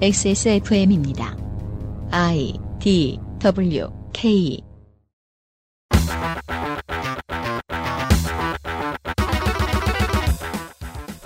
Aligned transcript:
XSFM입니다. 0.00 1.36
I 2.12 2.54
D 2.78 3.18
W 3.40 3.88
K 4.12 4.62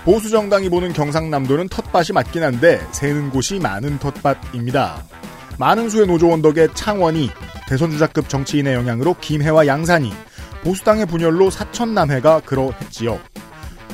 보수 0.06 0.30
정당이 0.30 0.70
보는 0.70 0.94
경상남도는 0.94 1.68
텃밭이 1.68 2.06
맞긴 2.14 2.44
한데 2.44 2.80
새는 2.92 3.28
곳이 3.28 3.58
많은 3.58 3.98
텃밭입니다. 3.98 5.04
많은 5.58 5.90
수의 5.90 6.06
노조원 6.06 6.40
덕에 6.40 6.68
창원이 6.72 7.28
대선 7.68 7.90
주자급 7.90 8.30
정치인의 8.30 8.72
영향으로 8.72 9.16
김해와 9.20 9.66
양산이 9.66 10.10
보수당의 10.64 11.04
분열로 11.04 11.50
사천남해가 11.50 12.40
그러했지요. 12.40 13.20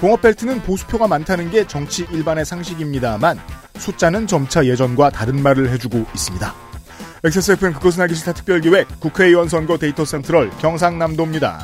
공업벨트는 0.01 0.63
보수표가 0.63 1.09
많다는 1.09 1.51
게 1.51 1.67
정치 1.67 2.07
일반의 2.13 2.45
상식입니다만 2.45 3.41
숫자는 3.79 4.27
점차 4.27 4.65
예전과 4.65 5.11
다른 5.11 5.43
말을 5.43 5.71
해주고 5.71 6.05
있습니다. 6.15 6.55
XSFM 7.25 7.73
그것은 7.75 8.03
알기 8.03 8.15
싫다 8.15 8.33
특별기획 8.35 9.01
국회의원 9.01 9.49
선거 9.49 9.77
데이터 9.77 10.05
센트럴 10.05 10.51
경상남도입니다. 10.59 11.59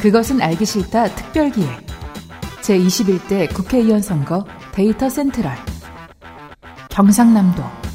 그것은 0.00 0.40
알기 0.40 0.64
싫다 0.64 1.14
특별기획 1.14 1.86
제21대 2.62 3.52
국회의원 3.54 4.00
선거 4.00 4.44
데이터 4.72 5.08
센트럴 5.08 5.52
경상남도 6.90 7.85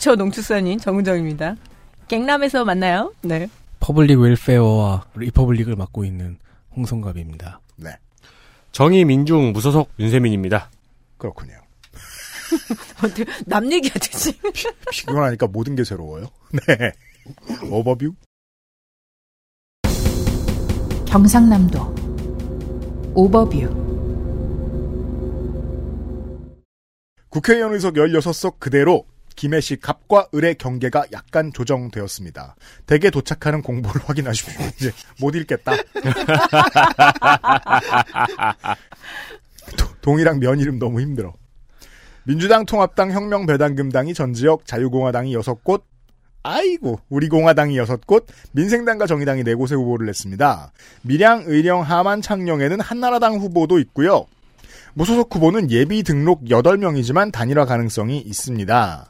퓨처 0.00 0.16
농축산인 0.16 0.78
정은정입니다. 0.78 1.56
갱남에서 2.08 2.64
만나요. 2.64 3.12
네. 3.20 3.48
public 3.80 4.18
welfare와 4.18 5.04
republic을 5.14 5.76
맡고 5.76 6.04
있는 6.04 6.38
홍성갑입니다. 6.74 7.60
네, 7.76 7.90
정의 8.72 9.04
민중 9.04 9.52
무소속 9.52 9.90
윤세민입니다. 9.98 10.70
그렇군요. 11.18 11.52
어떻게 13.04 13.24
남 13.46 13.70
얘기하듯이. 13.70 14.32
피곤하니까 14.90 15.46
모든 15.48 15.76
게 15.76 15.84
새로워요. 15.84 16.28
네. 16.66 16.92
오버뷰? 17.70 18.14
경상남도 21.06 21.94
오버뷰 23.14 23.80
국회의원 27.28 27.74
의석 27.74 27.94
16석 27.94 28.58
그대로 28.58 29.04
김해시 29.36 29.76
갑과 29.76 30.28
을의 30.34 30.56
경계가 30.56 31.06
약간 31.12 31.52
조정되었습니다. 31.52 32.56
댁에 32.86 33.10
도착하는 33.10 33.62
공보를 33.62 34.02
확인하십시오. 34.04 34.66
이제 34.76 34.92
못 35.20 35.34
읽겠다. 35.34 35.72
도- 39.76 39.88
동이랑 40.02 40.40
면 40.40 40.58
이름 40.60 40.78
너무 40.78 41.00
힘들어. 41.00 41.34
민주당, 42.24 42.66
통합당, 42.66 43.12
혁명, 43.12 43.46
배당금당이 43.46 44.14
전 44.14 44.34
지역, 44.34 44.66
자유공화당이 44.66 45.34
6곳, 45.36 45.82
아이고, 46.42 47.00
우리 47.08 47.28
공화당이 47.28 47.76
6곳, 47.78 48.26
민생당과 48.52 49.06
정의당이 49.06 49.42
4곳에 49.44 49.74
후보를 49.74 50.06
냈습니다. 50.06 50.72
밀양, 51.02 51.44
의령, 51.46 51.80
하만, 51.82 52.20
창녕에는 52.22 52.80
한나라당 52.80 53.36
후보도 53.36 53.78
있고요. 53.80 54.26
무소속 54.94 55.34
후보는 55.34 55.70
예비 55.70 56.02
등록 56.02 56.44
8명이지만 56.44 57.32
단일화 57.32 57.64
가능성이 57.64 58.18
있습니다. 58.18 59.09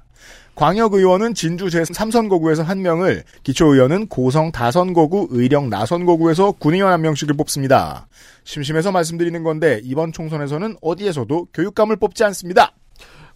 광역의원은 0.55 1.35
진주 1.35 1.67
제3선거구에서 1.67 2.63
한 2.63 2.83
명을, 2.83 3.25
기초의원은 3.43 4.09
고성 4.09 4.53
다선거구, 4.53 5.29
의령 5.31 5.71
나선거구에서 5.71 6.53
군의원 6.53 6.93
한 6.93 7.01
명씩을 7.03 7.35
뽑습니다. 7.37 8.09
심심해서 8.45 8.93
말씀드리는 8.93 9.43
건데 9.43 9.81
이번 9.85 10.13
총선에서는 10.13 10.77
어디에서도 10.83 11.47
교육감을 11.55 11.97
뽑지 11.97 12.25
않습니다. 12.25 12.73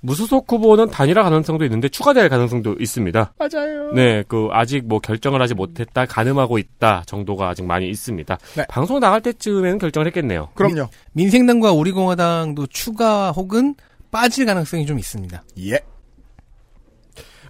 무소속 0.00 0.52
후보는 0.52 0.91
단일화 0.91 1.22
가능성도 1.22 1.64
있는데 1.64 1.88
추가될 1.88 2.28
가능성도 2.28 2.76
있습니다. 2.78 3.32
맞아요. 3.38 3.92
네, 3.92 4.22
그 4.28 4.48
아직 4.52 4.86
뭐 4.86 4.98
결정을 4.98 5.41
하지 5.41 5.54
못했다, 5.54 6.04
가늠하고 6.04 6.58
있다 6.58 7.04
정도가 7.06 7.48
아직 7.48 7.64
많이 7.64 7.88
있습니다. 7.88 8.38
네. 8.56 8.66
방송 8.69 9.00
나갈 9.00 9.22
때쯤에는 9.22 9.78
결정을 9.78 10.06
했겠네요. 10.08 10.50
그럼요. 10.54 10.88
민생당과 11.12 11.72
우리공화당도 11.72 12.66
추가 12.66 13.31
혹은 13.31 13.75
빠질 14.10 14.44
가능성이 14.44 14.84
좀 14.84 14.98
있습니다. 14.98 15.42
예. 15.60 15.81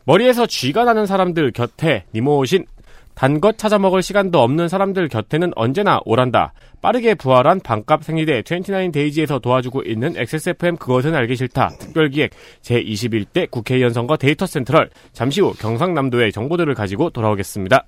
머리에서 0.07 0.47
쥐가 0.47 0.85
나는 0.85 1.07
사람들 1.07 1.53
곁에 1.53 2.05
니모신 2.15 2.67
단것 3.15 3.59
찾아 3.59 3.79
먹을 3.79 4.03
시간도 4.03 4.41
없는 4.43 4.69
사람들 4.69 5.09
곁에는 5.09 5.53
언제나 5.55 6.01
오란다. 6.05 6.53
빠르게 6.83 7.15
부활한 7.15 7.61
반값 7.61 8.05
생리대 8.05 8.43
29데이지에서 8.43 9.41
도와주고 9.41 9.83
있는 9.83 10.17
XSFM 10.17 10.77
그것은 10.77 11.15
알기 11.15 11.37
싫다. 11.37 11.69
특별기획 11.79 12.33
제21대 12.63 13.51
국회의원 13.51 13.93
선거 13.93 14.17
데이터 14.17 14.47
센트럴. 14.47 14.91
잠시 15.13 15.41
후 15.41 15.55
경상남도의 15.55 16.33
정보들을 16.33 16.75
가지고 16.75 17.11
돌아오겠습니다. 17.11 17.87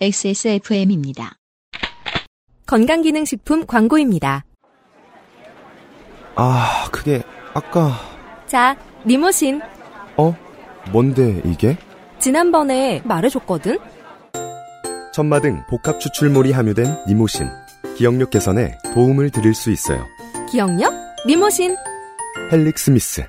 XSFM입니다. 0.00 1.36
건강기능식품 2.66 3.66
광고입니다. 3.66 4.44
아, 6.34 6.88
그게 6.90 7.22
아까 7.52 7.92
자, 8.46 8.76
니모신. 9.06 9.60
어? 10.16 10.34
뭔데 10.90 11.40
이게? 11.44 11.76
지난번에 12.18 13.00
말해줬거든? 13.04 13.78
천마등 15.12 15.62
복합 15.68 16.00
추출물이 16.00 16.52
함유된 16.52 17.04
니모신. 17.08 17.48
기억력 17.96 18.30
개선에 18.30 18.78
도움을 18.94 19.30
드릴 19.30 19.54
수 19.54 19.70
있어요. 19.70 20.06
기억력? 20.50 20.92
니모신. 21.26 21.76
헬릭스미스. 22.50 23.24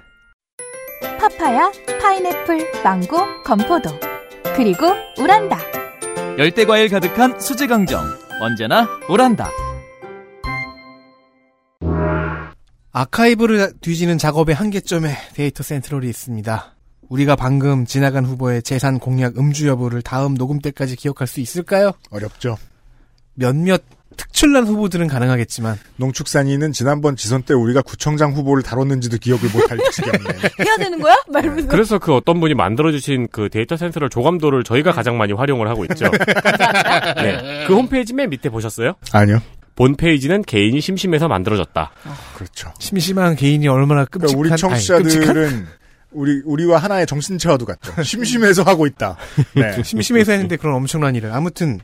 파파야, 1.20 1.72
파인애플, 2.02 2.84
망고, 2.84 3.44
건포도. 3.44 3.90
그리고 4.56 4.88
우란다. 5.20 5.58
열대 6.38 6.66
과일 6.66 6.90
가득한 6.90 7.40
수제 7.40 7.68
강정 7.68 8.04
언제나 8.42 8.88
오란다 9.08 9.50
아카이브를 12.92 13.74
뒤지는 13.82 14.18
작업의 14.18 14.56
한계점에 14.56 15.16
데이터 15.36 15.64
센트럴이 15.64 16.10
있습니다. 16.10 16.73
우리가 17.10 17.36
방금 17.36 17.86
지나간 17.86 18.26
후보의 18.26 18.64
재산 18.64 19.00
공약 19.00 19.38
음주 19.38 19.68
여부를 19.68 20.02
다음 20.02 20.36
녹음 20.36 20.60
때까지 20.60 20.96
기억할 20.96 21.28
수 21.28 21.40
있을까요? 21.42 21.92
어렵죠. 22.10 22.58
몇몇 23.36 23.82
특출난 24.16 24.66
후보들은 24.68 25.08
가능하겠지만 25.08 25.76
농축산인은 25.98 26.72
지난번 26.72 27.16
지선 27.16 27.42
때 27.42 27.54
우리가 27.56 27.82
구청장 27.82 28.34
후보를 28.34 28.62
다뤘는지도 28.62 29.18
기억을 29.18 29.50
못할 29.52 29.78
지경이네. 29.92 30.50
해야 30.66 30.76
되는 30.78 31.00
거야? 31.00 31.16
말면서. 31.30 31.68
그래서 31.68 31.98
그 31.98 32.14
어떤 32.14 32.40
분이 32.40 32.54
만들어주신 32.54 33.30
그 33.32 33.50
데이터 33.50 33.76
센트럴 33.76 34.10
조감도를 34.10 34.64
저희가 34.64 34.92
가장 34.92 35.18
많이 35.18 35.34
활용을 35.34 35.68
하고 35.68 35.84
있죠. 35.86 36.10
네. 37.16 37.66
그 37.68 37.76
홈페이지 37.76 38.14
맨 38.14 38.30
밑에 38.30 38.50
보셨어요? 38.50 38.94
아니요. 39.12 39.40
본 39.76 39.96
페이지는 39.96 40.44
개인이 40.44 40.80
심심해서 40.80 41.28
만들어졌다. 41.28 41.92
그렇죠. 42.36 42.72
심심한 42.80 43.36
개인이 43.36 43.68
얼마나 43.68 44.06
끔찍한 44.06 44.38
그러니까 44.38 44.40
우리 44.40 44.52
아니, 44.52 44.60
청취자들은 44.62 45.04
끔찍한? 45.26 45.68
우리 46.14 46.42
우리와 46.46 46.78
하나의 46.78 47.06
정신체화도 47.06 47.66
같죠. 47.66 48.02
심심해서 48.04 48.64
하고 48.64 48.86
있다. 48.88 49.18
네. 49.56 49.82
심심해서 49.84 50.32
했는데 50.32 50.58
그런 50.58 50.76
엄청난 50.76 51.16
일을 51.16 51.32
아무튼 51.32 51.80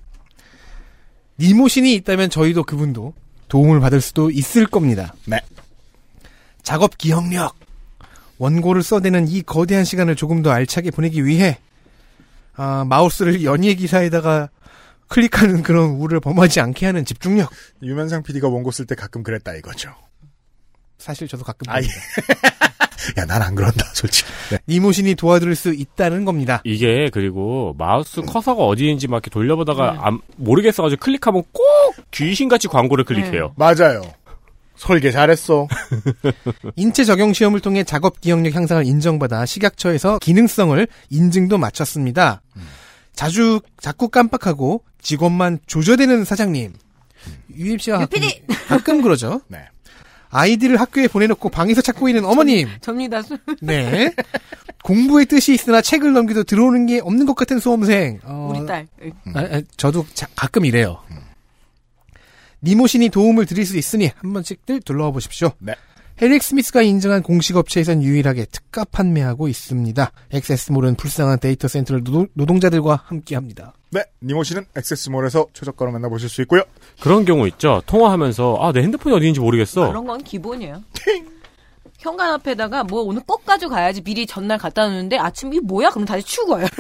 니모신이 1.40 1.94
있다면 1.96 2.30
저희도 2.30 2.64
그분도 2.64 3.14
도움을 3.48 3.80
받을 3.80 4.02
수도 4.02 4.30
있을 4.30 4.66
겁니다. 4.66 5.14
네. 5.26 5.40
작업 6.64 6.98
기억력 6.98 7.56
원고를 8.38 8.84
써대는 8.84 9.28
이 9.28 9.42
거대한 9.42 9.84
시간을 9.86 10.16
조금 10.16 10.42
더 10.42 10.52
알차게 10.52 10.92
보내기 10.92 11.26
위해 11.26 11.58
아, 12.56 12.86
마우스를 12.88 13.44
연예 13.44 13.74
기사에다가 13.74 14.50
클릭하는 15.08 15.64
그런 15.64 15.92
우를 15.92 16.20
범하지 16.20 16.60
않게 16.60 16.86
하는 16.86 17.04
집중력. 17.04 17.50
유면상 17.82 18.24
PD가 18.24 18.48
원고 18.48 18.72
쓸 18.72 18.86
때 18.86 18.96
가끔 18.96 19.24
그랬다 19.24 19.56
이거죠. 19.56 19.94
사실 21.00 21.28
저도 21.28 21.44
가끔 21.44 21.70
아이. 21.70 21.82
봅니다. 21.82 22.50
야, 23.18 23.26
난 23.26 23.42
안 23.42 23.56
그런다, 23.56 23.86
솔직히. 23.94 24.30
네. 24.52 24.60
니모신이 24.68 25.16
도와줄 25.16 25.56
수 25.56 25.74
있다는 25.74 26.26
겁니다. 26.26 26.62
이게 26.66 27.10
그리고 27.12 27.74
마우스 27.78 28.22
커서가 28.22 28.64
어디인지 28.66 29.08
막 29.08 29.16
이렇게 29.18 29.30
돌려보다가 29.32 29.94
네. 29.94 29.98
안- 30.02 30.22
모르겠어가지고 30.36 31.00
클릭하면 31.00 31.44
꼭 31.52 31.64
귀신같이 32.12 32.68
광고를 32.68 33.06
클릭해요. 33.06 33.54
맞아요. 33.56 34.02
설계 34.76 35.12
잘했어. 35.12 35.68
인체 36.76 37.04
적용 37.04 37.34
시험을 37.34 37.60
통해 37.62 37.84
작업 37.84 38.22
기억력 38.22 38.54
향상을 38.56 38.86
인정받아 38.86 39.46
식약처에서 39.46 40.20
기능성을 40.20 40.88
인증도 41.10 41.58
마쳤습니다. 41.58 42.42
자주 43.14 43.60
자꾸 43.82 44.08
깜빡하고 44.10 44.84
직원만 45.02 45.60
조져대는 45.68 46.24
사장님. 46.26 46.74
UMC가 47.56 47.98
가끔! 48.00 48.20
가끔 48.68 49.02
그러죠. 49.02 49.42
네. 49.48 49.60
아이들을 50.32 50.80
학교에 50.80 51.08
보내놓고 51.08 51.50
방에서 51.50 51.82
찾고 51.82 52.08
있는 52.10 52.26
어머님. 52.26 52.68
접니다. 52.82 53.22
수- 53.22 53.38
네. 53.62 54.14
공부의 54.84 55.26
뜻이 55.26 55.54
있으나 55.54 55.82
책을 55.82 56.14
넘기도 56.14 56.44
들어오는 56.44 56.86
게 56.86 57.00
없는 57.00 57.26
것 57.26 57.36
같은 57.36 57.60
수험생. 57.60 58.20
어, 58.24 58.54
우리 58.56 58.66
딸. 58.66 58.88
아, 59.34 59.40
아, 59.40 59.62
저도 59.78 60.06
자- 60.14 60.28
가끔 60.36 60.66
이래요. 60.66 61.02
니모신이 62.62 63.10
도움을 63.10 63.46
드릴 63.46 63.66
수 63.66 63.78
있으니 63.78 64.12
한 64.18 64.34
번씩들 64.34 64.82
둘러와 64.82 65.12
보십시오. 65.12 65.52
네. 65.60 65.74
헬릭스미스가 66.22 66.82
인증한 66.82 67.24
공식 67.24 67.56
업체에선 67.56 68.04
유일하게 68.04 68.46
특가 68.52 68.84
판매하고 68.84 69.48
있습니다. 69.48 70.12
액세스몰은 70.32 70.96
불쌍한 70.96 71.40
데이터 71.40 71.70
센터를 71.70 72.04
노동, 72.04 72.60
자들과 72.60 73.04
함께합니다. 73.06 73.72
네, 73.92 74.04
니모신은 74.22 74.66
액세스몰에서 74.76 75.48
최저가로 75.54 75.92
만나보실 75.92 76.28
수 76.28 76.42
있고요. 76.42 76.64
그런 77.02 77.24
경우 77.24 77.48
있죠. 77.48 77.82
통화하면서 77.86 78.58
아 78.60 78.74
내 78.74 78.82
핸드폰이 78.82 79.16
어디인지 79.16 79.40
모르겠어. 79.40 79.88
그런 79.88 80.06
건 80.06 80.22
기본이에요. 80.24 80.84
현관 82.00 82.32
앞에다가 82.34 82.84
뭐 82.84 83.02
오늘 83.02 83.22
꼭 83.26 83.46
가져가야지 83.46 84.02
미리 84.02 84.26
전날 84.28 84.58
갖다 84.58 84.86
놓는데 84.88 85.18
아침 85.18 85.54
이 85.54 85.60
뭐야? 85.60 85.90
그럼 85.90 86.06
다시 86.06 86.24
치우고 86.26 86.54
와요. 86.54 86.66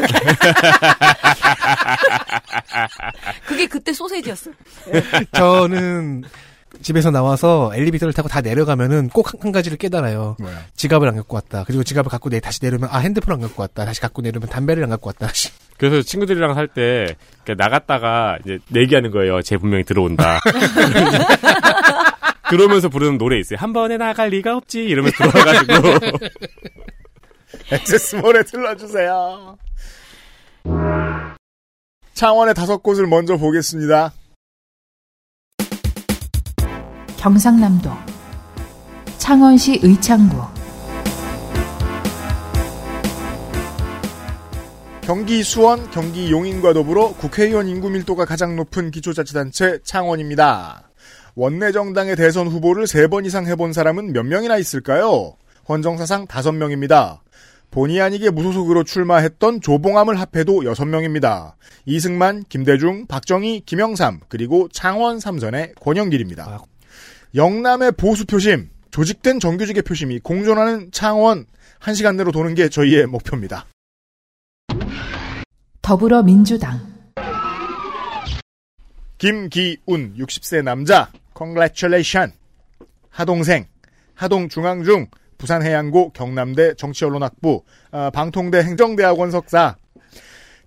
그게 3.47 3.65
그때 3.68 3.91
소세지였어. 3.94 4.51
저는 5.33 6.24
집에서 6.81 7.12
나와서 7.12 7.71
엘리베이터를 7.74 8.13
타고 8.13 8.27
다 8.30 8.42
내려가면은 8.42 9.10
꼭 9.10 9.30
한 9.44 9.51
가지를 9.51 9.77
깨달아요. 9.77 10.36
뭐야? 10.39 10.66
지갑을 10.75 11.07
안 11.07 11.16
갖고 11.16 11.36
왔다. 11.36 11.63
그리고 11.66 11.83
지갑을 11.83 12.10
갖고 12.10 12.30
내 12.30 12.39
다시 12.39 12.60
내려면 12.60 12.89
아 12.92 13.00
핸드폰 13.00 13.36
안 13.36 13.42
갖고 13.42 13.62
왔다. 13.62 13.86
다시 13.86 14.01
갖고 14.01 14.21
내려면 14.21 14.50
담배를 14.50 14.83
안 14.83 14.89
갖고 14.89 15.10
왔다. 15.10 15.30
그래서 15.77 16.01
친구들이랑 16.01 16.54
살때 16.56 17.16
나갔다가 17.57 18.38
이제 18.44 18.60
내기하는 18.69 19.12
거예요. 19.12 19.42
쟤 19.42 19.57
분명히 19.57 19.83
들어온다. 19.83 20.39
그러면서 22.50 22.89
부르는 22.89 23.18
노래 23.18 23.39
있어요. 23.39 23.57
한 23.60 23.74
번에 23.74 23.98
나갈 23.98 24.30
리가 24.30 24.56
없지. 24.57 24.83
이러면서 24.83 25.15
들어와가지고 25.18 26.18
액세스몰에 27.72 28.44
들러주세요. 28.44 29.57
창원의 32.13 32.54
다섯 32.56 32.83
곳을 32.83 33.07
먼저 33.07 33.38
보겠습니다. 33.38 34.12
경상남도 37.19 37.92
창원시 39.18 39.81
의창구 39.83 40.38
경기 45.01 45.44
수원, 45.44 45.92
경기 45.92 46.31
용인과 46.31 46.71
더불어 46.71 47.10
국회의원 47.10 47.68
인구 47.68 47.89
밀도가 47.89 48.24
가장 48.24 48.56
높은 48.56 48.89
기초자치단체 48.92 49.80
창원입니다. 49.83 50.89
원내 51.36 51.74
정당의 51.74 52.16
대선 52.16 52.48
후보를 52.48 52.88
세번 52.88 53.25
이상 53.25 53.48
해본 53.48 53.74
사람은 53.74 54.13
몇 54.13 54.24
명이나 54.24 54.57
있을까요? 54.57 55.33
헌정사상 55.68 56.25
다섯 56.27 56.54
명입니다. 56.54 57.22
본의 57.69 58.00
아니게 58.00 58.30
무소속으로 58.30 58.86
출마했던 58.86 59.60
조봉암을 59.60 60.18
합해도 60.18 60.63
여섯 60.63 60.86
명입니다. 60.86 61.57
이승만, 61.86 62.45
김대중, 62.48 63.07
박정희, 63.07 63.63
김영삼, 63.65 64.22
그리고 64.30 64.69
창원 64.72 65.19
삼선의 65.19 65.74
권영길입니다. 65.81 66.62
영남의 67.36 67.94
보수 67.94 68.26
표심, 68.26 68.70
조직된 68.92 69.40
정규직의 69.40 69.84
표심이 69.84 70.20
공존하는 70.20 70.92
창원, 70.92 71.46
한 71.80 71.94
시간 71.94 72.18
내로 72.18 72.31
도는 72.31 72.56
게 72.56 72.70
저희의 72.70 73.06
목표입니다. 73.06 73.66
더불어민주당 75.81 76.80
김기운 79.18 80.16
60세 80.18 80.64
남자 80.64 81.12
congratulation 81.34 82.31
하동생 83.10 83.66
하동중앙중 84.16 85.08
부산해양고 85.38 86.12
경남대 86.12 86.75
정치언론학부 86.75 87.64
아, 87.92 88.10
방통대 88.12 88.60
행정대학원 88.64 89.32
석사 89.32 89.75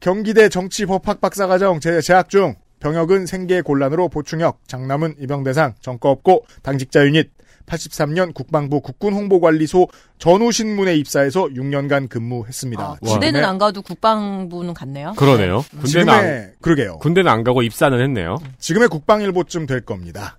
경기대 0.00 0.49
정치법학 0.49 1.20
박사과정 1.20 1.79
재- 1.81 2.00
재학 2.00 2.29
중 2.29 2.55
병역은 2.82 3.26
생계 3.26 3.61
곤란으로 3.61 4.08
보충역 4.08 4.58
장남은 4.67 5.14
입영대상 5.20 5.75
전과 5.81 6.11
없고 6.11 6.46
당직자 6.62 7.06
유닛 7.06 7.31
83년 7.67 8.34
국방부 8.34 8.81
국군홍보관리소 8.81 9.87
전우신문에 10.19 10.96
입사해서 10.96 11.44
6년간 11.44 12.08
근무했습니다. 12.08 12.82
아, 12.82 12.96
군대는 13.00 13.44
안 13.44 13.58
가도 13.58 13.82
국방부는 13.82 14.75
갔네요. 14.75 15.12
그러네요. 15.17 15.64
군대는 15.81 16.08
안, 16.08 16.20
지금의 16.20 16.52
그러게요. 16.61 16.99
군대는 16.99 17.31
안 17.31 17.44
가고 17.44 17.62
입사는 17.62 18.00
했네요. 18.00 18.38
지금의 18.58 18.88
국방일보쯤 18.88 19.67
될 19.67 19.82
겁니다. 19.82 20.38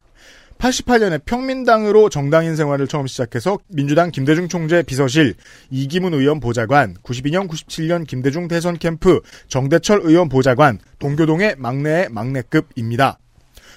88년에 0.63 1.25
평민당으로 1.25 2.07
정당인 2.07 2.55
생활을 2.55 2.87
처음 2.87 3.05
시작해서 3.05 3.59
민주당 3.67 4.11
김대중 4.11 4.47
총재 4.47 4.81
비서실, 4.81 5.35
이기문 5.69 6.13
의원 6.13 6.39
보좌관, 6.39 6.95
92년, 7.03 7.49
97년 7.49 8.07
김대중 8.07 8.47
대선 8.47 8.77
캠프, 8.77 9.19
정대철 9.49 10.01
의원 10.03 10.29
보좌관, 10.29 10.79
동교동의 10.99 11.55
막내의 11.57 12.07
막내급입니다. 12.11 13.19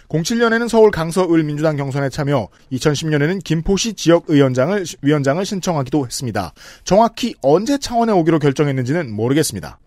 07년에는 0.09 0.69
서울 0.69 0.93
강서을 0.93 1.43
민주당 1.43 1.77
경선에 1.77 2.09
참여, 2.09 2.47
2010년에는 2.71 3.43
김포시 3.43 3.95
지역 3.95 4.27
의원장을 4.29 4.85
위원장을 5.03 5.45
신청하기도 5.45 6.07
했습니다. 6.07 6.53
정확히 6.85 7.35
언제 7.43 7.79
창원에 7.79 8.13
오기로 8.13 8.39
결정했는지는 8.39 9.11
모르겠습니다. 9.11 9.81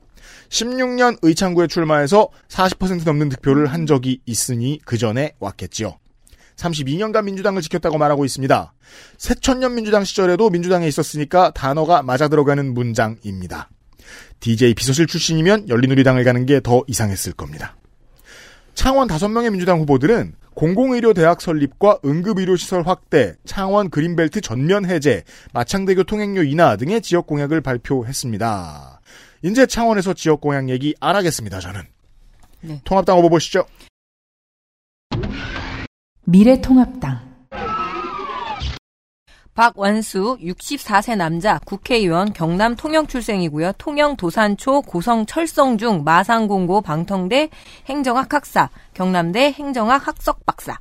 16년 0.50 1.18
의창구에 1.22 1.68
출마해서 1.68 2.28
40% 2.50 3.06
넘는 3.06 3.30
득표를 3.30 3.68
한 3.68 3.86
적이 3.86 4.20
있으니 4.26 4.82
그 4.84 4.98
전에 4.98 5.36
왔겠지요. 5.40 5.96
32년간 6.60 7.24
민주당을 7.24 7.62
지켰다고 7.62 7.98
말하고 7.98 8.26
있습니다. 8.26 8.74
새천년 9.18 9.76
민주당 9.76 10.04
시절에도 10.04 10.50
민주당에 10.50 10.88
있었으니까 10.88 11.52
단어가 11.52 12.04
맞아 12.04 12.28
들어가는 12.28 12.74
문장입니다. 12.74 13.70
DJ 14.40 14.74
비서실 14.74 15.08
출신이면 15.08 15.70
열린우리당을 15.70 16.24
가는 16.24 16.46
게 16.46 16.60
더 16.60 16.84
이상했을 16.88 17.34
겁니다. 17.34 17.76
창원 18.74 19.08
5명의 19.08 19.52
민주당 19.52 19.80
후보들은 19.80 20.34
공공의료 20.54 21.14
대학 21.14 21.42
설립과 21.42 22.00
응급의료 22.04 22.58
시설 22.58 22.86
확대, 22.86 23.36
창원 23.46 23.90
그린벨트 23.90 24.42
전면 24.42 24.86
해제, 24.86 25.24
마창대교 25.54 26.04
통행료 26.04 26.44
인하 26.44 26.76
등의 26.76 27.02
지역 27.02 27.28
공약을 27.28 27.62
발표했습니다. 27.62 29.02
이제 29.44 29.66
창원에서 29.66 30.14
지역 30.14 30.42
공약 30.42 30.70
얘기 30.70 30.96
안 31.00 31.16
하겠습니다, 31.16 31.60
저는. 31.60 31.82
네. 32.62 32.82
통합당 32.84 33.18
후보 33.18 33.30
보시죠. 33.30 33.66
미래통합당 36.32 37.22
박완수 39.56 40.38
64세 40.40 41.18
남자 41.18 41.58
국회의원 41.66 42.34
경남 42.34 42.76
통영 42.76 43.08
출생이고요. 43.08 43.72
통영 43.80 44.16
도산초 44.16 44.84
고성 44.84 45.26
철성중 45.26 46.04
마상공고 46.04 46.82
방통대 46.82 47.50
행정학 47.88 48.32
학사, 48.32 48.70
경남대 48.94 49.54
행정학 49.54 50.08
학석 50.08 50.46
박사. 50.46 50.78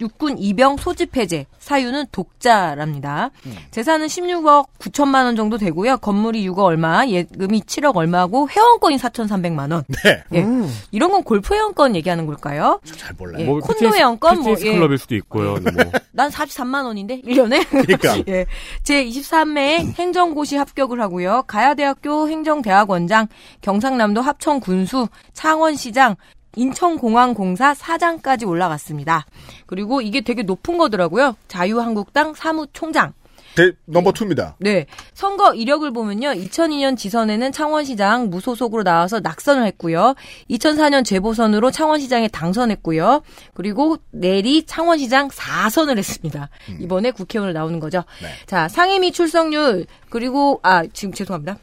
육군 0.00 0.38
이병 0.38 0.76
소집 0.76 1.16
해제 1.16 1.46
사유는 1.58 2.06
독자랍니다. 2.12 3.30
재산은 3.70 4.06
16억 4.06 4.66
9천만 4.78 5.24
원 5.24 5.36
정도 5.36 5.58
되고요. 5.58 5.98
건물이 5.98 6.48
6억 6.48 6.58
얼마, 6.58 7.06
예금이 7.06 7.62
7억 7.62 7.96
얼마고 7.96 8.48
회원권이 8.48 8.96
4,300만 8.98 9.72
원. 9.72 9.84
네. 10.04 10.22
예. 10.34 10.46
이런 10.90 11.10
건 11.10 11.22
골프 11.22 11.54
회원권 11.54 11.96
얘기하는 11.96 12.26
걸까요? 12.26 12.80
잘 12.84 13.14
몰라요. 13.18 13.42
예, 13.42 13.46
뭐 13.46 13.58
콘도 13.60 13.78
PTS 13.78 13.96
회원권 13.96 14.40
뭐 14.42 14.54
PTS 14.54 14.66
예. 14.66 14.74
클럽일 14.74 14.98
수도 14.98 15.14
있고요. 15.16 15.56
뭐 15.56 15.60
난 16.12 16.30
43만 16.30 16.84
원인데 16.84 17.20
1년에. 17.22 17.68
그러니까. 17.68 18.18
예. 18.28 18.46
제 18.82 19.04
23회에 19.04 19.98
행정고시 19.98 20.56
합격을 20.56 21.00
하고요. 21.00 21.44
가야대학교 21.46 22.28
행정대학원장, 22.28 23.28
경상남도 23.60 24.20
합천군수, 24.20 25.08
창원시장, 25.32 26.16
인천공항공사 26.56 27.74
사장까지 27.74 28.44
올라갔습니다. 28.44 29.26
그리고 29.66 30.00
이게 30.00 30.22
되게 30.22 30.42
높은 30.42 30.78
거더라고요. 30.78 31.36
자유한국당 31.48 32.34
사무총장. 32.34 33.12
대, 33.56 33.72
넘버 33.86 34.12
투입니다 34.12 34.54
네. 34.58 34.84
선거 35.14 35.54
이력을 35.54 35.90
보면요. 35.90 36.28
2002년 36.28 36.96
지선에는 36.96 37.52
창원시장 37.52 38.28
무소속으로 38.28 38.82
나와서 38.84 39.18
낙선을 39.20 39.64
했고요. 39.68 40.14
2004년 40.50 41.06
재보선으로 41.06 41.70
창원시장에 41.70 42.28
당선했고요. 42.28 43.22
그리고 43.54 43.96
내리 44.10 44.64
창원시장 44.66 45.28
4선을 45.28 45.96
했습니다. 45.96 46.50
이번에 46.80 47.10
국회의원을 47.12 47.54
나오는 47.54 47.80
거죠. 47.80 48.04
네. 48.20 48.28
자, 48.44 48.68
상임위 48.68 49.12
출석률 49.12 49.86
그리고 50.10 50.60
아, 50.62 50.84
지금 50.92 51.14
죄송합니다. 51.14 51.56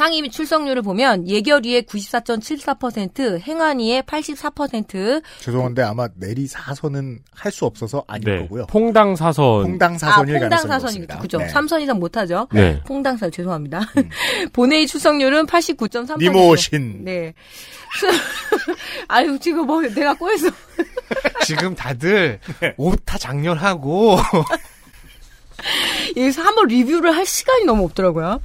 상임 0.00 0.30
출석률을 0.30 0.80
보면 0.80 1.28
예결위의 1.28 1.82
94.74%, 1.82 3.38
행안위의 3.38 4.02
84%, 4.04 5.22
죄송한데 5.40 5.82
아마 5.82 6.08
내리 6.16 6.46
사선은 6.46 7.18
할 7.34 7.52
수 7.52 7.66
없어서 7.66 8.02
아닐 8.06 8.24
네. 8.24 8.38
거고요. 8.42 8.64
퐁당 8.66 9.14
사선. 9.16 9.62
퐁당 9.64 9.98
사선일 9.98 10.36
아, 10.36 10.40
퐁당. 10.48 10.78
높습니다. 10.80 11.18
그죠. 11.18 11.36
네. 11.38 11.48
3선 11.48 11.82
이상 11.82 11.98
못 11.98 12.16
하죠. 12.16 12.46
네. 12.52 12.80
퐁당 12.86 13.18
사 13.18 13.28
죄송합니다. 13.28 13.80
본회의 14.54 14.86
출석률은 14.86 15.44
89.3%. 15.46 16.18
니모신. 16.18 17.04
네. 17.04 17.34
아유, 19.08 19.38
지금 19.38 19.66
뭐, 19.66 19.82
내가 19.82 20.14
꼬여서. 20.14 20.46
지금 21.44 21.74
다들 21.74 22.38
옷 22.78 23.02
다 23.04 23.18
장렬하고 23.18 24.16
여기서 26.16 26.42
한번 26.42 26.66
리뷰를 26.68 27.14
할 27.14 27.26
시간이 27.26 27.64
너무 27.64 27.84
없더라고요. 27.84 28.40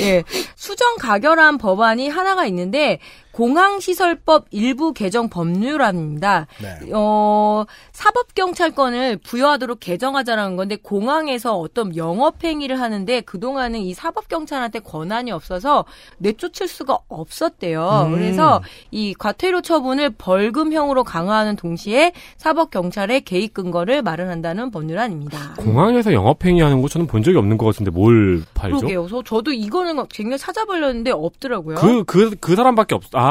예. 0.00 0.24
수정 0.54 0.96
가결한 0.96 1.58
법안이 1.58 2.08
하나가 2.08 2.46
있는데, 2.46 3.00
공항시설법 3.36 4.46
일부 4.50 4.94
개정 4.94 5.28
법률안입니다. 5.28 6.46
네. 6.62 6.90
어, 6.94 7.66
사법경찰권을 7.92 9.18
부여하도록 9.18 9.78
개정하자라는 9.78 10.56
건데, 10.56 10.76
공항에서 10.76 11.58
어떤 11.58 11.94
영업행위를 11.94 12.80
하는데, 12.80 13.20
그동안은 13.20 13.80
이 13.80 13.92
사법경찰한테 13.92 14.78
권한이 14.78 15.32
없어서 15.32 15.84
내쫓을 16.16 16.66
수가 16.66 16.98
없었대요. 17.08 18.06
음. 18.06 18.12
그래서 18.12 18.62
이 18.90 19.12
과태료 19.12 19.60
처분을 19.60 20.14
벌금형으로 20.16 21.04
강화하는 21.04 21.56
동시에 21.56 22.12
사법경찰의 22.38 23.20
개입 23.20 23.52
근거를 23.52 24.00
마련한다는 24.00 24.70
법률안입니다. 24.70 25.56
공항에서 25.58 26.14
영업행위 26.14 26.62
하는 26.62 26.80
거 26.80 26.88
저는 26.88 27.06
본 27.06 27.22
적이 27.22 27.36
없는 27.36 27.58
것 27.58 27.66
같은데 27.66 27.90
뭘 27.90 28.42
팔죠? 28.54 28.78
그러게요. 28.78 29.22
저도 29.24 29.52
이거는 29.52 30.06
굉장히 30.08 30.38
찾아보려는데 30.38 31.10
없더라고요. 31.10 31.74
그, 31.76 32.04
그, 32.04 32.34
그 32.40 32.56
사람밖에 32.56 32.94
없, 32.94 33.02
아, 33.12 33.25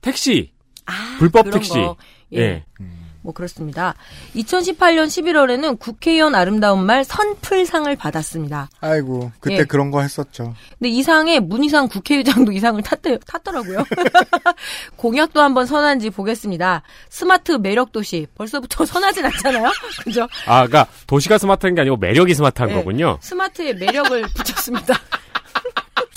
택시. 0.00 0.52
아, 0.86 1.16
불법 1.18 1.50
택시. 1.50 1.72
거. 1.72 1.96
예. 2.32 2.38
예. 2.38 2.64
뭐 3.26 3.34
그렇습니다. 3.34 3.96
2018년 4.36 5.06
11월에는 5.08 5.80
국회의원 5.80 6.36
아름다운 6.36 6.86
말 6.86 7.02
선풀상을 7.02 7.94
받았습니다. 7.96 8.68
아이고 8.80 9.32
그때 9.40 9.58
예. 9.58 9.64
그런 9.64 9.90
거 9.90 10.00
했었죠. 10.00 10.54
근데 10.78 10.90
이 10.90 11.02
상에 11.02 11.40
문희상 11.40 11.88
국회의장도 11.88 12.52
이 12.52 12.60
상을 12.60 12.80
탔대, 12.82 13.18
탔더라고요. 13.26 13.84
공약도 14.94 15.42
한번 15.42 15.66
선한지 15.66 16.10
보겠습니다. 16.10 16.82
스마트 17.10 17.50
매력 17.52 17.90
도시. 17.90 18.28
벌써부터 18.36 18.86
선하진 18.86 19.24
않잖아요? 19.26 19.72
그죠? 20.04 20.28
아, 20.46 20.60
그니까, 20.60 20.86
도시가 21.08 21.38
스마트한 21.38 21.74
게 21.74 21.80
아니고 21.80 21.96
매력이 21.96 22.32
스마트한 22.32 22.70
예. 22.70 22.74
거군요. 22.74 23.18
스마트에 23.20 23.72
매력을 23.72 24.22
붙였습니다. 24.36 24.94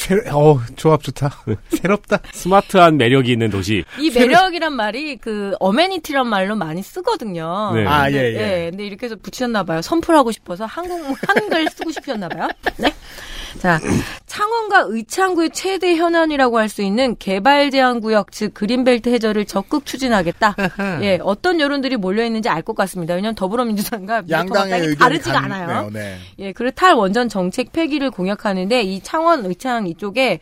새- 0.10 0.30
어 0.32 0.60
조합 0.76 1.04
좋다 1.04 1.30
새롭다 1.70 2.20
스마트한 2.34 2.98
매력이 2.98 3.32
있는 3.32 3.50
도시. 3.52 3.84
이 4.00 4.10
매력이란 4.10 4.74
말이 4.74 5.18
그 5.18 5.54
어메니티란 5.60 6.28
말로 6.28 6.56
많이 6.56 6.82
쓰거든요. 6.82 7.72
네. 7.76 7.86
아, 7.86 8.06
근데, 8.06 8.34
예, 8.36 8.66
예. 8.66 8.70
근데 8.72 8.86
이렇게 8.86 9.06
해서 9.06 9.16
붙이셨나 9.22 9.64
봐요. 9.64 9.82
선풀하고 9.82 10.32
싶어서 10.32 10.66
한국 10.66 11.16
한글 11.28 11.68
쓰고 11.70 11.92
싶으셨나 11.92 12.28
봐요. 12.30 12.48
네. 12.78 12.92
자, 13.60 13.80
창원과 14.28 14.86
의창구의 14.90 15.50
최대 15.52 15.96
현안이라고 15.96 16.60
할 16.60 16.70
수 16.70 16.84
있는 16.84 17.16
개발 17.18 17.72
제한 17.72 18.00
구역 18.00 18.32
즉 18.32 18.54
그린벨트 18.54 19.10
해저를 19.10 19.46
적극 19.46 19.88
추진하겠다. 19.88 20.56
예, 21.02 21.18
어떤 21.24 21.60
여론들이 21.60 21.98
몰려 21.98 22.24
있는지 22.24 22.48
알 22.48 22.62
것 22.62 22.76
같습니다. 22.76 23.16
왜냐하면 23.16 23.34
더불어민주당과 23.36 24.24
양당의 24.30 24.96
다르지가 24.98 25.42
간- 25.42 25.52
않아요. 25.52 25.90
네, 25.92 26.00
네. 26.00 26.18
예, 26.38 26.52
그리고 26.54 26.76
탈원전 26.76 27.28
정책 27.28 27.72
폐기를 27.72 28.12
공약하는데 28.12 28.82
이 28.84 29.02
창원 29.02 29.44
의창 29.48 29.88
이 29.88 29.96
쪽에 30.00 30.40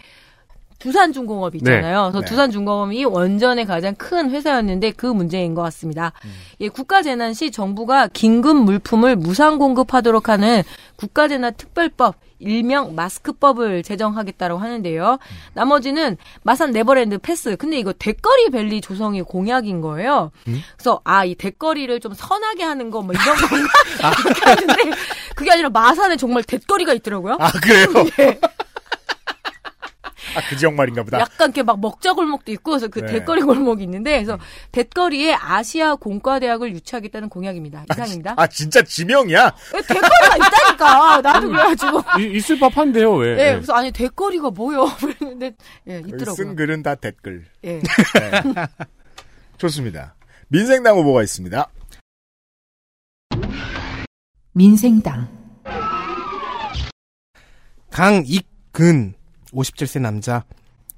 두산중공업이 0.79 1.57
있잖아요. 1.57 2.03
그래서 2.11 2.19
네. 2.21 2.25
두산중공업이 2.27 3.03
원전의 3.05 3.65
가장 3.65 3.95
큰 3.95 4.29
회사였는데 4.29 4.91
그 4.91 5.07
문제인 5.07 5.55
것 5.55 5.63
같습니다. 5.63 6.13
예, 6.61 6.69
국가재난 6.69 7.33
시 7.33 7.49
정부가 7.49 8.07
긴급 8.07 8.57
물품을 8.57 9.15
무상 9.15 9.57
공급하도록 9.57 10.29
하는 10.29 10.61
국가재난 10.95 11.55
특별법 11.55 12.15
일명 12.39 12.93
마스크법을 12.93 13.81
제정하겠다고 13.81 14.59
하는데요. 14.59 15.17
나머지는 15.55 16.15
마산 16.43 16.69
네버랜드 16.69 17.17
패스. 17.17 17.55
근데 17.55 17.79
이거 17.79 17.91
대거리 17.91 18.51
밸리 18.51 18.79
조성이 18.79 19.23
공약인 19.23 19.81
거예요. 19.81 20.29
그래서 20.75 21.01
아이 21.03 21.33
대거리를 21.33 21.99
좀 22.01 22.13
선하게 22.13 22.63
하는 22.63 22.91
거 22.91 23.01
뭐 23.01 23.13
이런 23.15 23.35
건가 23.35 23.69
이렇게 24.25 24.45
하는데 24.45 24.97
그게 25.35 25.51
아니라 25.51 25.69
마산에 25.69 26.17
정말 26.17 26.43
대거리가 26.43 26.93
있더라고요. 26.93 27.37
아 27.39 27.51
그래요? 27.51 27.87
예. 28.19 28.39
아 30.37 30.41
그 30.49 30.55
지역 30.55 30.73
말인가 30.75 31.03
보다. 31.03 31.19
약간 31.19 31.49
이렇게 31.49 31.63
막 31.63 31.79
먹자 31.79 32.13
골목도 32.13 32.51
있고 32.53 32.71
그래서 32.71 32.87
그 32.87 32.99
네. 32.99 33.07
대거리 33.13 33.41
골목이 33.41 33.83
있는데 33.83 34.23
그래서 34.23 34.37
대거리에 34.71 35.33
아시아 35.33 35.95
공과대학을 35.95 36.71
유치하겠다는 36.73 37.29
공약입니다. 37.29 37.85
이상입니다. 37.91 38.35
아 38.37 38.45
진짜 38.47 38.81
지명이야? 38.83 39.53
대거리가 39.71 40.35
있다니까. 40.37 41.21
나도 41.21 41.47
그래가지고. 41.49 42.03
이- 42.19 42.37
있을 42.37 42.59
법한데요, 42.59 43.13
왜? 43.15 43.29
예, 43.31 43.53
그래서 43.55 43.73
아니 43.73 43.91
대거리가 43.91 44.51
뭐요? 44.51 44.85
그랬는데 44.99 45.53
예, 45.87 46.01
쓴 46.01 46.09
있더라고요. 46.09 46.55
글은 46.55 46.83
다 46.83 46.95
댓글. 46.95 47.45
예. 47.63 47.79
네. 47.81 47.81
좋습니다. 49.57 50.15
민생당 50.49 50.97
후보가 50.97 51.23
있습니다. 51.23 51.67
민생당, 54.53 55.27
강익근 57.91 59.13
57세 59.53 59.99
남자 60.01 60.43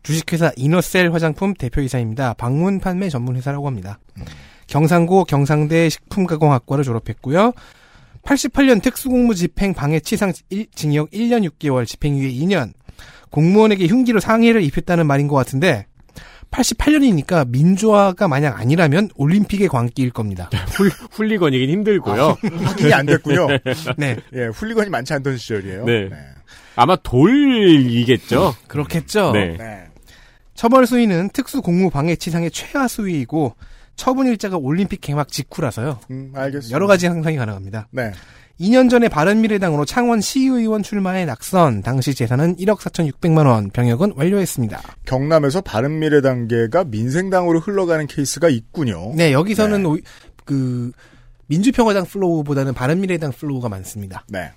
주식회사 0.04 0.52
이너셀 0.56 1.14
화장품 1.14 1.54
대표이사입니다. 1.54 2.34
방문 2.36 2.80
판매 2.80 3.10
전문 3.10 3.36
회사라고 3.36 3.68
합니다. 3.68 4.00
경상고 4.68 5.26
경상대 5.26 5.90
식품가공학과를 5.90 6.84
졸업했고요. 6.84 7.54
88년 8.24 8.82
특수공무 8.82 9.34
집행 9.36 9.74
방해 9.74 10.00
치상 10.00 10.32
일- 10.50 10.68
징역 10.74 11.10
1년 11.12 11.50
6개월 11.50 11.86
집행유예 11.88 12.32
2년 12.32 12.74
공무원에게 13.32 13.88
흉기로 13.88 14.20
상해를 14.20 14.62
입혔다는 14.64 15.08
말인 15.08 15.28
것 15.28 15.36
같은데 15.36 15.86
88년이니까 16.52 17.48
민주화가 17.50 18.28
만약 18.28 18.60
아니라면 18.60 19.10
올림픽의 19.16 19.68
광기일 19.68 20.10
겁니다. 20.12 20.50
훌, 20.76 20.90
훌리건이긴 21.12 21.70
힘들고요. 21.70 22.38
확인이 22.64 22.94
안 22.94 23.06
됐군요. 23.06 23.48
네, 23.98 24.18
예, 24.34 24.46
훌리건이 24.48 24.90
많지 24.90 25.14
않던 25.14 25.38
시절이에요. 25.38 25.86
네. 25.86 26.10
아마 26.82 26.96
돌이겠죠? 26.96 28.56
그렇겠죠. 28.68 29.32
네. 29.34 29.56
네. 29.58 29.84
처벌 30.56 30.86
수위는 30.88 31.30
특수 31.34 31.62
공무 31.62 31.90
방해 31.90 32.16
치상의 32.16 32.52
최하 32.52 32.88
수위이고 32.88 33.56
처분 33.96 34.28
일자가 34.28 34.58
올림픽 34.58 35.02
개막 35.02 35.28
직후라서요. 35.30 36.00
음, 36.12 36.32
알겠습니다. 36.36 36.74
여러 36.74 36.88
가지 36.88 37.08
상상이 37.08 37.36
가능합니다. 37.38 37.88
네. 37.92 38.12
2년 38.60 38.90
전에 38.90 39.08
바른미래당으로 39.08 39.86
창원 39.86 40.20
시의원 40.20 40.84
출마해 40.84 41.24
낙선, 41.26 41.82
당시 41.82 42.14
재산은 42.14 42.58
1억 42.58 42.80
4,600만 42.80 43.46
원, 43.46 43.70
병역은 43.70 44.14
완료했습니다. 44.18 44.82
경남에서 45.06 45.62
바른미래당계가 45.62 46.84
민생당으로 46.86 47.60
흘러가는 47.62 48.06
케이스가 48.06 48.50
있군요. 48.50 49.14
네, 49.16 49.32
여기서는 49.32 49.86
오히- 49.86 50.02
그 50.44 50.92
민주평화당 51.48 52.04
flow보다는 52.06 52.74
바른미래당 52.74 53.32
flow가 53.32 53.70
많습니다. 53.70 54.26
네. 54.28 54.52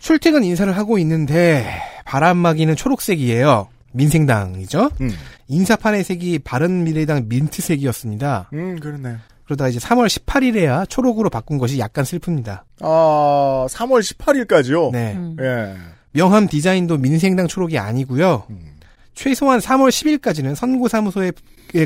출퇴근 0.00 0.42
인사를 0.42 0.76
하고 0.76 0.98
있는데 0.98 1.64
바람막이는 2.06 2.74
초록색이에요. 2.74 3.68
민생당이죠. 3.92 4.90
음, 5.00 5.10
인사판의 5.48 6.04
색이 6.04 6.40
바른미래당 6.40 7.26
민트색이었습니다. 7.28 8.50
음, 8.52 8.78
그렇네. 8.80 9.16
그러다가 9.44 9.68
이제 9.68 9.78
3월 9.78 10.06
18일에야 10.06 10.88
초록으로 10.88 11.28
바꾼 11.28 11.58
것이 11.58 11.78
약간 11.78 12.04
슬픕니다. 12.04 12.62
아, 12.80 13.66
3월 13.68 14.00
18일까지요? 14.00 14.92
네. 14.92 15.14
음. 15.16 15.36
예. 15.40 15.74
명함 16.12 16.46
디자인도 16.48 16.98
민생당 16.98 17.46
초록이 17.48 17.78
아니고요. 17.78 18.44
음. 18.50 18.69
최소한 19.20 19.60
3월 19.60 19.90
10일까지는 19.90 20.54
선고사무소에 20.54 21.32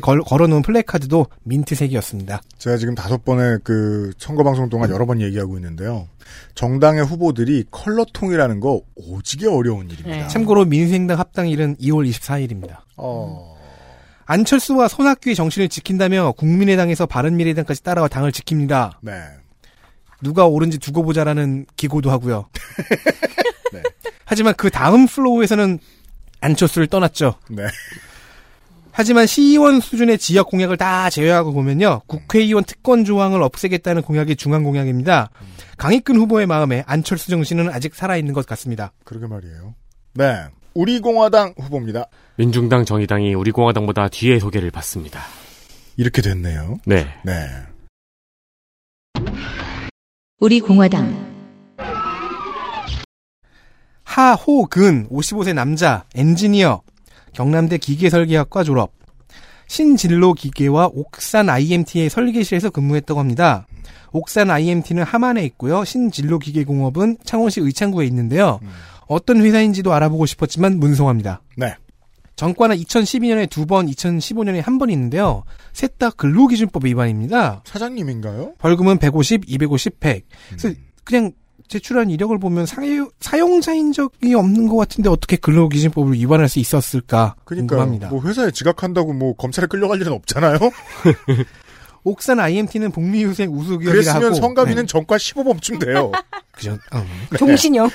걸, 0.01 0.21
걸어놓은 0.21 0.63
플래카드도 0.63 1.27
민트색이었습니다. 1.43 2.41
제가 2.59 2.77
지금 2.77 2.95
다섯 2.95 3.25
번의 3.25 3.59
그 3.65 4.13
선거방송 4.19 4.69
동안 4.69 4.89
여러 4.91 5.05
번 5.05 5.21
얘기하고 5.21 5.57
있는데요. 5.57 6.07
정당의 6.55 7.05
후보들이 7.05 7.65
컬러통이라는 7.73 8.61
거 8.61 8.83
오지게 8.95 9.49
어려운 9.49 9.91
일입니다. 9.91 10.17
네. 10.17 10.29
참고로 10.29 10.67
민생당 10.67 11.19
합당일은 11.19 11.75
2월 11.79 12.09
24일입니다. 12.09 12.79
어, 12.97 13.59
안철수와 14.27 14.87
손학규의 14.87 15.35
정신을 15.35 15.69
지킨다며 15.69 16.35
국민의당에서 16.37 17.07
바른미래당까지 17.07 17.83
따라와 17.83 18.07
당을 18.07 18.31
지킵니다. 18.31 18.93
네. 19.01 19.13
누가 20.23 20.47
옳은지 20.47 20.79
두고 20.79 21.03
보자라는 21.03 21.67
기고도 21.75 22.13
하고요. 22.13 22.47
네. 23.75 23.83
하지만 24.25 24.55
그 24.57 24.71
다음 24.71 25.07
flow에서는 25.09 25.81
안철수를 26.45 26.87
떠났죠. 26.89 27.35
네. 27.49 27.65
하지만 28.93 29.27
시의원 29.27 29.81
수준의 29.81 30.19
지역 30.19 30.51
공약을 30.51 30.77
다 30.77 31.11
제외하고 31.11 31.53
보면요. 31.53 32.03
국회의원 32.07 32.63
특권 32.63 33.05
조항을 33.05 33.43
없애겠다는 33.43 34.03
공약이 34.03 34.37
중앙 34.37 34.63
공약입니다. 34.63 35.31
강익근 35.79 36.17
후보의 36.17 36.47
마음에 36.47 36.85
안철수 36.87 37.31
정신은 37.31 37.71
아직 37.71 37.95
살아있는 37.95 38.35
것 38.35 38.47
같습니다. 38.47 38.93
그러게 39.05 39.27
말이에요. 39.27 39.75
네. 40.15 40.45
우리공화당 40.75 41.55
후보입니다. 41.57 42.07
민중당 42.37 42.85
정의당이 42.85 43.35
우리공화당보다 43.35 44.09
뒤에 44.09 44.39
소개를 44.39 44.71
받습니다. 44.71 45.21
이렇게 45.97 46.23
됐네요. 46.23 46.79
네. 46.87 47.07
네. 47.25 47.49
우리 50.39 50.61
공화당 50.61 51.34
하호근 54.15 55.09
55세 55.09 55.55
남자 55.55 56.05
엔지니어 56.15 56.83
경남대 57.33 57.79
기계설계학과 57.79 58.63
졸업 58.63 58.93
신진로 59.67 60.35
기계와 60.35 60.91
옥산 60.93 61.49
IMT의 61.49 62.11
설계실에서 62.11 62.71
근무했다고 62.71 63.19
합니다. 63.19 63.67
옥산 64.13 64.53
IMT는 64.53 65.03
함안에 65.03 65.43
있고요. 65.47 65.85
신진로 65.85 66.39
기계공업은 66.39 67.19
창원시 67.25 67.61
의창구에 67.61 68.07
있는데요. 68.07 68.61
어떤 69.09 69.41
회사인지도 69.45 69.93
알아보고 69.93 70.27
싶었지만 70.27 70.79
문송합니다. 70.79 71.43
네. 71.57 71.75
전과는 72.37 72.77
2012년에 72.77 73.51
두 73.51 73.67
번, 73.67 73.87
2015년에 73.89 74.63
한 74.63 74.79
번 74.79 74.91
있는데요. 74.91 75.43
셋 75.73 75.99
다 75.99 76.11
근로기준법 76.11 76.85
위반입니다. 76.85 77.63
사장님인가요? 77.65 78.55
벌금은 78.59 78.99
150, 78.99 79.43
250, 79.49 79.99
100. 79.99 80.25
그래서 80.51 80.79
그냥 81.03 81.33
제출한 81.69 82.11
이력을 82.11 82.37
보면 82.39 82.67
사유, 82.67 83.11
사용자인 83.21 83.93
적이 83.93 84.35
없는 84.35 84.69
것 84.69 84.77
같은데 84.77 85.09
어떻게 85.09 85.37
근로기준법을 85.37 86.15
위반할 86.15 86.49
수 86.49 86.59
있었을까 86.59 87.37
그러니까 87.45 87.77
궁금합니다. 87.77 88.09
뭐 88.09 88.23
회사에 88.23 88.51
지각한다고 88.51 89.13
뭐 89.13 89.35
검찰에 89.35 89.67
끌려갈 89.67 90.01
일은 90.01 90.13
없잖아요. 90.13 90.59
옥산 92.05 92.39
IMT는 92.39 92.93
복리후생 92.93 93.51
우수기업이라 93.51 93.93
그랬으면 93.93 94.25
하고 94.25 94.35
성가비는 94.35 94.83
네. 94.83 94.87
전과 94.87 95.17
15범쯤 95.17 95.81
돼요. 95.81 96.13
그죠? 96.53 96.79
어. 96.93 97.05
종신형. 97.39 97.89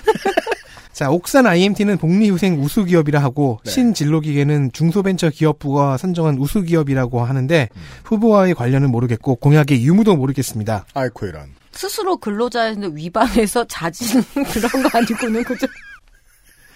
자, 0.91 1.11
옥산 1.11 1.45
IMT는 1.45 1.97
복리후생 1.97 2.59
우수기업이라 2.59 3.21
하고 3.21 3.59
네. 3.63 3.71
신진로기계는 3.71 4.71
중소벤처기업부가 4.73 5.97
선정한 5.97 6.37
우수기업이라고 6.39 7.21
하는데 7.21 7.69
음. 7.73 7.81
후보와의 8.03 8.55
관련은 8.55 8.89
모르겠고 8.89 9.35
공약의 9.35 9.83
유무도 9.85 10.15
모르겠습니다. 10.15 10.85
아이코 10.95 11.27
이런. 11.27 11.58
스스로 11.79 12.17
근로자였는데 12.17 12.93
위반해서 12.93 13.63
자진 13.65 14.21
그런 14.51 14.83
거 14.83 14.97
아니고는 14.97 15.45
그죠? 15.45 15.65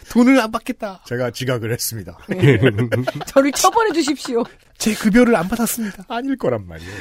돈을 0.10 0.40
안 0.40 0.50
받겠다. 0.50 1.02
제가 1.06 1.32
지각을 1.32 1.74
했습니다. 1.74 2.18
저를 3.28 3.52
처벌해 3.52 3.92
주십시오. 3.92 4.44
제 4.78 4.94
급여를 4.94 5.36
안 5.36 5.50
받았습니다. 5.50 6.06
아닐 6.08 6.38
거란 6.38 6.66
말이에요. 6.68 6.92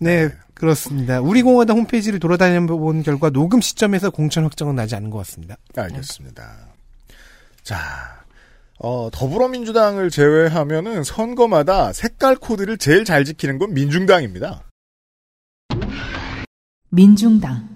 네, 0.00 0.30
그렇습니다. 0.54 1.20
우리공화당 1.20 1.76
홈페이지를 1.76 2.18
돌아다녀 2.18 2.60
본 2.66 3.04
결과 3.04 3.30
녹음 3.30 3.60
시점에서 3.60 4.10
공천 4.10 4.42
확정은 4.42 4.74
나지 4.74 4.96
않은 4.96 5.10
것 5.10 5.18
같습니다. 5.18 5.56
알겠습니다. 5.76 6.74
자, 7.62 8.24
어, 8.80 9.10
더불어민주당을 9.12 10.10
제외하면은 10.10 11.04
선거마다 11.04 11.92
색깔 11.92 12.34
코드를 12.34 12.78
제일 12.78 13.04
잘 13.04 13.24
지키는 13.24 13.58
건 13.58 13.74
민중당입니다. 13.74 14.64
민중당 16.94 17.68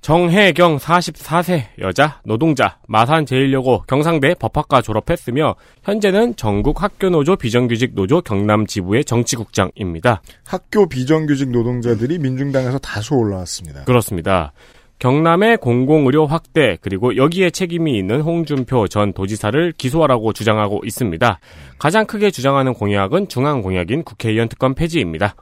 정혜경 0.00 0.78
44세 0.78 1.64
여자 1.80 2.22
노동자 2.24 2.78
마산제일여고 2.88 3.82
경상대 3.86 4.34
법학과 4.40 4.80
졸업했으며 4.80 5.54
현재는 5.82 6.36
전국 6.36 6.82
학교노조 6.82 7.36
비정규직 7.36 7.94
노조 7.94 8.22
경남 8.22 8.66
지부의 8.66 9.04
정치국장입니다. 9.04 10.22
학교 10.46 10.88
비정규직 10.88 11.50
노동자들이 11.50 12.18
민중당에서 12.20 12.78
다수 12.78 13.16
올라왔습니다. 13.16 13.84
그렇습니다. 13.84 14.52
경남의 14.98 15.58
공공의료 15.58 16.26
확대 16.26 16.78
그리고 16.80 17.16
여기에 17.16 17.50
책임이 17.50 17.98
있는 17.98 18.22
홍준표 18.22 18.88
전 18.88 19.12
도지사를 19.12 19.72
기소하라고 19.72 20.32
주장하고 20.32 20.80
있습니다. 20.84 21.38
가장 21.78 22.06
크게 22.06 22.30
주장하는 22.30 22.72
공약은 22.72 23.28
중앙 23.28 23.60
공약인 23.60 24.04
국회의원 24.04 24.48
특권 24.48 24.74
폐지입니다. 24.74 25.34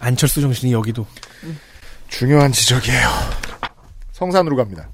안철수 0.00 0.40
정신이 0.40 0.72
여기도. 0.72 1.06
중요한 2.08 2.52
지적이에요. 2.52 3.08
성산으로 4.12 4.56
갑니다. 4.56 4.88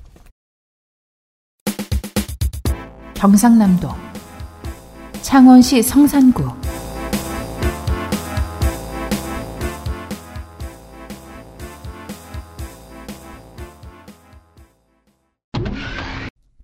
경상남도 3.14 3.88
창원시 5.23 5.82
성산구 5.82 6.44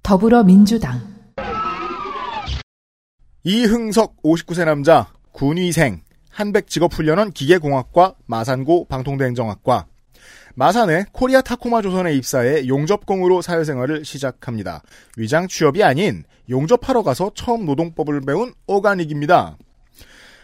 더불어민주당 0.02 1.00
이흥석 3.44 4.22
59세 4.22 4.66
남자 4.66 5.10
군위생 5.32 6.02
한백직업훈련원 6.30 7.32
기계공학과 7.32 8.14
마산고 8.26 8.86
방통대행정학과 8.86 9.86
마산의 10.54 11.06
코리아 11.12 11.40
타코마 11.40 11.82
조선에 11.82 12.14
입사해 12.14 12.66
용접공으로 12.66 13.40
사회생활을 13.40 14.04
시작합니다. 14.04 14.82
위장 15.16 15.46
취업이 15.48 15.82
아닌 15.84 16.24
용접하러 16.48 17.02
가서 17.02 17.30
처음 17.34 17.64
노동법을 17.66 18.22
배운 18.22 18.52
오가닉입니다. 18.66 19.56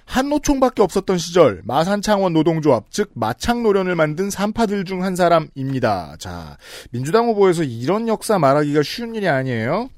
한노총밖에 0.05 0.83
없었던 0.83 1.19
시절 1.19 1.63
마산창원 1.65 2.33
노동조합 2.33 2.91
즉 2.91 3.11
마창노련을 3.15 3.97
만든 3.97 4.31
산파들 4.31 4.85
중 4.85 5.03
한 5.03 5.17
사람입니다. 5.17 6.17
자 6.21 6.57
민주당 6.93 7.27
후보에서 7.27 7.65
이런 7.65 8.07
역사 8.07 8.39
말하기가 8.39 8.85
쉬운 8.85 9.17
일이 9.17 9.29
아니에요. 9.29 9.89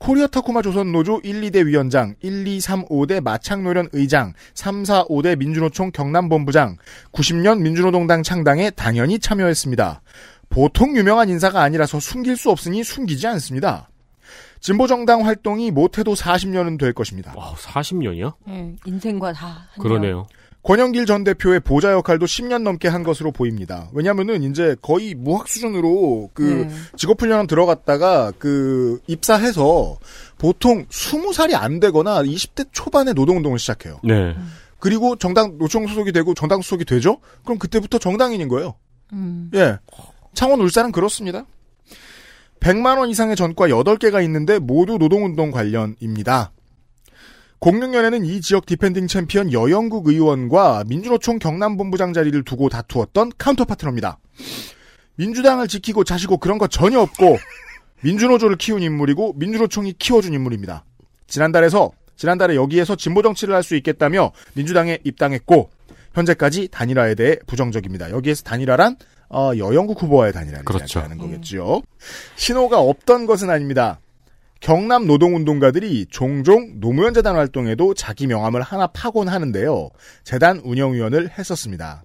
코리아 0.00 0.26
타코마 0.26 0.62
조선 0.62 0.92
노조 0.92 1.20
1, 1.22 1.42
2대 1.42 1.66
위원장, 1.66 2.14
1, 2.22 2.46
2, 2.46 2.58
3, 2.58 2.86
5대 2.86 3.22
마창노련 3.22 3.90
의장, 3.92 4.32
3, 4.54 4.86
4, 4.86 5.04
5대 5.04 5.36
민주노총 5.36 5.92
경남본부장, 5.92 6.78
90년 7.12 7.60
민주노동당 7.60 8.22
창당에 8.22 8.70
당연히 8.70 9.18
참여했습니다. 9.18 10.00
보통 10.48 10.96
유명한 10.96 11.28
인사가 11.28 11.60
아니라서 11.60 12.00
숨길 12.00 12.38
수 12.38 12.50
없으니 12.50 12.82
숨기지 12.82 13.26
않습니다. 13.26 13.90
진보정당 14.60 15.26
활동이 15.26 15.70
못해도 15.70 16.14
40년은 16.14 16.78
될 16.78 16.94
것입니다. 16.94 17.34
와, 17.36 17.52
40년이요? 17.52 18.34
예, 18.48 18.74
인생과 18.86 19.34
다. 19.34 19.68
한 19.70 19.82
그러네요. 19.82 20.26
권영길 20.62 21.06
전 21.06 21.24
대표의 21.24 21.60
보좌 21.60 21.92
역할도 21.92 22.26
10년 22.26 22.62
넘게 22.62 22.88
한 22.88 23.02
것으로 23.02 23.32
보입니다. 23.32 23.88
왜냐면은 23.94 24.42
이제 24.42 24.76
거의 24.82 25.14
무학 25.14 25.48
수준으로 25.48 26.30
그 26.34 26.62
음. 26.62 26.86
직업훈련 26.96 27.46
들어갔다가 27.46 28.32
그 28.38 29.00
입사해서 29.06 29.96
보통 30.38 30.84
20살이 30.86 31.54
안 31.54 31.80
되거나 31.80 32.22
20대 32.22 32.68
초반에 32.72 33.14
노동운동을 33.14 33.58
시작해요. 33.58 34.00
네. 34.04 34.36
그리고 34.78 35.16
정당 35.16 35.56
노총 35.58 35.86
소속이 35.86 36.12
되고 36.12 36.34
정당 36.34 36.60
소속이 36.60 36.84
되죠? 36.84 37.18
그럼 37.44 37.58
그때부터 37.58 37.98
정당인인 37.98 38.48
거예요. 38.48 38.74
음. 39.12 39.50
예. 39.54 39.78
창원 40.34 40.60
울산은 40.60 40.92
그렇습니다. 40.92 41.44
100만 42.60 42.98
원 42.98 43.08
이상의 43.08 43.36
전과 43.36 43.68
8개가 43.68 44.22
있는데 44.24 44.58
모두 44.58 44.98
노동운동 44.98 45.50
관련입니다. 45.50 46.52
06년에는 47.60 48.26
이 48.26 48.40
지역 48.40 48.66
defending 48.66 49.06
챔피언 49.06 49.52
여영국 49.52 50.08
의원과 50.08 50.84
민주노총 50.86 51.38
경남본부장 51.38 52.12
자리를 52.12 52.42
두고 52.44 52.68
다투었던 52.70 53.32
카운터 53.36 53.64
파트너입니다. 53.64 54.18
민주당을 55.16 55.68
지키고 55.68 56.04
자시고 56.04 56.38
그런 56.38 56.56
거 56.56 56.66
전혀 56.66 57.00
없고 57.00 57.36
민주노조를 58.02 58.56
키운 58.56 58.82
인물이고 58.82 59.34
민주노총이 59.34 59.94
키워준 59.98 60.32
인물입니다. 60.32 60.84
지난달에서 61.26 61.92
지난달에 62.16 62.56
여기에서 62.56 62.96
진보 62.96 63.22
정치를 63.22 63.54
할 63.54 63.62
수 63.62 63.76
있겠다며 63.76 64.32
민주당에 64.54 64.98
입당했고 65.04 65.70
현재까지 66.14 66.68
단일화에 66.68 67.14
대해 67.14 67.36
부정적입니다. 67.46 68.10
여기에서 68.10 68.42
단일화란 68.42 68.96
어, 69.28 69.52
여영국 69.56 70.02
후보와의 70.02 70.32
단일화를 70.32 70.64
그렇죠. 70.64 70.98
이야기하는 70.98 71.18
거겠지요. 71.18 71.82
신호가 72.36 72.80
없던 72.80 73.26
것은 73.26 73.48
아닙니다. 73.50 74.00
경남 74.60 75.06
노동운동가들이 75.06 76.06
종종 76.10 76.78
노무현 76.80 77.14
재단 77.14 77.34
활동에도 77.34 77.94
자기 77.94 78.26
명함을 78.26 78.60
하나 78.60 78.86
파곤 78.86 79.28
하는데요. 79.28 79.88
재단 80.22 80.58
운영위원을 80.58 81.30
했었습니다. 81.38 82.04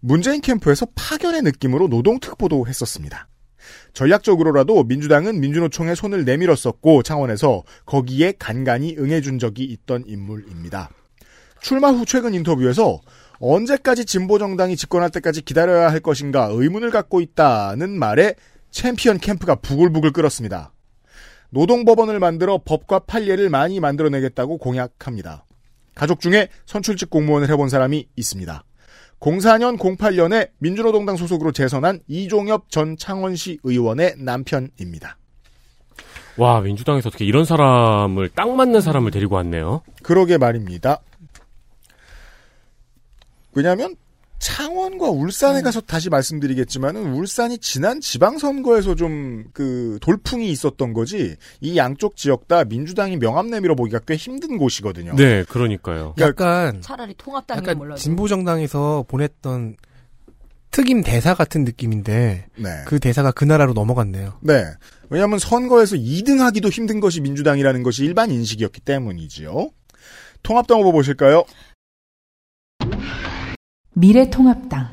문재인 0.00 0.40
캠프에서 0.40 0.86
파견의 0.94 1.42
느낌으로 1.42 1.88
노동특보도 1.88 2.66
했었습니다. 2.66 3.28
전략적으로라도 3.92 4.84
민주당은 4.84 5.40
민주노총에 5.40 5.94
손을 5.94 6.24
내밀었었고 6.24 7.02
창원에서 7.02 7.62
거기에 7.86 8.32
간간히 8.38 8.96
응해준 8.98 9.38
적이 9.38 9.64
있던 9.64 10.04
인물입니다. 10.06 10.90
출마 11.60 11.90
후 11.90 12.04
최근 12.06 12.34
인터뷰에서 12.34 13.00
언제까지 13.40 14.04
진보정당이 14.04 14.76
집권할 14.76 15.10
때까지 15.10 15.42
기다려야 15.42 15.90
할 15.90 16.00
것인가 16.00 16.48
의문을 16.50 16.90
갖고 16.90 17.20
있다는 17.20 17.98
말에 17.98 18.34
챔피언 18.70 19.18
캠프가 19.18 19.54
부글부글 19.56 20.12
끓었습니다. 20.12 20.73
노동법원을 21.54 22.18
만들어 22.18 22.58
법과 22.62 23.00
판례를 23.00 23.48
많이 23.48 23.78
만들어내겠다고 23.78 24.58
공약합니다. 24.58 25.44
가족 25.94 26.20
중에 26.20 26.48
선출직 26.66 27.08
공무원을 27.10 27.48
해본 27.48 27.68
사람이 27.68 28.08
있습니다. 28.16 28.64
04년 29.20 29.78
08년에 29.78 30.50
민주노동당 30.58 31.16
소속으로 31.16 31.52
재선한 31.52 32.00
이종엽 32.08 32.70
전 32.70 32.96
창원시 32.96 33.60
의원의 33.62 34.16
남편입니다. 34.18 35.16
와, 36.36 36.60
민주당에서 36.60 37.08
어떻게 37.08 37.24
이런 37.24 37.44
사람을, 37.44 38.30
딱 38.30 38.50
맞는 38.50 38.80
사람을 38.80 39.12
데리고 39.12 39.36
왔네요. 39.36 39.82
그러게 40.02 40.36
말입니다. 40.36 41.00
왜냐하면 43.52 43.94
창원과 44.44 45.08
울산에 45.08 45.62
가서 45.62 45.80
다시 45.80 46.10
말씀드리겠지만은 46.10 47.14
울산이 47.14 47.56
지난 47.58 48.00
지방선거에서 48.00 48.94
좀 48.94 49.44
그 49.52 49.98
돌풍이 50.00 50.50
있었던 50.50 50.92
거지 50.92 51.36
이 51.60 51.76
양쪽 51.76 52.16
지역 52.16 52.48
다 52.48 52.64
민주당이 52.64 53.16
명함 53.18 53.50
내밀어 53.50 53.74
보기가 53.74 54.00
꽤 54.00 54.16
힘든 54.16 54.58
곳이거든요. 54.58 55.14
네, 55.16 55.44
그러니까요. 55.44 56.14
약간 56.18 56.80
차라리 56.82 57.14
통합당이면 57.16 57.64
약간 57.64 57.78
몰라도. 57.78 58.00
진보 58.00 58.28
정당에서 58.28 59.04
보냈던 59.08 59.76
특임 60.70 61.02
대사 61.02 61.34
같은 61.34 61.64
느낌인데 61.64 62.46
네. 62.56 62.70
그 62.86 62.98
대사가 62.98 63.30
그 63.30 63.44
나라로 63.44 63.72
넘어갔네요. 63.74 64.38
네. 64.40 64.64
왜냐하면 65.08 65.38
선거에서 65.38 65.96
2등하기도 65.96 66.70
힘든 66.72 66.98
것이 67.00 67.20
민주당이라는 67.20 67.82
것이 67.82 68.04
일반 68.04 68.30
인식이었기 68.30 68.80
때문이지요. 68.80 69.70
통합당 70.42 70.80
후보 70.80 70.92
보실까요? 70.92 71.44
미래통합당 73.96 74.88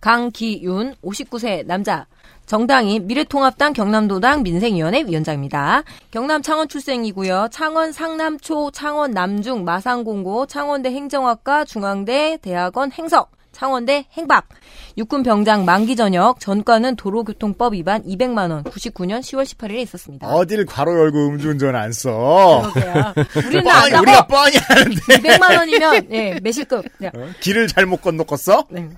강기윤 0.00 0.94
59세 1.02 1.66
남자 1.66 2.06
정당이 2.46 3.00
미래통합당 3.00 3.74
경남도당 3.74 4.42
민생위원회 4.42 5.04
위원장입니다. 5.06 5.82
경남 6.10 6.40
창원 6.40 6.68
출생이고요. 6.68 7.48
창원 7.50 7.92
상남초, 7.92 8.70
창원 8.70 9.10
남중, 9.10 9.64
마산공고, 9.64 10.46
창원대 10.46 10.92
행정학과, 10.92 11.64
중앙대 11.64 12.38
대학원 12.40 12.92
행석, 12.92 13.35
창원대 13.56 14.04
행박, 14.12 14.46
육군 14.98 15.22
병장 15.22 15.64
만기 15.64 15.96
전역, 15.96 16.40
전과는 16.40 16.96
도로교통법 16.96 17.72
위반 17.72 18.02
200만 18.02 18.50
원, 18.50 18.62
99년 18.64 19.20
10월 19.20 19.44
18일에 19.44 19.78
있었습니다. 19.78 20.28
어딜 20.28 20.66
괄호 20.66 20.92
열고 20.92 21.28
음주운전 21.28 21.74
안 21.74 21.90
써. 21.90 22.70
우리는 23.34 23.64
뻔히, 23.64 23.70
안다고 23.70 24.02
우리가 24.02 24.26
뻔히 24.26 24.56
하는데 24.58 25.00
200만 25.00 25.56
원이면 25.56 26.08
예, 26.10 26.38
매실급. 26.42 26.84
네. 26.98 27.08
어? 27.08 27.28
길을 27.40 27.68
잘못 27.68 28.02
건너갔어? 28.02 28.64
네. 28.68 28.90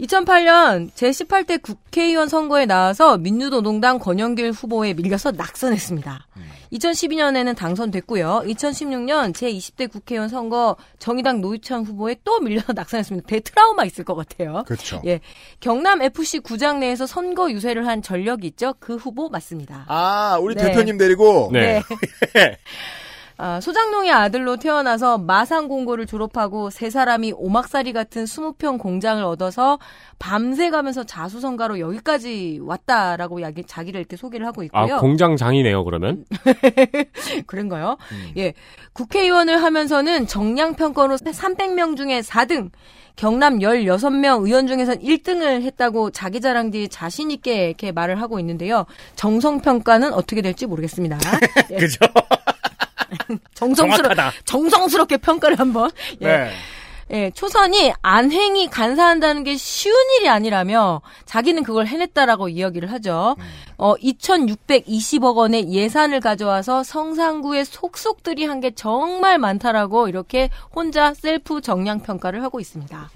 2008년 0.00 0.90
제18대 0.92 1.60
국회의원 1.60 2.30
선거에 2.30 2.64
나와서 2.64 3.18
민주노동당 3.18 3.98
권영길 3.98 4.52
후보에 4.52 4.94
밀려서 4.94 5.32
낙선했습니다. 5.32 6.28
2012년에는 6.72 7.56
당선됐고요. 7.56 8.42
2016년 8.46 9.32
제20대 9.32 9.90
국회의원 9.90 10.28
선거 10.28 10.76
정의당 10.98 11.40
노유찬 11.40 11.84
후보에 11.84 12.16
또 12.24 12.40
밀려서 12.40 12.72
낙선했습니다. 12.74 13.26
대트라우마 13.26 13.84
있을 13.84 14.04
것 14.04 14.14
같아요. 14.14 14.64
그렇죠. 14.66 15.02
예. 15.04 15.20
경남 15.60 16.02
FC 16.02 16.40
구장 16.40 16.80
내에서 16.80 17.06
선거 17.06 17.50
유세를 17.50 17.86
한 17.86 18.02
전력이 18.02 18.46
있죠. 18.48 18.74
그 18.78 18.96
후보 18.96 19.28
맞습니다. 19.28 19.84
아, 19.88 20.38
우리 20.40 20.54
네. 20.54 20.64
대표님 20.64 20.98
데리고 20.98 21.50
네. 21.52 21.82
아, 23.44 23.60
소장농의 23.60 24.12
아들로 24.12 24.56
태어나서 24.56 25.18
마산공고를 25.18 26.06
졸업하고 26.06 26.70
세 26.70 26.90
사람이 26.90 27.32
오막살이 27.36 27.92
같은 27.92 28.22
20평 28.22 28.78
공장을 28.78 29.20
얻어서 29.24 29.80
밤새 30.20 30.70
가면서 30.70 31.02
자수성가로 31.02 31.80
여기까지 31.80 32.60
왔다라고 32.62 33.42
야기- 33.42 33.64
자기를 33.64 33.98
이렇게 33.98 34.16
소개를 34.16 34.46
하고 34.46 34.62
있고요. 34.62 34.94
아, 34.94 34.98
공장장이네요, 35.00 35.82
그러면. 35.84 36.24
그런가요? 37.48 37.96
예. 38.36 38.54
국회의원을 38.92 39.60
하면서는 39.60 40.28
정량평가로 40.28 41.16
300명 41.16 41.96
중에 41.96 42.20
4등, 42.20 42.70
경남 43.16 43.58
16명 43.58 44.46
의원 44.46 44.68
중에선 44.68 45.00
1등을 45.00 45.62
했다고 45.62 46.10
자기 46.12 46.40
자랑 46.40 46.70
뒤에 46.70 46.86
자신있게 46.86 47.66
이렇게 47.66 47.90
말을 47.90 48.20
하고 48.22 48.38
있는데요. 48.38 48.86
정성평가는 49.16 50.12
어떻게 50.12 50.42
될지 50.42 50.66
모르겠습니다. 50.66 51.18
예. 51.72 51.76
그죠? 51.78 51.98
정성스러, 53.54 53.96
정확하다. 53.96 54.32
정성스럽게 54.44 55.16
평가를 55.18 55.58
한번. 55.58 55.90
예. 56.20 56.26
네. 56.26 56.52
예, 57.10 57.30
초선이 57.30 57.92
안행이 58.00 58.68
간사한다는 58.68 59.44
게 59.44 59.56
쉬운 59.56 59.94
일이 60.16 60.30
아니라며 60.30 61.02
자기는 61.26 61.62
그걸 61.62 61.86
해냈다라고 61.86 62.48
이야기를 62.48 62.90
하죠. 62.92 63.36
어, 63.82 63.96
2,620억 63.96 65.36
원의 65.36 65.72
예산을 65.72 66.20
가져와서 66.20 66.84
성산구의 66.84 67.64
속속들이 67.64 68.44
한 68.44 68.62
게 68.62 68.70
정말 68.70 69.38
많다라고 69.38 70.06
이렇게 70.08 70.48
혼자 70.72 71.14
셀프 71.14 71.60
정량 71.60 72.00
평가를 72.02 72.44
하고 72.44 72.60
있습니다. 72.60 73.10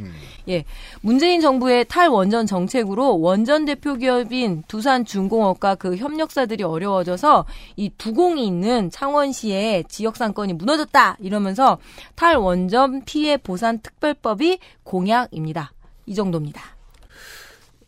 예, 0.49 0.65
문재인 1.03 1.41
정부의 1.41 1.85
탈원전 1.85 2.47
정책으로 2.47 3.21
원전 3.21 3.65
대표 3.65 3.95
기업인 3.95 4.65
두산 4.67 5.05
중공업과 5.05 5.77
그 5.77 5.95
협력사들이 5.97 6.65
어려워져서 6.65 7.45
이 7.77 7.91
두공이 7.97 8.45
있는 8.45 8.91
창원시의 8.91 9.85
지역 9.89 10.17
상권이 10.17 10.55
무너졌다 10.55 11.17
이러면서 11.21 11.79
탈원전 12.17 13.05
피해 13.05 13.37
보상 13.37 13.81
특별법이 13.81 14.59
공약입니다. 14.83 15.71
이 16.07 16.15
정도입니다. 16.15 16.76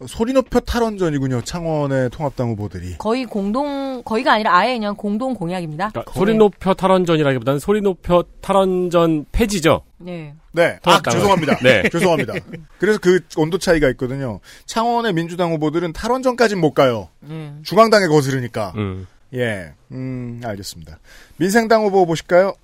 소리 0.07 0.33
높여 0.33 0.61
탈원전이군요. 0.61 1.43
창원의 1.43 2.11
통합당 2.11 2.51
후보들이. 2.51 2.99
거의 2.99 3.25
공동 3.25 4.03
거의가 4.05 4.35
아니라 4.35 4.57
아예 4.57 4.75
그냥 4.75 4.95
공동 4.95 5.35
공약입니다. 5.35 5.91
그러니까 5.91 6.13
소리 6.13 6.35
높여 6.37 6.73
탈원전이라기보다는 6.73 7.59
소리 7.59 7.81
높여 7.81 8.25
탈원전 8.41 9.27
폐지죠. 9.33 9.83
네. 9.99 10.35
네. 10.53 10.77
아, 10.77 10.79
통합당은. 10.83 11.19
죄송합니다. 11.19 11.57
네. 11.59 11.83
죄송합니다. 11.91 12.35
그래서 12.79 13.01
그 13.03 13.21
온도 13.37 13.59
차이가 13.59 13.89
있거든요. 13.91 14.39
창원의 14.67 15.15
민주당 15.15 15.53
후보들은 15.53 15.93
탈원전까진 15.93 16.61
못 16.61 16.75
가요. 16.75 17.09
네. 17.21 17.53
중앙당에 17.65 18.07
거스르니까. 18.07 18.75
음. 18.77 19.09
예. 19.35 19.73
음, 19.91 20.41
알겠습니다. 20.45 21.01
민생당 21.39 21.83
후보 21.85 22.07
보실까요? 22.07 22.55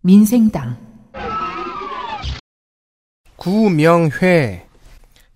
민생당 0.00 0.78
구명회 3.36 4.67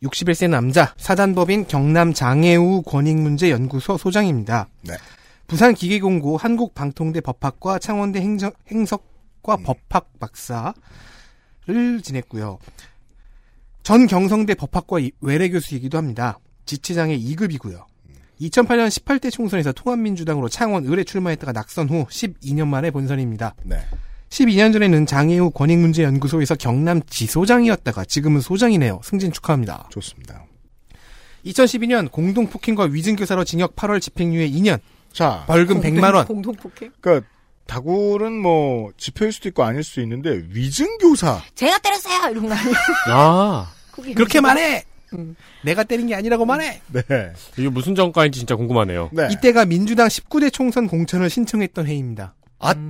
61세 0.03 0.49
남자 0.51 0.95
사단법인 0.97 1.67
경남 1.69 2.12
장애우 2.12 2.83
권익문제연구소 2.83 3.99
소장입니다. 3.99 4.69
네. 4.83 4.95
부산 5.47 5.75
기계공고 5.75 6.37
한국방통대 6.37 7.21
법학과 7.21 7.79
창원대 7.79 8.21
행정, 8.21 8.51
행석과 8.71 9.57
법학 9.59 10.19
박사를 10.19 10.73
지냈고요. 12.03 12.59
전 13.83 14.07
경성대 14.07 14.55
법학과 14.55 15.01
이- 15.01 15.11
외래 15.21 15.49
교수이기도 15.49 15.99
합니다. 15.99 16.38
지체장애 16.67 17.19
2급이고요. 17.19 17.85
2008년 18.41 18.88
18대 18.88 19.31
총선에서 19.31 19.73
통합민주당으로 19.73 20.49
창원 20.49 20.87
을에 20.87 21.05
출마했다가 21.05 21.53
낙선 21.53 21.88
후 21.88 22.07
12년 22.09 22.67
만에 22.67 22.91
본선입니다. 22.91 23.55
네. 23.65 23.77
12년 24.33 24.73
전에는 24.73 25.05
장애우 25.05 25.51
권익문제연구소에서 25.51 26.55
경남 26.55 27.03
지소장이었다가 27.07 28.07
지금은 28.07 28.40
소장이네요. 28.40 29.01
승진 29.05 29.31
축하합니다. 29.31 29.88
좋습니다. 29.90 30.47
2012년 31.45 32.11
공동폭행과 32.11 32.85
위증교사로 32.85 33.45
징역 33.45 33.77
8월 33.77 34.01
집행유예 34.01 34.49
2년, 34.49 34.79
자, 35.12 35.45
벌금 35.47 35.83
100만 35.83 36.14
원. 36.14 36.27
공동 36.27 36.55
폭행. 36.55 36.90
그러니까 37.01 37.27
다굴은 37.66 38.33
뭐 38.40 38.90
지표일 38.97 39.33
수도 39.33 39.51
있고 39.51 39.64
아닐 39.64 39.85
수도 39.85 40.01
있는데 40.01 40.42
위증교사. 40.49 41.42
제가 41.55 41.79
때렸어요 41.79 42.31
이런 42.31 42.49
거 42.49 42.55
아니에요? 42.55 42.75
아, 43.09 43.73
그렇게 44.14 44.40
말해. 44.40 44.85
음. 45.12 45.37
내가 45.62 45.85
때린 45.85 46.07
게 46.07 46.14
아니라고 46.14 46.47
말해. 46.47 46.81
네. 46.90 47.03
이게 47.59 47.68
무슨 47.68 47.95
정가인지 47.95 48.38
진짜 48.38 48.57
궁금하네요. 48.57 49.11
네. 49.12 49.29
이때가 49.31 49.66
민주당 49.66 50.09
19대 50.09 50.51
총선 50.51 50.87
공천을 50.87 51.29
신청했던 51.29 51.87
해입니다. 51.87 52.35
아, 52.62 52.75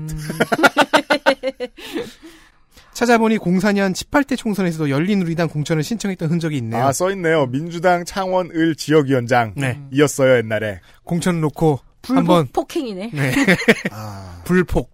찾아보니 2.92 3.38
04년 3.38 3.92
18대 3.94 4.37
총선에서도 4.37 4.90
열린우리당 4.90 5.48
공천을 5.48 5.82
신청했던 5.82 6.30
흔적이 6.30 6.58
있네요. 6.58 6.85
아, 6.85 6.92
써있네요. 6.92 7.46
민주당 7.46 8.04
창원 8.04 8.50
을 8.54 8.76
지역위원장. 8.76 9.54
네. 9.56 9.80
이었어요, 9.90 10.37
옛날에. 10.37 10.80
공천을 11.04 11.40
놓고 11.40 11.80
불복 12.02 12.18
한번 12.18 12.46
폭행이네. 12.52 13.11
네. 13.12 13.32
아, 13.90 14.42
불폭. 14.44 14.90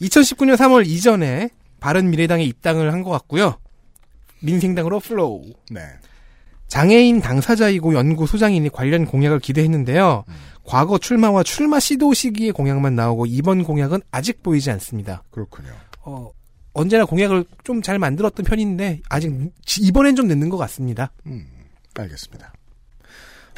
2019년 0.00 0.56
3월 0.56 0.86
이전에 0.86 1.48
바른미래당에 1.80 2.44
입당을 2.44 2.92
한 2.92 3.02
것 3.02 3.10
같고요. 3.10 3.58
민생당으로 4.42 5.00
flow. 5.00 5.42
네. 5.70 5.80
장애인 6.68 7.20
당사자이고 7.20 7.94
연구 7.94 8.26
소장이니 8.26 8.70
관련 8.70 9.06
공약을 9.06 9.38
기대했는데요. 9.40 10.24
과거 10.64 10.98
출마와 10.98 11.42
출마 11.42 11.78
시도 11.78 12.14
시기의 12.14 12.52
공약만 12.52 12.94
나오고 12.96 13.26
이번 13.26 13.64
공약은 13.64 14.00
아직 14.10 14.42
보이지 14.42 14.70
않습니다. 14.72 15.22
그렇군요. 15.30 15.68
어, 16.04 16.30
언제나 16.72 17.04
공약을 17.04 17.44
좀 17.64 17.82
잘 17.82 17.98
만들었던 17.98 18.44
편인데 18.44 19.00
아직 19.08 19.32
지- 19.64 19.82
이번엔 19.82 20.16
좀 20.16 20.26
늦는 20.26 20.48
것 20.48 20.56
같습니다. 20.56 21.12
음, 21.26 21.46
알겠습니다. 21.94 22.52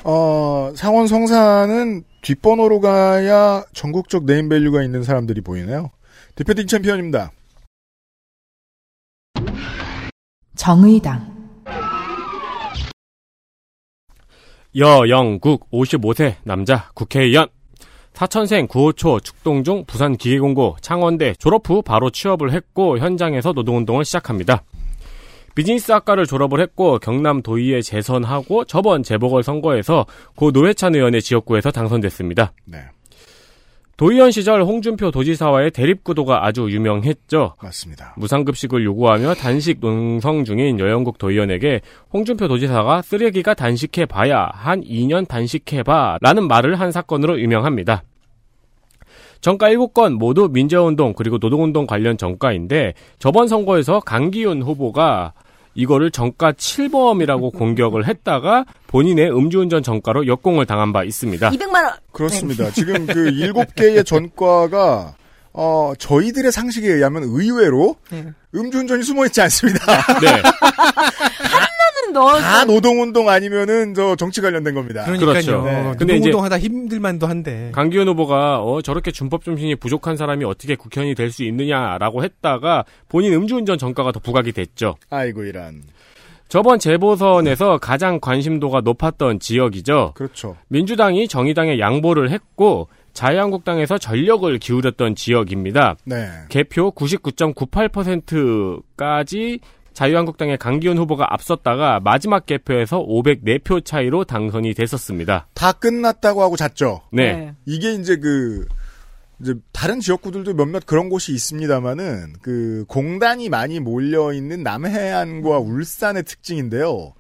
어, 0.05 0.73
창원 0.77 1.07
성산은 1.07 2.05
뒷번호로 2.23 2.81
가야 2.81 3.65
전국적 3.73 4.25
name 4.25 4.46
value가 4.46 4.83
있는 4.83 5.03
사람들이 5.03 5.41
보이네요. 5.41 5.91
defending 6.35 6.67
챔피언입니다. 6.67 7.31
정의당 10.57 11.36
여영국 14.77 15.71
55세 15.71 16.35
남자 16.45 16.91
국회의원. 16.93 17.49
사천생 18.13 18.67
9호초 18.67 19.25
축동중 19.25 19.85
부산기계공고 19.87 20.77
창원대 20.81 21.35
졸업 21.39 21.69
후 21.69 21.83
바로 21.83 22.11
취업을 22.11 22.53
했고 22.53 22.99
현장에서 22.99 23.53
노동운동을 23.53 24.05
시작합니다. 24.05 24.65
비즈니스 25.55 25.93
학과를 25.93 26.27
졸업을 26.27 26.61
했고 26.61 26.99
경남 26.99 27.41
도의에 27.41 27.81
재선하고 27.81 28.67
저번 28.67 29.03
재보궐 29.03 29.43
선거에서 29.43 30.05
고 30.35 30.51
노회찬 30.51 30.95
의원의 30.95 31.23
지역구에서 31.23 31.71
당선됐습니다. 31.71 32.53
네. 32.67 32.79
도의원 33.97 34.31
시절 34.31 34.63
홍준표 34.63 35.11
도지사와의 35.11 35.71
대립구도가 35.71 36.45
아주 36.45 36.71
유명했죠. 36.71 37.55
맞습니다. 37.63 38.15
무상급식을 38.19 38.85
요구하며 38.85 39.35
단식 39.35 39.81
농성 39.81 40.45
중인 40.45 40.79
여영국 40.79 41.17
도의원에게 41.17 41.81
홍준표 42.13 42.47
도지사가 42.47 43.01
쓰레기가 43.01 43.55
단식해봐야 43.55 44.51
한 44.53 44.83
2년 44.83 45.27
단식해봐 45.27 46.19
라는 46.21 46.47
말을 46.47 46.79
한 46.79 46.93
사건으로 46.93 47.41
유명합니다. 47.41 48.03
정가 49.41 49.71
7건 49.71 50.19
모두 50.19 50.49
민주운동 50.53 51.15
그리고 51.15 51.39
노동운동 51.39 51.87
관련 51.87 52.19
정가인데 52.19 52.93
저번 53.19 53.49
선거에서 53.49 54.01
강기훈 54.01 54.61
후보가 54.61 55.33
이거를 55.77 56.11
정가 56.11 56.53
7범이라고 56.53 57.53
공격을 57.57 58.09
했다가 58.09 58.65
본인의 58.89 59.31
음주운전 59.31 59.83
정가로 59.83 60.27
역공을 60.27 60.67
당한 60.67 60.93
바 60.93 61.05
있습니다. 61.05 61.51
200만 61.51 61.75
원. 61.75 61.93
그렇습니다. 62.13 62.71
지금 62.71 63.07
그 63.07 63.29
일곱 63.37 63.75
개의 63.75 64.03
전과가 64.05 65.15
어 65.59 65.93
저희들의 65.99 66.53
상식에 66.53 66.87
의하면 66.87 67.23
의외로 67.25 67.97
네. 68.11 68.27
음주운전이 68.55 69.03
숨어 69.03 69.25
있지 69.27 69.41
않습니다. 69.41 69.81
네. 70.21 70.27
하나는 71.49 72.13
넣어. 72.13 72.39
다 72.41 72.65
노동운동 72.65 73.29
아니면은 73.31 73.95
저 73.95 74.17
정치 74.17 74.41
관련된 74.41 74.75
겁니다. 74.75 75.05
그러니까요. 75.05 75.33
그렇죠. 75.33 75.63
네. 75.65 75.83
근데 75.99 76.15
이제- 76.17 76.27
노동운동하다 76.29 76.59
힘들만도 76.59 77.27
한데. 77.27 77.71
강기훈 77.73 78.07
후보가 78.09 78.61
어, 78.63 78.83
저렇게 78.83 79.11
준법 79.13 79.45
정신이 79.45 79.77
부족한 79.77 80.17
사람이 80.17 80.45
어떻게 80.45 80.75
국회의원이 80.77 81.15
될 81.15 81.31
수 81.33 81.43
있느냐라고 81.45 82.23
했다가 82.23 82.85
본인 83.09 83.33
음주운전 83.35 83.79
정가가 83.79 84.13
더 84.13 84.21
부각이 84.21 84.53
됐죠. 84.53 84.95
아이고 85.11 85.45
이란. 85.45 85.83
저번 86.49 86.79
재보선에서 86.79 87.79
가장 87.79 88.21
관심도가 88.21 88.81
높았던 88.83 89.41
지역이죠. 89.41 90.13
그렇죠. 90.15 90.57
민주당이 90.69 91.27
정의당에 91.29 91.79
양보를 91.81 92.31
했고 92.31 92.89
자유한국당에서 93.17 93.99
전력을 93.99 94.57
기울였던 94.59 95.17
지역입니다. 95.17 95.97
네. 96.05 96.29
개표 96.51 96.93
99.98%까지 96.93 99.61
자유한국당의 99.95 100.59
강기훈 100.59 100.99
후보가 100.99 101.33
앞섰다가 101.33 102.01
마지막 102.01 102.45
개표에서 102.45 102.99
504표 102.99 103.83
차이로 103.83 104.25
당선이 104.25 104.75
됐었습니다. 104.75 105.49
다 105.55 105.73
끝났다고 105.73 106.43
하고 106.43 106.57
잤죠. 106.57 107.01
네. 107.11 107.55
이게 107.65 107.95
이제 107.95 108.17
그 108.17 108.67
이제 109.41 109.55
다른 109.73 110.01
지역구들도 110.01 110.53
몇몇 110.53 110.85
그런 110.85 111.09
곳이 111.09 111.33
있습니다만은 111.33 112.35
그 112.43 112.85
공단이 112.89 113.49
많이 113.49 113.81
몰려 113.81 114.35
있는 114.35 114.63
남해안과 114.63 115.59
울산의 115.59 116.25
특징인데요. 116.25 117.15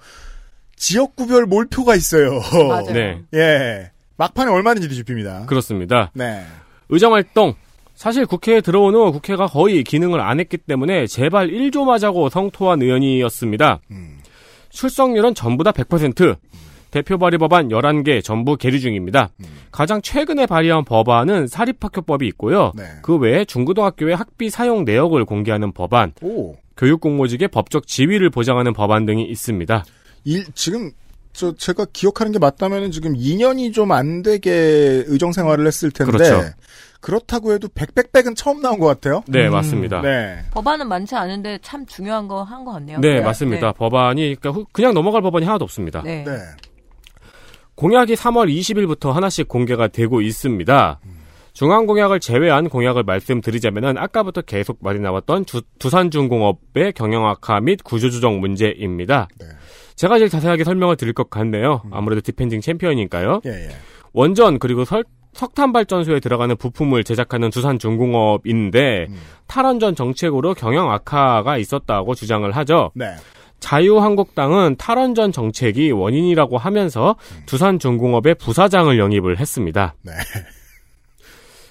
지역구별 0.76 1.46
몰표가 1.46 1.96
있어요. 1.96 2.40
맞아요. 2.68 2.92
네. 2.92 3.22
예. 3.32 3.92
막판에 4.16 4.50
얼마든지 4.50 4.88
뒤집힙니다. 4.88 5.46
그렇습니다. 5.46 6.11
네. 6.14 6.42
의정활동. 6.88 7.55
사실 7.94 8.26
국회에 8.26 8.61
들어온 8.61 8.94
후 8.94 9.11
국회가 9.11 9.46
거의 9.46 9.83
기능을 9.83 10.20
안 10.20 10.38
했기 10.38 10.59
때문에 10.59 11.07
제발 11.07 11.48
1조 11.48 11.85
맞자고 11.85 12.29
성토한 12.29 12.83
의원이었습니다. 12.83 13.81
음. 13.90 14.18
출석률은 14.68 15.35
전부 15.35 15.64
다 15.64 15.72
100%. 15.72 16.37
대표 16.90 17.18
발의 17.18 17.38
법안 17.38 17.68
11개 17.68 18.22
전부 18.22 18.57
계류 18.57 18.81
중입니다. 18.81 19.31
음. 19.40 19.46
가장 19.70 20.00
최근에 20.00 20.46
발의한 20.46 20.85
법안은 20.85 21.46
사립학교법이 21.46 22.26
있고요. 22.29 22.72
네. 22.76 22.85
그 23.02 23.16
외에 23.16 23.44
중고등학교의 23.44 24.14
학비 24.14 24.50
사용 24.50 24.85
내역을 24.85 25.24
공개하는 25.24 25.72
법안, 25.72 26.12
오. 26.22 26.55
교육공모직의 26.76 27.48
법적 27.48 27.87
지위를 27.87 28.31
보장하는 28.31 28.72
법안 28.72 29.05
등이 29.05 29.24
있습니다. 29.24 29.85
일, 30.24 30.44
지금, 30.55 30.90
저, 31.37 31.55
제가 31.55 31.87
기억하는 31.92 32.33
게 32.33 32.38
맞다면 32.38 32.90
지금 32.90 33.14
2년이 33.14 33.72
좀 33.75 33.92
안 33.92 34.22
되게 34.22 34.51
의정 35.07 35.33
생활을 35.33 35.66
했을 35.66 35.90
텐데. 35.90 36.12
그렇죠. 36.12 36.42
그렇다고 37.01 37.53
해도 37.53 37.68
백백백은 37.75 38.35
처음 38.35 38.61
나온 38.62 38.79
것 38.81 38.87
같아요. 38.87 39.22
네, 39.29 39.46
음. 39.46 39.53
맞습니다. 39.53 40.01
네, 40.01 40.09
네. 40.09 40.38
법안은 40.53 40.88
많지 40.88 41.14
않은데 41.14 41.59
참 41.62 41.85
중요한 41.87 42.27
거한거 42.27 42.72
같네요. 42.72 42.99
맞습니다. 43.22 43.72
법안이 43.72 44.35
그러니까 44.40 44.51
후- 44.51 44.66
그냥 44.72 44.92
넘어갈 44.94 45.22
법안이 45.22 45.44
하나도 45.46 45.64
없습니다. 45.64 46.03
네. 46.03 46.25
네. 46.25 46.33
공약이 47.75 48.14
3월 48.14 48.49
20일부터 48.51 49.12
하나씩 49.12 49.46
공개가 49.49 49.88
되고 49.88 50.20
있습니다. 50.22 51.01
중앙 51.53 51.87
공약을 51.87 52.20
제외한 52.20 52.68
공약을 52.68 53.03
말씀드리자면은 53.05 53.96
아까부터 53.99 54.42
계속 54.42 54.79
말이 54.81 54.99
나왔던 55.01 55.46
주- 55.46 55.62
두산중공업의 55.79 56.92
경영 56.94 57.27
악화 57.27 57.61
및 57.61 57.83
구조조정 57.85 58.40
문제입니다. 58.40 59.29
네. 59.38 59.46
제가 59.96 60.18
제일 60.18 60.30
자세하게 60.30 60.64
설명을 60.64 60.96
드릴 60.96 61.12
것 61.14 61.30
같네요. 61.30 61.82
아무래도 61.90 62.20
defending 62.20 62.61
챔피언이니까요. 62.61 63.40
예, 63.46 63.50
예. 63.50 63.68
원전 64.12 64.59
그리고 64.59 64.85
설- 64.85 65.04
석탄 65.32 65.72
발전소에 65.72 66.20
들어가는 66.20 66.56
부품을 66.56 67.04
제작하는 67.04 67.50
두산 67.50 67.78
중공업인데 67.78 69.06
음. 69.11 69.16
탈원전 69.46 69.94
정책으로 69.94 70.54
경영 70.54 70.90
악화가 70.92 71.59
있었다고 71.59 72.14
주장을 72.14 72.50
하죠. 72.52 72.90
네. 72.94 73.14
자유한국당은 73.61 74.76
탈원전 74.76 75.32
정책이 75.32 75.90
원인이라고 75.90 76.56
하면서 76.59 77.16
두산 77.46 77.78
중공업의 77.78 78.37
부사장을 78.37 78.98
영입을 78.98 79.38
했습니다. 79.38 79.94
네. 80.02 80.12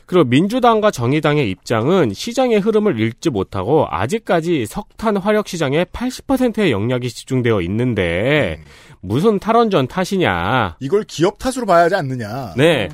그리고 0.06 0.24
민주당과 0.26 0.92
정의당의 0.92 1.50
입장은 1.50 2.14
시장의 2.14 2.60
흐름을 2.60 3.00
읽지 3.00 3.30
못하고 3.30 3.88
아직까지 3.90 4.66
석탄 4.66 5.18
화력 5.18 5.48
시장에 5.48 5.86
80%의 5.86 6.72
영향이 6.72 7.10
집중되어 7.10 7.62
있는데 7.62 8.62
무슨 9.02 9.40
탈원전 9.40 9.88
탓이냐. 9.88 10.78
이걸 10.80 11.04
기업 11.04 11.40
탓으로 11.40 11.66
봐야 11.66 11.86
하지 11.86 11.96
않느냐. 11.96 12.54
네. 12.56 12.90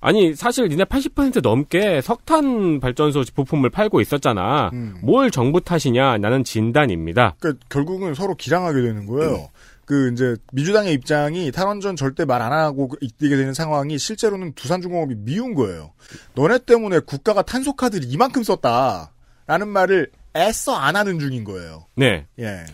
아니 0.00 0.34
사실 0.34 0.68
니네 0.68 0.84
80% 0.84 1.42
넘게 1.42 2.00
석탄 2.00 2.80
발전소 2.80 3.24
부품을 3.34 3.70
팔고 3.70 4.00
있었잖아. 4.00 4.70
음. 4.72 4.98
뭘 5.02 5.30
정부 5.30 5.60
탓이냐 5.60 6.18
나는 6.18 6.44
진단입니다. 6.44 7.34
그러니까 7.40 7.64
결국은 7.68 8.14
서로 8.14 8.34
기랑하게 8.34 8.82
되는 8.82 9.06
거예요. 9.06 9.48
그 9.86 10.12
이제 10.12 10.36
민주당의 10.52 10.92
입장이 10.94 11.52
탈원전 11.52 11.96
절대 11.96 12.24
말 12.24 12.42
안 12.42 12.52
하고 12.52 12.90
있게 13.00 13.28
되는 13.30 13.54
상황이 13.54 13.98
실제로는 13.98 14.52
두산중공업이 14.52 15.14
미운 15.20 15.54
거예요. 15.54 15.92
너네 16.34 16.58
때문에 16.66 16.98
국가가 16.98 17.42
탄소 17.42 17.72
카드를 17.72 18.06
이만큼 18.12 18.42
썼다라는 18.42 19.68
말을 19.68 20.10
애써 20.36 20.74
안 20.74 20.96
하는 20.96 21.18
중인 21.18 21.44
거예요. 21.44 21.86
네. 21.94 22.26
예. 22.38 22.66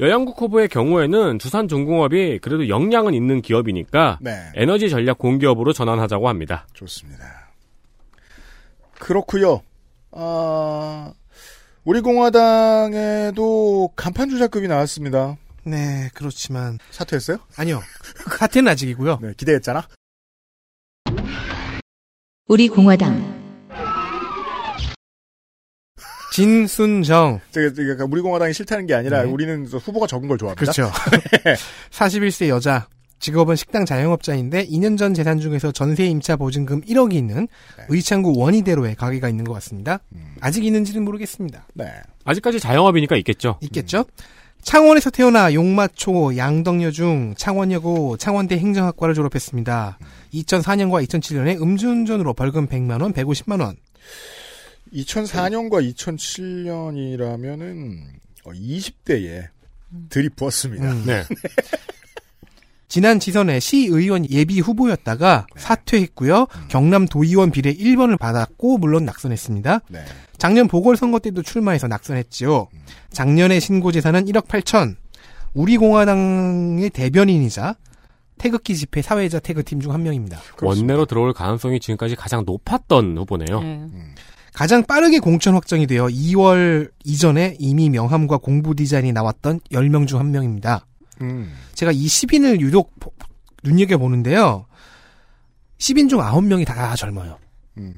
여양국 0.00 0.40
후보의 0.40 0.68
경우에는 0.68 1.38
두산중공업이 1.38 2.40
그래도 2.40 2.68
역량은 2.68 3.14
있는 3.14 3.40
기업이니까 3.40 4.18
네. 4.20 4.50
에너지 4.54 4.90
전략 4.90 5.18
공기업으로 5.18 5.72
전환하자고 5.72 6.28
합니다. 6.28 6.66
좋습니다. 6.74 7.24
그렇고요. 8.98 9.62
아, 10.12 11.12
우리 11.84 12.00
공화당에도 12.00 13.90
간판 13.96 14.28
주자급이 14.28 14.68
나왔습니다. 14.68 15.36
네, 15.70 16.08
그렇지만 16.14 16.78
사퇴했어요? 16.90 17.38
아니요. 17.56 17.82
사태는 18.38 18.70
아직이고요. 18.72 19.18
네, 19.22 19.34
기대했잖아. 19.36 19.86
우리 22.48 22.68
공화당 22.68 23.36
진순정. 26.32 27.40
제가, 27.50 27.74
제가 27.74 28.06
우리 28.08 28.20
공화당이 28.20 28.52
싫다는 28.54 28.86
게 28.86 28.94
아니라 28.94 29.24
네. 29.24 29.28
우리는 29.30 29.66
저 29.66 29.76
후보가 29.76 30.06
적은 30.06 30.28
걸 30.28 30.38
좋아합니다. 30.38 30.60
그렇죠. 30.60 30.90
41세 31.90 32.48
여자. 32.48 32.86
직업은 33.18 33.56
식당 33.56 33.84
자영업자인데 33.84 34.66
2년 34.68 34.96
전 34.96 35.12
재산 35.12 35.40
중에서 35.40 35.72
전세 35.72 36.06
임차 36.06 36.36
보증금 36.36 36.80
1억이 36.82 37.14
있는 37.14 37.48
네. 37.76 37.84
의창구 37.88 38.34
원희대로에 38.38 38.94
가게가 38.94 39.28
있는 39.28 39.44
것 39.44 39.52
같습니다. 39.54 39.98
음. 40.14 40.36
아직 40.40 40.64
있는지는 40.64 41.04
모르겠습니다. 41.04 41.66
네. 41.74 41.92
아직까지 42.24 42.60
자영업이니까 42.60 43.16
있겠죠. 43.16 43.58
있겠죠? 43.62 44.04
창원에서 44.62 45.10
태어나 45.10 45.52
용마초, 45.54 46.36
양덕여 46.36 46.90
중 46.90 47.34
창원여고, 47.36 48.16
창원대 48.18 48.58
행정학과를 48.58 49.14
졸업했습니다. 49.14 49.98
2004년과 50.34 51.06
2007년에 51.06 51.60
음주운전으로 51.60 52.34
벌금 52.34 52.66
100만 52.66 53.00
원, 53.02 53.12
150만 53.12 53.60
원. 53.60 53.76
2004년과 54.92 55.94
2007년이라면은 55.94 58.00
20대에 58.44 59.48
들이부었습니다. 60.08 60.92
음. 60.92 61.04
네. 61.06 61.24
지난 62.88 63.20
지선에 63.20 63.60
시의원 63.60 64.28
예비 64.30 64.60
후보였다가 64.60 65.46
네. 65.54 65.60
사퇴했고요. 65.60 66.40
음. 66.42 66.64
경남 66.68 67.06
도의원 67.06 67.50
비례 67.50 67.72
1번을 67.74 68.18
받았고 68.18 68.78
물론 68.78 69.04
낙선했습니다. 69.04 69.80
네. 69.88 70.00
작년 70.38 70.68
보궐선거 70.68 71.18
때도 71.18 71.42
출마해서 71.42 71.86
낙선했지요. 71.88 72.68
음. 72.72 72.78
작년에 73.10 73.60
신고 73.60 73.92
재산은 73.92 74.24
1억 74.26 74.46
8천. 74.46 74.96
우리 75.54 75.76
공화당의 75.76 76.90
대변인이자 76.90 77.76
태극기 78.38 78.76
집회 78.76 79.02
사회자 79.02 79.38
태그팀 79.40 79.80
중 79.80 79.92
한 79.92 80.02
명입니다. 80.02 80.38
원내로 80.62 81.06
들어올 81.06 81.32
가능성이 81.32 81.80
지금까지 81.80 82.14
가장 82.16 82.44
높았던 82.46 83.18
후보네요. 83.18 83.60
네. 83.60 83.86
가장 84.54 84.82
빠르게 84.84 85.18
공천 85.18 85.54
확정이 85.54 85.86
되어 85.86 86.06
2월 86.06 86.90
이전에 87.04 87.56
이미 87.58 87.90
명함과 87.90 88.38
공부 88.38 88.74
디자인이 88.74 89.12
나왔던 89.12 89.60
10명 89.72 90.06
중 90.06 90.18
한 90.20 90.30
명입니다. 90.30 90.86
음. 91.20 91.52
제가 91.74 91.92
이 91.92 92.06
10인을 92.06 92.60
유독 92.60 92.98
보- 93.00 93.12
눈여겨보는데요. 93.64 94.66
10인 95.78 96.08
중 96.08 96.20
9명이 96.20 96.66
다 96.66 96.94
젊어요. 96.96 97.38
음. 97.78 97.94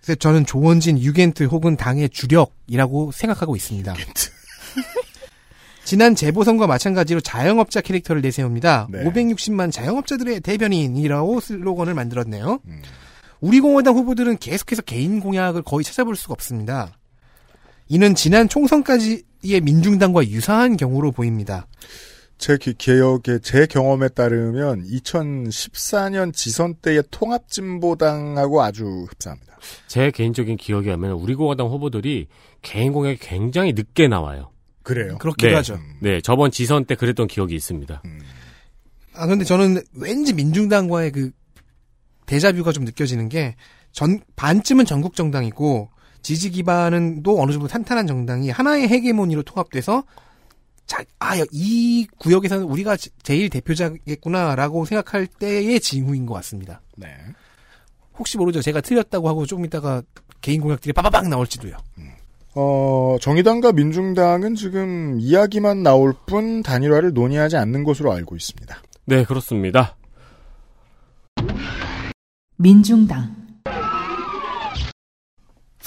그래서 0.00 0.16
저는 0.18 0.46
조원진, 0.46 0.98
유겐트 0.98 1.44
혹은 1.44 1.76
당의 1.76 2.08
주력이라고 2.10 3.12
생각하고 3.12 3.56
있습니다. 3.56 3.94
지난 5.84 6.14
재보선과 6.14 6.66
마찬가지로 6.66 7.20
자영업자 7.20 7.80
캐릭터를 7.80 8.20
내세웁니다. 8.20 8.88
네. 8.90 9.04
560만 9.04 9.72
자영업자들의 9.72 10.40
대변인이라고 10.40 11.40
슬로건을 11.40 11.94
만들었네요. 11.94 12.60
음. 12.66 12.82
우리 13.40 13.60
공화당 13.60 13.94
후보들은 13.94 14.36
계속해서 14.38 14.82
개인 14.82 15.20
공약을 15.20 15.62
거의 15.62 15.84
찾아볼 15.84 16.14
수가 16.16 16.32
없습니다. 16.32 16.97
이는 17.88 18.14
지난 18.14 18.48
총선까지의 18.48 19.60
민중당과 19.62 20.26
유사한 20.28 20.76
경우로 20.76 21.12
보입니다. 21.12 21.66
제 22.36 22.56
기- 22.56 22.74
기억에 22.74 23.40
제 23.42 23.66
경험에 23.66 24.08
따르면 24.08 24.84
2014년 24.86 26.32
지선 26.32 26.74
때의 26.76 27.02
통합진보당하고 27.10 28.62
아주 28.62 29.06
흡사합니다. 29.08 29.58
제 29.88 30.10
개인적인 30.12 30.56
기억에 30.56 30.90
하면 30.90 31.12
우리공화당 31.12 31.66
후보들이 31.66 32.28
개인 32.62 32.92
공약이 32.92 33.18
굉장히 33.20 33.72
늦게 33.72 34.06
나와요. 34.06 34.52
그래요. 34.84 35.18
그렇기도 35.18 35.48
네. 35.48 35.54
하죠. 35.54 35.78
네, 36.00 36.20
저번 36.20 36.50
지선 36.50 36.84
때 36.84 36.94
그랬던 36.94 37.26
기억이 37.26 37.54
있습니다. 37.54 38.02
아, 39.14 39.26
근데 39.26 39.44
저는 39.44 39.82
왠지 39.94 40.32
민중당과의 40.32 41.10
그 41.10 41.30
대자뷰가 42.26 42.72
좀 42.72 42.84
느껴지는 42.84 43.28
게 43.28 43.56
전, 43.90 44.20
반쯤은 44.36 44.84
전국 44.84 45.16
정당이고 45.16 45.90
지지 46.22 46.50
기반은 46.50 47.22
또 47.22 47.40
어느 47.40 47.52
정도 47.52 47.66
탄탄한 47.68 48.06
정당이 48.06 48.50
하나의 48.50 48.88
헤게모니로 48.88 49.42
통합돼서 49.44 50.04
자, 50.86 51.04
아, 51.18 51.32
이 51.52 52.06
구역에서는 52.18 52.64
우리가 52.64 52.96
제- 52.96 53.10
제일 53.22 53.50
대표자겠구나라고 53.50 54.84
생각할 54.86 55.26
때의 55.26 55.80
징후인 55.80 56.24
것 56.26 56.34
같습니다. 56.34 56.80
네. 56.96 57.08
혹시 58.18 58.38
모르죠. 58.38 58.62
제가 58.62 58.80
틀렸다고 58.80 59.28
하고 59.28 59.44
조금 59.46 59.64
있다가 59.66 60.02
개인 60.40 60.60
공약들이 60.62 60.92
빠바박 60.94 61.28
나올지도요. 61.28 61.76
어, 62.54 63.16
정의당과 63.20 63.72
민중당은 63.72 64.54
지금 64.54 65.18
이야기만 65.20 65.82
나올 65.82 66.14
뿐 66.26 66.62
단일화를 66.62 67.12
논의하지 67.12 67.56
않는 67.58 67.84
것으로 67.84 68.10
알고 68.12 68.34
있습니다. 68.34 68.82
네, 69.04 69.24
그렇습니다. 69.24 69.96
민중당 72.56 73.47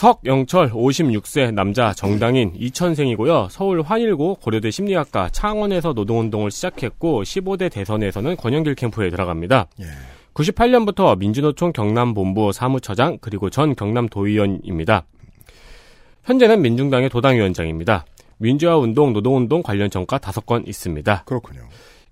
석영철 0.02 0.72
56세 0.72 1.54
남자 1.54 1.94
정당인 1.94 2.54
이천생이고요. 2.56 3.50
서울 3.52 3.84
환일고 3.84 4.38
고려대 4.42 4.72
심리학과 4.72 5.30
창원에서 5.30 5.94
노동운동을 5.94 6.50
시작했고 6.50 7.22
15대 7.22 7.72
대선에서는 7.72 8.36
권영길 8.36 8.74
캠프에 8.74 9.12
들어갑니다. 9.12 9.68
예. 9.80 9.86
98년부터 10.34 11.16
민주노총 11.20 11.72
경남본부 11.72 12.52
사무처장 12.52 13.20
그리고 13.22 13.52
전 13.52 13.76
경남도의원입니다. 13.76 15.06
현재는 16.24 16.64
민중당의 16.64 17.10
도당위원장입니다. 17.10 18.04
민주화 18.40 18.78
운동, 18.78 19.14
노동운동 19.14 19.62
관련 19.62 19.92
정가 19.92 20.18
5건 20.18 20.68
있습니다. 20.68 21.26
그렇군요. 21.28 21.62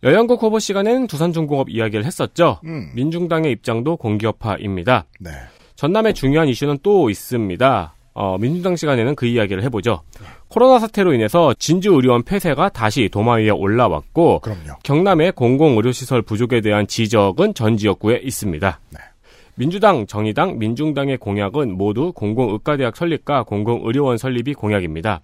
여영국 0.03 0.43
후보 0.43 0.59
시간에는 0.59 1.07
두산중공업 1.07 1.71
이야기를 1.71 2.05
했었죠. 2.05 2.59
음. 2.65 2.91
민중당의 2.93 3.51
입장도 3.51 3.97
공기업화입니다. 3.97 5.05
네. 5.19 5.31
전남의 5.79 6.13
중요한 6.13 6.49
이슈는 6.49 6.79
또 6.83 7.09
있습니다. 7.09 7.93
어, 8.13 8.37
민주당 8.37 8.75
시간에는 8.75 9.15
그 9.15 9.25
이야기를 9.25 9.63
해보죠. 9.63 10.01
코로나 10.49 10.77
사태로 10.77 11.13
인해서 11.13 11.53
진주의료원 11.57 12.23
폐쇄가 12.23 12.67
다시 12.67 13.07
도마 13.09 13.35
위에 13.35 13.49
올라왔고 13.49 14.41
그럼요. 14.41 14.79
경남의 14.83 15.31
공공의료시설 15.31 16.21
부족에 16.23 16.59
대한 16.59 16.85
지적은 16.85 17.53
전 17.53 17.77
지역구에 17.77 18.19
있습니다. 18.21 18.79
네. 18.89 18.99
민주당, 19.55 20.05
정의당, 20.05 20.59
민중당의 20.59 21.17
공약은 21.17 21.77
모두 21.77 22.11
공공의과대학 22.11 22.97
설립과 22.97 23.43
공공의료원 23.43 24.17
설립이 24.17 24.55
공약입니다. 24.55 25.21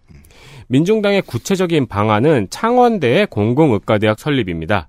민중당의 0.67 1.23
구체적인 1.23 1.87
방안은 1.87 2.47
창원대의 2.49 3.27
공공의과대학 3.27 4.17
설립입니다. 4.17 4.87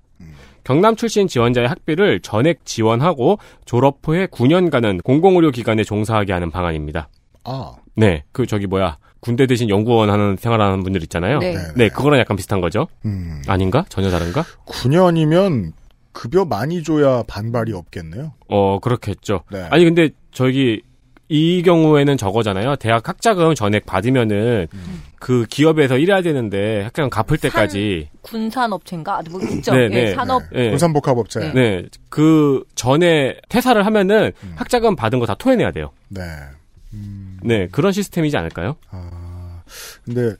경남 0.67 0.97
출신 0.97 1.29
지원자의 1.29 1.69
학비를 1.69 2.19
전액 2.19 2.65
지원하고 2.65 3.39
졸업 3.63 3.99
후에 4.03 4.25
9년간은 4.25 5.01
공공의료기관에 5.01 5.85
종사하게 5.85 6.33
하는 6.33 6.51
방안입니다. 6.51 7.07
아. 7.45 7.75
네, 7.95 8.25
그 8.33 8.45
저기 8.45 8.67
뭐야 8.67 8.97
군대 9.21 9.47
대신 9.47 9.69
연구원 9.69 10.09
하는 10.09 10.35
생활하는 10.37 10.83
분들 10.83 11.03
있잖아요. 11.03 11.39
네. 11.39 11.55
네, 11.77 11.87
그거랑 11.87 12.19
약간 12.19 12.35
비슷한 12.35 12.59
거죠. 12.59 12.87
음. 13.05 13.41
아닌가? 13.47 13.85
전혀 13.87 14.09
다른가? 14.09 14.43
9년이면 14.65 15.71
급여 16.11 16.43
많이 16.43 16.83
줘야 16.83 17.23
반발이 17.25 17.71
없겠네요. 17.71 18.33
어, 18.49 18.79
그렇겠죠. 18.79 19.43
네. 19.49 19.67
아니 19.69 19.85
근데 19.85 20.09
저기 20.31 20.81
이 21.29 21.61
경우에는 21.61 22.15
저거잖아요. 22.17 22.77
대학 22.77 23.07
학자금 23.07 23.53
전액 23.53 23.85
받으면은 23.85 24.67
음. 24.73 25.03
그 25.19 25.45
기업에서 25.49 25.97
일해야 25.97 26.21
되는데 26.21 26.83
학자금 26.83 27.09
갚을 27.09 27.37
때까지 27.39 28.09
군산업체인가? 28.21 29.17
아, 29.17 29.21
뭐 29.29 29.41
있죠. 29.41 29.73
네, 29.73 29.83
예, 29.83 29.87
네. 29.89 30.15
산업. 30.15 30.43
네. 30.53 30.69
군산복합업체. 30.69 31.39
네. 31.39 31.53
네, 31.53 31.85
그 32.09 32.63
전에 32.75 33.37
퇴사를 33.49 33.85
하면은 33.85 34.31
음. 34.43 34.53
학자금 34.55 34.95
받은 34.95 35.19
거 35.19 35.25
다 35.25 35.35
토해내야 35.35 35.71
돼요. 35.71 35.91
네. 36.07 36.21
음. 36.93 37.37
네, 37.43 37.67
그런 37.71 37.91
시스템이지 37.91 38.37
않을까요? 38.37 38.77
아. 38.91 39.61
근데 40.05 40.33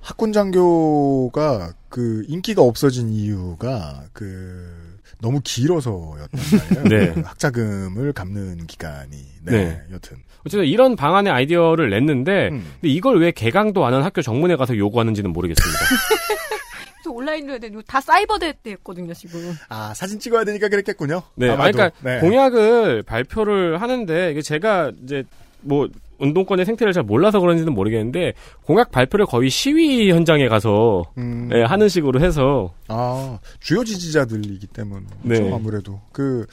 학군 0.00 0.32
장교가 0.32 1.74
그 1.88 2.24
인기가 2.26 2.62
없어진 2.62 3.10
이유가 3.10 4.02
그 4.12 4.98
너무 5.20 5.40
길어서였단 5.44 6.40
말이에요. 6.82 6.82
네. 6.90 7.12
그 7.12 7.20
학자금을 7.20 8.12
갚는 8.12 8.66
기간이. 8.66 9.16
네. 9.44 9.52
네. 9.52 9.82
여튼. 9.92 10.16
어쨌든 10.46 10.66
이런 10.66 10.96
방안의 10.96 11.32
아이디어를 11.32 11.90
냈는데 11.90 12.48
음. 12.48 12.64
근데 12.80 12.88
이걸 12.88 13.20
왜 13.20 13.30
개강도 13.30 13.84
안 13.86 13.92
한 13.92 14.02
학교 14.02 14.22
정문에 14.22 14.56
가서 14.56 14.76
요구하는지는 14.76 15.32
모르겠습니다. 15.32 15.78
저 17.04 17.10
온라인으로 17.10 17.52
해야 17.52 17.58
돼. 17.58 17.70
다 17.86 18.00
사이버 18.00 18.38
대회 18.38 18.52
때 18.62 18.70
했거든요, 18.72 19.12
지금. 19.12 19.52
아 19.68 19.92
사진 19.94 20.18
찍어야 20.18 20.44
되니까 20.44 20.68
그랬겠군요. 20.68 21.20
네, 21.34 21.48
아마도. 21.50 21.62
아니, 21.62 21.72
그러니까 21.72 21.96
네. 22.02 22.20
공약을 22.20 23.02
발표를 23.02 23.82
하는데 23.82 24.30
이게 24.30 24.40
제가 24.40 24.92
이제 25.02 25.24
뭐 25.60 25.88
운동권의 26.18 26.64
생태를 26.64 26.92
잘 26.92 27.02
몰라서 27.02 27.40
그런지는 27.40 27.74
모르겠는데 27.74 28.34
공약 28.64 28.92
발표를 28.92 29.26
거의 29.26 29.50
시위 29.50 30.10
현장에 30.12 30.46
가서 30.48 31.02
음. 31.18 31.48
네, 31.50 31.64
하는 31.64 31.88
식으로 31.88 32.20
해서 32.20 32.72
아 32.88 33.38
주요 33.58 33.82
지지자들이기 33.82 34.68
때문에 34.68 35.04
네. 35.22 35.52
아무래도 35.52 36.00
그 36.12 36.46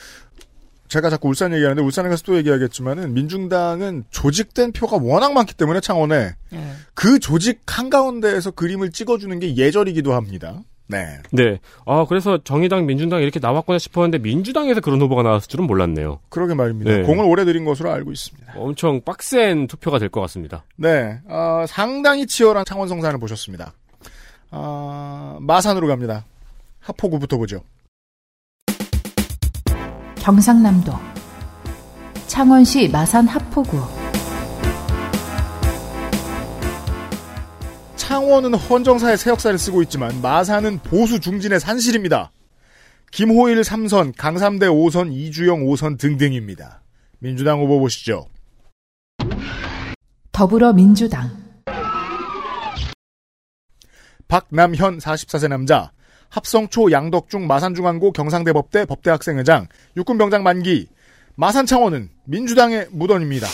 제가 0.90 1.10
자꾸 1.10 1.30
울산 1.30 1.54
얘기하는데 1.54 1.82
울산에 1.82 2.10
가서 2.10 2.24
또 2.24 2.36
얘기하겠지만은 2.38 3.14
민중당은 3.14 4.06
조직된 4.10 4.72
표가 4.74 4.98
워낙 5.02 5.34
많기 5.34 5.54
때문에 5.54 5.80
창원에 5.80 6.36
네. 6.52 6.72
그 6.96 7.20
조직 7.20 7.62
한가운데에서 7.68 8.52
그림을 8.52 8.92
찍어주는 8.92 9.40
게 9.40 9.56
예절이기도 9.56 10.14
합니다. 10.14 10.62
네. 10.88 11.20
네. 11.32 11.60
아 11.86 12.06
그래서 12.10 12.40
정의당, 12.44 12.88
민주당 12.88 13.22
이렇게 13.22 13.40
나왔구나 13.40 13.78
싶었는데 13.78 14.18
민주당에서 14.18 14.82
그런 14.82 15.00
후보가 15.00 15.22
나왔을 15.22 15.48
줄은 15.48 15.68
몰랐네요. 15.68 16.20
그러게 16.30 16.56
말입니다. 16.56 16.90
네. 16.92 17.04
공을 17.04 17.24
오래 17.26 17.46
들인 17.46 17.64
것으로 17.64 17.92
알고 17.92 18.12
있습니다. 18.12 18.54
엄청 18.56 19.00
빡센 19.02 19.68
투표가 19.68 20.00
될 20.00 20.10
것 20.10 20.22
같습니다. 20.22 20.64
네, 20.76 21.20
어, 21.28 21.66
상당히 21.68 22.26
치열한 22.26 22.66
창원 22.66 22.88
성산을 22.88 23.20
보셨습니다. 23.20 23.74
아, 24.50 25.38
마산으로 25.42 25.88
갑니다. 25.88 26.26
하포구부터 26.80 27.38
보죠. 27.38 27.62
경상남도 30.20 30.94
창원시 32.28 32.90
마산 32.90 33.28
합포구 33.28 33.80
창원은 37.96 38.54
헌정사의 38.56 39.18
새 39.18 39.30
역사를 39.30 39.58
쓰고 39.58 39.82
있지만 39.84 40.22
마산은 40.22 40.80
보수 40.80 41.20
중진의 41.20 41.60
산실입니다. 41.60 42.32
김호일 43.12 43.62
3선, 43.62 44.14
강삼대 44.18 44.68
5선, 44.68 45.12
이주영 45.12 45.66
5선 45.66 46.00
등등입니다. 46.00 46.82
민주당 47.20 47.60
후보 47.60 47.80
보시죠. 47.80 48.28
더불어민주당 50.32 51.32
박남현 54.28 55.00
44세 55.00 55.48
남자, 55.48 55.92
합성초 56.30 56.92
양덕중 56.92 57.48
마산중앙고 57.48 58.12
경상대법대 58.12 58.86
법대학생회장, 58.86 59.68
육군병장 59.98 60.44
만기, 60.44 60.88
마산 61.36 61.66
창원은 61.66 62.10
민주당의 62.26 62.88
무던입니다. 62.92 63.48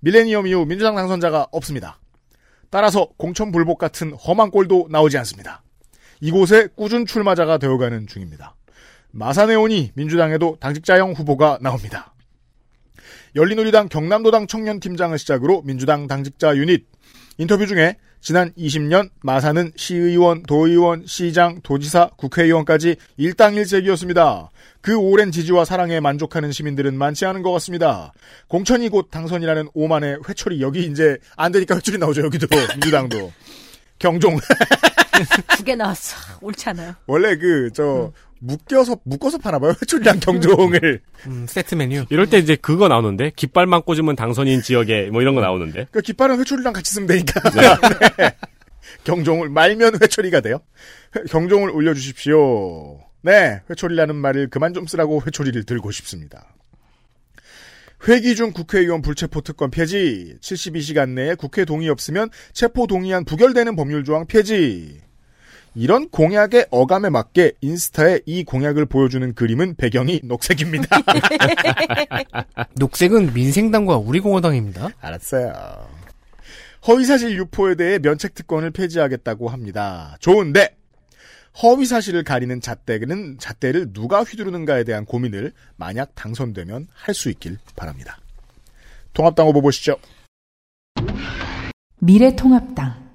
밀레니엄 0.00 0.46
이후 0.46 0.64
민주당 0.64 0.94
당선자가 0.94 1.48
없습니다. 1.50 1.98
따라서 2.70 3.08
공천불복 3.16 3.78
같은 3.78 4.12
험한 4.12 4.50
꼴도 4.50 4.88
나오지 4.90 5.18
않습니다. 5.18 5.62
이곳에 6.20 6.68
꾸준 6.74 7.06
출마자가 7.06 7.58
되어가는 7.58 8.06
중입니다. 8.06 8.54
마산에 9.10 9.54
오니 9.54 9.92
민주당에도 9.94 10.56
당직자형 10.60 11.12
후보가 11.12 11.58
나옵니다. 11.60 12.14
열린우리당 13.34 13.88
경남도당 13.88 14.46
청년팀장을 14.46 15.16
시작으로 15.18 15.62
민주당 15.62 16.06
당직자 16.06 16.56
유닛 16.56 16.86
인터뷰 17.38 17.66
중에 17.66 17.96
지난 18.20 18.52
20년 18.58 19.10
마산은 19.22 19.72
시의원, 19.76 20.42
도의원, 20.42 21.04
시장, 21.06 21.60
도지사, 21.62 22.10
국회의원까지 22.16 22.96
일당일색이었습니다. 23.16 24.50
그 24.80 24.96
오랜 24.96 25.30
지지와 25.30 25.64
사랑에 25.64 26.00
만족하는 26.00 26.50
시민들은 26.52 26.96
많지 26.96 27.24
않은 27.26 27.42
것 27.42 27.52
같습니다. 27.52 28.12
공천이 28.48 28.88
곧 28.88 29.10
당선이라는 29.10 29.68
오만의 29.74 30.18
회초리 30.28 30.60
여기 30.60 30.86
이제 30.86 31.18
안 31.36 31.52
되니까 31.52 31.76
회초리 31.76 31.98
나오죠 31.98 32.22
여기도 32.24 32.46
민주당도 32.74 33.32
경종 33.98 34.38
두 35.56 35.64
개 35.64 35.74
나왔어. 35.74 36.16
옳지 36.42 36.68
않아요. 36.70 36.94
원래 37.06 37.36
그저 37.36 38.12
묶여서 38.40 38.98
묶어서 39.04 39.38
파나 39.38 39.58
봐요 39.58 39.74
회초리랑 39.82 40.20
경종을 40.20 41.00
음, 41.26 41.46
세트 41.48 41.74
메뉴. 41.74 42.04
이럴 42.10 42.28
때 42.28 42.38
이제 42.38 42.56
그거 42.56 42.88
나오는데 42.88 43.32
깃발만 43.34 43.82
꽂으면 43.82 44.14
당선인 44.16 44.62
지역에 44.62 45.10
뭐 45.10 45.22
이런 45.22 45.34
거 45.34 45.40
나오는데. 45.40 45.86
그 45.90 46.00
깃발은 46.02 46.38
회초리랑 46.40 46.72
같이 46.72 46.92
쓰면 46.92 47.06
되니까 47.08 47.40
네. 48.18 48.36
경종을 49.04 49.48
말면 49.48 49.98
회초리가 50.02 50.40
돼요. 50.40 50.60
회- 51.16 51.22
경종을 51.24 51.70
올려주십시오. 51.70 53.00
네, 53.22 53.60
회초리라는 53.70 54.14
말을 54.14 54.50
그만 54.50 54.74
좀 54.74 54.86
쓰라고 54.86 55.22
회초리를 55.26 55.64
들고 55.64 55.90
싶습니다. 55.90 56.54
회기 58.08 58.36
중 58.36 58.52
국회의원 58.52 59.02
불체포 59.02 59.40
특권 59.40 59.70
폐지, 59.70 60.36
72시간 60.40 61.10
내에 61.10 61.34
국회 61.34 61.64
동의 61.64 61.88
없으면 61.88 62.28
체포 62.52 62.86
동의안 62.86 63.24
부결되는 63.24 63.74
법률 63.74 64.04
조항 64.04 64.26
폐지. 64.26 65.00
이런 65.78 66.08
공약의 66.08 66.68
어감에 66.70 67.10
맞게 67.10 67.52
인스타에 67.60 68.20
이 68.24 68.44
공약을 68.44 68.86
보여주는 68.86 69.34
그림은 69.34 69.74
배경이 69.76 70.22
녹색입니다. 70.24 70.88
녹색은 72.76 73.34
민생당과 73.34 73.98
우리공화당입니다. 73.98 74.88
알았어요. 74.98 75.52
허위사실 76.88 77.36
유포에 77.36 77.74
대해 77.74 77.98
면책특권을 77.98 78.70
폐지하겠다고 78.70 79.50
합니다. 79.50 80.16
좋은데 80.20 80.74
허위사실을 81.62 82.24
가리는 82.24 82.58
잣대는 82.62 83.36
잣대를 83.38 83.92
누가 83.92 84.22
휘두르는가에 84.22 84.84
대한 84.84 85.04
고민을 85.04 85.52
만약 85.76 86.14
당선되면 86.14 86.88
할 86.94 87.14
수 87.14 87.28
있길 87.28 87.58
바랍니다. 87.76 88.16
통합당 89.12 89.46
후보 89.46 89.60
보시죠. 89.60 89.96
미래통합당 91.98 93.05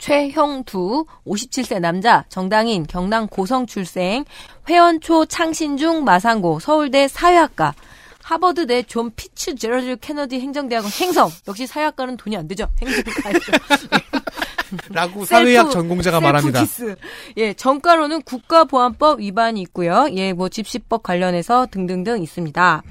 최형두 0.00 1.04
57세 1.26 1.78
남자 1.78 2.24
정당인 2.28 2.84
경남 2.86 3.28
고성 3.28 3.66
출생 3.66 4.24
회원초 4.68 5.26
창신중 5.26 6.02
마산고 6.04 6.58
서울대 6.58 7.06
사회학과 7.06 7.74
하버드대 8.22 8.84
존 8.84 9.10
피츠제럴드 9.14 9.96
케네디 10.00 10.40
행정대학원 10.40 10.90
행성 11.00 11.30
역시 11.46 11.66
사회학과는 11.66 12.16
돈이 12.16 12.36
안 12.36 12.48
되죠 12.48 12.66
행정가죠 12.80 13.52
라고 14.90 15.24
사회학 15.24 15.62
셀프- 15.64 15.72
전공자가 15.72 16.20
말합니다. 16.20 16.60
예, 17.38 17.52
전과로는 17.54 18.22
국가보안법 18.22 19.18
위반이 19.18 19.60
있고요. 19.62 20.06
예, 20.12 20.32
뭐 20.32 20.48
집시법 20.48 21.02
관련해서 21.02 21.66
등등등 21.72 22.22
있습니다. 22.22 22.82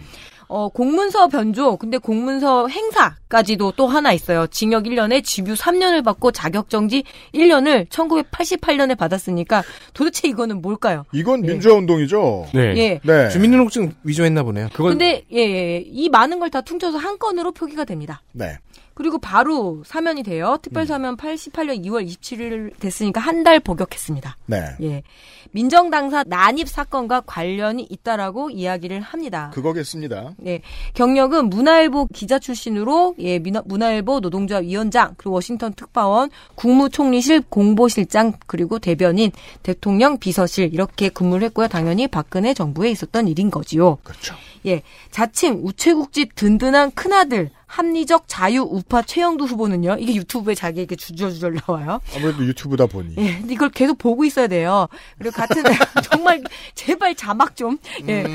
어, 0.52 0.68
공문서 0.68 1.28
변조, 1.28 1.78
근데 1.78 2.00
공문서 2.00 2.68
행사까지도 2.68 3.74
또 3.78 3.86
하나 3.88 4.12
있어요. 4.14 4.48
징역 4.48 4.86
1년에 4.86 5.24
집유 5.24 5.54
3년을 5.54 6.04
받고 6.04 6.32
자격정지 6.32 7.04
1년을 7.36 7.88
1988년에 7.88 8.98
받았으니까 8.98 9.64
도대체 9.94 10.28
이거는 10.28 10.62
뭘까요? 10.64 11.06
이건 11.14 11.42
민주화 11.42 11.76
운동이죠. 11.76 12.48
네. 12.56 12.76
예. 12.78 13.00
네. 13.04 13.30
주민등록증 13.30 13.94
위조했나 14.04 14.42
보네요. 14.42 14.70
그건 14.74 14.94
근데 14.94 15.24
예, 15.32 15.38
예, 15.40 15.76
예. 15.76 15.84
이 15.86 16.10
많은 16.10 16.40
걸 16.40 16.50
다 16.50 16.62
퉁쳐서 16.62 16.98
한 16.98 17.20
건으로 17.20 17.52
표기가 17.52 17.84
됩니다. 17.86 18.24
네. 18.32 18.58
그리고 19.00 19.18
바로 19.18 19.82
사면이 19.86 20.24
돼요. 20.24 20.58
특별 20.62 20.86
사면 20.86 21.16
88년 21.16 21.86
2월 21.86 22.06
27일 22.06 22.78
됐으니까 22.80 23.22
한 23.22 23.40
달 23.40 23.62
복역했습니다. 23.62 24.36
네. 24.48 24.66
예. 24.82 25.04
민정당사 25.52 26.26
난입 26.28 26.68
사건과 26.68 27.22
관련이 27.22 27.88
있다라고 27.90 28.50
이야기를 28.50 29.00
합니다. 29.00 29.52
그거겠습니다. 29.54 30.34
예. 30.46 30.62
경력은 30.96 31.50
문화일보 31.50 32.08
기자 32.14 32.38
출신으로 32.40 33.16
예, 33.20 33.40
문화일보 33.40 34.20
노동조합 34.20 34.66
위원장, 34.66 35.14
그리고 35.16 35.36
워싱턴 35.36 35.72
특파원, 35.74 36.30
국무총리실 36.56 37.44
공보실장, 37.48 38.34
그리고 38.48 38.80
대변인, 38.80 39.32
대통령 39.64 40.18
비서실 40.18 40.74
이렇게 40.74 41.08
근무를 41.08 41.46
했고요. 41.46 41.70
당연히 41.70 42.08
박근혜 42.10 42.54
정부에 42.54 42.92
있었던 42.92 43.30
일인 43.30 43.50
거지요. 43.50 44.00
그렇죠. 44.04 44.36
예. 44.66 44.82
자칭 45.12 45.62
우체국집 45.64 46.36
든든한 46.36 46.92
큰아들 46.92 47.52
합리적 47.70 48.24
자유 48.28 48.62
우파 48.62 49.04
최영두 49.04 49.46
후보는요. 49.46 49.98
이게 50.00 50.16
유튜브에 50.16 50.56
자기에게 50.56 50.96
주저주절 50.96 51.60
나와요. 51.68 52.02
아무래도 52.16 52.44
유튜브다 52.44 52.88
보니. 52.88 53.14
예, 53.20 53.38
근데 53.38 53.54
이걸 53.54 53.70
계속 53.70 54.00
보고 54.00 54.26
있어야 54.26 54.48
돼요. 54.48 54.88
그리고 55.20 55.36
같은 55.36 55.64
정말 56.12 56.44
제발 56.74 57.14
자막 57.14 57.56
좀. 57.56 57.78
예. 58.08 58.26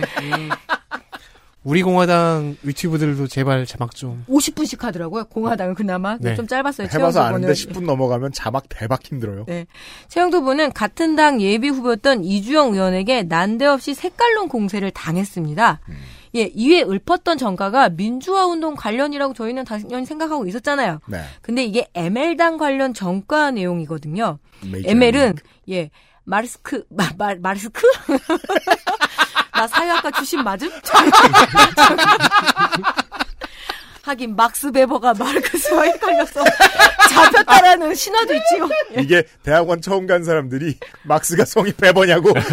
우리 1.65 1.83
공화당 1.83 2.57
유튜브들도 2.65 3.27
제발 3.27 3.67
자막 3.67 3.95
좀. 3.97 4.25
50분씩 4.29 4.81
하더라고요. 4.81 5.25
공화당은 5.25 5.75
그나마 5.75 6.17
네. 6.21 6.37
좀 6.37 6.47
짧았어요. 6.47 6.89
해봐서 6.93 7.11
최영두 7.11 7.21
아는데 7.21 7.53
후보는. 7.55 7.55
10분 7.55 7.87
넘어가면 7.87 8.33
자막 8.33 8.65
대박 8.69 9.03
힘들어요. 9.03 9.47
네. 9.49 9.67
최영두 10.09 10.39
후보는 10.39 10.73
같은 10.73 11.17
당 11.17 11.41
예비 11.41 11.71
후보였던 11.71 12.23
이주영 12.23 12.75
의원에게 12.75 13.25
난데없이 13.25 13.95
색깔론 13.95 14.49
공세를 14.49 14.93
당했습니다. 14.93 15.81
예, 16.37 16.51
이에 16.53 16.83
읊었던 16.83 17.39
전가가 17.39 17.89
민주화 17.91 18.47
운동 18.47 18.75
관련이라고 18.75 19.35
저희는 19.35 19.65
당연히 19.65 20.05
생각하고 20.05 20.47
있었잖아요. 20.47 21.01
네. 21.07 21.23
근데 21.43 21.65
이게 21.65 21.89
ML당 21.95 22.59
관련 22.59 22.93
전과 22.93 23.53
내용이거든요. 23.53 24.39
메이저 24.71 24.89
ML은 24.91 25.37
예 25.71 25.91
마르스크 26.25 26.85
마, 26.91 27.05
마, 27.17 27.35
마르스크 27.37 27.83
나 29.53 29.69
사회학과 29.69 30.11
출신 30.11 30.43
맞음? 30.43 30.71
하긴 34.05 34.37
막스 34.37 34.71
베버가 34.71 35.15
마르크스와 35.15 35.85
헷갈려서 35.85 36.45
잡혔다라는 37.11 37.95
신화도 37.95 38.35
있지요. 38.35 38.69
예. 38.97 39.01
이게 39.03 39.23
대학원 39.43 39.81
처음 39.81 40.07
간 40.07 40.25
사람들이 40.25 40.79
막스가 41.05 41.47
성이 41.47 41.73
베버냐고. 41.73 42.35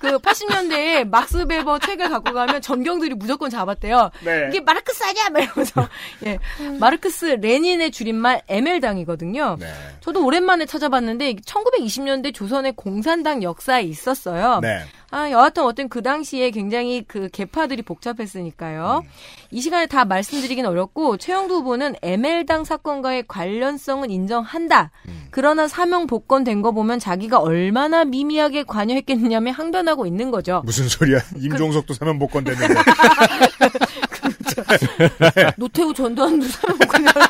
그 0.00 0.18
80년대에 0.18 1.08
막스 1.08 1.46
베버 1.46 1.80
책을 1.80 2.08
갖고 2.08 2.32
가면 2.32 2.62
전경들이 2.62 3.14
무조건 3.14 3.50
잡았대요. 3.50 4.10
네. 4.24 4.46
이게 4.48 4.60
마르크스 4.60 5.02
아니야? 5.02 5.28
막 5.30 5.42
이러면서. 5.42 5.88
예. 6.26 6.38
마르크스 6.78 7.24
레닌의 7.40 7.90
줄임말 7.90 8.42
ML당이거든요. 8.48 9.56
네. 9.58 9.66
저도 10.00 10.24
오랜만에 10.24 10.66
찾아봤는데 10.66 11.34
1920년대 11.34 12.32
조선의 12.32 12.74
공산당 12.76 13.42
역사에 13.42 13.82
있었어요. 13.82 14.60
네. 14.62 14.84
아, 15.10 15.30
여하튼 15.30 15.64
어떤 15.64 15.88
그 15.88 16.02
당시에 16.02 16.50
굉장히 16.50 17.02
그 17.06 17.28
개파들이 17.30 17.80
복잡했으니까요. 17.82 19.04
이 19.50 19.60
시간에 19.62 19.86
다 19.86 20.04
말씀드리긴 20.04 20.66
어렵고 20.66 21.16
최영두 21.16 21.54
후보는 21.56 21.94
ML당 22.02 22.64
사건과의 22.64 23.24
관련성은 23.26 24.10
인정한다. 24.10 24.90
그러나 25.30 25.66
사명 25.66 26.06
복권된 26.06 26.60
거 26.60 26.72
보면 26.72 26.98
자기가 26.98 27.38
얼마나 27.38 28.04
미미하게 28.04 28.64
관여했겠느냐며 28.64 29.52
항변하고 29.52 30.06
있는 30.06 30.30
거죠. 30.30 30.60
무슨 30.66 30.88
소리야? 30.88 31.20
임종석도 31.36 31.94
사면 31.94 32.18
복권 32.18 32.44
됐는데. 32.44 32.74
노태우 35.56 35.94
전두환도 35.94 36.46
사명 36.48 36.78
복권이라는 36.78 37.26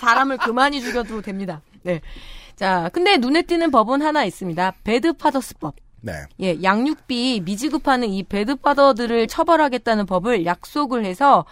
사람을 0.00 0.38
그만이 0.38 0.80
죽여도 0.80 1.20
됩니다. 1.20 1.60
네. 1.82 2.00
자, 2.56 2.90
근데 2.92 3.16
눈에 3.16 3.42
띄는 3.42 3.70
법은 3.70 4.02
하나 4.02 4.24
있습니다. 4.24 4.74
배드파더스법. 4.84 5.74
네. 6.00 6.12
예, 6.40 6.62
양육비 6.62 7.42
미지급하는 7.44 8.10
이 8.10 8.22
배드파더들을 8.24 9.26
처벌하겠다는 9.26 10.04
법을 10.06 10.44
약속을 10.44 11.06
해서 11.06 11.46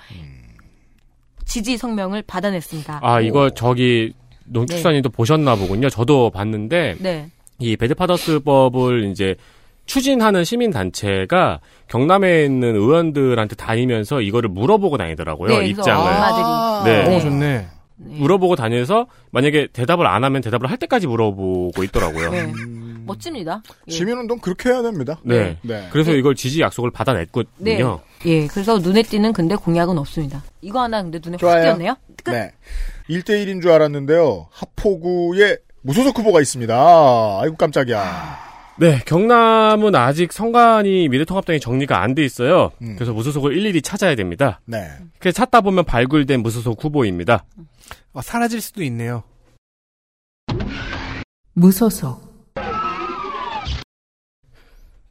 지지 1.46 1.78
성명을 1.78 2.22
받아냈습니다. 2.22 3.00
아 3.02 3.20
이거 3.20 3.50
저기 3.50 4.12
농축산님도 4.44 5.08
보셨나 5.08 5.56
보군요. 5.56 5.88
저도 5.88 6.30
봤는데 6.30 6.96
네. 7.00 7.30
이 7.58 7.76
배드파더스법을 7.76 9.04
이제 9.10 9.36
추진하는 9.86 10.44
시민 10.44 10.70
단체가 10.70 11.60
경남에 11.88 12.44
있는 12.44 12.76
의원들한테 12.76 13.56
다니면서 13.56 14.20
이거를 14.20 14.50
물어보고 14.50 14.98
다니더라고요. 14.98 15.58
네, 15.58 15.66
입장을. 15.68 16.12
엄마들이. 16.12 16.92
네. 16.92 17.16
오, 17.16 17.20
좋네. 17.20 17.68
네. 18.04 18.18
물어보고 18.18 18.56
다녀서 18.56 19.06
만약에 19.30 19.68
대답을 19.72 20.06
안 20.06 20.24
하면 20.24 20.42
대답을 20.42 20.70
할 20.70 20.76
때까지 20.78 21.06
물어보고 21.06 21.82
있더라고요. 21.84 22.30
네. 22.30 22.52
멋집니다. 23.04 23.62
예. 23.88 23.92
시민운동 23.92 24.38
그렇게 24.38 24.68
해야 24.70 24.82
됩니다. 24.82 25.18
네. 25.24 25.56
네. 25.62 25.88
그래서 25.92 26.12
이걸 26.12 26.34
지지 26.34 26.60
약속을 26.60 26.90
받아냈거든요. 26.90 28.00
네. 28.22 28.30
예, 28.30 28.46
그래서 28.46 28.78
눈에 28.78 29.02
띄는 29.02 29.32
근데 29.32 29.54
공약은 29.56 29.98
없습니다. 29.98 30.42
이거 30.60 30.80
하나 30.80 31.02
근데 31.02 31.18
눈에 31.22 31.34
확 31.34 31.38
좋아요. 31.40 31.62
띄었네요. 31.62 31.96
끝. 32.22 32.30
네. 32.30 32.52
1대1인 33.10 33.60
줄 33.60 33.72
알았는데요. 33.72 34.46
하포구에 34.50 35.56
무소속 35.82 36.18
후보가 36.18 36.40
있습니다. 36.40 37.40
아이고 37.40 37.56
깜짝이야. 37.56 38.52
네, 38.78 39.00
경남은 39.04 39.94
아직 39.94 40.32
성관이 40.32 41.08
미래통합당이 41.08 41.60
정리가 41.60 42.00
안 42.00 42.14
돼 42.14 42.24
있어요. 42.24 42.70
그래서 42.78 43.12
무소속을 43.12 43.56
일일이 43.56 43.82
찾아야 43.82 44.14
됩니다. 44.14 44.60
네. 44.64 44.88
그래서 45.18 45.36
찾다 45.36 45.60
보면 45.60 45.84
발굴된 45.84 46.40
무소속 46.42 46.82
후보입니다. 46.82 47.44
어, 48.12 48.20
사라질 48.20 48.60
수도 48.60 48.82
있네요. 48.84 49.22
무소속 51.54 52.32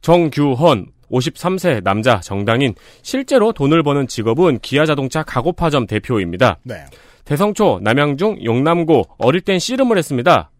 정규헌 0.00 0.86
53세 1.10 1.82
남자 1.84 2.20
정당인 2.20 2.74
실제로 3.02 3.52
돈을 3.52 3.82
버는 3.82 4.08
직업은 4.08 4.58
기아자동차 4.60 5.22
가고파점 5.22 5.86
대표입니다. 5.86 6.58
네. 6.64 6.84
대성초, 7.24 7.80
남양중, 7.82 8.44
용남고 8.44 9.04
어릴 9.18 9.42
땐 9.42 9.58
씨름을 9.58 9.96
했습니다. 9.98 10.50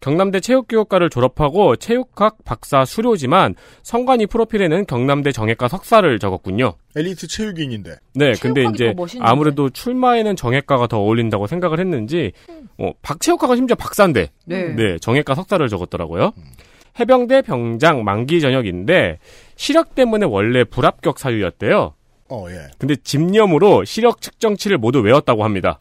경남대 0.00 0.40
체육교육과를 0.40 1.10
졸업하고 1.10 1.76
체육학 1.76 2.38
박사 2.44 2.84
수료지만 2.84 3.54
성관이 3.82 4.26
프로필에는 4.26 4.86
경남대 4.86 5.32
정외과 5.32 5.68
석사를 5.68 6.18
적었군요. 6.18 6.72
엘리트 6.96 7.28
체육인인데. 7.28 7.96
네, 8.14 8.32
근데 8.40 8.64
이제. 8.64 8.94
아무래도 9.20 9.68
출마에는 9.68 10.36
정외과가 10.36 10.86
더 10.86 10.98
어울린다고 10.98 11.46
생각을 11.46 11.78
했는지 11.80 12.32
어, 12.78 12.92
박체육학은 13.02 13.56
심지어 13.56 13.76
박사인데 13.76 14.28
네. 14.46 14.74
네, 14.74 14.98
정외과 14.98 15.34
석사를 15.34 15.68
적었더라고요. 15.68 16.32
해병대 16.98 17.42
병장 17.42 18.02
만기 18.02 18.40
전역인데 18.40 19.18
시력 19.56 19.94
때문에 19.94 20.26
원래 20.26 20.64
불합격 20.64 21.18
사유였대요. 21.18 21.94
어, 22.30 22.46
예. 22.48 22.68
근데 22.78 22.96
집념으로 22.96 23.84
시력 23.84 24.20
측정치를 24.20 24.78
모두 24.78 25.00
외웠다고 25.00 25.44
합니다. 25.44 25.78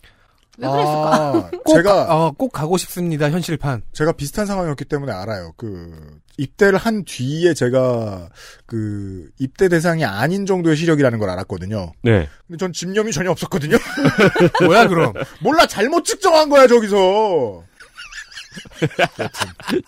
왜 0.61 0.67
그랬을까? 0.67 1.15
아, 1.15 1.49
꼭, 1.63 1.73
제가 1.75 2.03
어, 2.09 2.31
꼭 2.31 2.51
가고 2.51 2.77
싶습니다, 2.77 3.29
현실판. 3.29 3.81
제가 3.93 4.11
비슷한 4.13 4.45
상황이었기 4.45 4.85
때문에 4.85 5.11
알아요. 5.11 5.53
그 5.57 6.19
입대를 6.37 6.77
한 6.79 7.03
뒤에 7.05 7.53
제가 7.53 8.29
그 8.65 9.29
입대 9.39 9.67
대상이 9.69 10.05
아닌 10.05 10.45
정도의 10.45 10.75
시력이라는 10.77 11.19
걸 11.19 11.29
알았거든요. 11.29 11.91
네. 12.03 12.27
근데 12.47 12.57
전 12.57 12.71
집념이 12.73 13.11
전혀 13.11 13.31
없었거든요. 13.31 13.77
뭐야, 14.65 14.87
그럼? 14.87 15.13
몰라 15.41 15.65
잘못 15.67 16.03
측정한 16.05 16.49
거야 16.49 16.67
저기서. 16.67 17.63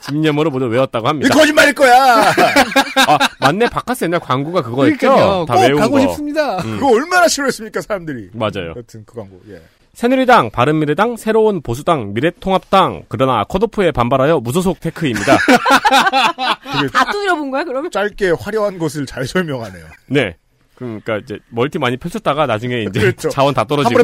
집념으로 0.01 0.51
모두 0.51 0.65
외웠다고 0.67 1.05
이 1.05 1.07
합니다. 1.07 1.33
거짓말일 1.33 1.73
거야. 1.73 2.29
아, 2.29 3.17
맞네. 3.39 3.69
바카스 3.69 4.03
옛날 4.05 4.19
광고가 4.19 4.61
그거였죠? 4.61 4.97
그러니까요. 4.97 5.45
다 5.45 5.53
꼭 5.55 5.61
외운 5.61 5.79
가고 5.79 5.93
거. 5.93 5.99
싶습니다. 6.01 6.57
음. 6.61 6.79
그거 6.79 6.91
얼마나 6.93 7.27
싫어했습니까 7.27 7.81
사람들이. 7.81 8.29
맞아요. 8.33 8.73
여튼 8.77 9.03
그 9.05 9.15
광고. 9.15 9.41
예. 9.49 9.61
새누리당, 9.93 10.51
바른미래당, 10.51 11.17
새로운 11.17 11.61
보수당, 11.61 12.13
미래통합당, 12.13 13.03
그러나 13.09 13.43
컷오프에 13.43 13.91
반발하여 13.91 14.39
무소속 14.39 14.79
테크입니다. 14.79 15.37
다 16.93 17.11
두드려본 17.11 17.51
거야 17.51 17.63
그러면? 17.65 17.91
짧게 17.91 18.31
화려한 18.39 18.77
것을 18.79 19.05
잘 19.05 19.25
설명하네요. 19.25 19.85
네. 20.07 20.37
그러니까 20.75 21.17
이제 21.17 21.37
멀티 21.49 21.77
많이 21.77 21.95
펼쳤다가 21.97 22.47
나중에 22.47 22.81
이제 22.83 22.99
그렇죠. 22.99 23.29
자원 23.29 23.53
다 23.53 23.63
떨어지고. 23.65 24.01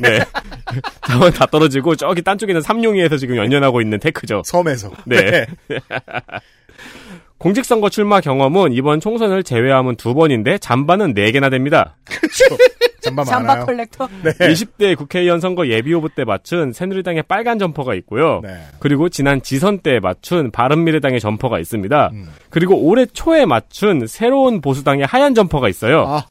네. 0.00 0.20
자원 1.06 1.30
다 1.32 1.44
떨어지고 1.44 1.96
저기 1.96 2.22
딴 2.22 2.38
쪽에는 2.38 2.62
삼룡이에서 2.62 3.18
지금 3.18 3.36
연명하고 3.36 3.82
있는 3.82 4.00
tech죠. 4.00 4.42
섬에서. 4.46 4.90
네. 5.04 5.44
공직선거 7.44 7.90
출마 7.90 8.22
경험은 8.22 8.72
이번 8.72 9.00
총선을 9.00 9.42
제외하면 9.42 9.96
두 9.96 10.14
번인데 10.14 10.56
잠바는 10.56 11.12
네 11.12 11.30
개나 11.30 11.50
됩니다. 11.50 11.94
그렇죠. 12.06 12.56
잠바 13.02 13.24
잠바 13.24 13.46
많아요. 13.48 13.66
collector. 13.66 14.08
네. 14.22 14.32
20대 14.32 14.96
국회의원 14.96 15.40
선거 15.40 15.68
예비후보 15.68 16.08
때 16.16 16.24
맞춘 16.24 16.72
새누리당의 16.72 17.24
빨간 17.28 17.58
점퍼가 17.58 17.92
있고요. 17.96 18.40
네. 18.42 18.56
그리고 18.78 19.10
지난 19.10 19.42
지선 19.42 19.80
때 19.80 20.00
맞춘 20.00 20.52
바른미래당의 20.52 21.20
점퍼가 21.20 21.58
있습니다. 21.58 22.10
음. 22.14 22.30
그리고 22.48 22.76
올해 22.78 23.04
초에 23.04 23.44
맞춘 23.44 24.06
새로운 24.06 24.62
보수당의 24.62 25.04
하얀 25.04 25.34
점퍼가 25.34 25.68
있어요. 25.68 26.06
아. 26.08 26.24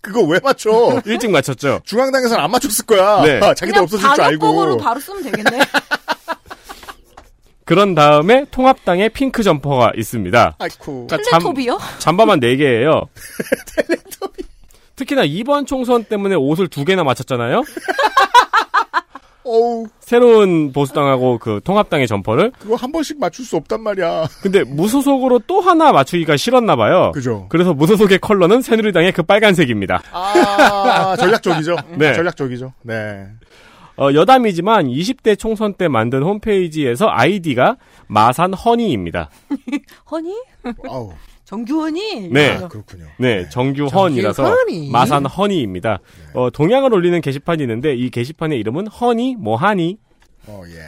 그거 0.00 0.22
왜 0.22 0.38
맞춰? 0.38 1.00
일찍 1.06 1.32
맞췄죠. 1.32 1.80
중앙당에서는 1.84 2.40
안 2.40 2.52
맞췄을 2.52 2.86
거야. 2.86 3.22
네. 3.22 3.40
아, 3.42 3.52
자기도 3.52 3.80
없어질 3.80 4.08
줄 4.14 4.22
알고. 4.22 4.76
바로 4.76 5.00
쓰면 5.00 5.24
되겠네. 5.24 5.58
그런 7.64 7.94
다음에 7.94 8.44
통합당의 8.50 9.10
핑크 9.10 9.42
점퍼가 9.42 9.92
있습니다. 9.96 10.56
아이쿠. 10.58 11.06
그러니까 11.06 11.16
잠, 11.30 11.40
텔레토비요? 11.40 11.78
잠 11.98 12.16
바만 12.16 12.40
4개예요. 12.40 13.06
특히나 14.96 15.24
이번 15.24 15.66
총선 15.66 16.04
때문에 16.04 16.34
옷을 16.36 16.68
두 16.68 16.84
개나 16.84 17.04
맞췄잖아요. 17.04 17.62
어우, 19.46 19.86
새로운 20.00 20.72
보수당하고 20.72 21.38
그 21.38 21.60
통합당의 21.64 22.06
점퍼를. 22.06 22.52
그거 22.58 22.76
한 22.76 22.90
번씩 22.90 23.20
맞출 23.20 23.44
수 23.44 23.56
없단 23.56 23.82
말이야. 23.82 24.26
근데 24.40 24.64
무소속으로 24.64 25.40
또 25.46 25.60
하나 25.60 25.92
맞추기가 25.92 26.38
싫었나 26.38 26.76
봐요. 26.76 27.12
그죠. 27.12 27.46
그래서 27.50 27.74
무소속의 27.74 28.20
컬러는 28.20 28.62
새누리당의 28.62 29.12
그 29.12 29.22
빨간색입니다. 29.22 30.02
아, 30.12 31.14
전략적이죠. 31.18 31.76
네. 31.98 32.14
전략적이죠. 32.14 32.72
네. 32.82 33.26
어, 33.96 34.12
여담이지만 34.12 34.88
20대 34.88 35.38
총선 35.38 35.74
때 35.74 35.88
만든 35.88 36.22
홈페이지에서 36.22 37.08
아이디가 37.08 37.76
마산 38.06 38.52
허니입니다. 38.54 39.30
허니? 40.10 40.34
아우. 40.88 41.12
정규원이? 41.44 42.28
네. 42.30 42.56
아, 42.56 42.68
그렇군요. 42.68 43.04
네, 43.18 43.46
정규헌이라서 43.50 44.42
정규헌이. 44.44 44.90
마산 44.90 45.26
허니입니다. 45.26 46.00
어, 46.32 46.48
동양을 46.50 46.92
올리는 46.94 47.20
게시판이 47.20 47.62
있는데 47.62 47.94
이 47.94 48.08
게시판의 48.10 48.58
이름은 48.60 48.86
허니 48.88 49.36
뭐하니 49.36 49.98
어, 50.46 50.62
예. 50.68 50.80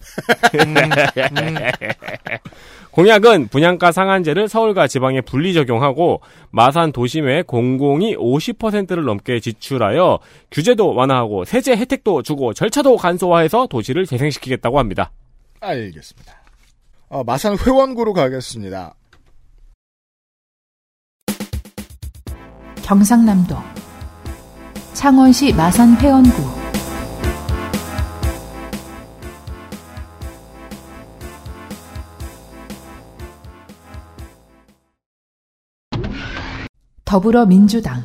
공약은 2.92 3.48
분양가 3.48 3.92
상한제를 3.92 4.48
서울과 4.48 4.88
지방에 4.88 5.20
분리 5.20 5.54
적용하고 5.54 6.20
마산 6.50 6.92
도심에 6.92 7.42
공공이 7.42 8.16
50%를 8.16 9.04
넘게 9.04 9.40
지출하여 9.40 10.18
규제도 10.50 10.94
완화하고 10.94 11.44
세제 11.44 11.76
혜택도 11.76 12.22
주고 12.22 12.52
절차도 12.52 12.96
간소화해서 12.96 13.68
도시를 13.68 14.06
재생시키겠다고 14.06 14.78
합니다. 14.78 15.12
알겠습니다. 15.60 16.34
어, 17.08 17.24
마산 17.24 17.56
회원구로 17.58 18.12
가겠습니다. 18.12 18.94
경상남도 22.82 23.56
창원시 24.94 25.52
마산 25.52 25.96
회원구 25.96 26.59
더불어민주당 37.10 38.04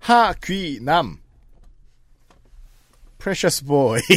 하귀남. 0.00 1.18
프레셔스 3.18 3.66
보이. 3.66 4.00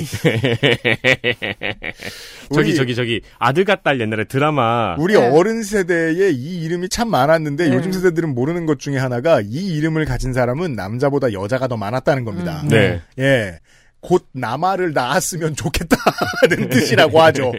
저기 2.51 2.73
저기 2.73 2.95
저기 2.95 3.21
아들과 3.37 3.83
딸 3.83 4.01
옛날에 4.01 4.23
드라마 4.23 4.95
우리 4.97 5.13
네. 5.13 5.29
어른 5.29 5.61
세대에 5.61 6.31
이 6.31 6.63
이름이 6.63 6.89
참 6.89 7.11
많았는데 7.11 7.69
네. 7.69 7.75
요즘 7.75 7.91
세대들은 7.91 8.33
모르는 8.33 8.65
것 8.65 8.79
중에 8.79 8.97
하나가 8.97 9.39
이 9.39 9.77
이름을 9.77 10.05
가진 10.05 10.33
사람은 10.33 10.73
남자보다 10.73 11.33
여자가 11.33 11.67
더 11.67 11.77
많았다는 11.77 12.25
겁니다. 12.25 12.61
음. 12.63 12.69
네. 12.69 12.99
예. 13.19 13.59
곧 14.03 14.27
남아를 14.33 14.91
낳았으면 14.91 15.55
좋겠다는 15.55 16.67
뜻이라고 16.69 17.21
하죠. 17.21 17.53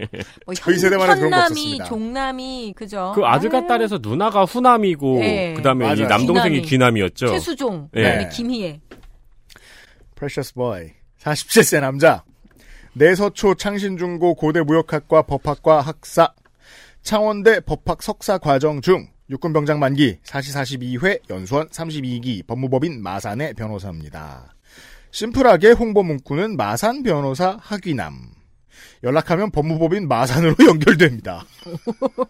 뭐 0.45 0.53
저희 0.53 0.77
세대만은 0.77 1.15
그런 1.15 1.31
거 1.31 1.37
현남이, 1.37 1.49
없었습니다. 1.49 1.85
종남이, 1.85 2.73
그죠? 2.77 3.13
그 3.15 3.25
아들과 3.25 3.65
딸에서 3.65 3.97
누나가 3.99 4.45
후남이고 4.45 5.19
네. 5.19 5.53
그다음에 5.55 5.85
이 5.85 5.87
맞아요. 6.01 6.07
남동생이 6.07 6.61
귀남이. 6.61 6.67
귀남이 6.69 7.01
었죠. 7.01 7.27
최수종, 7.27 7.89
네. 7.93 8.29
김희애. 8.31 8.79
프레셔스 10.13 10.53
보이. 10.53 10.91
47세 11.19 11.81
남자. 11.81 12.23
내서초 12.93 13.55
창신중고 13.55 14.35
고대 14.35 14.61
무역학과 14.61 15.23
법학과 15.23 15.81
학사. 15.81 16.31
창원대 17.01 17.61
법학 17.61 18.03
석사 18.03 18.37
과정 18.37 18.81
중 18.81 19.07
육군병장 19.31 19.79
만기 19.79 20.19
사시 20.23 20.53
42회 20.53 21.21
연수원 21.31 21.67
32기 21.69 22.45
법무법인 22.45 23.01
마산의 23.01 23.55
변호사입니다. 23.55 24.54
심플하게 25.15 25.71
홍보 25.71 26.03
문구는 26.03 26.57
마산 26.57 27.01
변호사 27.01 27.57
하귀남. 27.61 28.19
연락하면 29.01 29.49
법무법인 29.49 30.09
마산으로 30.09 30.55
연결됩니다. 30.67 31.45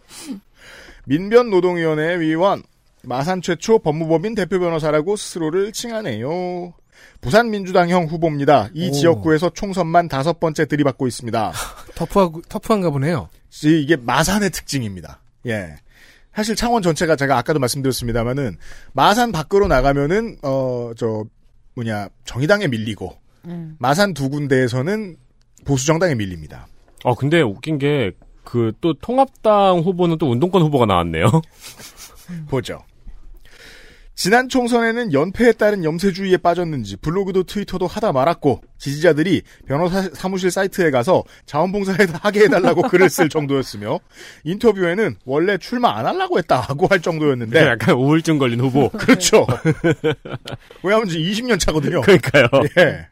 민변 1.04 1.50
노동위원회 1.50 2.20
위원, 2.20 2.62
마산 3.02 3.42
최초 3.42 3.80
법무법인 3.80 4.36
대표 4.36 4.60
변호사라고 4.60 5.16
스스로를 5.16 5.72
칭하네요. 5.72 6.74
부산 7.20 7.50
민주당형 7.50 8.04
후보입니다. 8.06 8.68
이 8.72 8.88
오. 8.88 8.92
지역구에서 8.92 9.50
총선만 9.50 10.06
다섯 10.08 10.38
번째 10.38 10.66
들이받고 10.66 11.08
있습니다. 11.08 11.52
터프하고, 11.96 12.42
터프한가 12.48 12.90
보네요. 12.90 13.28
이- 13.64 13.82
이게 13.82 13.96
마산의 13.96 14.50
특징입니다. 14.50 15.20
예. 15.46 15.74
사실 16.32 16.54
창원 16.54 16.82
전체가 16.82 17.16
제가 17.16 17.36
아까도 17.36 17.58
말씀드렸습니다만은 17.58 18.58
마산 18.92 19.32
밖으로 19.32 19.66
나가면은 19.66 20.36
어 20.42 20.92
저 20.96 21.24
뭐냐 21.76 22.08
정의당에 22.24 22.66
밀리고 22.66 23.16
음. 23.44 23.76
마산 23.78 24.12
두 24.12 24.28
군데에서는 24.28 25.16
보수 25.64 25.86
정당에 25.86 26.14
밀립니다. 26.14 26.66
어, 27.04 27.14
근데 27.14 27.40
웃긴 27.40 27.78
게, 27.78 28.12
그, 28.42 28.72
또 28.80 28.94
통합당 28.94 29.80
후보는 29.80 30.18
또 30.18 30.30
운동권 30.30 30.62
후보가 30.62 30.86
나왔네요. 30.86 31.26
보죠. 32.48 32.80
지난 34.16 34.48
총선에는 34.48 35.12
연패에 35.12 35.52
따른 35.52 35.84
염세주의에 35.84 36.38
빠졌는지 36.38 36.96
블로그도 36.96 37.42
트위터도 37.42 37.86
하다 37.86 38.12
말았고 38.12 38.62
지지자들이 38.78 39.42
변호사 39.66 40.08
사무실 40.14 40.50
사이트에 40.50 40.90
가서 40.90 41.22
자원봉사에 41.44 42.06
하게 42.14 42.44
해달라고 42.44 42.82
글을 42.88 43.10
쓸 43.10 43.28
정도였으며 43.28 44.00
인터뷰에는 44.44 45.16
원래 45.26 45.58
출마 45.58 45.98
안 45.98 46.06
하려고 46.06 46.38
했다고 46.38 46.86
할 46.86 47.02
정도였는데 47.02 47.66
약간 47.66 47.94
우울증 47.94 48.38
걸린 48.38 48.58
후보. 48.60 48.88
그렇죠. 48.96 49.46
왜냐하면 50.82 51.08
이제 51.08 51.18
20년 51.18 51.60
차거든요. 51.60 52.00
그러니까요. 52.00 52.48
예. 52.78 53.08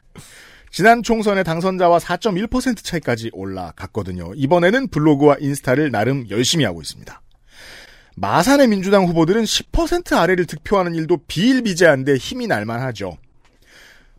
지난 0.71 1.03
총선의 1.03 1.43
당선자와 1.43 1.99
4.1% 1.99 2.83
차이까지 2.83 3.29
올라갔거든요. 3.31 4.31
이번에는 4.35 4.87
블로그와 4.87 5.37
인스타를 5.39 5.91
나름 5.91 6.25
열심히 6.31 6.65
하고 6.65 6.81
있습니다. 6.81 7.21
마산의 8.15 8.67
민주당 8.67 9.05
후보들은 9.05 9.43
10% 9.43 10.13
아래를 10.13 10.45
득표하는 10.45 10.95
일도 10.95 11.19
비일비재한데 11.27 12.15
힘이 12.15 12.47
날만하죠. 12.47 13.17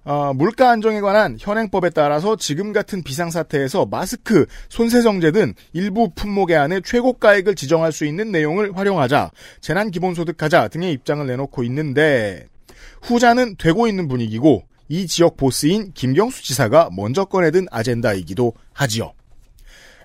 어, 0.04 0.32
물가 0.34 0.70
안정에 0.70 1.00
관한 1.00 1.36
현행법에 1.40 1.90
따라서 1.90 2.36
지금 2.36 2.72
같은 2.72 3.02
비상사태에서 3.02 3.86
마스크, 3.86 4.46
손세정제 4.68 5.32
등 5.32 5.52
일부 5.72 6.10
품목에 6.14 6.54
한해 6.54 6.80
최고가액을 6.82 7.56
지정할 7.56 7.90
수 7.90 8.04
있는 8.04 8.30
내용을 8.30 8.76
활용하자 8.76 9.32
재난기본소득하자 9.60 10.68
등의 10.68 10.92
입장을 10.92 11.26
내놓고 11.26 11.64
있는데 11.64 12.46
후자는 13.02 13.56
되고 13.56 13.88
있는 13.88 14.06
분위기고 14.06 14.62
이 14.88 15.08
지역 15.08 15.36
보스인 15.36 15.90
김경수 15.92 16.44
지사가 16.44 16.90
먼저 16.92 17.24
꺼내든 17.24 17.66
아젠다이기도 17.72 18.52
하지요. 18.74 19.12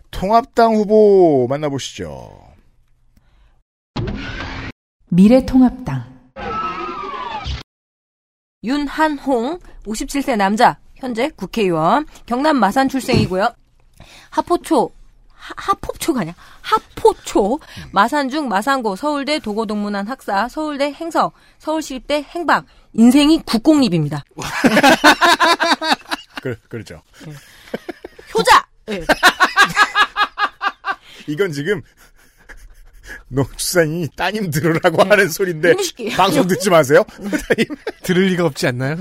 통합당 0.09 0.75
후보 0.75 1.45
만나보시죠. 1.47 2.50
미래통합당 5.13 6.05
윤한홍 8.63 9.59
57세 9.83 10.37
남자 10.37 10.77
현재 10.95 11.29
국회의원 11.35 12.05
경남 12.25 12.55
마산 12.55 12.87
출생이고요. 12.87 13.53
하포초 14.29 14.89
하, 15.33 15.53
하포초가 15.57 16.21
아니야 16.21 16.33
하포초 16.61 17.59
마산중 17.91 18.47
마산고 18.47 18.95
서울대 18.95 19.39
도고동문안 19.39 20.07
학사 20.07 20.47
서울대 20.47 20.93
행서 20.93 21.33
서울시립대 21.59 22.25
행박 22.29 22.65
인생이 22.93 23.41
국공립입니다. 23.45 24.23
그, 26.41 26.57
그렇죠. 26.69 27.01
효자 28.33 28.65
예. 28.91 29.05
이건 31.27 31.51
지금 31.51 31.81
농축산이 33.31 34.09
따님 34.15 34.51
들으라고 34.51 35.03
하는 35.03 35.29
소리인데. 35.29 35.73
방송 36.15 36.47
듣지 36.47 36.69
마세요. 36.69 37.03
따님. 37.17 37.65
들을 38.03 38.25
리가 38.27 38.45
없지 38.45 38.67
않나요? 38.67 38.97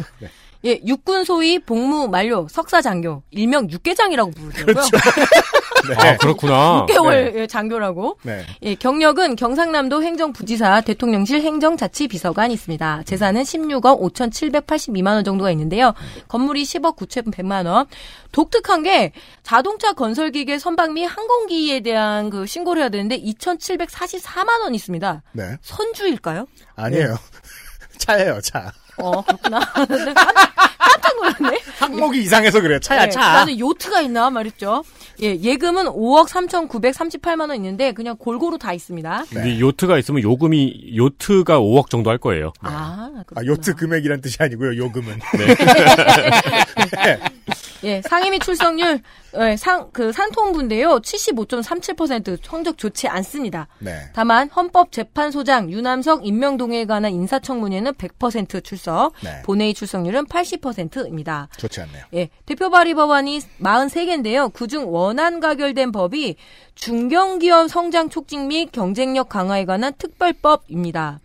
예, 0.65 0.79
육군 0.87 1.25
소위 1.25 1.59
복무 1.59 2.09
만료 2.09 2.47
석사 2.51 2.83
장교 2.83 3.23
일명 3.31 3.71
육개장이라고 3.71 4.31
부르더라고요. 4.31 4.85
네. 5.89 5.95
아, 5.97 6.17
그렇구나. 6.17 6.87
6개월 6.87 7.35
예, 7.37 7.47
장교라고. 7.47 8.19
네. 8.23 8.45
예, 8.63 8.75
경력은 8.75 9.37
경상남도 9.37 10.03
행정부지사 10.03 10.83
대통령실 10.83 11.41
행정자치비서관 11.43 12.51
있습니다. 12.51 13.03
재산은 13.07 13.43
16억 13.43 14.01
5,782만 14.13 15.09
원 15.15 15.25
정도가 15.25 15.51
있는데요. 15.53 15.95
건물이 16.29 16.63
10억 16.65 16.97
9,100만 16.97 17.67
원. 17.67 17.87
독특한 18.33 18.83
게 18.83 19.13
자동차 19.43 19.93
건설 19.93 20.31
기계 20.31 20.59
선박 20.59 20.93
및 20.93 21.05
항공기에 21.07 21.81
대한 21.81 22.31
그 22.31 22.47
신고를 22.47 22.83
해야 22.83 22.89
되는데 22.89 23.21
2,744만 23.21 24.61
원 24.63 24.75
있습니다. 24.75 25.23
네. 25.33 25.57
선주일까요? 25.63 26.47
아니에요. 26.77 27.17
차예요, 27.99 28.41
차. 28.41 28.73
어, 28.97 29.23
그렇구나. 29.23 29.59
깜- 29.61 29.87
깜짝 30.79 31.17
놀랐네. 31.17 31.61
항목이 31.79 32.21
이상해서 32.23 32.61
그래요. 32.61 32.79
차야, 32.81 33.05
네, 33.07 33.11
차. 33.11 33.21
나는 33.21 33.59
요트가 33.59 34.01
있나 34.03 34.31
말했죠. 34.31 34.85
예, 35.23 35.37
예금은 35.37 35.87
5억 35.87 36.29
3,938만 36.29 37.49
원 37.49 37.57
있는데 37.57 37.93
그냥 37.93 38.17
골고루 38.17 38.59
다 38.59 38.73
있습니다. 38.73 39.25
근데 39.29 39.61
요트가 39.61 39.99
있으면 39.99 40.23
요금이, 40.23 40.97
요트가 40.97 41.61
5억 41.61 41.91
정도 41.91 42.11
할 42.11 42.19
거예요. 42.19 42.53
아, 42.61 43.11
아, 43.35 43.45
요트 43.45 43.75
금액이란 43.77 44.21
뜻이 44.21 44.37
아니고요, 44.41 44.77
요금은. 44.77 45.19
예, 47.85 48.03
상임위 48.03 48.39
출석률 48.41 49.01
예, 49.39 49.57
상그 49.57 50.13
산통부인데요. 50.13 51.01
75.37% 51.01 52.39
성적 52.43 52.77
좋지 52.77 53.09
않습니다. 53.09 53.69
네. 53.79 53.97
다만 54.13 54.49
헌법재판소장 54.49 55.71
유남석 55.71 56.27
임명 56.27 56.57
동의에 56.57 56.85
관한 56.85 57.13
인사청문회는 57.13 57.95
100% 57.95 58.65
출석, 58.65 59.13
네. 59.23 59.43
본회의 59.43 59.73
출석률은 59.73 60.27
80%입니다. 60.27 61.49
좋지 61.57 61.81
않네요. 61.83 62.05
예, 62.15 62.29
대표 62.47 62.71
발의 62.71 62.95
법안이 62.95 63.41
43개인데요. 63.63 64.53
그중 64.53 64.93
원안 64.93 65.41
가결된 65.41 65.93
법이 65.93 66.37
중견기업 66.75 67.71
성장 67.71 68.09
촉진 68.09 68.49
및 68.49 68.73
경쟁력 68.73 69.29
강화에 69.29 69.65
관한 69.65 69.93
특별법입니다. 69.97 71.21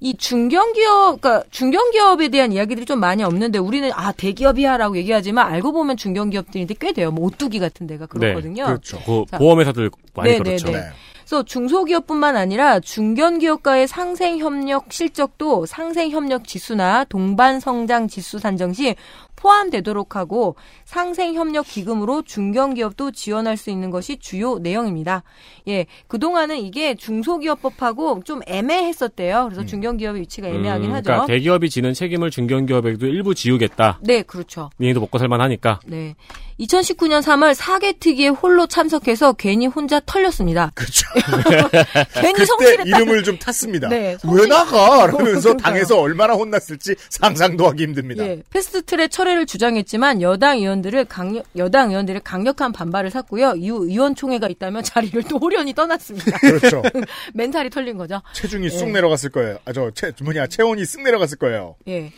이 0.00 0.16
중견기업, 0.16 1.20
그러니까 1.20 1.44
중견기업에 1.50 2.28
대한 2.28 2.52
이야기들이 2.52 2.86
좀 2.86 3.00
많이 3.00 3.24
없는데 3.24 3.58
우리는 3.58 3.90
아 3.92 4.12
대기업이야라고 4.12 4.96
얘기하지만 4.96 5.46
알고 5.52 5.72
보면 5.72 5.96
중견기업들인데 5.96 6.74
꽤 6.80 6.92
돼요. 6.92 7.10
뭐 7.10 7.26
오뚜기 7.26 7.58
같은 7.58 7.86
데가 7.86 8.06
그렇거든요. 8.06 8.64
그렇죠. 8.64 9.00
그 9.04 9.24
자. 9.28 9.38
보험회사들 9.38 9.90
많이 10.14 10.30
네, 10.30 10.38
그렇죠. 10.38 10.66
네, 10.68 10.72
네. 10.74 10.82
그래서 11.28 11.42
중소기업뿐만 11.42 12.36
아니라 12.36 12.80
중견기업과의 12.80 13.86
상생협력 13.86 14.92
실적도 14.92 15.66
상생협력 15.66 16.46
지수나 16.46 17.04
동반성장 17.04 18.08
지수 18.08 18.38
산정 18.38 18.72
시 18.72 18.94
포함되도록 19.38 20.16
하고 20.16 20.56
상생협력 20.84 21.64
기금으로 21.66 22.22
중견기업도 22.22 23.12
지원할 23.12 23.56
수 23.56 23.70
있는 23.70 23.90
것이 23.90 24.18
주요 24.18 24.58
내용입니다. 24.58 25.22
예, 25.68 25.86
그동안은 26.08 26.58
이게 26.58 26.96
중소기업법하고 26.96 28.22
좀 28.24 28.40
애매했었대요. 28.46 29.44
그래서 29.44 29.64
중견기업의 29.64 30.22
위치가 30.22 30.48
애매하긴 30.48 30.90
음, 30.90 30.94
하죠. 30.96 31.04
그러니까 31.04 31.26
대기업이 31.26 31.70
지는 31.70 31.94
책임을 31.94 32.30
중견기업에도 32.30 33.06
일부 33.06 33.34
지우겠다. 33.34 34.00
네, 34.02 34.22
그렇죠. 34.22 34.70
니네도 34.80 35.00
먹고 35.00 35.18
살만하니까. 35.18 35.80
네. 35.86 36.16
2019년 36.58 37.22
3월 37.22 37.54
사개특위에 37.54 38.28
홀로 38.28 38.66
참석해서 38.66 39.34
괜히 39.34 39.68
혼자 39.68 40.00
털렸습니다. 40.04 40.72
그렇죠. 40.74 41.06
괜히 42.20 42.44
성실했다. 42.44 42.82
이름을 42.84 43.22
좀 43.22 43.38
탔습니다. 43.38 43.88
네, 43.88 43.96
왜 43.98 44.16
성실- 44.18 44.48
나가? 44.48 45.06
그러면서. 45.06 45.54
당에서 45.68 46.00
얼마나 46.00 46.34
혼났을지 46.34 46.94
상상도 47.10 47.68
하기 47.68 47.82
힘듭니다. 47.84 48.24
예, 48.24 48.42
패스트트랙 48.50 49.10
철회 49.10 49.27
를 49.34 49.46
주장했지만 49.46 50.22
여당 50.22 50.58
의원들을 50.58 51.04
강력 51.06 51.44
여당 51.56 51.90
의원들의 51.90 52.22
강력한 52.24 52.72
반발을 52.72 53.10
샀고요. 53.10 53.54
이후 53.56 53.84
의원총회가 53.86 54.48
있다면 54.48 54.82
자리를 54.82 55.22
또 55.24 55.38
호련히 55.38 55.74
떠났습니다. 55.74 56.38
그렇죠. 56.38 56.82
멘탈이 57.34 57.70
털린 57.70 57.96
거죠. 57.96 58.22
체중이 58.34 58.70
쑥 58.70 58.88
예. 58.88 58.92
내려갔을 58.92 59.30
거예요. 59.30 59.58
아, 59.64 59.72
저, 59.72 59.90
체, 59.90 60.12
뭐냐, 60.22 60.46
체온이 60.46 60.84
쑥 60.84 61.02
내려갔을 61.02 61.38
거예요. 61.38 61.76
예. 61.88 62.12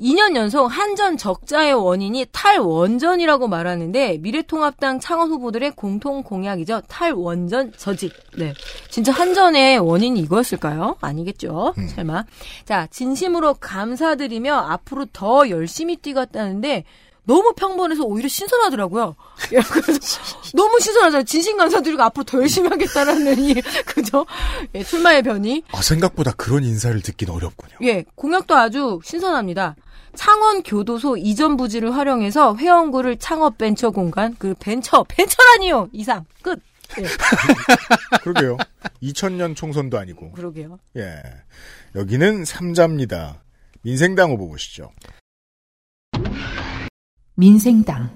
2년 0.00 0.36
연속 0.36 0.66
한전 0.66 1.16
적자의 1.16 1.74
원인이 1.74 2.26
탈원전이라고 2.30 3.48
말하는데 3.48 4.18
미래통합당 4.18 5.00
창원 5.00 5.30
후보들의 5.30 5.72
공통 5.72 6.22
공약이죠. 6.22 6.82
탈원전 6.88 7.72
저직. 7.76 8.12
네. 8.36 8.54
진짜 8.90 9.12
한전의 9.12 9.78
원인이 9.78 10.20
이거였을까요? 10.20 10.96
아니겠죠. 11.00 11.74
설마. 11.96 12.24
자, 12.64 12.86
진심으로 12.90 13.54
감사드리며 13.54 14.54
앞으로 14.54 15.06
더 15.12 15.48
열심히 15.50 15.96
뛰겠다는데 15.96 16.84
너무 17.24 17.52
평범해서 17.54 18.04
오히려 18.04 18.26
신선하더라고요. 18.26 19.14
예, 19.52 19.58
너무 20.54 20.80
신선하잖아요. 20.80 21.24
진심 21.24 21.58
감사드리고 21.58 22.02
앞으로 22.04 22.24
더 22.24 22.38
열심히 22.38 22.70
하겠다라는 22.70 23.38
이 23.38 23.54
그죠? 23.84 24.24
예, 24.74 24.82
출마의 24.82 25.22
변이. 25.22 25.62
아, 25.72 25.82
생각보다 25.82 26.32
그런 26.32 26.64
인사를 26.64 26.98
듣긴 27.02 27.28
어렵군요. 27.28 27.74
예, 27.82 28.04
공약도 28.14 28.56
아주 28.56 29.00
신선합니다. 29.04 29.76
창원 30.18 30.64
교도소 30.64 31.16
이전 31.16 31.56
부지를 31.56 31.94
활용해서 31.94 32.56
회원구를 32.56 33.18
창업 33.18 33.56
벤처 33.56 33.90
공간, 33.90 34.34
그 34.36 34.52
벤처, 34.58 35.04
벤처라니요! 35.08 35.90
이상, 35.92 36.24
끝! 36.42 36.60
예, 36.98 37.04
그러게요. 38.22 38.56
2000년 39.00 39.54
총선도 39.54 39.96
아니고. 39.96 40.32
그러게요. 40.32 40.80
예. 40.96 41.22
여기는 41.94 42.44
삼자입니다. 42.44 43.44
민생당 43.82 44.32
후보 44.32 44.48
보시죠. 44.48 44.90
민생당 47.36 48.10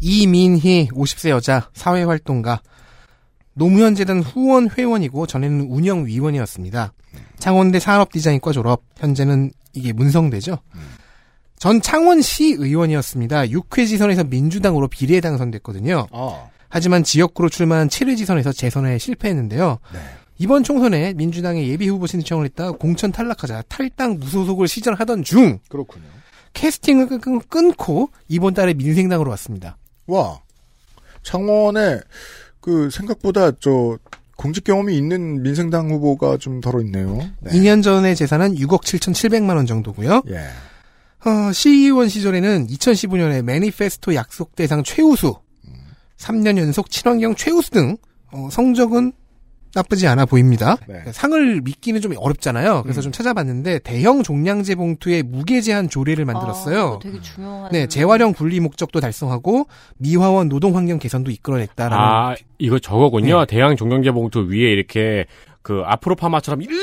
이민희 0.00 0.90
50세 0.92 1.30
여자 1.30 1.70
사회활동가 1.72 2.62
노무현 3.56 3.94
재단 3.94 4.20
후원 4.20 4.68
회원이고 4.68 5.26
전에는 5.26 5.68
운영위원이었습니다. 5.70 6.92
창원대 7.38 7.80
산업디자인과 7.80 8.52
졸업 8.52 8.82
현재는 8.96 9.50
이게 9.72 9.94
문성대죠. 9.94 10.58
전 11.58 11.80
창원시 11.80 12.56
의원이었습니다. 12.58 13.46
6회 13.46 13.86
지선에서 13.86 14.24
민주당으로 14.24 14.88
비례 14.88 15.20
당선됐거든요. 15.20 16.06
아, 16.12 16.48
하지만 16.68 17.02
지역구로 17.02 17.48
출마한 17.48 17.88
7회 17.88 18.18
지선에서 18.18 18.52
재선에 18.52 18.98
실패했는데요. 18.98 19.78
네. 19.92 19.98
이번 20.36 20.62
총선에 20.62 21.14
민주당의 21.14 21.66
예비 21.66 21.88
후보 21.88 22.06
신청을 22.06 22.44
했다 22.44 22.72
공천 22.72 23.10
탈락하자 23.10 23.62
탈당 23.68 24.18
무소속을 24.18 24.68
시전하던 24.68 25.22
중 25.24 25.60
그렇군요. 25.70 26.04
캐스팅을 26.52 27.08
끊고 27.48 28.10
이번 28.28 28.52
달에 28.52 28.74
민생당으로 28.74 29.30
왔습니다. 29.30 29.78
와, 30.06 30.40
창원에 31.22 32.00
그 32.66 32.90
생각보다 32.90 33.52
저 33.60 33.96
공직 34.36 34.64
경험이 34.64 34.96
있는 34.96 35.40
민생당 35.40 35.88
후보가 35.88 36.38
좀 36.38 36.60
덜어 36.60 36.80
있네요. 36.80 37.16
네. 37.40 37.52
2년 37.52 37.80
전에 37.80 38.16
재산은 38.16 38.56
6억 38.56 38.82
7,700만 38.82 39.54
원 39.54 39.66
정도고요. 39.66 40.24
예. 40.30 40.36
어, 41.28 41.52
시의원 41.52 42.08
시절에는 42.08 42.66
2015년에 42.66 43.42
매니페스토 43.42 44.16
약속 44.16 44.56
대상 44.56 44.82
최우수, 44.82 45.36
3년 46.18 46.58
연속 46.58 46.90
친환경 46.90 47.36
최우수 47.36 47.70
등 47.70 47.96
어, 48.32 48.48
성적은 48.50 49.12
나쁘지 49.76 50.06
않아 50.06 50.24
보입니다. 50.24 50.76
네. 50.88 51.02
상을 51.12 51.60
믿기는 51.60 52.00
좀 52.00 52.14
어렵잖아요. 52.16 52.82
그래서 52.82 53.00
음. 53.00 53.02
좀 53.02 53.12
찾아봤는데 53.12 53.80
대형 53.80 54.22
종량제 54.22 54.74
봉투에 54.74 55.22
무게 55.22 55.60
제한 55.60 55.90
조례를 55.90 56.24
아, 56.28 56.32
만들었어요. 56.32 56.76
이거 56.76 56.98
되게 57.02 57.20
중요한. 57.20 57.70
네, 57.70 57.86
재활용 57.86 58.32
분리 58.32 58.58
목적도 58.58 59.00
달성하고 59.00 59.66
미화원 59.98 60.48
노동 60.48 60.76
환경 60.76 60.98
개선도 60.98 61.30
이끌어냈다라는 61.30 61.96
아, 61.96 62.34
이거 62.58 62.78
저거군요. 62.78 63.40
네. 63.40 63.46
대양 63.46 63.76
종량제 63.76 64.12
봉투 64.12 64.48
위에 64.48 64.72
이렇게 64.72 65.26
그 65.60 65.82
앞으로 65.84 66.14
파마처럼 66.14 66.62
이렇게 66.62 66.76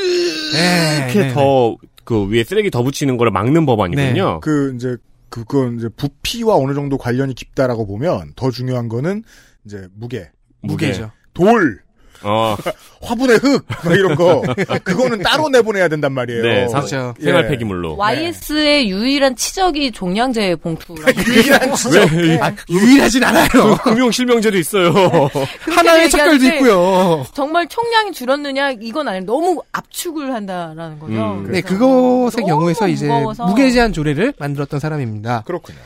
네, 0.53 1.13
네, 1.13 1.33
더그 1.33 2.29
위에 2.29 2.43
쓰레기 2.43 2.69
더 2.69 2.83
붙이는 2.83 3.17
거를 3.17 3.31
막는 3.31 3.65
법안이군요. 3.65 4.41
그 4.41 4.73
이제 4.75 4.97
그건 5.29 5.77
이제 5.79 5.89
부피와 5.89 6.57
어느 6.57 6.75
정도 6.75 6.99
관련이 6.99 7.33
깊다라고 7.33 7.87
보면 7.87 8.33
더 8.35 8.51
중요한 8.51 8.87
거는 8.87 9.23
이제 9.65 9.87
무게, 9.95 10.29
무게죠. 10.61 11.09
돌, 11.33 11.79
어, 12.23 12.55
화분의 13.01 13.37
흙, 13.37 13.65
막 13.67 13.93
이런 13.95 14.15
거. 14.15 14.41
그거는 14.83 15.21
따로 15.21 15.49
내보내야 15.49 15.87
된단 15.89 16.13
말이에요. 16.13 16.41
네, 16.43 16.67
사- 16.69 16.77
그렇죠. 16.79 17.13
생활 17.21 17.45
예. 17.45 17.47
폐기물로. 17.49 17.97
YS의 17.97 18.89
유일한 18.89 19.35
치적이 19.35 19.91
종량제 19.91 20.55
봉투라고. 20.57 21.11
유일한 21.27 21.75
진짜. 21.75 22.05
왜? 22.15 22.39
아, 22.39 22.51
유일하진 22.69 23.23
않아요. 23.25 23.75
금융 23.83 24.09
실명제도 24.11 24.57
있어요. 24.57 24.91
하나의 25.69 26.09
척결도 26.09 26.35
얘기하는데 26.45 26.55
있고요. 26.57 27.25
정말 27.33 27.67
총량이 27.67 28.13
줄었느냐 28.13 28.71
이건 28.81 29.07
아니에요. 29.09 29.25
너무 29.25 29.61
압축을 29.71 30.33
한다라는 30.33 30.99
거죠. 30.99 31.13
음. 31.13 31.51
네, 31.51 31.61
그것의 31.61 32.45
경우에서 32.47 32.87
이제 32.87 33.07
무거워서. 33.07 33.45
무게 33.47 33.69
제한 33.71 33.91
조례를 33.91 34.33
만들었던 34.39 34.79
사람입니다. 34.79 35.43
그렇군요. 35.45 35.77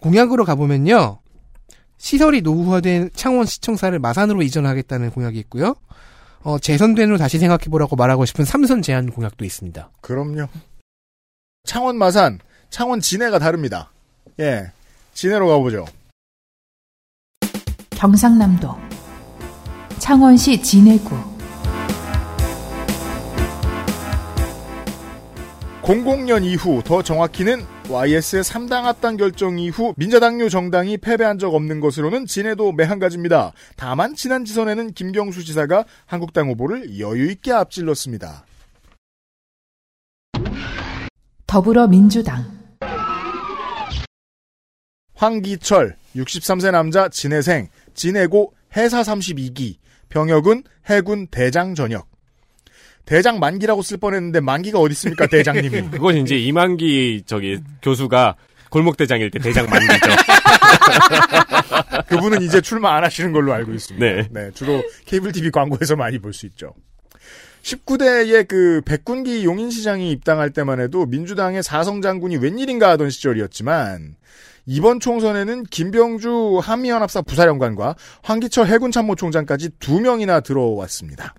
공약으로 0.00 0.44
가보면요. 0.44 1.18
시설이 2.02 2.42
노후화된 2.42 3.10
창원 3.14 3.46
시청사를 3.46 3.96
마산으로 4.00 4.42
이전하겠다는 4.42 5.12
공약이 5.12 5.38
있고요. 5.38 5.76
어, 6.42 6.58
재선된 6.58 7.12
후 7.12 7.16
다시 7.16 7.38
생각해보라고 7.38 7.94
말하고 7.94 8.24
싶은 8.24 8.44
삼선 8.44 8.82
제한 8.82 9.08
공약도 9.12 9.44
있습니다. 9.44 9.88
그럼요. 10.00 10.48
창원 11.62 11.96
마산, 11.96 12.40
창원 12.70 13.00
진해가 13.00 13.38
다릅니다. 13.38 13.92
예. 14.40 14.72
진해로 15.14 15.46
가보죠. 15.46 15.86
경상남도 17.90 18.76
창원시 20.00 20.60
진해구 20.60 21.16
00년 25.82 26.44
이후 26.44 26.82
더 26.84 27.00
정확히는 27.00 27.64
YS의 27.90 28.42
3당 28.42 28.82
합당 28.82 29.16
결정 29.16 29.58
이후 29.58 29.92
민자당류 29.96 30.48
정당이 30.50 30.98
패배한 30.98 31.38
적 31.38 31.54
없는 31.54 31.80
것으로는 31.80 32.26
진해도 32.26 32.72
매한가지입니다. 32.72 33.52
다만 33.76 34.14
지난 34.14 34.44
지선에는 34.44 34.92
김경수 34.92 35.44
지사가 35.44 35.84
한국당 36.06 36.48
후보를 36.48 36.98
여유 37.00 37.30
있게 37.30 37.52
앞질렀습니다. 37.52 38.46
더불어민주당 41.46 42.62
황기철 45.14 45.96
63세 46.16 46.70
남자 46.70 47.08
진해생 47.08 47.68
진해고 47.94 48.54
해사 48.76 49.02
32기 49.02 49.76
병역은 50.08 50.64
해군 50.86 51.26
대장 51.26 51.74
전역 51.74 52.11
대장 53.04 53.40
만기라고 53.40 53.82
쓸 53.82 53.96
뻔했는데 53.98 54.40
만기가 54.40 54.78
어디 54.78 54.92
있습니까 54.92 55.26
대장님이 55.26 55.82
그건 55.90 56.16
이제 56.18 56.36
이만기 56.36 57.24
저기 57.26 57.58
교수가 57.82 58.36
골목 58.70 58.96
대장일 58.96 59.30
때 59.30 59.38
대장 59.38 59.66
만기죠. 59.68 59.92
그분은 62.08 62.42
이제 62.42 62.60
출마 62.60 62.96
안 62.96 63.04
하시는 63.04 63.32
걸로 63.32 63.52
알고 63.52 63.72
있습니다. 63.72 64.28
네. 64.30 64.50
주로 64.54 64.82
케이블 65.04 65.32
TV 65.32 65.50
광고에서 65.50 65.96
많이 65.96 66.18
볼 66.18 66.32
수 66.32 66.46
있죠. 66.46 66.74
19대의 67.62 68.48
그 68.48 68.80
백군기 68.84 69.44
용인시장이 69.44 70.10
입당할 70.10 70.50
때만 70.50 70.80
해도 70.80 71.06
민주당의 71.06 71.62
사성 71.62 72.02
장군이 72.02 72.38
웬일인가 72.38 72.90
하던 72.90 73.10
시절이었지만 73.10 74.16
이번 74.66 75.00
총선에는 75.00 75.64
김병주 75.64 76.60
한미연합사 76.62 77.22
부사령관과 77.22 77.94
황기철 78.22 78.66
해군참모총장까지 78.66 79.70
두 79.78 80.00
명이나 80.00 80.40
들어왔습니다. 80.40 81.34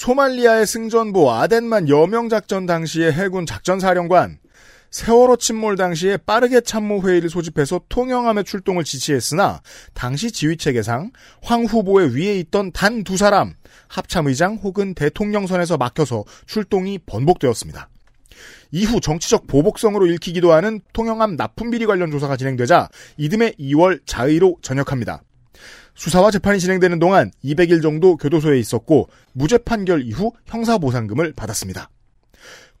소말리아의 0.00 0.66
승전보 0.66 1.30
아덴만 1.30 1.90
여명 1.90 2.30
작전 2.30 2.64
당시의 2.64 3.12
해군 3.12 3.44
작전 3.44 3.78
사령관, 3.78 4.38
세월호 4.90 5.36
침몰 5.36 5.76
당시에 5.76 6.16
빠르게 6.16 6.62
참모회의를 6.62 7.28
소집해서 7.28 7.82
통영함의 7.90 8.44
출동을 8.44 8.82
지시했으나 8.82 9.60
당시 9.92 10.32
지휘체계상 10.32 11.10
황 11.42 11.64
후보의 11.66 12.16
위에 12.16 12.38
있던 12.38 12.72
단 12.72 13.04
두 13.04 13.18
사람 13.18 13.52
합참의장 13.88 14.60
혹은 14.62 14.94
대통령선에서 14.94 15.76
막혀서 15.76 16.24
출동이 16.46 17.00
번복되었습니다. 17.04 17.90
이후 18.70 19.02
정치적 19.02 19.48
보복성으로 19.48 20.06
읽히기도 20.06 20.54
하는 20.54 20.80
통영함 20.94 21.36
납품 21.36 21.70
비리 21.70 21.84
관련 21.84 22.10
조사가 22.10 22.38
진행되자 22.38 22.88
이듬해 23.18 23.52
2월 23.58 24.00
자의로 24.06 24.56
전역합니다. 24.62 25.24
수사와 25.94 26.30
재판이 26.30 26.60
진행되는 26.60 26.98
동안 26.98 27.30
200일 27.44 27.82
정도 27.82 28.16
교도소에 28.16 28.58
있었고 28.58 29.08
무죄 29.32 29.58
판결 29.58 30.02
이후 30.02 30.32
형사 30.46 30.78
보상금을 30.78 31.32
받았습니다. 31.34 31.90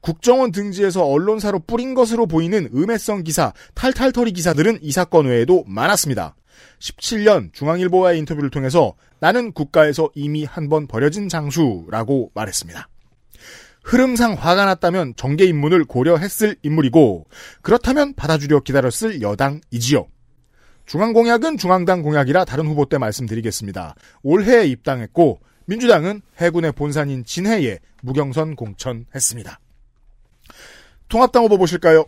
국정원 0.00 0.50
등지에서 0.52 1.04
언론사로 1.04 1.60
뿌린 1.60 1.92
것으로 1.94 2.26
보이는 2.26 2.70
음해성 2.74 3.22
기사, 3.22 3.52
탈탈터리 3.74 4.32
기사들은 4.32 4.78
이 4.80 4.92
사건 4.92 5.26
외에도 5.26 5.64
많았습니다. 5.66 6.34
17년 6.78 7.52
중앙일보와의 7.52 8.18
인터뷰를 8.20 8.48
통해서 8.50 8.94
나는 9.18 9.52
국가에서 9.52 10.10
이미 10.14 10.44
한 10.44 10.68
번 10.70 10.86
버려진 10.86 11.28
장수라고 11.28 12.30
말했습니다. 12.34 12.88
흐름상 13.84 14.34
화가 14.34 14.64
났다면 14.66 15.14
정계 15.16 15.44
입문을 15.46 15.84
고려했을 15.84 16.56
인물이고 16.62 17.26
그렇다면 17.62 18.14
받아주려 18.14 18.60
기다렸을 18.60 19.20
여당이지요. 19.20 20.06
중앙공약은 20.86 21.56
중앙당 21.56 22.02
공약이라 22.02 22.44
다른 22.44 22.66
후보 22.66 22.86
때 22.86 22.98
말씀드리겠습니다. 22.98 23.94
올해에 24.22 24.66
입당했고 24.66 25.40
민주당은 25.66 26.20
해군의 26.38 26.72
본산인 26.72 27.24
진해에 27.24 27.78
무경선 28.02 28.56
공천했습니다. 28.56 29.60
통합당 31.08 31.44
후보 31.44 31.58
보실까요? 31.58 32.04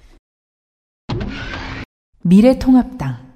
미래통합당 2.22 3.32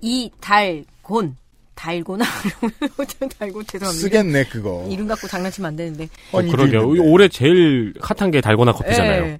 이달곤 0.00 1.36
달고나 1.74 2.24
달고 3.38 3.62
죄송합니다. 3.64 4.00
쓰겠네 4.00 4.44
그거. 4.44 4.86
이름 4.90 5.06
갖고 5.06 5.28
장난치면 5.28 5.68
안 5.68 5.76
되는데. 5.76 6.08
어, 6.32 6.40
아니, 6.40 6.50
그러게요. 6.50 6.88
올해 7.04 7.28
제일 7.28 7.94
핫한 8.00 8.30
게 8.30 8.40
달고나 8.40 8.72
커피잖아요. 8.72 9.24
예. 9.24 9.38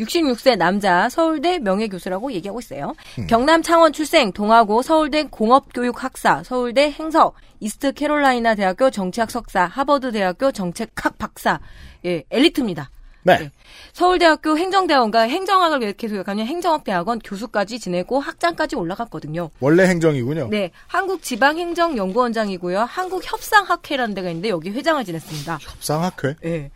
66세 0.00 0.56
남자 0.56 1.08
서울대 1.08 1.58
명예교수라고 1.58 2.32
얘기하고 2.32 2.60
있어요. 2.60 2.94
음. 3.18 3.26
경남 3.26 3.62
창원 3.62 3.92
출생, 3.92 4.32
동아고 4.32 4.82
서울대 4.82 5.24
공업교육학사, 5.24 6.42
서울대 6.44 6.90
행서, 6.90 7.32
이스트 7.60 7.92
캐롤라이나 7.92 8.54
대학교 8.54 8.90
정치학 8.90 9.30
석사, 9.30 9.64
하버드 9.64 10.12
대학교 10.12 10.52
정책학 10.52 11.18
박사. 11.18 11.60
예, 12.04 12.24
엘리트입니다. 12.30 12.90
네. 13.22 13.38
네. 13.38 13.50
서울대학교 13.92 14.56
행정대학원과 14.56 15.22
행정학을 15.22 15.92
계속 15.94 16.14
교육하는 16.14 16.46
행정학대학원 16.46 17.18
교수까지 17.18 17.78
지내고 17.78 18.20
학장까지 18.20 18.76
올라갔거든요. 18.76 19.50
원래 19.60 19.86
행정이군요. 19.86 20.48
네, 20.50 20.70
한국지방행정연구원장이고요. 20.86 22.80
한국협상학회라는 22.80 24.14
데가 24.14 24.30
있는데 24.30 24.48
여기 24.48 24.70
회장을 24.70 25.04
지냈습니다. 25.04 25.58
협상학회. 25.60 26.36
예. 26.44 26.70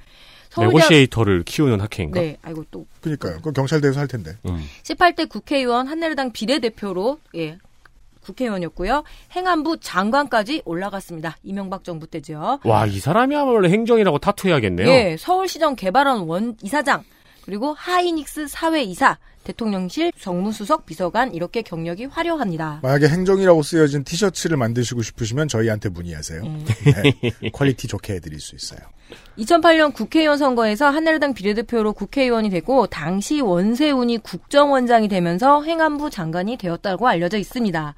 네고시에이터를 0.59 1.42
키우는 1.44 1.80
학회인가? 1.80 2.20
네, 2.20 2.36
아이고 2.42 2.64
또 2.70 2.86
그러니까요. 3.00 3.40
그 3.42 3.53
경찰대에서 3.53 4.00
할 4.00 4.09
텐데. 4.09 4.36
음. 4.46 4.62
18대 4.82 5.28
국회의원 5.28 5.88
한나라당 5.88 6.32
비례대표로 6.32 7.18
예. 7.36 7.59
국회의원이었고요. 8.22 9.03
행안부 9.32 9.78
장관까지 9.80 10.62
올라갔습니다. 10.64 11.36
이명박 11.42 11.82
정부 11.84 12.07
때죠. 12.07 12.61
와, 12.64 12.86
이 12.86 12.98
사람이야말로 13.00 13.68
행정이라고 13.68 14.18
타투해야겠네요. 14.18 14.88
예, 14.88 15.16
서울시정 15.18 15.74
개발원 15.74 16.28
원 16.28 16.57
이사장, 16.62 17.03
그리고 17.44 17.74
하이닉스 17.74 18.46
사외이사, 18.46 19.18
대통령실 19.45 20.12
정무수석 20.18 20.86
비서관 20.86 21.34
이렇게 21.34 21.62
경력이 21.62 22.07
화려합니다. 22.07 22.80
만약에 22.82 23.09
행정이라고 23.09 23.62
쓰여진 23.62 24.05
티셔츠를 24.05 24.57
만드시고 24.57 25.03
싶으시면 25.03 25.49
저희한테 25.49 25.88
문의하세요. 25.88 26.43
음. 26.43 26.64
네, 26.84 27.51
quality 27.50 27.88
좋게 27.88 28.14
해드릴 28.14 28.40
수 28.40 28.55
있어요. 28.55 28.80
2008년 29.38 29.93
국회의원 29.95 30.38
선거에서 30.38 30.86
한나라당 30.88 31.34
비례대표로 31.34 31.93
국회의원이 31.93 32.51
되고 32.51 32.86
당시 32.86 33.40
원세훈이 33.40 34.18
국정원장이 34.18 35.09
되면서 35.09 35.62
행안부 35.62 36.11
장관이 36.11 36.57
되었다고 36.57 37.09
알려져 37.09 37.38
있습니다. 37.38 37.95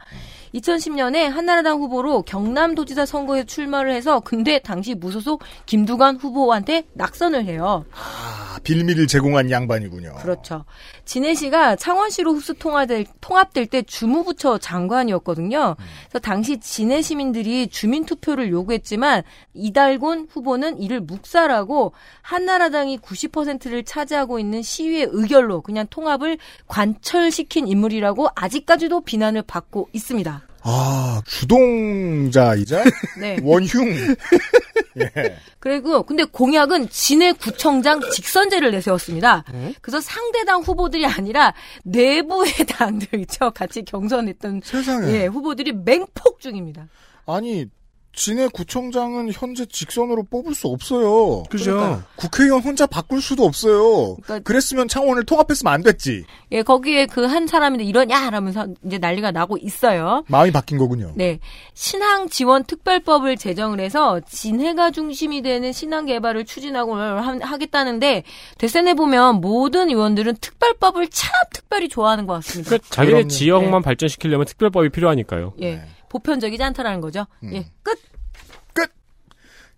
2010년에 0.54 1.28
한나라당 1.28 1.78
후보로 1.80 2.22
경남도지사 2.22 3.06
선거에 3.06 3.44
출마를 3.44 3.92
해서 3.92 4.20
근데 4.20 4.58
당시 4.60 4.94
무소속 4.94 5.42
김두관 5.66 6.16
후보한테 6.16 6.84
낙선을 6.92 7.44
해요. 7.46 7.84
아, 7.92 8.58
빌미를 8.62 9.06
제공한 9.06 9.50
양반이군요. 9.50 10.14
그렇죠. 10.14 10.64
진해 11.04 11.34
씨가 11.34 11.76
창원시로 11.76 12.32
흡수 12.34 12.54
통합될, 12.54 13.06
통합될 13.20 13.66
때 13.66 13.82
주무부처 13.82 14.58
장관이었거든요. 14.58 15.76
그래서 16.08 16.18
당시 16.20 16.58
진해 16.58 17.02
시민들이 17.02 17.66
주민 17.68 18.04
투표를 18.04 18.50
요구했지만 18.50 19.22
이달곤 19.54 20.28
후보는 20.30 20.80
이를 20.80 21.00
묵살하고 21.00 21.92
한나라당이 22.22 22.98
90%를 22.98 23.84
차지하고 23.84 24.38
있는 24.38 24.62
시위의 24.62 25.08
의결로 25.10 25.60
그냥 25.60 25.86
통합을 25.90 26.38
관철시킨 26.68 27.66
인물이라고 27.68 28.28
아직까지도 28.34 29.02
비난을 29.02 29.42
받고 29.42 29.88
있습니다. 29.92 30.43
아, 30.66 31.20
주동자이자 31.26 32.82
네. 33.20 33.38
원흉. 33.42 33.86
예. 34.96 35.36
그리고 35.58 36.02
근데 36.04 36.24
공약은 36.24 36.88
진해 36.88 37.32
구청장 37.32 38.00
직선제를 38.00 38.70
내세웠습니다. 38.70 39.44
그래서 39.82 40.00
상대당 40.00 40.62
후보들이 40.62 41.04
아니라 41.06 41.52
내부의 41.84 42.52
당들 42.68 43.18
있죠. 43.20 43.50
같이 43.50 43.84
경선했던 43.84 44.62
세상에. 44.64 45.12
예, 45.12 45.26
후보들이 45.26 45.72
맹폭 45.72 46.40
중입니다. 46.40 46.88
아니, 47.26 47.66
진해 48.14 48.48
구청장은 48.48 49.30
현재 49.32 49.66
직선으로 49.66 50.24
뽑을 50.30 50.54
수 50.54 50.68
없어요. 50.68 51.42
그죠. 51.50 51.72
그러니까 51.74 52.04
국회의원 52.16 52.62
혼자 52.62 52.86
바꿀 52.86 53.20
수도 53.20 53.44
없어요. 53.44 54.16
그러니까- 54.22 54.38
그랬으면 54.40 54.86
창원을 54.88 55.24
통합했으면 55.24 55.72
안 55.72 55.82
됐지. 55.82 56.24
예, 56.52 56.62
거기에 56.62 57.06
그 57.06 57.24
한 57.24 57.46
사람인데 57.48 57.84
이러냐 57.84 58.30
라면서 58.30 58.68
이제 58.86 58.98
난리가 58.98 59.32
나고 59.32 59.56
있어요. 59.58 60.24
마음이 60.28 60.52
바뀐 60.52 60.78
거군요. 60.78 61.12
네. 61.16 61.40
신항 61.74 62.28
지원 62.28 62.62
특별법을 62.64 63.36
제정을 63.36 63.80
해서 63.80 64.20
진해가 64.28 64.92
중심이 64.92 65.42
되는 65.42 65.72
신항 65.72 66.06
개발을 66.06 66.44
추진하고 66.44 66.94
하- 66.96 67.38
하겠다는데 67.40 68.22
대선에 68.58 68.94
보면 68.94 69.40
모든 69.40 69.88
의원들은 69.90 70.36
특별법을 70.40 71.08
참 71.08 71.32
특별히 71.52 71.88
좋아하는 71.88 72.26
것 72.26 72.34
같습니다. 72.34 72.70
그 72.70 72.78
자기네 72.90 73.12
그럼요. 73.14 73.28
지역만 73.28 73.82
발전시키려면 73.82 74.46
특별법이 74.46 74.90
필요하니까요. 74.90 75.54
예. 75.62 75.82
보편적이지 76.18 76.62
않다라는 76.62 77.00
거죠. 77.00 77.26
예. 77.52 77.66
끝. 77.82 77.98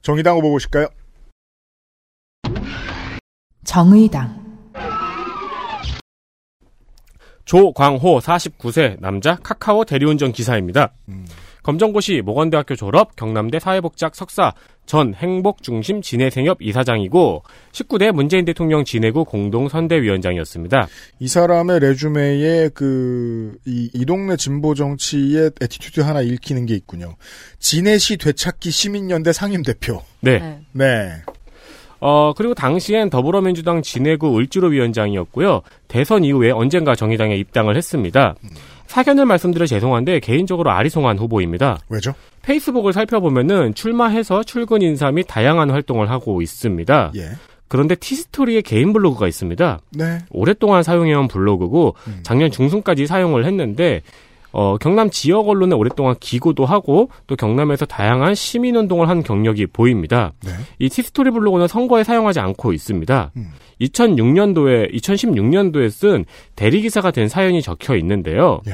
정의당 0.03 0.37
후보 0.37 0.51
보실까요? 0.51 0.87
정의당, 3.65 4.71
조광호 7.45 8.21
49세 8.21 9.01
남자 9.01 9.37
카카오 9.37 9.85
대리운전 9.85 10.33
기사입니다. 10.33 10.93
검정고시 11.67 12.23
목원대학교 12.25 12.77
졸업, 12.77 13.17
경남대 13.17 13.59
사회복지학 13.59 14.15
석사, 14.15 14.55
전 14.87 15.15
행복중심 15.15 16.01
진해생협 16.01 16.63
이사장이고 16.63 17.43
19대 17.73 18.13
문재인 18.13 18.45
대통령 18.45 18.85
진해구 18.85 19.25
공동선대위원장이었습니다. 19.25 20.87
이 21.19 21.27
사람의 21.27 21.81
resume에 21.81 22.69
그, 22.69 23.59
이, 23.67 23.91
이 23.93 24.07
동네 24.07 24.37
진보 24.37 24.77
정치의 24.77 25.51
attitude 25.61 26.03
하나 26.03 26.21
읽히는 26.21 26.67
게 26.67 26.75
있군요. 26.77 27.17
진해시 27.59 28.19
되찾기 28.19 28.71
시민연대 28.71 29.33
상임대표. 29.33 30.03
네. 30.21 30.39
네. 30.39 30.61
네. 30.71 31.11
어, 31.99 32.33
그리고 32.37 32.55
당시엔 32.55 33.11
더불어민주당 33.11 33.83
진해구 33.83 34.39
을지로 34.39 34.69
위원장이었고요. 34.69 35.63
대선 35.89 36.23
이후에 36.23 36.53
언젠가 36.53 36.95
정의당에 36.95 37.35
입당을 37.37 37.77
했습니다. 37.77 38.37
사견을 38.87 39.27
말씀드려 39.27 39.67
죄송한데 39.67 40.21
개인적으로 40.21 40.71
아리송한 40.71 41.19
후보입니다. 41.19 41.79
왜죠? 41.89 42.15
페이스북을 42.43 42.93
살펴보면은 42.93 43.75
출마해서 43.75 44.45
출근 44.45 44.83
인사 44.83 45.11
및 45.11 45.25
다양한 45.25 45.71
활동을 45.71 46.11
하고 46.11 46.43
있습니다. 46.43 47.13
예. 47.17 47.31
그런데 47.69 47.97
티스토리에 47.97 48.61
개인 48.61 48.93
블로그가 48.93 49.27
있습니다. 49.27 49.81
네. 49.91 50.19
오랫동안 50.31 50.85
사용해온 50.85 51.27
블로그고 51.27 51.97
작년 52.23 52.51
중순까지 52.51 53.09
사용을 53.09 53.45
했는데 53.45 54.03
어, 54.59 54.79
경남 54.79 55.11
지역 55.11 55.51
언론에 55.51 55.75
오랫동안 55.75 56.15
기고도 56.19 56.65
하고 56.65 57.11
또 57.27 57.37
경남에서 57.37 57.85
다양한 57.85 58.35
시민 58.35 58.75
운동을 58.75 59.07
한 59.11 59.23
경력이 59.23 59.67
보입니다. 59.67 60.33
네. 60.43 60.53
이 60.79 60.89
티스토리 60.89 61.31
블로그는 61.31 61.69
선거에 61.69 62.05
사용하지 62.05 62.41
않고 62.41 62.73
있습니다. 62.73 63.33
음. 63.37 63.51
2006년도에 63.83 64.95
2016년도에 64.95 65.91
쓴 65.91 66.25
대리 66.55 66.81
기사가 66.81 67.11
된 67.11 67.29
사연이 67.29 67.61
적혀 67.61 67.97
있는데요. 67.97 68.63
예. 68.67 68.73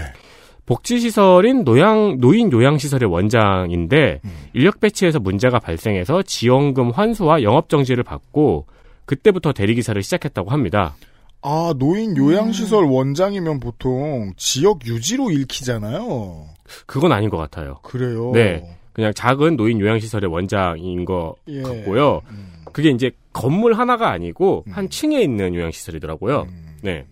복지시설인 0.67 1.65
노양, 1.65 2.19
노인 2.21 2.53
요양시설의 2.53 3.11
원장인데, 3.11 4.21
인력 4.55 4.79
배치에서 4.79 5.19
문제가 5.19 5.59
발생해서 5.59 6.23
지원금 6.23 6.93
환수와 6.93 7.43
영업정지를 7.43 8.05
받고, 8.05 8.67
그때부터 9.05 9.53
대리기사를 9.53 10.01
시작했다고 10.01 10.51
합니다. 10.51 10.95
아, 11.43 11.75
노인 11.77 12.17
요양시설 12.17 12.85
원장이면 12.85 13.61
보통 13.61 14.33
지역 14.37 14.87
유지로 14.87 15.31
읽히잖아요. 15.33 16.47
그건 16.87 17.13
아닌 17.13 17.31
것 17.31 17.37
같아요. 17.37 17.81
그래요. 17.83 18.31
네. 18.33 18.77
그냥 18.93 19.13
작은 19.15 19.57
노인 19.57 19.81
요양시설의 19.81 20.31
원장인 20.31 21.05
것 21.05 21.35
예. 21.49 21.63
같고요. 21.63 22.23
음. 22.31 22.53
그게 22.73 22.91
이제 22.91 23.11
건물 23.33 23.75
하나가 23.75 24.11
아니고, 24.11 24.65
한 24.71 24.89
층에 24.89 25.21
있는 25.21 25.55
요양시설이더라고요. 25.55 26.47
음. 26.49 26.77
네. 26.83 27.07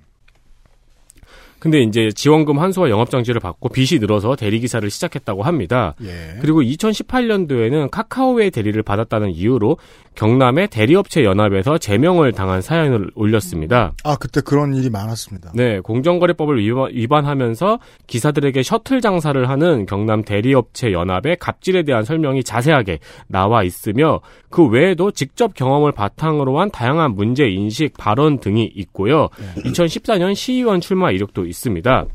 근데 1.60 1.80
이제 1.82 2.10
지원금 2.12 2.58
환수와 2.58 2.90
영업 2.90 3.10
정지를 3.10 3.40
받고 3.40 3.68
빚이 3.68 3.98
늘어서 3.98 4.34
대리 4.34 4.58
기사를 4.60 4.88
시작했다고 4.88 5.42
합니다. 5.42 5.94
예. 6.02 6.38
그리고 6.40 6.62
2018년도에는 6.62 7.90
카카오의 7.90 8.50
대리를 8.50 8.82
받았다는 8.82 9.30
이유로 9.30 9.76
경남의 10.16 10.68
대리업체 10.68 11.22
연합에서 11.22 11.78
제명을 11.78 12.32
당한 12.32 12.60
사연을 12.62 13.10
올렸습니다. 13.14 13.92
아, 14.04 14.16
그때 14.16 14.40
그런 14.40 14.74
일이 14.74 14.90
많았습니다. 14.90 15.52
네, 15.54 15.80
공정거래법을 15.80 16.58
위반- 16.64 16.90
위반하면서 16.92 17.78
기사들에게 18.06 18.62
셔틀 18.62 19.00
장사를 19.00 19.48
하는 19.48 19.86
경남 19.86 20.24
대리업체 20.24 20.92
연합의 20.92 21.36
갑질에 21.38 21.84
대한 21.84 22.04
설명이 22.04 22.42
자세하게 22.42 22.98
나와 23.28 23.62
있으며 23.62 24.20
그 24.50 24.66
외에도 24.66 25.10
직접 25.12 25.54
경험을 25.54 25.92
바탕으로 25.92 26.58
한 26.58 26.70
다양한 26.70 27.14
문제 27.14 27.48
인식 27.48 27.96
발언 27.96 28.38
등이 28.40 28.64
있고요. 28.74 29.28
2014년 29.64 30.34
시의원 30.34 30.80
출마 30.80 31.10
이력도 31.12 31.46
있습니다. 31.50 32.06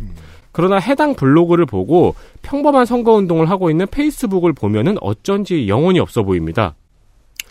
그러나 0.51 0.77
해당 0.77 1.15
블로그를 1.15 1.65
보고 1.65 2.15
평범한 2.41 2.86
선거운동을 2.86 3.49
하고 3.49 3.69
있는 3.69 3.86
페이스북을 3.88 4.53
보면은 4.53 4.95
어쩐지 5.01 5.67
영혼이 5.67 5.99
없어 5.99 6.23
보입니다. 6.23 6.75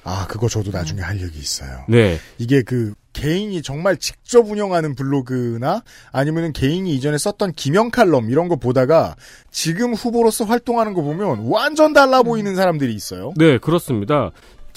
아, 0.05 0.26
그거 0.26 0.49
저도 0.49 0.70
나중에 0.70 1.01
할 1.01 1.20
얘기 1.20 1.39
있어요. 1.39 1.85
네. 1.89 2.18
이게 2.39 2.62
그 2.62 2.95
개인이 3.14 3.61
정말 3.62 3.97
직접 3.97 4.51
운영하는 4.51 4.95
블로그나 4.95 5.82
아니면은 6.12 6.53
개인이 6.53 6.93
이전에 6.95 7.16
썼던 7.16 7.53
기명 7.53 7.91
칼럼 7.91 8.30
이런 8.30 8.49
거 8.49 8.57
보다가 8.57 9.16
지금 9.51 9.95
후보로서 9.95 10.45
활동하는 10.45 10.93
거 10.93 11.03
보면 11.03 11.47
완전 11.49 11.93
달라 11.95 12.22
보이는 12.22 12.55
사람들이 12.55 12.93
있어요. 12.95 13.32
네, 13.37 13.57
그렇습니다. 13.59 14.30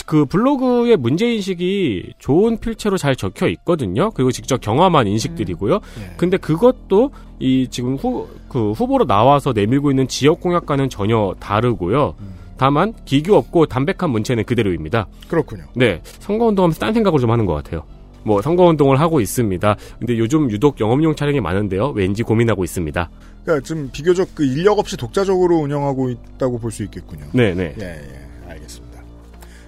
그 0.07 0.25
블로그의 0.25 0.95
문제인식이 0.95 2.13
좋은 2.17 2.57
필체로 2.59 2.97
잘 2.97 3.15
적혀 3.15 3.47
있거든요. 3.49 4.09
그리고 4.11 4.31
직접 4.31 4.61
경험한 4.61 5.05
인식들이고요. 5.05 5.79
근데 6.15 6.37
그것도 6.37 7.11
이 7.39 7.67
지금 7.69 7.95
후, 7.97 8.25
그 8.47 8.71
후보로 8.71 9.05
나와서 9.05 9.51
내밀고 9.51 9.91
있는 9.91 10.07
지역 10.07 10.39
공약과는 10.39 10.89
전혀 10.89 11.35
다르고요. 11.41 12.15
다만 12.55 12.93
기교 13.03 13.35
없고 13.35 13.65
담백한 13.65 14.09
문체는 14.09 14.45
그대로입니다. 14.45 15.07
그렇군요. 15.27 15.65
네, 15.75 16.01
선거운동하면서 16.03 16.79
딴 16.79 16.93
생각을 16.93 17.19
좀 17.19 17.29
하는 17.29 17.45
것 17.45 17.53
같아요. 17.53 17.83
뭐 18.23 18.41
선거운동을 18.41 18.99
하고 19.01 19.19
있습니다. 19.19 19.75
근데 19.99 20.17
요즘 20.17 20.49
유독 20.49 20.79
영업용 20.79 21.15
차량이 21.15 21.41
많은데요. 21.41 21.89
왠지 21.89 22.23
고민하고 22.23 22.63
있습니다. 22.63 23.09
그러니까 23.43 23.65
좀 23.65 23.89
비교적 23.91 24.29
그 24.33 24.45
인력 24.45 24.79
없이 24.79 24.95
독자적으로 24.95 25.57
운영하고 25.57 26.09
있다고 26.09 26.59
볼 26.59 26.71
수 26.71 26.83
있겠군요. 26.83 27.25
네, 27.33 27.53
네. 27.53 27.75
예, 27.79 27.85
예. 27.85 28.26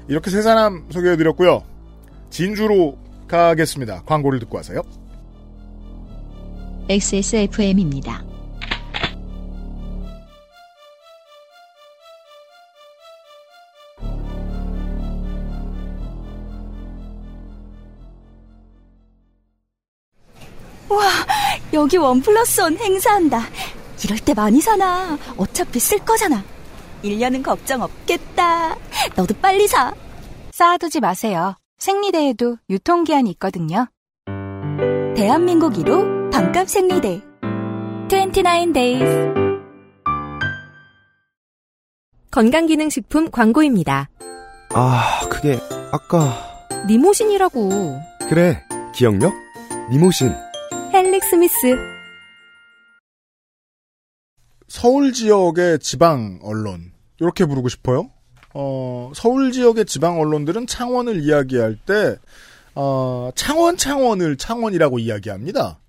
이렇게 0.10 0.32
세 0.32 0.42
사람 0.42 0.86
소개해드렸고요. 0.90 1.64
진주로 2.32 2.98
가겠습니다. 3.28 4.02
광고를 4.08 4.40
듣고 4.40 4.58
와서요. 4.58 4.82
XSFM입니다. 6.90 8.24
와, 20.90 21.06
여기 21.72 21.98
원 21.98 22.20
플러스 22.20 22.62
원 22.62 22.76
행사한다. 22.78 23.42
이럴 24.04 24.18
때 24.18 24.34
많이 24.34 24.60
사나. 24.60 25.20
어차피 25.38 25.80
쓸 25.80 26.00
거잖아. 26.00 26.44
1년은 27.04 27.44
걱정 27.44 27.82
없겠다. 27.82 28.76
너도 29.16 29.34
빨리 29.42 29.68
사. 29.68 29.94
쌓아두지 30.52 31.00
마세요. 31.00 31.56
생리대에도 31.78 32.58
유통기한이 32.70 33.30
있거든요. 33.32 33.88
대한민국 35.16 35.74
1호 35.74 36.32
반값 36.32 36.70
생리대. 36.70 37.22
29 38.10 38.74
days. 38.74 39.40
건강기능식품 42.32 43.32
광고입니다. 43.32 44.10
아, 44.74 45.20
그게 45.30 45.58
아까 45.92 46.68
니모신이라고. 46.88 47.70
그래. 48.30 48.64
기억력? 48.94 49.34
니모신. 49.92 50.34
헬릭 50.94 51.24
스미스. 51.24 51.99
서울 54.70 55.12
지역의 55.12 55.80
지방 55.80 56.40
언론 56.44 56.92
이렇게 57.20 57.46
부르고 57.46 57.70
싶어요. 57.70 58.12
어, 58.54 59.12
서울 59.16 59.52
지역의 59.52 59.86
지방 59.86 60.20
언론들은 60.20 60.68
창원을 60.68 61.22
이야기할 61.22 61.76
때 61.86 62.16
어, 62.76 63.32
창원 63.36 63.78
창원을 63.78 64.38
창원이라고 64.38 65.00
이야기합니다. 65.00 65.80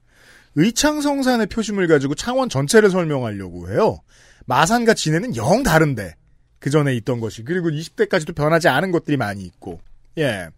의창성산의 0.57 1.47
표심을 1.47 1.87
가지고 1.87 2.14
창원 2.14 2.49
전체를 2.49 2.91
설명하려고 2.91 3.70
해요. 3.70 3.99
마산과 4.47 4.95
진해는 4.95 5.37
영 5.37 5.62
다른데 5.62 6.14
그 6.59 6.70
전에 6.70 6.95
있던 6.97 7.20
것이 7.20 7.45
그리고 7.45 7.68
20대까지도 7.68 8.35
변하지 8.35 8.68
않은 8.68 8.93
것들이 8.93 9.16
많이 9.16 9.45
있고 9.45 9.81
예 10.18 10.49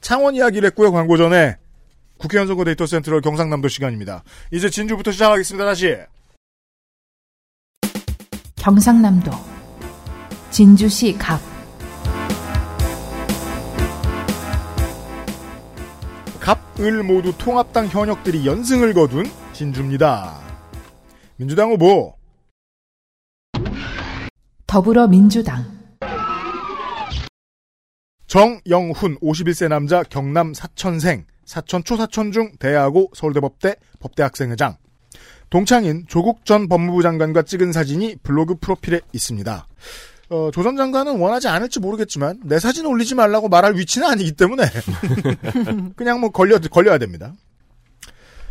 창원 0.00 0.34
이야기를 0.34 0.66
했고요 0.68 0.90
광고 0.90 1.16
전에 1.16 1.56
국회의원 2.16 2.48
선거 2.48 2.64
데이터 2.64 2.86
센트럴 2.86 3.20
경상남도 3.20 3.68
시간입니다. 3.68 4.24
이제 4.50 4.70
진주부터 4.70 5.12
시작하겠습니다. 5.12 5.64
다시 5.64 5.96
경상남도 8.68 9.30
진주시 10.50 11.16
갑. 11.16 11.40
갑을 16.38 17.02
모두 17.02 17.32
통합당 17.38 17.86
현역들이 17.86 18.46
연승을 18.46 18.92
거둔 18.92 19.24
진주입니다. 19.54 20.38
민주당 21.36 21.70
후보. 21.70 22.14
더불어민주당. 24.66 25.64
정영훈 28.26 29.16
51세 29.22 29.68
남자 29.68 30.02
경남 30.02 30.52
사천생 30.52 31.24
사천 31.46 31.84
초사천 31.84 32.32
중 32.32 32.52
대하고 32.58 33.08
서울대법대 33.14 33.76
법대학생회장 34.00 34.76
동창인 35.50 36.04
조국 36.08 36.44
전 36.44 36.68
법무부 36.68 37.02
장관과 37.02 37.42
찍은 37.42 37.72
사진이 37.72 38.16
블로그 38.22 38.56
프로필에 38.60 39.00
있습니다. 39.12 39.66
어, 40.30 40.50
조전 40.52 40.76
장관은 40.76 41.18
원하지 41.18 41.48
않을지 41.48 41.80
모르겠지만 41.80 42.40
내 42.44 42.58
사진 42.58 42.84
올리지 42.84 43.14
말라고 43.14 43.48
말할 43.48 43.76
위치는 43.76 44.06
아니기 44.06 44.32
때문에 44.32 44.64
그냥 45.96 46.20
뭐 46.20 46.30
걸려 46.30 46.58
걸려야 46.58 46.98
됩니다. 46.98 47.32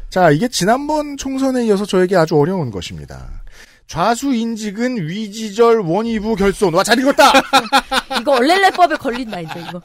자, 0.10 0.32
이게 0.32 0.48
지난번 0.48 1.18
총선에 1.18 1.66
이어서 1.66 1.86
저에게 1.86 2.16
아주 2.16 2.36
어려운 2.36 2.72
것입니다. 2.72 3.44
좌수 3.88 4.34
인직은 4.34 5.08
위지절 5.08 5.80
원위부 5.80 6.36
결손. 6.36 6.74
와, 6.74 6.84
잘 6.84 7.00
읽었다! 7.00 7.32
이거 8.22 8.34
얼렐레법에 8.34 8.96
걸린다 8.96 9.40
이제 9.42 9.54
이거. 9.70 9.82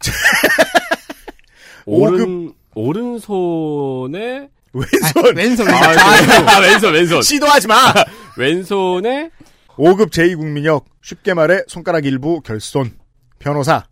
오른 1.86 2.52
오른손에 2.74 4.50
왼손. 4.78 5.36
왼손, 5.36 5.68
아, 5.68 5.88
왼손. 5.88 6.48
아, 6.48 6.58
왼손 6.60 6.94
왼손 6.94 7.22
시도하지 7.22 7.66
마! 7.68 7.92
왼손에 8.36 9.30
5급 9.76 10.10
제2국민역, 10.10 10.84
쉽게 11.02 11.34
말해 11.34 11.62
손가락 11.68 12.04
일부 12.04 12.40
결손. 12.40 12.92
변호사. 13.38 13.84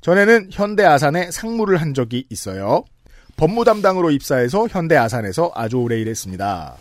전에는 0.00 0.48
현대 0.52 0.84
아산에 0.84 1.30
상무를 1.30 1.80
한 1.80 1.94
적이 1.94 2.24
있어요. 2.30 2.84
법무 3.36 3.64
담당으로 3.64 4.10
입사해서 4.10 4.66
현대 4.68 4.96
아산에서 4.96 5.52
아주 5.54 5.76
오래 5.76 6.00
일했습니다. 6.00 6.76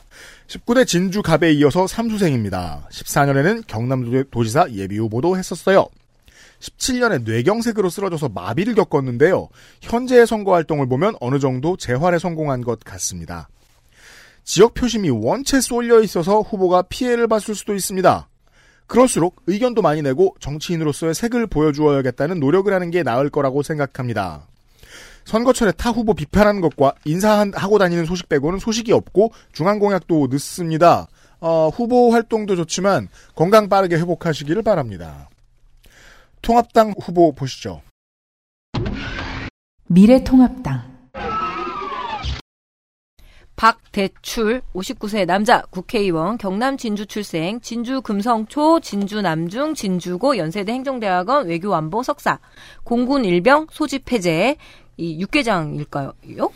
19대 0.47 0.88
진주 0.88 1.22
갑에 1.22 1.51
이어서 1.53 1.86
삼수생입니다. 1.86 2.88
14년에는 2.91 3.64
경남 3.68 4.24
도지사 4.32 4.68
예비 4.72 4.97
후보도 4.97 5.38
했었어요. 5.38 5.88
17년에 6.60 7.24
뇌경색으로 7.24 7.89
쓰러져서 7.89 8.30
마비를 8.30 8.76
겪었는데요. 8.76 9.49
현재의 9.82 10.26
선거 10.28 10.53
활동을 10.53 10.88
보면 10.88 11.16
어느 11.20 11.39
정도 11.39 11.78
재활에 11.78 12.20
성공한 12.20 12.62
것 12.62 12.80
같습니다. 12.80 13.49
지역 14.43 14.74
표심이 14.74 15.10
원체 15.10 15.60
쏠려 15.60 16.01
있어서 16.01 16.41
후보가 16.41 16.84
피해를 16.84 17.28
봤을 17.28 17.53
수도 17.53 17.76
있습니다. 17.76 18.30
그럴수록 18.88 19.41
의견도 19.47 19.82
많이 19.82 20.01
내고 20.01 20.36
정치인으로서의 20.39 21.14
색을 21.14 21.47
보여주어야겠다는 21.47 22.39
노력을 22.39 22.74
하는 22.74 22.89
게 22.89 23.03
나을 23.03 23.30
거라고 23.30 23.62
생각합니다. 23.62 24.47
선거철에 25.26 25.74
타 25.74 25.91
후보 25.91 26.14
비판하는 26.14 26.62
것과 26.62 26.93
인사하고 27.03 27.78
다니는 27.78 28.05
소식 28.05 28.30
빼고는 28.30 28.60
소식이 28.60 28.93
없고 28.93 29.34
중앙공약도 29.51 30.28
늦습니다. 30.32 31.08
어, 31.41 31.68
후보 31.68 32.12
활동도 32.12 32.55
좋지만 32.55 33.10
건강 33.36 33.68
빠르게 33.68 33.97
회복하시기를 33.97 34.64
바랍니다. 34.64 35.28
통합당 36.48 36.93
후보 36.98 37.34
보시죠. 37.34 37.82
미래통합당. 39.88 41.10
박대출 43.58 44.62
59세 44.74 45.26
남자 45.26 45.64
국회의원 45.64 46.38
경남 46.38 46.78
진주 46.78 47.06
출생 47.06 47.60
진주 47.60 48.00
금성초 48.00 48.80
진주 48.80 49.22
남중 49.22 49.74
진주고 49.74 50.38
연세대 50.38 50.72
행정대학원 50.72 51.48
외교안보 51.48 52.02
석사. 52.02 52.39
공군 52.86 53.26
일병 53.26 53.68
소집 53.70 54.10
해제 54.14 54.56
이 55.00 55.20
육개장일까요? 55.22 56.12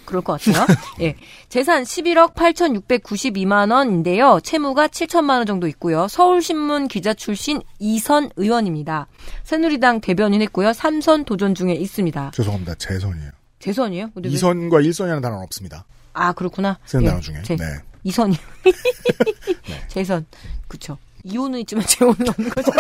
그럴 0.06 0.22
것 0.24 0.42
같아요. 0.44 0.66
예. 1.02 1.16
재산 1.48 1.84
11억 1.84 2.34
8,692만 2.34 3.72
원인데요. 3.72 4.40
채무가 4.44 4.88
7천만 4.88 5.38
원 5.38 5.46
정도 5.46 5.68
있고요. 5.68 6.08
서울신문 6.08 6.88
기자 6.88 7.14
출신 7.14 7.62
이선 7.78 8.32
의원입니다. 8.36 9.08
새누리당 9.44 10.02
대변인 10.02 10.42
했고요. 10.42 10.74
삼선 10.74 11.26
도전 11.26 11.54
중에 11.54 11.74
있습니다. 11.74 12.32
죄송합니다. 12.34 12.76
재선이에요. 12.76 13.30
재선이에요? 13.60 14.10
근데 14.14 14.30
왜- 14.30 14.34
이선과 14.34 14.82
일선이라는 14.82 15.22
단어는 15.22 15.44
없습니다. 15.44 15.86
아, 16.14 16.34
그렇구나. 16.34 16.80
쓰는 16.86 17.04
예. 17.06 17.10
단어 17.10 17.22
중에. 17.22 17.42
제- 17.44 17.56
네. 17.56 17.64
이선이요. 18.04 18.40
재선. 19.88 20.26
그쵸. 20.68 20.98
이혼은 21.24 21.60
있지만 21.60 21.86
재혼은 21.86 22.28
없는 22.28 22.50
거죠. 22.50 22.72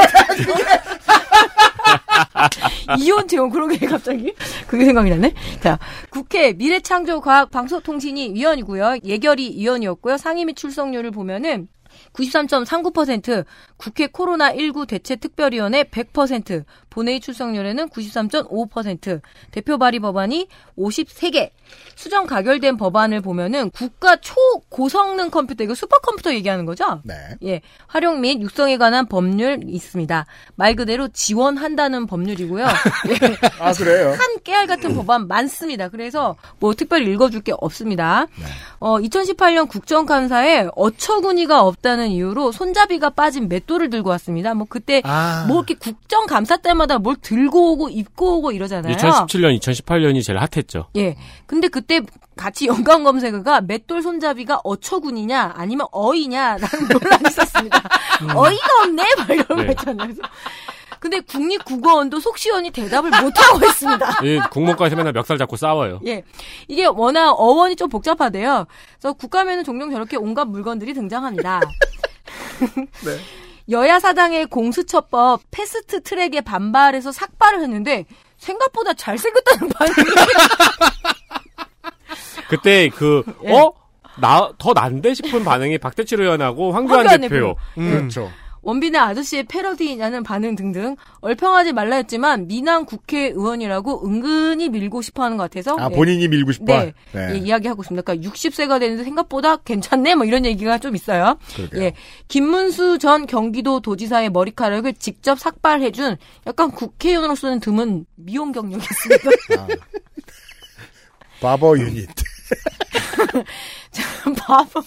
이혼 2.99 3.27
재혼 3.27 3.49
그러게 3.49 3.85
갑자기 3.85 4.33
그게 4.67 4.85
생각이 4.85 5.09
나네. 5.09 5.33
자 5.59 5.79
국회 6.09 6.53
미래창조과학방송통신위 6.53 8.33
위원이고요. 8.33 8.97
예결위 9.03 9.55
위원이었고요. 9.57 10.17
상임 10.17 10.47
및 10.47 10.55
출석률을 10.55 11.11
보면은 11.11 11.67
93.39%, 12.13 13.45
국회 13.77 14.07
코로나19 14.07 14.87
대책특별위원회 14.87 15.83
100%, 15.83 16.65
본회의 16.91 17.19
출석률에는 17.19 17.89
93.5%, 17.89 19.21
대표 19.49 19.79
발의 19.79 19.99
법안이 19.99 20.47
53개, 20.77 21.49
수정 21.95 22.27
가결된 22.27 22.77
법안을 22.77 23.21
보면은 23.21 23.71
국가 23.71 24.17
초고성능 24.17 25.31
컴퓨터, 25.31 25.63
이거 25.63 25.73
슈퍼컴퓨터 25.73 26.33
얘기하는 26.33 26.65
거죠? 26.65 27.01
네. 27.03 27.15
예, 27.43 27.61
활용 27.87 28.21
및 28.21 28.39
육성에 28.41 28.77
관한 28.77 29.07
법률 29.07 29.61
있습니다. 29.65 30.25
말 30.55 30.75
그대로 30.75 31.07
지원한다는 31.07 32.05
법률이고요. 32.05 32.65
예. 33.09 33.37
아, 33.59 33.73
그래요? 33.73 34.09
한 34.11 34.19
깨알 34.43 34.67
같은 34.67 34.93
법안 34.93 35.27
많습니다. 35.27 35.87
그래서 35.89 36.35
뭐 36.59 36.73
특별히 36.75 37.11
읽어 37.11 37.29
줄 37.29 37.41
게 37.41 37.53
없습니다. 37.57 38.27
어, 38.79 38.99
2018년 38.99 39.67
국정감사에 39.67 40.67
어처구니가 40.75 41.63
없다는 41.63 42.09
이유로 42.09 42.51
손잡이가 42.51 43.09
빠진 43.09 43.47
맷돌을 43.47 43.89
들고 43.89 44.09
왔습니다. 44.11 44.53
뭐 44.53 44.67
그때 44.69 45.01
아. 45.05 45.45
뭐 45.47 45.57
이렇게 45.57 45.73
국정감사 45.73 46.57
때 46.57 46.73
마다 46.81 46.97
뭘 46.97 47.15
들고 47.21 47.73
오고 47.73 47.89
입고 47.89 48.37
오고 48.37 48.51
이러잖아요. 48.51 48.95
2017년, 48.95 49.59
2018년이 49.59 50.23
제일 50.23 50.39
핫했죠. 50.39 50.87
예. 50.97 51.15
근데 51.45 51.67
그때 51.67 52.01
같이 52.35 52.67
연관 52.67 53.03
검색어가 53.03 53.61
맷돌 53.61 54.01
손잡이가 54.01 54.61
어처구니냐 54.63 55.53
아니면 55.55 55.87
어이냐라는 55.91 56.87
논란이 56.91 57.23
있었습니다. 57.29 57.77
어이가 58.35 58.83
없네 58.83 59.03
막 59.17 59.29
이런 59.29 59.47
거 59.47 59.55
네. 59.55 59.71
있잖아요. 59.71 60.07
그래서 60.07 60.21
근데 60.99 61.19
국립국어원도 61.19 62.19
속시원히 62.19 62.69
대답을 62.71 63.09
못하고 63.09 63.59
있습니다. 63.65 64.19
이 64.23 64.39
국문과에서 64.51 64.95
맨날 64.95 65.13
멱살 65.13 65.37
잡고 65.37 65.55
싸워요. 65.55 65.99
예. 66.05 66.23
이게 66.67 66.85
워낙 66.85 67.31
어원이 67.31 67.75
좀 67.75 67.89
복잡하대요. 67.89 68.65
그래서 68.99 69.13
국감에는 69.13 69.63
종종 69.63 69.91
저렇게 69.91 70.17
온갖 70.17 70.45
물건들이 70.45 70.93
등장합니다. 70.93 71.59
네. 73.05 73.17
여야 73.71 73.99
사당의 73.99 74.47
공수처법 74.47 75.41
패스트 75.49 76.03
트랙에 76.03 76.41
반발해서 76.41 77.11
삭발을 77.11 77.61
했는데 77.61 78.05
생각보다 78.37 78.93
잘생겼다는 78.93 79.69
반응이 79.69 79.95
그때 82.49 82.89
그, 82.89 83.23
예. 83.45 83.53
어? 83.53 83.73
나, 84.19 84.51
더 84.57 84.73
난데 84.73 85.13
싶은 85.13 85.45
반응이 85.45 85.77
박대출 85.77 86.21
의원하고 86.21 86.73
황교안, 86.73 87.07
황교안 87.07 87.21
대표. 87.21 87.55
대표. 87.75 87.75
그렇죠. 87.75 88.31
원빈의 88.63 88.99
아저씨의 88.99 89.43
패러디냐는 89.43 90.23
반응 90.23 90.55
등등 90.55 90.95
얼평하지 91.21 91.73
말라 91.73 91.95
했지만 91.97 92.47
미남 92.47 92.85
국회의원이라고 92.85 94.05
은근히 94.05 94.69
밀고 94.69 95.01
싶어하는 95.01 95.37
것 95.37 95.43
같아서 95.43 95.75
아 95.77 95.89
예. 95.91 95.95
본인이 95.95 96.27
밀고 96.27 96.51
싶어. 96.51 96.65
네, 96.65 96.93
예, 97.15 97.37
이야기하고 97.37 97.81
있습니다. 97.81 98.03
그러니까 98.03 98.29
60세가 98.29 98.79
되는데 98.79 99.03
생각보다 99.03 99.57
괜찮네, 99.57 100.15
뭐 100.15 100.25
이런 100.25 100.45
얘기가 100.45 100.77
좀 100.77 100.95
있어요. 100.95 101.37
그러게요. 101.55 101.81
예, 101.81 101.93
김문수 102.27 102.99
전 102.99 103.25
경기도 103.25 103.79
도지사의 103.79 104.29
머리카락을 104.29 104.93
직접 104.93 105.39
삭발해준 105.39 106.17
약간 106.47 106.71
국회의원으로서는 106.71 107.59
드문 107.59 108.05
미용 108.15 108.51
경력이 108.51 108.83
있습니다. 108.83 109.29
아. 109.61 109.67
바버 111.41 111.77
유닛 111.79 112.07
바보. 114.37 114.81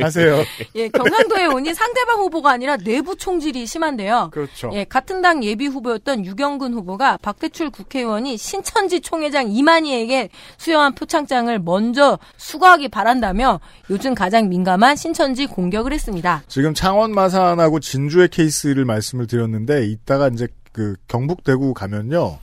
하세요. 0.00 0.42
예, 0.74 0.88
경상도에 0.88 1.46
오니 1.46 1.74
상대방 1.74 2.20
후보가 2.20 2.50
아니라 2.50 2.76
내부 2.76 3.16
총질이 3.16 3.66
심한데요. 3.66 4.30
그렇죠. 4.32 4.70
예, 4.74 4.84
같은 4.84 5.22
당 5.22 5.42
예비 5.44 5.66
후보였던 5.66 6.24
유경근 6.24 6.74
후보가 6.74 7.18
박대출 7.22 7.70
국회의원이 7.70 8.36
신천지 8.36 9.00
총회장 9.00 9.50
이만희에게 9.50 10.30
수여한 10.58 10.94
표창장을 10.94 11.56
먼저 11.60 12.18
수거하기 12.36 12.88
바란다며 12.88 13.60
요즘 13.90 14.14
가장 14.14 14.48
민감한 14.48 14.96
신천지 14.96 15.46
공격을 15.46 15.92
했습니다. 15.92 16.42
지금 16.48 16.74
창원 16.74 17.12
마산하고 17.12 17.80
진주의 17.80 18.28
케이스를 18.28 18.84
말씀을 18.84 19.26
드렸는데 19.26 19.86
이따가 19.86 20.28
이제 20.28 20.48
그 20.72 20.96
경북 21.06 21.44
대구 21.44 21.74
가면요 21.74 22.38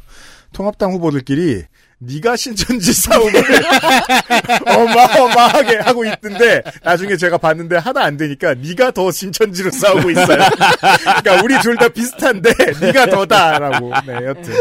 통합당 0.53 0.93
후보들끼리 0.93 1.63
네가 2.01 2.37
신천지 2.37 2.93
싸움을 2.93 3.33
어마어마하게 4.65 5.77
하고 5.79 6.05
있던데 6.05 6.61
나중에 6.81 7.17
제가 7.17 7.37
봤는데 7.37 7.75
하나 7.75 8.03
안 8.05 8.15
되니까 8.15 8.53
네가 8.53 8.91
더 8.91 9.11
신천지로 9.11 9.69
싸우고 9.71 10.09
있어요. 10.11 10.25
그러니까 10.27 11.43
우리 11.43 11.59
둘 11.59 11.75
다 11.79 11.87
비슷한데 11.89 12.51
네가 12.81 13.05
더다라고. 13.07 13.91
네, 14.05 14.13
여튼. 14.25 14.53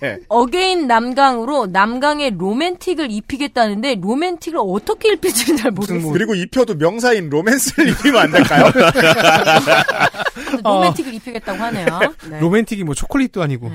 네. 0.00 0.18
again 0.28 0.86
남강으로 0.86 1.66
남강에 1.66 2.30
로맨틱을 2.30 3.10
입히겠다는데 3.10 3.96
로맨틱을 4.00 4.58
어떻게 4.62 5.12
입힐지는 5.14 5.56
잘 5.58 5.70
모르겠어요. 5.70 6.12
그리고 6.12 6.34
입혀도 6.34 6.74
명사인 6.76 7.28
로맨스를 7.30 7.88
입히면 7.90 8.20
안 8.22 8.30
될까요? 8.32 8.70
로맨틱을 10.64 11.14
입히겠다고 11.14 11.62
하네요. 11.62 11.86
네. 12.28 12.40
로맨틱이 12.40 12.84
뭐 12.84 12.94
초콜릿도 12.94 13.42
아니고. 13.42 13.70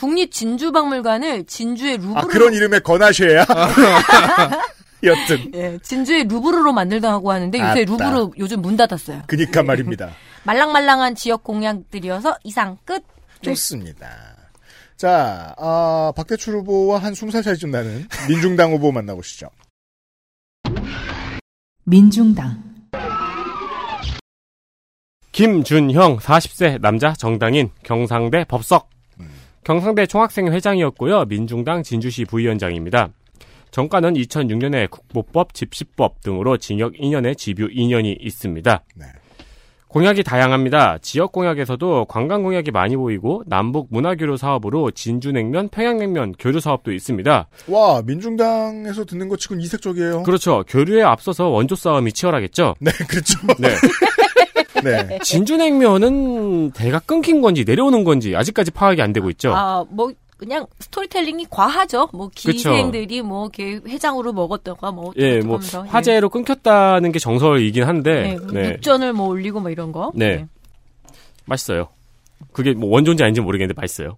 국립 0.00 0.32
진주박물관을 0.32 1.44
진주의 1.44 1.98
루브르 1.98 2.18
아 2.18 2.22
그런 2.22 2.54
이름의 2.54 2.80
건하쉐야. 2.80 3.44
여튼 5.04 5.52
예, 5.54 5.78
진주의 5.82 6.24
루브르로 6.24 6.72
만들다고 6.72 7.30
하는데 7.30 7.58
요새 7.58 7.82
아따. 7.82 8.10
루브르 8.10 8.30
요즘 8.38 8.62
문 8.62 8.78
닫았어요. 8.78 9.24
그니까 9.26 9.62
말입니다. 9.62 10.12
말랑말랑한 10.44 11.16
지역 11.16 11.44
공약들이어서 11.44 12.38
이상 12.44 12.78
끝. 12.86 12.94
네. 12.94 13.02
좋습니다. 13.42 14.08
자, 14.96 15.54
아, 15.58 16.12
박대출 16.16 16.54
후보와 16.56 16.98
한 16.98 17.12
20살 17.12 17.44
차이 17.44 17.56
좀 17.56 17.70
나는 17.70 18.06
민중당 18.26 18.72
후보 18.72 18.92
만나보시죠. 18.92 19.50
민중당 21.84 22.62
김준형 25.32 26.18
40세 26.18 26.80
남자 26.80 27.12
정당인 27.12 27.70
경상대 27.82 28.44
법석 28.44 28.88
경상대 29.64 30.06
총학생 30.06 30.48
회장이었고요. 30.52 31.26
민중당 31.26 31.82
진주시 31.82 32.24
부위원장입니다. 32.24 33.10
정가는 33.70 34.14
2006년에 34.14 34.90
국보법, 34.90 35.54
집시법 35.54 36.22
등으로 36.22 36.56
징역 36.56 36.94
2년에 36.94 37.36
집유 37.36 37.68
2년이 37.68 38.16
있습니다. 38.20 38.82
공약이 39.88 40.22
다양합니다. 40.22 40.98
지역 41.02 41.32
공약에서도 41.32 42.04
관광 42.04 42.44
공약이 42.44 42.70
많이 42.70 42.96
보이고 42.96 43.42
남북 43.46 43.88
문화 43.90 44.14
교류 44.14 44.36
사업으로 44.36 44.92
진주냉면, 44.92 45.68
평양냉면 45.68 46.34
교류 46.38 46.60
사업도 46.60 46.92
있습니다. 46.92 47.48
와, 47.66 48.02
민중당에서 48.04 49.04
듣는 49.04 49.28
것 49.28 49.40
치곤 49.40 49.60
이색적이에요. 49.60 50.22
그렇죠. 50.22 50.62
교류에 50.68 51.02
앞서서 51.02 51.48
원조 51.48 51.74
싸움이 51.74 52.12
치열하겠죠. 52.12 52.76
네, 52.78 52.92
그렇죠. 53.08 53.38
네. 53.58 53.68
네. 54.84 55.18
진주냉면은 55.22 56.70
대가 56.72 56.98
끊긴 57.00 57.40
건지 57.40 57.64
내려오는 57.64 58.04
건지 58.04 58.34
아직까지 58.36 58.70
파악이 58.70 59.00
안 59.02 59.12
되고 59.12 59.30
있죠. 59.30 59.52
아, 59.54 59.84
뭐 59.88 60.12
그냥 60.36 60.66
스토리텔링이 60.78 61.46
과하죠. 61.50 62.08
뭐. 62.12 62.30
기생들이 62.34 63.20
뭐 63.20 63.50
이렇게 63.54 63.80
회장으로 63.86 64.32
먹었다가 64.32 64.90
뭐 64.90 65.12
예, 65.16 65.40
뭐 65.40 65.56
하면서, 65.56 65.84
예. 65.86 65.90
화재로 65.90 66.30
끊겼다는 66.30 67.12
게 67.12 67.18
정설이긴 67.18 67.84
한데. 67.84 68.38
네, 68.52 68.70
육전을 68.70 69.12
뭐 69.12 69.28
올리고 69.28 69.60
뭐 69.60 69.70
이런 69.70 69.92
거. 69.92 70.12
네. 70.14 70.46
맛있어요. 71.44 71.88
그게 72.52 72.72
뭐 72.72 72.88
원조인지 72.90 73.22
아닌지 73.22 73.40
모르겠는데 73.42 73.78
맛있어요. 73.78 74.16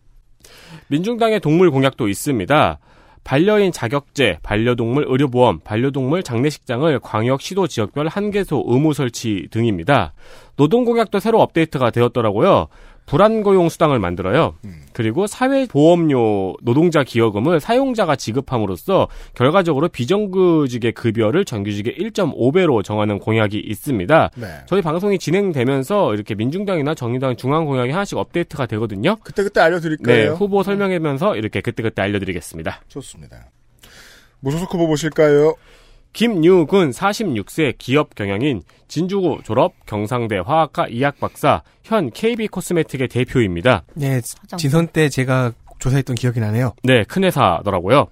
민중당의 0.88 1.40
동물 1.40 1.70
공약도 1.70 2.08
있습니다. 2.08 2.78
반려인 3.24 3.72
자격제, 3.72 4.38
반려동물 4.42 5.06
의료보험, 5.08 5.60
반려동물 5.60 6.22
장례식장을 6.22 6.98
광역 7.00 7.40
시도 7.40 7.66
지역별 7.66 8.08
한 8.08 8.30
개소 8.30 8.64
의무 8.66 8.92
설치 8.94 9.46
등입니다. 9.50 10.12
노동 10.56 10.84
공약도 10.84 11.20
새로 11.20 11.40
업데이트가 11.40 11.90
되었더라고요. 11.90 12.68
불안고용 13.06 13.68
수당을 13.68 13.98
만들어요. 13.98 14.54
그리고 14.92 15.26
사회보험료 15.26 16.56
노동자 16.62 17.02
기여금을 17.02 17.60
사용자가 17.60 18.16
지급함으로써 18.16 19.08
결과적으로 19.34 19.88
비정규직의 19.88 20.92
급여를 20.92 21.44
정규직의 21.44 21.96
1.5배로 21.98 22.84
정하는 22.84 23.18
공약이 23.18 23.58
있습니다. 23.58 24.30
네. 24.36 24.46
저희 24.66 24.82
방송이 24.82 25.18
진행되면서 25.18 26.14
이렇게 26.14 26.34
민중당이나 26.34 26.94
정의당 26.94 27.36
중앙 27.36 27.64
공약이 27.64 27.90
하나씩 27.90 28.18
업데이트가 28.18 28.66
되거든요. 28.66 29.16
그때 29.22 29.42
그때 29.42 29.60
알려드릴 29.60 29.98
네, 30.02 30.04
거예요. 30.04 30.32
후보 30.34 30.62
설명하면서 30.62 31.36
이렇게 31.36 31.60
그때 31.60 31.82
그때 31.82 32.02
알려드리겠습니다. 32.02 32.82
좋습니다. 32.88 33.50
무소속 34.40 34.74
후보 34.74 34.86
보실까요? 34.88 35.54
김유근 36.12 36.90
46세 36.90 37.74
기업 37.78 38.14
경영인 38.14 38.62
진주고 38.88 39.40
졸업 39.44 39.72
경상대 39.86 40.38
화학과 40.44 40.86
이학 40.88 41.18
박사 41.18 41.62
현 41.82 42.10
KB 42.10 42.48
코스메틱의 42.48 43.08
대표입니다. 43.08 43.84
네, 43.94 44.20
지선 44.56 44.88
때 44.88 45.08
제가 45.08 45.52
조사했던 45.78 46.16
기억이 46.16 46.40
나네요. 46.40 46.74
네, 46.82 47.02
큰 47.04 47.24
회사더라고요. 47.24 48.06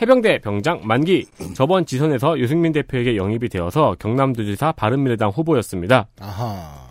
해병대 0.00 0.38
병장 0.40 0.80
만기 0.84 1.26
저번 1.54 1.86
지선에서 1.86 2.38
유승민 2.38 2.72
대표에게 2.72 3.16
영입이 3.16 3.48
되어서 3.48 3.94
경남도지사 3.98 4.72
바른미래당 4.72 5.30
후보였습니다. 5.30 6.08
아하. 6.20 6.84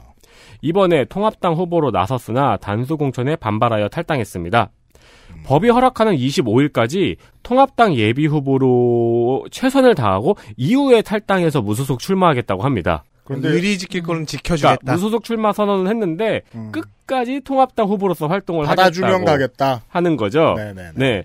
이번에 0.61 1.05
통합당 1.05 1.55
후보로 1.55 1.91
나섰으나 1.91 2.55
단수 2.57 2.95
공천에 2.95 3.35
반발하여 3.35 3.89
탈당했습니다. 3.89 4.71
법이 5.43 5.69
허락하는 5.69 6.15
25일까지 6.15 7.17
통합당 7.43 7.95
예비 7.95 8.25
후보로 8.25 9.45
최선을 9.51 9.95
다하고 9.95 10.37
이후에 10.57 11.01
탈당해서 11.01 11.61
무소속 11.61 11.99
출마하겠다고 11.99 12.63
합니다. 12.63 13.03
그런데 13.23 13.49
의리 13.49 13.77
지킬 13.77 14.03
거는 14.03 14.25
지켜주겠다. 14.25 14.75
그러니까 14.77 14.93
무소속 14.93 15.23
출마 15.23 15.53
선언을 15.53 15.89
했는데 15.89 16.41
끝까지 16.71 17.41
통합당 17.41 17.87
후보로서 17.87 18.27
활동을 18.27 18.65
받아주면 18.65 19.25
가겠다. 19.25 19.81
하는 19.87 20.17
거죠. 20.17 20.55
네네네. 20.57 20.91
네. 20.95 21.23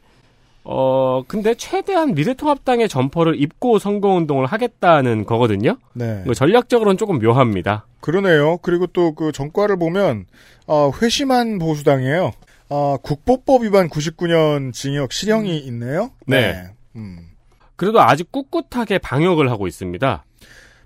어 0.71 1.23
근데 1.27 1.55
최대한 1.55 2.15
미래통합당의 2.15 2.89
점퍼를 2.91 3.41
입고 3.41 3.79
선거운동을 3.79 4.45
하겠다는 4.47 5.25
거거든요. 5.25 5.79
네. 5.95 6.23
전략적으로는 6.35 6.99
조금 6.99 7.19
묘합니다. 7.19 7.87
그러네요. 8.01 8.59
그리고 8.59 8.87
또 8.87 9.10
그 9.10 9.33
전과를 9.33 9.79
보면 9.79 10.27
어, 10.67 10.91
회심한 11.01 11.59
보수당이에요. 11.59 12.33
어, 12.69 12.97
국보법 13.03 13.63
위반 13.63 13.89
99년 13.89 14.73
징역 14.73 15.13
실형이 15.13 15.59
있네요. 15.59 16.11
네. 16.27 16.69
음. 16.97 17.31
그래도 17.77 18.01
아직 18.01 18.31
꿋꿋하게 18.33 18.99
방역을 18.99 19.51
하고 19.51 19.67
있습니다. 19.67 20.25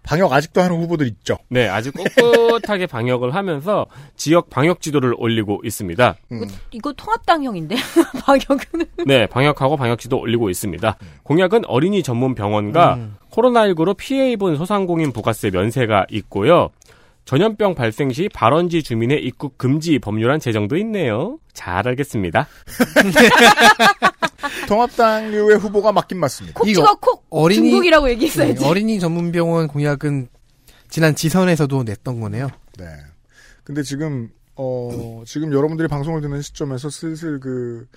방역 0.02 0.32
아직도 0.32 0.60
하는 0.60 0.76
후보들 0.82 1.06
있죠. 1.06 1.38
네, 1.48 1.68
아주 1.68 1.92
꿋꿋하게 1.92 2.86
방역을 2.88 3.34
하면서 3.34 3.86
지역 4.16 4.50
방역 4.50 4.80
지도를 4.80 5.14
올리고 5.16 5.60
있습니다. 5.64 6.16
음. 6.32 6.44
이거 6.72 6.92
통합당형인데 6.92 7.76
방역은 8.24 8.86
네, 9.06 9.26
방역하고 9.26 9.76
방역 9.76 10.00
지도 10.00 10.18
올리고 10.18 10.50
있습니다. 10.50 10.96
공약은 11.22 11.66
어린이 11.66 12.02
전문 12.02 12.34
병원과 12.34 12.94
음. 12.94 13.16
코로나19로 13.30 13.96
피해 13.96 14.32
입은 14.32 14.56
소상공인 14.56 15.12
부가세 15.12 15.50
면세가 15.50 16.06
있고요. 16.10 16.70
전염병 17.24 17.74
발생 17.74 18.11
시 18.12 18.28
발원지 18.28 18.82
주민의 18.82 19.24
입국 19.24 19.57
금지 19.57 19.99
법률안 19.99 20.40
제정도 20.40 20.77
있네요. 20.78 21.39
잘 21.53 21.86
알겠습니다. 21.86 22.49
통합당류의 24.69 25.59
후보가 25.59 25.93
맞긴 25.93 26.19
맞습니다. 26.19 26.59
콕 26.59 26.66
찍어 26.66 26.94
콕 27.01 27.27
어린이- 27.31 27.70
중국이라고 27.70 28.11
얘기했어야지. 28.11 28.61
네, 28.61 28.66
어린이 28.69 29.01
전문병원 29.01 29.69
공약은 29.69 30.28
지난 30.89 31.15
지선에서도 31.15 31.85
냈던 31.85 32.20
거네요. 32.20 32.49
네. 32.78 32.86
근데 33.65 33.82
지금 33.82 34.28
어 34.57 35.23
지금 35.27 35.53
여러분들이 35.53 35.89
방송을 35.89 36.20
듣는 36.20 36.43
시점에서 36.43 36.90
슬슬 36.90 37.40
그 37.40 37.86
어, 37.90 37.97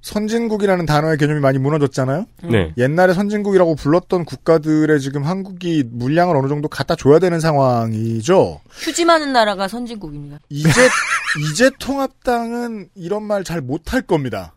선진국이라는 0.00 0.86
단어의 0.86 1.18
개념이 1.18 1.40
많이 1.40 1.58
무너졌잖아요. 1.58 2.26
네. 2.50 2.72
옛날에 2.76 3.12
선진국이라고 3.14 3.74
불렀던 3.74 4.24
국가들의 4.24 5.00
지금 5.00 5.24
한국이 5.24 5.84
물량을 5.90 6.36
어느 6.36 6.48
정도 6.48 6.68
갖다 6.68 6.94
줘야 6.94 7.18
되는 7.18 7.40
상황이죠. 7.40 8.60
휴지 8.70 9.04
많은 9.04 9.32
나라가 9.32 9.68
선진국입니다. 9.68 10.38
이제 10.48 10.70
이제 11.52 11.70
통합당은 11.78 12.88
이런 12.94 13.22
말 13.24 13.44
잘 13.44 13.60
못할 13.60 14.02
겁니다. 14.02 14.54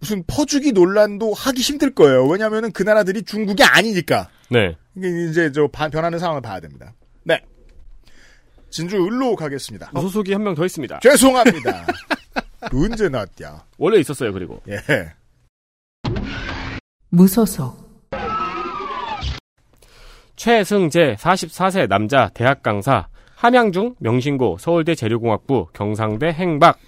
무슨 0.00 0.22
퍼주기 0.26 0.72
논란도 0.72 1.32
하기 1.32 1.60
힘들 1.62 1.94
거예요. 1.94 2.26
왜냐하면은 2.26 2.72
그 2.72 2.82
나라들이 2.82 3.22
중국이 3.22 3.62
아니니까. 3.64 4.28
네. 4.50 4.76
이게 4.96 5.08
이제 5.30 5.50
저 5.52 5.66
바- 5.68 5.88
변하는 5.88 6.18
상황을 6.18 6.42
봐야 6.42 6.60
됩니다. 6.60 6.92
네. 7.24 7.40
진주 8.70 8.96
을로 9.04 9.34
가겠습니다. 9.36 9.90
무소속이 9.94 10.32
한 10.32 10.42
명 10.42 10.54
더 10.54 10.64
있습니다. 10.66 11.00
죄송합니다. 11.00 11.86
언제 12.72 13.08
나왔냐? 13.08 13.64
원래 13.78 13.98
있었어요, 13.98 14.32
그리고. 14.32 14.60
예. 14.68 15.12
무소속, 17.10 17.86
최승재 20.36 21.16
44세 21.18 21.88
남자 21.88 22.28
대학 22.34 22.62
강사 22.62 23.08
함양중 23.36 23.96
명신고 23.98 24.58
서울대 24.58 24.94
재료공학부 24.94 25.68
경상대 25.72 26.28
행박 26.28 26.78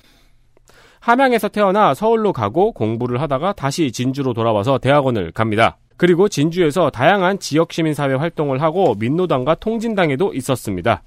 함양에서 1.00 1.48
태어나 1.48 1.94
서울로 1.94 2.32
가고 2.32 2.72
공부를 2.72 3.20
하다가 3.20 3.54
다시 3.54 3.90
진주로 3.92 4.34
돌아와서 4.34 4.78
대학원을 4.78 5.32
갑니다. 5.32 5.78
그리고 5.96 6.28
진주에서 6.28 6.90
다양한 6.90 7.38
지역 7.38 7.72
시민 7.72 7.94
사회 7.94 8.14
활동을 8.14 8.62
하고 8.62 8.94
민노당과 8.98 9.56
통진당에도 9.56 10.34
있었습니다. 10.34 11.02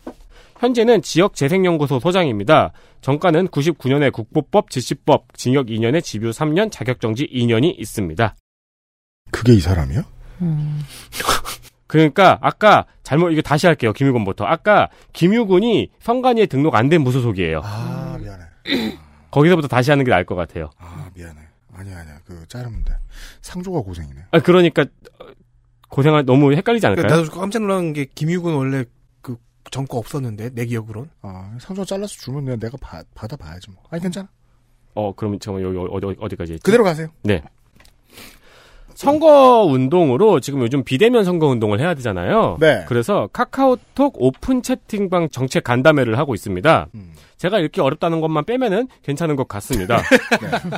현재는 0.61 1.01
지역재생연구소 1.01 1.99
소장입니다. 1.99 2.71
정가는 3.01 3.47
99년에 3.47 4.11
국보법 4.13 4.69
지시법 4.69 5.35
징역 5.35 5.67
2년에 5.67 6.03
집유 6.03 6.29
3년 6.29 6.71
자격정지 6.71 7.27
2년이 7.33 7.79
있습니다. 7.79 8.35
그게 9.31 9.53
이 9.53 9.59
사람이요? 9.59 10.03
그러니까 11.87 12.37
아까 12.41 12.85
잘못 13.01 13.31
이거 13.31 13.41
다시 13.41 13.65
할게요. 13.65 13.91
김유곤부터. 13.91 14.45
아까 14.45 14.89
김유곤이 15.13 15.89
성관위에 15.99 16.45
등록 16.45 16.75
안 16.75 16.89
된 16.89 17.01
무소속이에요. 17.01 17.61
아 17.63 18.17
미안해. 18.21 18.43
거기서부터 19.31 19.67
다시 19.67 19.89
하는 19.89 20.05
게 20.05 20.11
나을 20.11 20.25
것 20.25 20.35
같아요. 20.35 20.69
아 20.77 21.09
미안해. 21.15 21.39
아니야 21.73 21.97
아니야. 22.01 22.19
그 22.23 22.45
자르면 22.47 22.83
돼. 22.83 22.93
상조가 23.41 23.81
고생이네. 23.81 24.21
아, 24.31 24.39
그러니까 24.39 24.83
어, 24.83 25.25
고생할 25.89 26.23
너무 26.25 26.53
헷갈리지 26.53 26.85
않을까요? 26.85 27.07
나도 27.07 27.31
깜짝 27.31 27.63
놀란 27.63 27.93
게 27.93 28.05
김유근 28.13 28.53
원래 28.53 28.85
그 29.71 29.77
정거 29.77 29.97
없었는데 29.97 30.51
내 30.53 30.65
기억으론. 30.65 31.09
아 31.21 31.55
상조가 31.59 31.85
잘라서 31.85 32.13
주면 32.13 32.45
내가, 32.45 32.57
내가 32.57 32.77
바, 32.79 33.03
받아봐야지 33.15 33.71
뭐. 33.71 33.81
아니 33.89 34.01
괜찮아. 34.01 34.27
어, 34.93 35.15
그럼 35.15 35.39
저 35.39 35.53
여기 35.61 35.77
어디 35.77 36.17
어디까지 36.19 36.53
했지? 36.53 36.63
그대로 36.63 36.83
가세요. 36.83 37.07
네. 37.23 37.41
선거 38.93 39.63
운동으로 39.63 40.41
지금 40.41 40.61
요즘 40.61 40.83
비대면 40.83 41.23
선거 41.23 41.47
운동을 41.47 41.79
해야 41.79 41.95
되잖아요. 41.95 42.57
네. 42.59 42.85
그래서 42.87 43.29
카카오톡 43.33 44.15
오픈 44.21 44.61
채팅방 44.61 45.29
정책 45.29 45.63
간담회를 45.63 46.17
하고 46.19 46.35
있습니다. 46.35 46.87
음. 46.93 47.13
제가 47.37 47.59
읽기 47.59 47.81
어렵다는 47.81 48.21
것만 48.21 48.45
빼면은 48.45 48.87
괜찮은 49.01 49.35
것 49.37 49.47
같습니다. 49.47 49.97
네. 50.41 50.77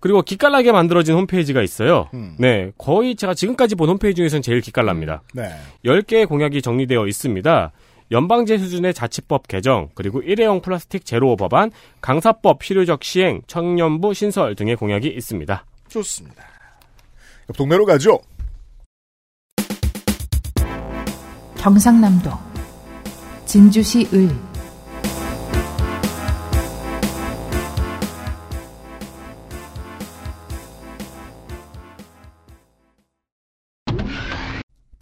그리고 0.00 0.22
기깔나게 0.22 0.72
만들어진 0.72 1.14
홈페이지가 1.14 1.62
있어요. 1.62 2.08
음. 2.14 2.36
네. 2.38 2.70
거의 2.78 3.16
제가 3.16 3.34
지금까지 3.34 3.74
본 3.74 3.88
홈페이지 3.88 4.16
중에서는 4.16 4.42
제일 4.42 4.60
기깔납니다. 4.60 5.22
네. 5.34 5.50
10개의 5.84 6.28
공약이 6.28 6.62
정리되어 6.62 7.06
있습니다. 7.06 7.72
연방제 8.10 8.58
수준의 8.58 8.94
자치법 8.94 9.48
개정, 9.48 9.90
그리고 9.94 10.22
일회용 10.22 10.62
플라스틱 10.62 11.04
제로 11.04 11.36
법안, 11.36 11.70
강사법 12.00 12.58
필요적 12.58 13.04
시행, 13.04 13.42
청년부 13.46 14.14
신설 14.14 14.54
등의 14.54 14.76
공약이 14.76 15.08
있습니다. 15.08 15.64
좋습니다. 15.88 16.44
옆 17.50 17.56
동네로 17.56 17.84
가죠. 17.84 18.20
경상남도 21.58 22.30
진주시 23.44 24.08
을 24.14 24.30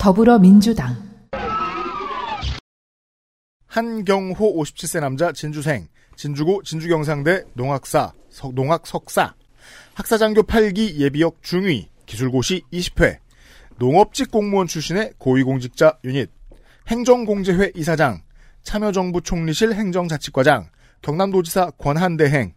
더불어민주당. 0.06 0.94
한경호 3.66 4.54
57세 4.56 5.00
남자 5.00 5.32
진주생, 5.32 5.88
진주고 6.14 6.62
진주경상대 6.62 7.42
농학사, 7.54 8.12
석- 8.30 8.54
농학 8.54 8.86
석사, 8.86 9.34
학사장교 9.94 10.44
8기 10.44 10.98
예비역 11.00 11.42
중위, 11.42 11.88
기술고시 12.06 12.62
20회, 12.72 13.18
농업직 13.78 14.30
공무원 14.30 14.68
출신의 14.68 15.14
고위공직자 15.18 15.98
유닛, 16.04 16.30
행정공제회 16.86 17.72
이사장, 17.74 18.22
참여정부 18.62 19.22
총리실 19.22 19.74
행정자치과장, 19.74 20.70
경남도지사 21.02 21.72
권한대행, 21.78 22.54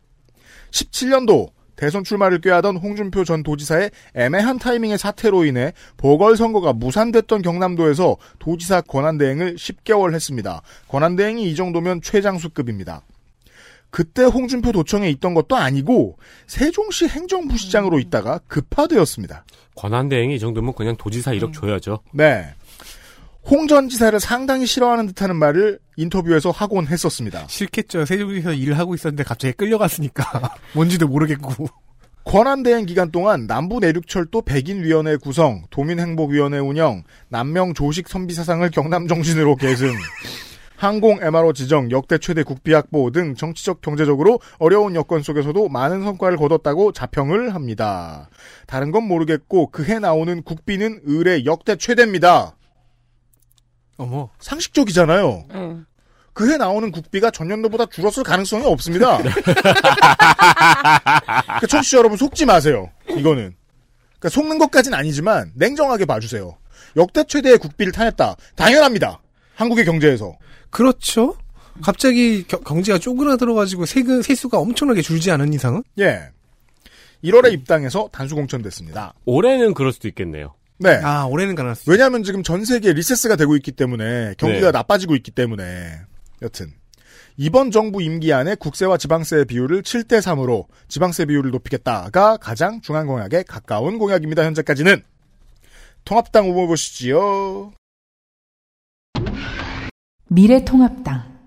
17년도 0.70 1.50
대선 1.80 2.04
출마를 2.04 2.42
꾀하던 2.42 2.76
홍준표 2.76 3.24
전 3.24 3.42
도지사의 3.42 3.92
애매한 4.14 4.60
타이밍의 4.60 4.98
사태로 4.98 5.46
인해 5.46 5.72
보궐선거가 5.96 6.74
무산됐던 6.74 7.42
경남도에서 7.42 8.18
도지사 8.38 8.82
권한대행을 8.82 9.56
10개월 9.56 10.14
했습니다. 10.14 10.62
권한대행이 10.90 11.50
이 11.50 11.56
정도면 11.56 12.02
최장수급입니다. 12.02 13.04
그때 13.92 14.26
홍준표 14.26 14.74
도청에 14.74 15.10
있던 15.12 15.34
것도 15.34 15.56
아니고 15.56 16.18
세종시 16.48 17.08
행정부시장으로 17.08 18.00
있다가 18.00 18.42
급파되었습니다. 18.48 19.46
권한대행이 19.76 20.36
이 20.36 20.40
정도면 20.40 20.74
그냥 20.74 20.98
도지사 20.98 21.32
이력 21.32 21.54
줘야죠. 21.54 22.00
네. 22.12 22.56
홍 23.44 23.68
전 23.68 23.90
지사를 23.90 24.20
상당히 24.20 24.66
싫어하는 24.66 25.08
듯하는 25.08 25.36
말을 25.36 25.80
인터뷰에서 25.96 26.52
하곤 26.52 26.88
했었습니다. 26.88 27.46
싫겠죠. 27.48 28.06
세종시에서 28.06 28.54
일을 28.54 28.78
하고 28.78 28.96
있었는데 28.96 29.24
갑자기 29.24 29.54
끌려갔으니까 29.54 30.56
뭔지도 30.74 31.08
모르겠고. 31.08 31.68
권한 32.26 32.62
대행 32.64 32.86
기간 32.86 33.12
동안 33.12 33.48
남부 33.48 33.80
내륙철도 33.80 34.44
백인위원회 34.44 35.18
구성, 35.18 35.64
도민행복위원회 35.72 36.60
운영, 36.60 37.04
남명 37.28 37.74
조식 37.74 38.08
선비 38.08 38.34
사상을 38.36 38.70
경남 38.70 39.08
정신으로 39.08 39.56
계승, 39.56 39.94
항공 40.80 41.20
MRO 41.22 41.54
지정, 41.54 41.90
역대 41.92 42.18
최대 42.20 42.44
국비 42.44 42.74
확보 42.74 43.10
등 43.12 43.36
정치적 43.36 43.82
경제적으로 43.82 44.40
어려운 44.60 44.96
여건 44.96 45.24
속에서도 45.24 45.70
많은 45.70 46.04
성과를 46.04 46.38
거뒀다고 46.38 46.92
자평을 46.92 47.56
합니다. 47.56 48.30
다른 48.68 48.92
건 48.92 49.04
모르겠고 49.04 49.72
그해 49.72 50.00
나오는 50.00 50.42
국비는 50.44 51.02
을의 51.08 51.46
역대 51.46 51.76
최대입니다. 51.78 52.56
어머. 54.00 54.30
상식적이잖아요. 54.40 55.46
응. 55.54 55.86
그해 56.34 56.58
나오는 56.58 56.90
국비가 56.92 57.30
전년도보다 57.32 57.88
줄었을 57.88 58.24
가능성이 58.24 58.66
없습니다. 58.66 59.18
그러니까 60.40 61.68
청취자 61.68 61.98
여러분 61.98 62.18
속지 62.18 62.46
마세요. 62.46 62.90
이거는. 63.10 63.54
그러니까 64.20 64.30
속는 64.30 64.58
것까진 64.58 64.94
아니지만 64.94 65.52
냉정하게 65.56 66.06
봐주세요. 66.06 66.58
역대 66.96 67.24
최대의 67.26 67.58
국비를 67.58 67.92
타냈다. 67.92 68.36
당연합니다. 68.56 69.20
한국의 69.56 69.86
경제에서. 69.86 70.34
그렇죠. 70.70 71.36
갑자기 71.82 72.46
겨- 72.48 72.60
경제가 72.60 73.00
쪼그라들어가지고 73.00 73.86
세금 73.86 74.22
세수가 74.22 74.58
엄청나게 74.58 75.02
줄지 75.02 75.32
않은 75.32 75.54
이상은 75.54 75.84
예. 76.00 76.30
1월에 77.24 77.52
입당해서 77.54 78.10
단수 78.12 78.36
공천됐습니다. 78.36 79.14
올해는 79.26 79.74
그럴 79.74 79.92
수도 79.92 80.08
있겠네요. 80.08 80.54
네. 80.80 81.00
아 81.04 81.26
올해는 81.26 81.56
가능할 81.56 81.76
수. 81.76 81.90
왜냐하면 81.92 82.24
지금 82.24 82.42
전 82.42 82.66
세계 82.66 82.94
리세스가 82.94 83.36
되고 83.36 83.56
있기 83.58 83.72
때문에 83.74 84.34
경기가 84.38 84.68
네. 84.68 84.72
나빠지고 84.72 85.16
있기 85.16 85.32
때문에 85.32 86.02
여튼 86.42 86.74
이번 87.36 87.72
정부 87.72 88.02
임기 88.02 88.34
안에 88.34 88.56
국세와 88.56 88.98
지방세 88.98 89.46
비율을 89.46 89.84
7대 89.84 90.20
3으로 90.20 90.66
지방세 90.88 91.26
비율을 91.26 91.52
높이겠다가 91.52 92.38
가장 92.38 92.82
중앙 92.82 93.08
공약에 93.08 93.44
가까운 93.44 93.98
공약입니다. 93.98 94.44
현재까지는 94.44 95.04
통합당 96.06 96.48
후보 96.48 96.68
보시지요. 96.68 97.72
미래통합당 100.28 101.39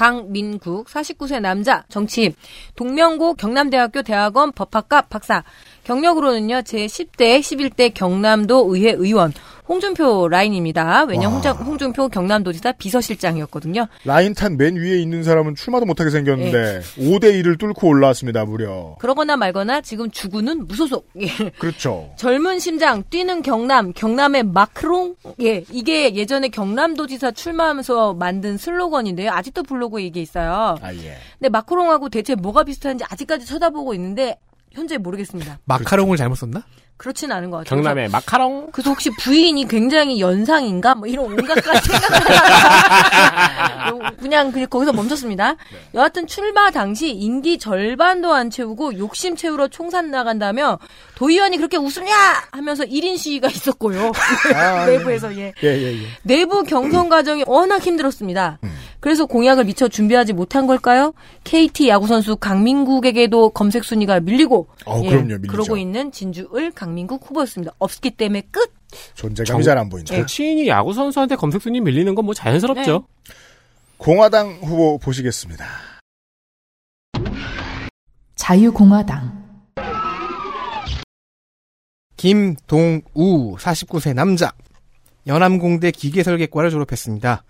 강민국 0.00 0.86
49세 0.86 1.40
남자 1.40 1.84
정치인. 1.90 2.32
동명고 2.74 3.34
경남대학교 3.34 4.00
대학원 4.00 4.50
법학과 4.50 5.02
박사. 5.02 5.44
경력으로는요 5.84 6.62
제 6.62 6.86
10대 6.86 7.40
11대 7.40 7.92
경남도 7.92 8.74
의회 8.74 8.92
의원 8.92 9.34
홍준표 9.70 10.26
라인입니다. 10.28 11.04
왜냐 11.04 11.28
와. 11.28 11.52
홍준표 11.52 12.08
경남도지사 12.08 12.72
비서실장이었거든요. 12.72 13.86
라인 14.04 14.34
탄 14.34 14.56
맨 14.56 14.74
위에 14.74 14.98
있는 15.00 15.22
사람은 15.22 15.54
출마도 15.54 15.86
못하게 15.86 16.10
생겼는데 16.10 16.58
예. 16.58 16.80
5대 17.00 17.40
1을 17.40 17.56
뚫고 17.56 17.86
올라왔습니다. 17.86 18.44
무려. 18.46 18.96
그러거나 18.98 19.36
말거나 19.36 19.80
지금 19.80 20.10
주구는 20.10 20.66
무소속. 20.66 21.08
예. 21.20 21.28
그렇죠. 21.60 22.12
젊은 22.16 22.58
심장 22.58 23.04
뛰는 23.08 23.42
경남 23.42 23.92
경남의 23.92 24.42
마크롱 24.42 25.14
예 25.40 25.64
이게 25.70 26.16
예전에 26.16 26.48
경남도지사 26.48 27.30
출마하면서 27.30 28.14
만든 28.14 28.56
슬로건인데요 28.56 29.30
아직도 29.30 29.62
블로그에 29.62 30.02
이게 30.02 30.20
있어요 30.20 30.76
아 30.80 30.94
예. 30.94 31.16
근데 31.38 31.48
마크롱하고 31.48 32.08
대체 32.08 32.34
뭐가 32.34 32.64
비슷한지 32.64 33.04
아직까지 33.08 33.46
쳐다보고 33.46 33.94
있는데 33.94 34.38
현재 34.72 34.98
모르겠습니다 34.98 35.60
마카롱을 35.64 36.16
잘못 36.16 36.34
썼나? 36.36 36.64
그렇진 37.00 37.32
않은 37.32 37.48
것 37.50 37.56
같아요 37.56 37.80
경남의 37.80 38.10
마카롱. 38.10 38.68
그래서 38.72 38.90
혹시 38.90 39.08
부인이 39.20 39.66
굉장히 39.68 40.20
연상인가 40.20 40.94
뭐 40.94 41.08
이런 41.08 41.32
온갖 41.32 41.54
생각을 41.64 42.26
그냥 44.20 44.52
그냥 44.52 44.68
거기서 44.68 44.92
멈췄습니다. 44.92 45.56
여하튼 45.94 46.26
출마 46.26 46.70
당시 46.70 47.10
인기 47.10 47.56
절반도 47.58 48.34
안 48.34 48.50
채우고 48.50 48.98
욕심 48.98 49.34
채우러 49.34 49.68
총선 49.68 50.10
나간다며 50.10 50.78
도의원이 51.20 51.58
그렇게 51.58 51.76
웃으냐 51.76 52.14
하면서 52.50 52.82
1인 52.82 53.18
시위가 53.18 53.48
있었고요. 53.52 54.10
아, 54.54 54.86
내부에서 54.86 55.36
예. 55.36 55.52
예, 55.62 55.68
예, 55.68 55.92
예. 56.02 56.06
내부 56.22 56.62
경선 56.64 57.10
과정이 57.10 57.44
워낙 57.46 57.82
힘들었습니다. 57.82 58.58
그래서 59.00 59.26
공약을 59.26 59.64
미처 59.66 59.86
준비하지 59.88 60.32
못한 60.32 60.66
걸까요? 60.66 61.12
KT 61.44 61.90
야구 61.90 62.06
선수 62.06 62.36
강민국에게도 62.36 63.50
검색 63.50 63.84
순위가 63.84 64.20
밀리고 64.20 64.68
어, 64.86 65.02
그럼요, 65.02 65.24
밀리죠. 65.26 65.52
그러고 65.52 65.76
있는 65.76 66.10
진주을 66.10 66.70
강민국 66.74 67.22
후보였습니다. 67.28 67.74
없기 67.78 68.12
때문에 68.12 68.44
끝. 68.50 68.72
존재감이 69.14 69.62
잘 69.62 69.76
안 69.76 69.90
보인다. 69.90 70.14
정치인이 70.14 70.68
야구 70.68 70.94
선수한테 70.94 71.36
검색 71.36 71.60
순위 71.60 71.80
밀리는 71.82 72.14
건 72.14 72.24
뭐 72.24 72.32
자연스럽죠. 72.32 73.04
공화당 73.98 74.58
후보 74.62 74.96
보시겠습니다. 74.98 75.66
자유공화당 78.36 79.49
김동우 82.20 83.56
49세 83.56 84.12
남자 84.12 84.52
연암공대 85.26 85.90
기계설계과를 85.90 86.68
졸업했습니다. 86.68 87.44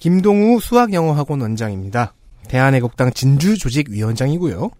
김동우 0.00 0.58
수학영어학원 0.58 1.40
원장입니다. 1.42 2.12
대한애국당 2.48 3.12
진주조직위원장이고요. 3.12 4.72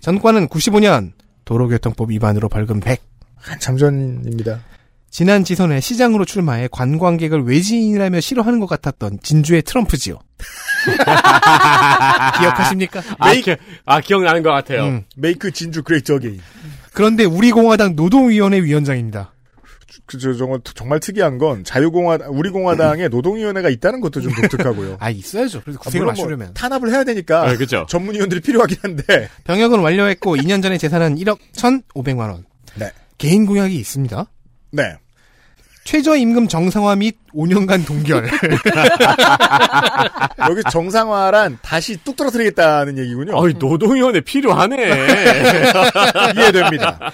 전과는 0.00 0.48
95년 0.48 1.12
도로교통법 1.46 2.10
위반으로 2.10 2.50
벌금 2.50 2.80
100. 2.80 3.00
한참 3.36 3.78
전입니다. 3.78 4.60
지난 5.10 5.44
지선에 5.44 5.80
시장으로 5.80 6.26
출마해 6.26 6.68
관광객을 6.70 7.44
외지인이라며 7.44 8.20
싫어하는 8.20 8.60
것 8.60 8.66
같았던 8.66 9.20
진주의 9.22 9.62
트럼프지요. 9.62 10.18
기억하십니까? 12.38 13.00
아, 13.18 13.32
기, 13.32 13.56
아 13.86 14.00
기억나는 14.02 14.42
것 14.42 14.50
같아요. 14.50 14.84
음. 14.84 15.04
Make 15.16 15.52
진주 15.52 15.82
Great 15.82 16.12
Again. 16.12 16.42
그런데 16.94 17.24
우리 17.24 17.50
공화당 17.50 17.96
노동위원회 17.96 18.62
위원장입니다. 18.62 19.32
그, 20.06 20.18
저, 20.18 20.34
정말, 20.34 20.60
정말 20.74 21.00
특이한 21.00 21.38
건 21.38 21.64
자유공화, 21.64 22.18
우리 22.28 22.50
공화당에 22.50 23.08
노동위원회가 23.08 23.68
있다는 23.70 24.00
것도 24.00 24.20
좀 24.20 24.32
독특하고요. 24.34 24.96
아 25.00 25.10
있어야죠. 25.10 25.62
그래서 25.62 25.78
아, 25.80 25.82
구색을 25.84 26.04
뭐 26.04 26.12
맞추려면. 26.12 26.54
탄압을 26.54 26.90
해야 26.90 27.04
되니까 27.04 27.48
아, 27.48 27.56
그죠. 27.56 27.86
전문위원들이 27.88 28.40
필요하긴 28.40 28.78
한데 28.82 29.28
병역은 29.44 29.80
완료했고 29.80 30.36
2년 30.36 30.62
전에 30.62 30.78
재산은 30.78 31.16
1억 31.16 31.38
1,500만 31.54 32.18
원. 32.30 32.44
네. 32.76 32.90
개인 33.18 33.46
공약이 33.46 33.74
있습니다. 33.76 34.26
네. 34.72 34.96
최저임금 35.84 36.48
정상화 36.48 36.96
및 36.96 37.16
5년간 37.34 37.86
동결. 37.86 38.28
여기 40.48 40.62
정상화란 40.70 41.58
다시 41.62 41.96
뚝 42.02 42.16
떨어뜨리겠다는 42.16 42.98
얘기군요. 42.98 43.36
어이, 43.36 43.52
노동위원회 43.58 44.20
필요하네. 44.22 44.76
이해됩니다. 46.36 47.12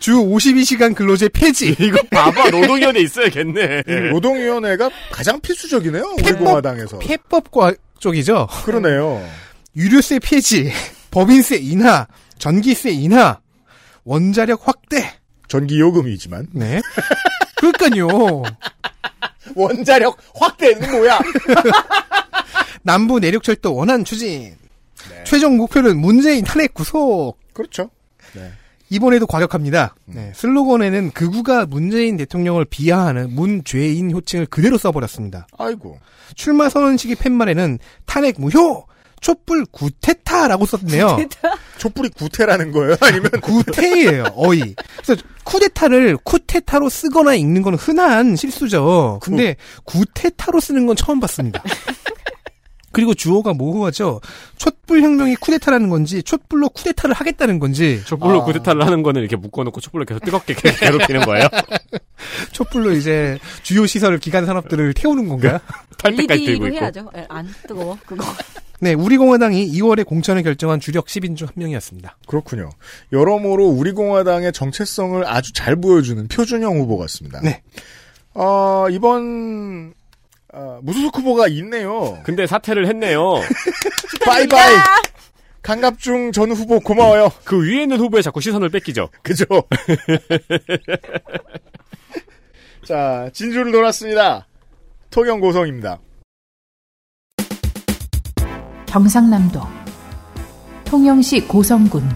주 0.00 0.12
52시간 0.16 0.94
근로제 0.94 1.28
폐지. 1.28 1.74
이거 1.78 2.02
봐봐, 2.10 2.50
노동위원회 2.50 3.00
있어야겠네. 3.00 3.84
이 3.86 3.92
노동위원회가 4.12 4.90
가장 5.10 5.40
필수적이네요. 5.40 6.16
우리 6.18 6.32
공화당에서. 6.32 6.98
폐법과 6.98 7.74
쪽이죠. 8.00 8.48
그러네요. 8.64 9.24
유류세 9.76 10.18
폐지, 10.18 10.70
법인세 11.10 11.56
인하, 11.56 12.06
전기세 12.38 12.90
인하, 12.90 13.38
원자력 14.04 14.68
확대. 14.68 15.10
전기 15.48 15.78
요금이지만 15.80 16.48
네. 16.52 16.80
그러니까요. 17.72 18.42
원자력 19.54 20.16
확대는 20.34 20.90
뭐야? 20.90 21.20
남부 22.82 23.18
내륙철도 23.18 23.74
원안 23.74 24.04
추진. 24.04 24.56
최종 25.24 25.56
목표는 25.56 25.98
문재인 25.98 26.44
탄핵 26.44 26.74
구속. 26.74 27.36
그렇죠. 27.52 27.90
네. 28.34 28.50
이번에도 28.90 29.26
과격합니다. 29.26 29.94
네, 30.04 30.32
슬로건에는 30.34 31.10
극우가 31.12 31.66
문재인 31.66 32.16
대통령을 32.16 32.64
비하하는 32.64 33.34
문죄인 33.34 34.12
호칭을 34.12 34.46
그대로 34.46 34.78
써버렸습니다. 34.78 35.46
아이고. 35.58 35.98
출마 36.34 36.68
선언 36.68 36.96
시기 36.96 37.14
팻말에는 37.14 37.78
탄핵 38.06 38.36
무효, 38.38 38.86
촛불 39.24 39.64
구테타라고 39.70 40.66
썼네요. 40.66 41.16
촛불이 41.78 42.10
구태라는 42.10 42.72
거예요? 42.72 42.94
아니면 43.00 43.30
구테예요, 43.40 44.26
어이. 44.34 44.74
그래서 45.02 45.22
쿠데타를 45.44 46.18
쿠테타로 46.24 46.90
쓰거나 46.90 47.34
읽는 47.34 47.62
건 47.62 47.74
흔한 47.74 48.36
실수죠. 48.36 49.20
근데 49.22 49.56
구테타로 49.84 50.60
쓰는 50.60 50.86
건 50.86 50.94
처음 50.94 51.20
봤습니다. 51.20 51.62
그리고 52.92 53.14
주어가 53.14 53.54
모호하죠. 53.54 54.20
촛불 54.58 55.00
혁명이 55.00 55.36
쿠데타라는 55.36 55.88
건지 55.88 56.22
촛불로 56.22 56.68
쿠데타를 56.68 57.14
하겠다는 57.14 57.58
건지 57.58 58.02
촛불로 58.04 58.42
아. 58.42 58.44
구데타를 58.44 58.84
하는 58.84 59.02
거는 59.02 59.22
이렇게 59.22 59.36
묶어놓고 59.36 59.80
촛불로 59.80 60.04
계속 60.04 60.22
뜨겁게 60.22 60.52
괴롭히는 60.80 61.22
거예요? 61.22 61.48
촛불로 62.52 62.92
이제 62.92 63.38
주요 63.62 63.86
시설 63.86 64.18
기간 64.18 64.44
산업들을 64.44 64.92
태우는 64.92 65.28
건가요? 65.28 65.58
LED로 66.04 66.66
있고. 66.68 66.76
해야죠. 66.76 67.10
예, 67.16 67.26
안 67.30 67.48
뜨거워 67.66 67.96
그거. 68.04 68.22
네, 68.84 68.92
우리 68.92 69.16
공화당이 69.16 69.72
2월에 69.72 70.04
공천을 70.04 70.42
결정한 70.42 70.78
주력 70.78 71.06
10인 71.06 71.38
중 71.38 71.46
한 71.46 71.54
명이었습니다. 71.56 72.18
그렇군요. 72.26 72.68
여러모로 73.12 73.64
우리 73.66 73.92
공화당의 73.92 74.52
정체성을 74.52 75.26
아주 75.26 75.54
잘 75.54 75.74
보여주는 75.76 76.28
표준형 76.28 76.78
후보 76.80 76.98
같습니다. 76.98 77.40
네. 77.42 77.62
어, 78.34 78.84
이번 78.90 79.94
어, 80.52 80.80
무소속 80.82 81.16
후보가 81.16 81.48
있네요. 81.48 82.18
근데 82.24 82.46
사퇴를 82.46 82.86
했네요. 82.88 83.36
바이바이. 84.26 84.74
강갑중 85.62 86.32
전 86.32 86.52
후보 86.52 86.78
고마워요. 86.78 87.32
그 87.44 87.66
위에 87.66 87.84
있는 87.84 87.98
후보에 87.98 88.20
자꾸 88.20 88.42
시선을 88.42 88.68
뺏기죠. 88.68 89.08
그죠? 89.22 89.46
자, 92.86 93.30
진주를 93.32 93.72
놀았습니다. 93.72 94.46
토경 95.08 95.40
고성입니다. 95.40 96.00
경상남도 98.94 99.60
통영시 100.84 101.40
고성군 101.48 102.08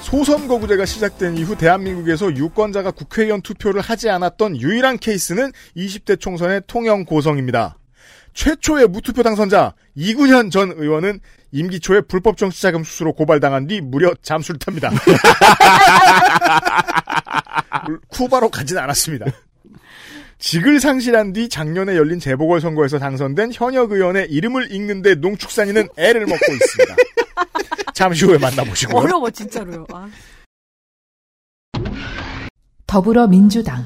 소선 0.00 0.46
거구제가 0.46 0.86
시작된 0.86 1.36
이후 1.38 1.56
대한민국에서 1.56 2.32
유권자가 2.36 2.92
국회의원 2.92 3.42
투표를 3.42 3.80
하지 3.80 4.10
않았던 4.10 4.60
유일한 4.60 4.96
케이스는 4.96 5.50
20대 5.76 6.20
총선의 6.20 6.62
통영 6.68 7.04
고성입니다. 7.04 7.76
최초의 8.32 8.86
무투표 8.86 9.24
당선자 9.24 9.74
이구현 9.96 10.50
전 10.50 10.70
의원은 10.70 11.18
임기 11.50 11.80
초에 11.80 12.02
불법 12.02 12.36
정치자금 12.36 12.84
수수로 12.84 13.12
고발당한 13.12 13.66
뒤 13.66 13.80
무려 13.80 14.14
잠수를 14.22 14.60
탑니다. 14.60 14.90
쿠바로 18.06 18.50
가진 18.50 18.78
않았습니다. 18.78 19.26
직을 20.40 20.80
상실한 20.80 21.34
뒤 21.34 21.48
작년에 21.48 21.96
열린 21.96 22.18
재보궐선거에서 22.18 22.98
당선된 22.98 23.52
현역 23.52 23.92
의원의 23.92 24.30
이름을 24.30 24.72
읽는데 24.72 25.16
농축산인은 25.16 25.88
애를 25.96 26.22
먹고 26.22 26.52
있습니다. 26.52 26.96
잠시 27.94 28.24
후에 28.24 28.38
만나보시고요. 28.38 28.96
어려워 28.96 29.30
진짜로요. 29.30 29.86
아. 29.92 30.08
더불어민주당 32.86 33.84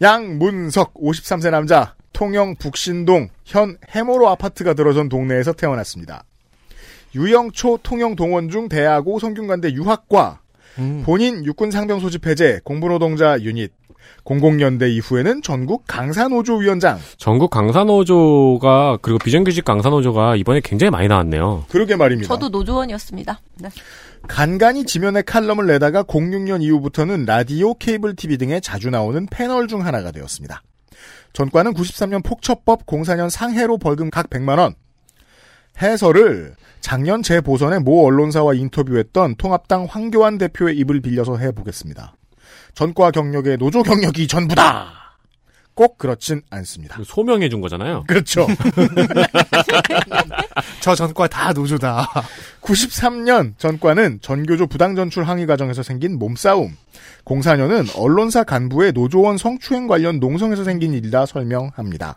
양문석 0.00 0.94
53세 0.94 1.50
남자 1.50 1.96
통영 2.12 2.54
북신동 2.54 3.28
현 3.44 3.76
해모로 3.90 4.28
아파트가 4.28 4.74
들어선 4.74 5.08
동네에서 5.08 5.52
태어났습니다. 5.52 6.24
유영초 7.14 7.80
통영 7.82 8.14
동원 8.14 8.48
중 8.48 8.68
대하고 8.68 9.18
성균관대 9.18 9.72
유학과 9.72 10.40
음. 10.78 11.02
본인 11.04 11.44
육군 11.44 11.70
상병 11.70 12.00
소집 12.00 12.26
해제 12.26 12.60
공부노동자 12.64 13.40
유닛 13.40 13.72
00년대 14.24 14.90
이후에는 14.90 15.42
전국 15.42 15.84
강사노조 15.86 16.56
위원장 16.56 16.98
전국 17.16 17.50
강사노조가 17.50 18.98
그리고 19.02 19.18
비정규직 19.18 19.64
강사노조가 19.64 20.36
이번에 20.36 20.60
굉장히 20.62 20.90
많이 20.90 21.08
나왔네요. 21.08 21.64
그러게 21.68 21.96
말입니다. 21.96 22.28
저도 22.28 22.48
노조원이었습니다. 22.48 23.40
네. 23.60 23.68
간간히 24.26 24.84
지면에 24.84 25.22
칼럼을 25.22 25.66
내다가 25.66 26.02
06년 26.02 26.62
이후부터는 26.62 27.24
라디오, 27.26 27.74
케이블 27.74 28.16
TV 28.16 28.38
등에 28.38 28.60
자주 28.60 28.90
나오는 28.90 29.26
패널 29.30 29.68
중 29.68 29.86
하나가 29.86 30.10
되었습니다. 30.10 30.62
전과는 31.32 31.74
93년 31.74 32.24
폭처법, 32.24 32.86
04년 32.86 33.30
상해로 33.30 33.78
벌금 33.78 34.10
각 34.10 34.28
100만 34.30 34.58
원. 34.58 34.74
해설을 35.80 36.54
작년 36.86 37.20
재보선의 37.20 37.80
모 37.80 38.06
언론사와 38.06 38.54
인터뷰했던 38.54 39.34
통합당 39.38 39.88
황교안 39.90 40.38
대표의 40.38 40.76
입을 40.76 41.00
빌려서 41.00 41.36
해보겠습니다. 41.36 42.14
전과 42.74 43.10
경력의 43.10 43.58
노조 43.58 43.82
경력이 43.82 44.28
전부다! 44.28 45.16
꼭 45.74 45.98
그렇진 45.98 46.42
않습니다. 46.48 46.96
소명해 47.04 47.48
준 47.48 47.60
거잖아요. 47.60 48.04
그렇죠. 48.06 48.46
저 50.80 50.94
전과 50.94 51.26
다 51.26 51.52
노조다. 51.52 52.06
93년 52.60 53.58
전과는 53.58 54.20
전교조 54.22 54.68
부당전출 54.68 55.24
항의 55.24 55.48
과정에서 55.48 55.82
생긴 55.82 56.20
몸싸움. 56.20 56.76
04년은 57.24 57.98
언론사 58.00 58.44
간부의 58.44 58.92
노조원 58.92 59.38
성추행 59.38 59.88
관련 59.88 60.20
농성에서 60.20 60.62
생긴 60.62 60.94
일이라 60.94 61.26
설명합니다. 61.26 62.16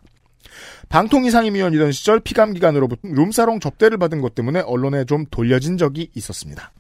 방통위상임위원이던 0.90 1.92
시절 1.92 2.20
피감기관으로부터 2.20 3.02
룸살롱 3.04 3.60
접대를 3.60 3.98
받은 3.98 4.22
것 4.22 4.36
때문에 4.36 4.62
언론에 4.62 5.06
좀 5.06 5.26
돌려진 5.30 5.78
적이 5.78 6.10
있었습니다. 6.16 6.72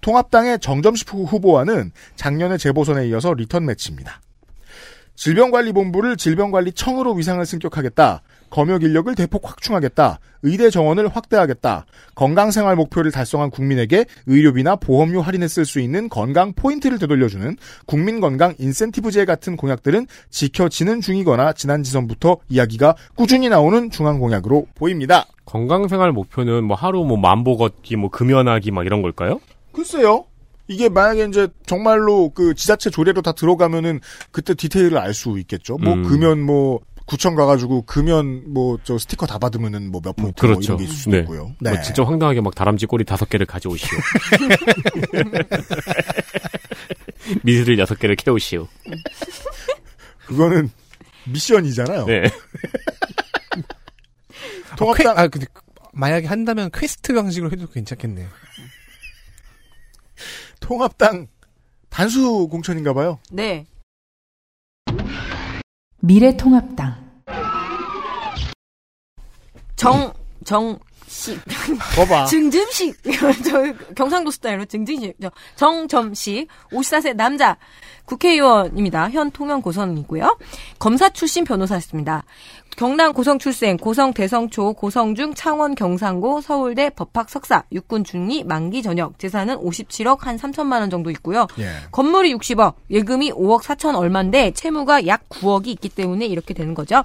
통합당의 0.00 0.60
정점식 0.60 1.12
후보와는 1.12 1.92
작년의 2.16 2.58
재보선에 2.58 3.06
이어서 3.08 3.34
리턴 3.34 3.66
매치입니다. 3.66 4.20
질병관리본부를 5.14 6.16
질병관리청으로 6.16 7.14
위상을 7.14 7.44
승격하겠다. 7.44 8.22
검역 8.50 8.82
인력을 8.82 9.14
대폭 9.14 9.48
확충하겠다. 9.48 10.18
의대 10.42 10.70
정원을 10.70 11.08
확대하겠다. 11.08 11.86
건강생활 12.14 12.76
목표를 12.76 13.10
달성한 13.10 13.50
국민에게 13.50 14.06
의료비나 14.26 14.76
보험료 14.76 15.20
할인에 15.20 15.48
쓸 15.48 15.64
수 15.64 15.80
있는 15.80 16.08
건강 16.08 16.52
포인트를 16.52 16.98
되돌려주는 16.98 17.56
국민건강 17.86 18.54
인센티브제 18.58 19.24
같은 19.24 19.56
공약들은 19.56 20.06
지켜지는 20.30 21.00
중이거나 21.00 21.52
지난 21.52 21.82
지선부터 21.82 22.38
이야기가 22.48 22.94
꾸준히 23.16 23.48
나오는 23.48 23.90
중앙 23.90 24.18
공약으로 24.20 24.66
보입니다. 24.74 25.26
건강생활 25.44 26.12
목표는 26.12 26.64
뭐 26.64 26.76
하루 26.76 27.04
뭐 27.04 27.16
만보 27.16 27.56
걷기, 27.56 27.96
뭐 27.96 28.10
금연하기 28.10 28.70
막 28.70 28.86
이런 28.86 29.02
걸까요? 29.02 29.40
글쎄요. 29.72 30.24
이게 30.68 30.88
만약에 30.88 31.26
이제 31.26 31.48
정말로 31.64 32.30
그 32.30 32.54
지자체 32.54 32.90
조례로 32.90 33.22
다 33.22 33.32
들어가면은 33.32 34.00
그때 34.32 34.54
디테일을 34.54 34.98
알 34.98 35.14
수 35.14 35.38
있겠죠. 35.38 35.76
뭐 35.78 35.94
음. 35.94 36.02
금연 36.02 36.40
뭐 36.40 36.80
구청 37.06 37.34
가가지고 37.36 37.82
금연 37.82 38.52
뭐 38.52 38.78
저 38.84 38.98
스티커 38.98 39.26
다 39.26 39.38
받으면은 39.38 39.90
뭐 39.92 40.00
몇 40.00 40.14
포인트 40.16 40.44
뭐 40.44 40.54
그렇죠. 40.54 40.72
이런 40.74 40.78
게 40.78 40.84
있을 40.84 40.96
수도 40.96 41.10
네. 41.12 41.18
있고요. 41.20 41.54
뭐 41.60 41.80
진짜 41.82 42.04
황당하게 42.04 42.40
막 42.40 42.54
다람쥐 42.54 42.86
꼬리 42.86 43.04
다섯 43.04 43.28
개를 43.28 43.46
가져오시오. 43.46 43.88
mithril을 47.42 47.78
여섯 47.78 47.98
개를 47.98 48.16
캐오시오. 48.16 48.68
그거는 50.26 50.70
미션이잖아요. 51.26 52.06
네. 52.06 52.24
통합당 54.76 55.18
아, 55.18 55.28
근데 55.28 55.46
만약에 55.92 56.26
한다면 56.26 56.70
퀘스트 56.72 57.14
방식으로 57.14 57.50
해도 57.50 57.66
괜찮겠네요. 57.68 58.28
통합당 60.60 61.28
단수 61.88 62.48
공천인가 62.48 62.92
봐요. 62.92 63.18
네. 63.30 63.66
미래통합당 66.06 66.94
정, 69.74 70.12
정식. 70.44 71.38
거봐. 71.96 72.26
증점식. 72.30 72.96
저 73.44 73.72
경상도 73.94 74.30
스타일로 74.30 74.64
증증식. 74.64 75.16
저 75.20 75.30
정점식. 75.56 76.48
54세 76.70 77.14
남자. 77.14 77.58
국회의원입니다. 78.06 79.10
현 79.10 79.30
통영 79.30 79.60
고선이고요. 79.60 80.38
검사 80.78 81.10
출신 81.10 81.44
변호사였습니다. 81.44 82.24
경남 82.76 83.14
고성 83.14 83.38
출생, 83.38 83.78
고성 83.78 84.12
대성초, 84.12 84.74
고성중, 84.74 85.32
창원 85.34 85.74
경상고, 85.74 86.42
서울대 86.42 86.90
법학 86.90 87.30
석사, 87.30 87.64
육군 87.72 88.04
중리, 88.04 88.44
만기 88.44 88.82
전역, 88.82 89.18
재산은 89.18 89.56
57억 89.56 90.20
한 90.20 90.36
3천만 90.36 90.80
원 90.80 90.90
정도 90.90 91.10
있고요. 91.12 91.46
예. 91.58 91.70
건물이 91.90 92.34
60억, 92.34 92.74
예금이 92.90 93.32
5억 93.32 93.62
4천 93.62 93.96
얼마인데 93.96 94.50
채무가 94.50 95.06
약 95.06 95.26
9억이 95.30 95.68
있기 95.68 95.88
때문에 95.88 96.26
이렇게 96.26 96.52
되는 96.52 96.74
거죠. 96.74 97.02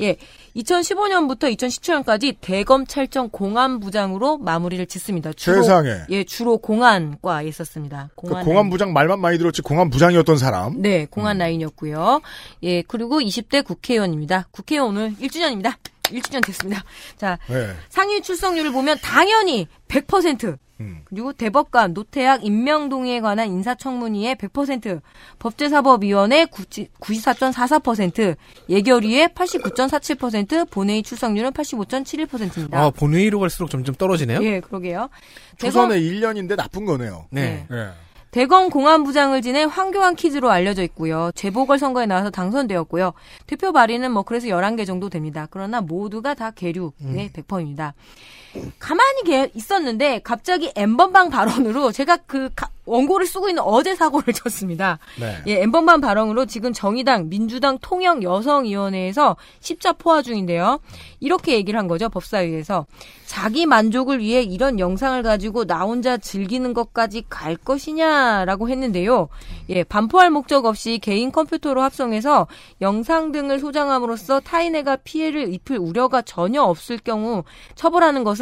예. 0.00 0.16
2015년부터 0.56 1.54
2017년까지 1.56 2.36
대검찰청 2.40 3.28
공안부장으로 3.30 4.38
마무리를 4.38 4.84
짓습니다. 4.86 5.32
주로, 5.32 5.62
세상에. 5.62 5.90
예, 6.10 6.24
주로 6.24 6.58
공안과에 6.58 7.46
있었습니다. 7.48 8.10
그 8.16 8.28
공안 8.28 8.44
공안부장 8.44 8.92
말만 8.92 9.20
많이 9.20 9.38
들었지 9.38 9.62
공안부장이었던 9.62 10.36
사람. 10.38 10.80
네, 10.80 11.06
공안 11.06 11.38
라인이었고요. 11.38 12.20
예, 12.62 12.82
그리고 12.82 13.20
20대 13.20 13.64
국회의원입니다. 13.64 14.48
국회의원 14.50 14.90
오늘 14.90 15.14
1주년입니다. 15.20 15.74
1주년 16.04 16.44
됐습니다. 16.44 16.82
자, 17.16 17.38
네. 17.48 17.70
상위 17.88 18.20
출석률을 18.20 18.72
보면 18.72 18.98
당연히 19.02 19.68
100%. 19.88 20.58
음. 20.80 21.02
그리고 21.04 21.32
대법관, 21.32 21.92
노태학 21.92 22.44
임명동의에 22.44 23.20
관한 23.20 23.48
인사청문회에 23.48 24.34
100%, 24.34 25.00
법제사법위원회 25.38 26.46
94.44%, 26.46 28.36
예결위에 28.68 29.28
89.47%, 29.28 30.70
본회의 30.70 31.02
출석률은 31.02 31.52
85.71%입니다. 31.52 32.80
아, 32.80 32.90
본회의로 32.90 33.38
갈수록 33.38 33.68
점점 33.68 33.94
떨어지네요. 33.94 34.42
예, 34.42 34.60
그러게요. 34.60 35.10
조선의 35.58 36.02
1년인데 36.02 36.56
나쁜 36.56 36.84
거네요. 36.84 37.26
네. 37.30 37.66
예. 37.70 37.90
대검 38.30 38.70
공안부장을 38.70 39.42
지낸 39.42 39.68
황교안 39.68 40.14
퀴즈로 40.14 40.50
알려져 40.50 40.82
있고요. 40.84 41.32
재보궐선거에 41.34 42.06
나와서 42.06 42.30
당선되었고요. 42.30 43.12
대표 43.46 43.72
발의는 43.72 44.12
뭐 44.12 44.22
그래서 44.22 44.46
11개 44.46 44.86
정도 44.86 45.08
됩니다. 45.08 45.48
그러나 45.50 45.80
모두가 45.80 46.34
다 46.34 46.52
계류의 46.52 47.30
100%입니다. 47.32 47.94
가만히 48.78 49.22
계- 49.24 49.50
있었는데 49.54 50.20
갑자기 50.24 50.72
엠번방 50.74 51.30
발언으로 51.30 51.92
제가 51.92 52.16
그 52.26 52.50
가- 52.54 52.68
원고를 52.86 53.24
쓰고 53.26 53.48
있는 53.48 53.62
어제 53.62 53.94
사고를 53.94 54.32
쳤습니다. 54.34 54.98
네. 55.20 55.36
예, 55.46 55.62
엠번방 55.62 56.00
발언으로 56.00 56.46
지금 56.46 56.72
정의당, 56.72 57.28
민주당 57.28 57.78
통영 57.80 58.22
여성위원회에서 58.22 59.36
십자 59.60 59.92
포화 59.92 60.22
중인데요. 60.22 60.80
이렇게 61.20 61.54
얘기를 61.54 61.78
한 61.78 61.86
거죠, 61.86 62.08
법사위에서. 62.08 62.86
자기 63.26 63.64
만족을 63.64 64.18
위해 64.18 64.42
이런 64.42 64.80
영상을 64.80 65.22
가지고 65.22 65.64
나 65.66 65.82
혼자 65.82 66.16
즐기는 66.16 66.74
것까지 66.74 67.22
갈 67.28 67.54
것이냐라고 67.56 68.68
했는데요. 68.68 69.28
예, 69.68 69.84
반포할 69.84 70.30
목적 70.30 70.64
없이 70.64 70.98
개인 71.00 71.30
컴퓨터로 71.30 71.80
합성해서 71.82 72.48
영상 72.80 73.30
등을 73.30 73.60
소장함으로써 73.60 74.40
타인에게 74.40 74.96
피해를 75.04 75.52
입힐 75.54 75.76
우려가 75.78 76.22
전혀 76.22 76.60
없을 76.62 76.98
경우 76.98 77.44
처벌하는 77.76 78.24
것은 78.24 78.39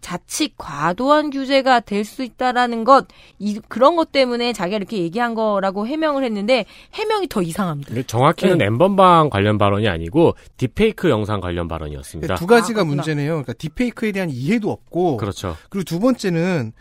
자칫 0.00 0.54
과도한 0.58 1.30
규제가 1.30 1.80
될 1.80 2.04
수 2.10 2.22
있다라는 2.24 2.84
것, 2.84 3.06
이, 3.38 3.60
그런 3.68 3.94
것 3.94 4.10
때문에 4.10 4.52
자기가 4.52 4.76
이렇게 4.76 4.98
얘기한 4.98 5.34
거라고 5.34 5.86
해명을 5.86 6.24
했는데 6.24 6.64
해명이 6.94 7.28
더 7.28 7.42
이상합니다. 7.42 7.94
정확히는 8.06 8.58
네. 8.58 8.64
엠번방 8.64 9.30
관련 9.30 9.58
발언이 9.58 9.88
아니고 9.88 10.34
딥페이크 10.56 11.08
영상 11.08 11.40
관련 11.40 11.68
발언이었습니다. 11.68 12.34
두 12.34 12.46
가지가 12.46 12.80
아. 12.80 12.84
문제네요. 12.84 13.30
그러니까 13.30 13.52
딥페이크에 13.52 14.12
대한 14.12 14.30
이해도 14.30 14.70
없고, 14.70 15.18
그렇죠. 15.18 15.56
그리고 15.68 15.84
두 15.84 16.00
번째는 16.00 16.72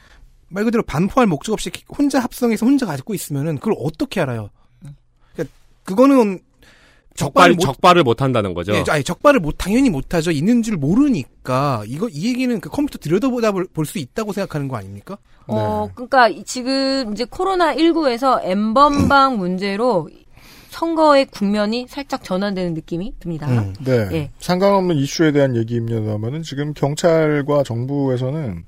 말 0.48 0.64
그대로 0.64 0.84
반포할 0.84 1.28
목적 1.28 1.54
없이 1.54 1.70
혼자 1.96 2.20
합성해서 2.20 2.66
혼자 2.66 2.86
가지고 2.86 3.14
있으면은 3.14 3.60
그걸 3.60 3.76
어떻게 3.80 4.20
알아요? 4.22 4.50
그러니까 5.34 5.56
그거는 5.84 6.40
적발, 7.20 7.52
못 7.54 7.60
적발을 7.62 8.04
못 8.04 8.22
한다는 8.22 8.54
거죠. 8.54 8.74
예, 8.74 8.84
아니, 8.90 9.04
적발을 9.04 9.40
못 9.40 9.56
당연히 9.58 9.90
못 9.90 10.14
하죠. 10.14 10.32
있는 10.32 10.62
줄 10.64 10.78
모르니까 10.78 11.84
이거 11.88 12.08
이 12.10 12.28
얘기는 12.28 12.60
그 12.60 12.70
컴퓨터 12.70 12.98
들여다보다 13.00 13.52
볼 13.52 13.86
수 13.86 13.98
있다고 14.00 14.34
생각하는 14.34 14.68
거 14.68 14.76
아닙니까? 14.78 15.18
어, 15.48 15.90
그러니까 15.96 16.28
이- 16.30 16.44
지금 16.44 17.12
이제 17.14 17.26
코로나 17.30 17.74
19에서 17.76 18.40
엠번방 18.44 19.38
문제로 19.38 20.08
선거의 20.70 21.26
국면이 21.26 21.88
살짝 21.90 22.24
전환되는 22.24 22.76
느낌이 22.76 23.14
듭니다. 23.20 23.48
음. 23.50 23.74
네. 23.84 24.08
예. 24.12 24.32
상관없는 24.40 24.96
이슈에 24.98 25.32
대한 25.32 25.56
얘기입니다만은 25.56 26.44
지금 26.44 26.74
경찰과 26.76 27.64
정부에서는 27.64 28.64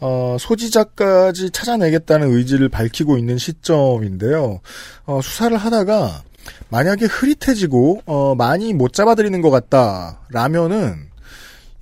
어, 0.00 0.36
소지자까지 0.38 1.50
찾아내겠다는 1.52 2.30
의지를 2.30 2.68
밝히고 2.68 3.16
있는 3.16 3.38
시점인데요. 3.38 4.60
어, 5.06 5.20
수사를 5.22 5.56
하다가 5.56 6.22
만약에 6.68 7.06
흐릿해지고 7.06 8.02
어, 8.06 8.34
많이 8.34 8.72
못 8.72 8.92
잡아들이는 8.92 9.40
것 9.40 9.50
같다라면은 9.50 11.06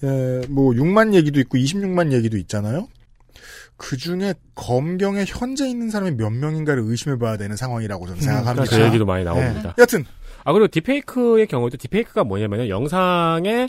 예, 0.02 0.42
뭐 0.48 0.72
6만 0.72 1.14
얘기도 1.14 1.40
있고 1.40 1.56
26만 1.58 2.12
얘기도 2.12 2.36
있잖아요. 2.36 2.88
그 3.76 3.96
중에 3.96 4.34
검경에 4.54 5.24
현재 5.26 5.68
있는 5.68 5.90
사람이 5.90 6.12
몇 6.12 6.30
명인가를 6.30 6.82
의심해봐야 6.86 7.36
되는 7.36 7.56
상황이라고 7.56 8.06
저는 8.06 8.20
생각합니다. 8.20 8.76
그 8.76 8.82
얘기도 8.84 9.04
많이 9.04 9.24
나옵니다. 9.24 9.74
여튼 9.78 10.04
아 10.44 10.52
그리고 10.52 10.68
딥페이크의 10.68 11.46
경우도 11.46 11.78
딥페이크가 11.78 12.24
뭐냐면은 12.24 12.68
영상에 12.68 13.68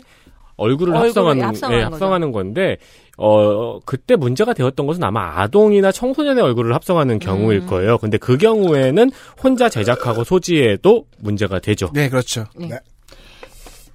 얼굴을 0.56 0.96
합성하는 0.96 1.44
합성하는 1.44 1.80
예. 1.80 1.84
합성하는 1.84 2.32
건데 2.32 2.78
어 3.18 3.78
그때 3.84 4.16
문제가 4.16 4.52
되었던 4.54 4.86
것은 4.86 5.04
아마 5.04 5.40
아동이나 5.40 5.92
청소년의 5.92 6.42
얼굴을 6.42 6.74
합성하는 6.74 7.18
경우일 7.18 7.60
음. 7.60 7.66
거예요. 7.66 7.98
근데 7.98 8.18
그 8.18 8.36
경우에는 8.38 9.10
혼자 9.42 9.68
제작하고 9.68 10.24
소지해도 10.24 11.06
문제가 11.18 11.58
되죠. 11.58 11.90
네, 11.92 12.08
그렇죠. 12.08 12.44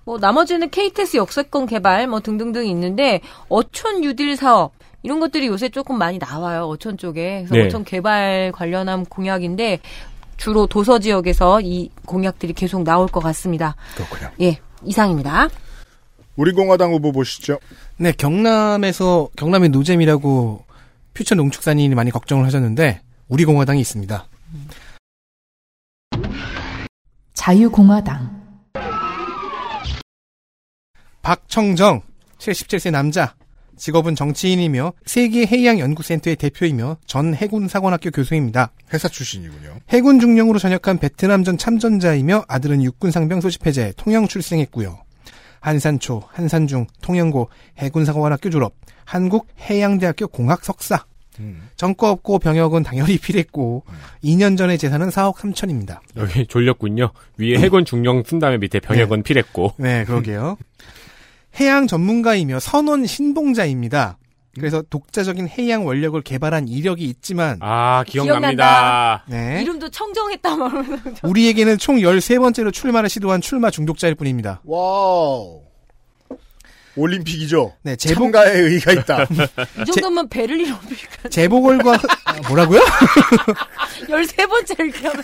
뭐 0.03 0.17
나머지는 0.17 0.69
KTS 0.69 1.17
역세권 1.17 1.67
개발 1.67 2.07
뭐 2.07 2.19
등등등 2.19 2.65
있는데 2.67 3.21
어촌 3.49 4.03
유딜 4.03 4.35
사업 4.35 4.73
이런 5.03 5.19
것들이 5.19 5.47
요새 5.47 5.69
조금 5.69 5.97
많이 5.97 6.17
나와요. 6.19 6.65
어촌 6.65 6.97
쪽에. 6.97 7.45
그래서 7.47 7.55
네. 7.55 7.65
어촌 7.65 7.83
개발 7.83 8.51
관련한 8.53 9.05
공약인데 9.05 9.79
주로 10.37 10.65
도서 10.65 10.99
지역에서 10.99 11.61
이 11.61 11.89
공약들이 12.05 12.53
계속 12.53 12.83
나올 12.83 13.07
것 13.07 13.19
같습니다. 13.19 13.75
그렇군요. 13.95 14.31
예, 14.41 14.59
이상입니다. 14.83 15.49
우리 16.41 16.53
공화당 16.53 16.91
후보 16.91 17.11
보시죠. 17.11 17.59
네, 17.97 18.11
경남에서 18.11 19.29
경남의 19.37 19.69
노잼이라고 19.69 20.65
퓨처 21.13 21.35
농축산인이 21.35 21.93
많이 21.93 22.09
걱정을 22.09 22.47
하셨는데 22.47 23.01
우리 23.27 23.45
공화당이 23.45 23.79
있습니다. 23.79 24.27
자유공화당 27.35 28.41
박청정 31.21 32.01
77세 32.39 32.89
남자 32.89 33.35
직업은 33.77 34.15
정치인이며 34.15 34.93
세계 35.05 35.45
해양 35.45 35.77
연구센터의 35.77 36.37
대표이며 36.37 36.97
전 37.05 37.35
해군 37.35 37.67
사관학교 37.67 38.09
교수입니다. 38.09 38.71
회사 38.91 39.07
출신이군요. 39.07 39.77
해군 39.89 40.19
중령으로 40.19 40.57
전역한 40.57 40.97
베트남전 40.97 41.59
참전자이며 41.59 42.45
아들은 42.47 42.81
육군 42.81 43.11
상병 43.11 43.41
소집해제 43.41 43.93
통영 43.95 44.27
출생했고요. 44.27 45.03
한산초, 45.61 46.23
한산중, 46.27 46.87
통영고 47.01 47.49
해군사관학교 47.77 48.49
졸업, 48.49 48.73
한국해양대학교 49.05 50.27
공학 50.27 50.65
석사. 50.65 51.05
음. 51.39 51.69
전과 51.77 52.11
없고 52.11 52.39
병역은 52.39 52.83
당연히 52.83 53.17
필했고 53.17 53.85
2년 54.21 54.57
전의 54.57 54.77
재산은 54.77 55.09
4억 55.09 55.35
3천입니다. 55.35 55.99
여기 56.17 56.45
졸렸군요. 56.45 57.11
위에 57.37 57.57
해군 57.57 57.85
중령 57.85 58.21
쓴 58.23 58.39
다음에 58.39 58.57
밑에 58.57 58.81
병역은 58.81 59.23
필했고. 59.23 59.75
네, 59.77 60.03
그러게요. 60.03 60.57
해양 61.59 61.87
전문가이며 61.87 62.59
선원 62.59 63.05
신봉자입니다. 63.05 64.17
그래서 64.55 64.81
독자적인 64.81 65.47
해양 65.47 65.85
원력을 65.85 66.19
개발한 66.21 66.67
이력이 66.67 67.05
있지만 67.05 67.57
아, 67.61 68.03
기억난다. 68.05 69.23
네. 69.27 69.61
이름도 69.61 69.89
청정했다 69.89 70.55
말하면서 70.55 71.19
우리에게는 71.23 71.77
총 71.77 71.97
13번째로 71.97 72.73
출마를 72.73 73.09
시도한 73.09 73.41
출마 73.41 73.69
중독자일 73.69 74.15
뿐입니다. 74.15 74.61
와우. 74.65 75.61
올림픽이죠. 76.97 77.73
네, 77.83 77.95
제복 77.95 78.23
참가에 78.25 78.51
의의가 78.51 78.91
있다. 78.91 79.23
이 79.81 79.85
정도면 79.85 80.27
베를린 80.27 80.73
올림픽 80.73 81.07
재보궐과 81.31 81.93
아, 82.25 82.47
뭐라고요? 82.49 82.81
13번째를 84.07 84.89
이렇게 84.89 85.07
하면 85.07 85.23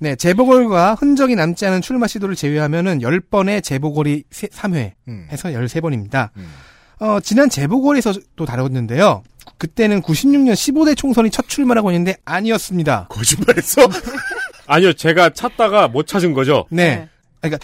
네, 0.00 0.16
재보궐과 0.16 0.96
흔적이 0.96 1.36
남지 1.36 1.64
않은 1.66 1.80
출마 1.80 2.08
시도를 2.08 2.34
제외하면은 2.34 2.98
10번의 2.98 3.62
재보궐이 3.62 4.24
3회 4.30 4.92
음. 5.06 5.28
해서 5.30 5.50
13번입니다. 5.50 6.30
음. 6.36 6.52
어, 7.04 7.20
지난 7.20 7.50
재보궐에서도 7.50 8.46
다뤘는데요. 8.46 9.22
그때는 9.58 10.00
96년 10.00 10.54
15대 10.54 10.96
총선이 10.96 11.28
첫 11.30 11.46
출마라고 11.48 11.90
했는데 11.90 12.16
아니었습니다. 12.24 13.08
거짓말했어? 13.10 13.82
아니요, 14.66 14.94
제가 14.94 15.28
찾다가 15.30 15.88
못 15.88 16.06
찾은 16.06 16.32
거죠. 16.32 16.64
네. 16.70 17.06
그러니까 17.42 17.62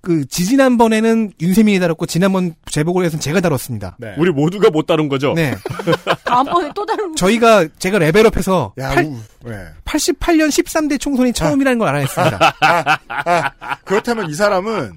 그 0.00 0.26
지지난 0.26 0.78
번에는 0.78 1.30
윤세민이 1.40 1.78
다뤘고 1.78 2.06
지난번 2.06 2.56
재보궐에서는 2.72 3.20
제가 3.20 3.38
다뤘습니다. 3.40 3.96
네. 4.00 4.14
우리 4.18 4.32
모두가 4.32 4.70
못 4.70 4.84
다룬 4.86 5.08
거죠. 5.08 5.32
네. 5.32 5.54
다음번에 6.24 6.72
또 6.74 6.84
다른 6.84 7.14
저희가 7.14 7.68
제가 7.78 8.00
레벨업해서 8.00 8.72
야, 8.80 8.88
팔- 8.96 9.04
우, 9.04 9.16
네. 9.44 9.64
88년 9.84 10.48
13대 10.48 10.98
총선이 10.98 11.32
처음이라는 11.34 11.78
걸 11.78 11.86
알아냈습니다. 11.86 12.54
그렇다면 13.84 14.28
이 14.28 14.34
사람은 14.34 14.92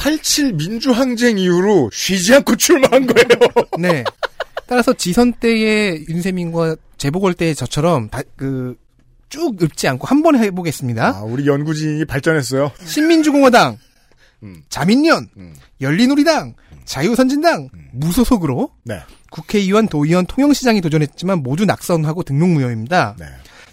87 0.00 0.54
민주항쟁 0.54 1.36
이후로 1.36 1.90
쉬지 1.92 2.34
않고 2.34 2.56
출마한 2.56 3.06
거예요. 3.06 3.28
네. 3.78 4.02
따라서 4.66 4.94
지선 4.94 5.34
때의 5.34 6.06
윤세민과 6.08 6.76
재보궐 6.96 7.34
때의 7.34 7.54
저처럼 7.54 8.08
다, 8.08 8.22
그, 8.34 8.76
쭉 9.28 9.62
읊지 9.62 9.88
않고 9.88 10.06
한 10.06 10.22
번에 10.22 10.38
해보겠습니다. 10.38 11.18
아, 11.18 11.22
우리 11.22 11.46
연구진이 11.46 12.06
발전했어요. 12.06 12.72
신민주공화당, 12.82 13.76
음. 14.42 14.62
자민련, 14.70 15.28
음. 15.36 15.54
열린우리당, 15.82 16.54
자유선진당, 16.86 17.68
무소속으로 17.92 18.70
네. 18.84 19.00
국회의원, 19.30 19.86
도의원, 19.86 20.24
통영시장이 20.24 20.80
도전했지만 20.80 21.42
모두 21.42 21.66
낙선하고 21.66 22.22
등록무효입니다. 22.22 23.16
네. 23.18 23.26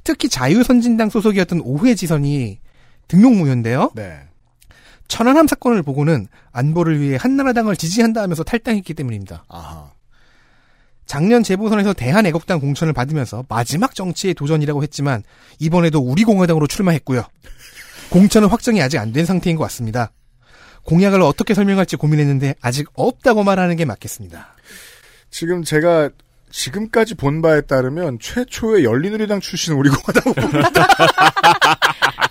특히 0.03 0.27
자유선진당 0.27 1.09
소속이었던 1.09 1.61
오후의 1.61 1.95
지선이 1.95 2.59
등록무효인데요. 3.07 3.91
네. 3.95 4.26
천안함 5.07 5.47
사건을 5.47 5.83
보고는 5.83 6.27
안보를 6.51 6.99
위해 6.99 7.17
한나라당을 7.19 7.75
지지한다 7.77 8.21
하면서 8.21 8.43
탈당했기 8.43 8.93
때문입니다. 8.93 9.45
아하. 9.47 9.91
작년 11.05 11.41
재보선에서 11.43 11.93
대한애국당 11.93 12.59
공천을 12.59 12.91
받으면서 12.91 13.45
마지막 13.47 13.95
정치의 13.95 14.33
도전이라고 14.33 14.83
했지만 14.83 15.23
이번에도 15.59 15.99
우리 15.99 16.23
공화당으로 16.25 16.67
출마했고요. 16.67 17.23
공천은 18.09 18.49
확정이 18.49 18.81
아직 18.81 18.97
안 18.97 19.13
된 19.13 19.25
상태인 19.25 19.55
것 19.55 19.63
같습니다. 19.63 20.11
공약을 20.83 21.21
어떻게 21.21 21.53
설명할지 21.53 21.95
고민했는데 21.95 22.55
아직 22.61 22.87
없다고 22.93 23.43
말하는 23.43 23.75
게 23.77 23.85
맞겠습니다. 23.85 24.55
지금 25.29 25.63
제가 25.63 26.09
지금까지 26.49 27.15
본 27.15 27.41
바에 27.41 27.61
따르면 27.61 28.19
최초의 28.19 28.83
열린우리당 28.85 29.39
출신 29.41 29.73
우리 29.73 29.89
공화당 29.89 30.23
후보입니다. 30.31 30.87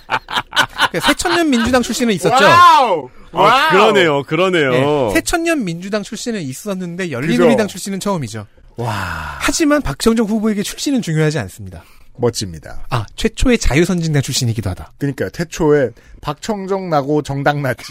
그 1.01 1.07
새천년 1.07 1.51
민주당 1.51 1.83
출신은 1.83 2.15
있었죠. 2.15 2.45
Wow! 2.45 3.11
아, 3.33 3.71
그러네요, 3.71 4.23
그러네요. 4.23 4.71
네, 4.71 5.15
새천년 5.15 5.65
민주당 5.65 6.03
출신은 6.03 6.41
있었는데 6.41 7.11
열린우리당. 7.11 7.67
출신은 7.69 8.01
처음이죠. 8.01 8.47
와, 8.77 9.39
하지만 9.41 9.83
박정정 9.83 10.27
후보에게 10.27 10.63
출신은 10.63 11.03
중요하지 11.03 11.39
않습니다. 11.41 11.83
멋집니다. 12.19 12.87
아 12.89 13.05
최초의 13.17 13.59
자유선진당 13.59 14.23
출신이기도 14.23 14.71
하다. 14.71 14.93
그러니까 14.97 15.29
태초에 15.29 15.91
박청정 16.23 16.89
나고 16.89 17.21
정당 17.23 17.61
났지. 17.61 17.85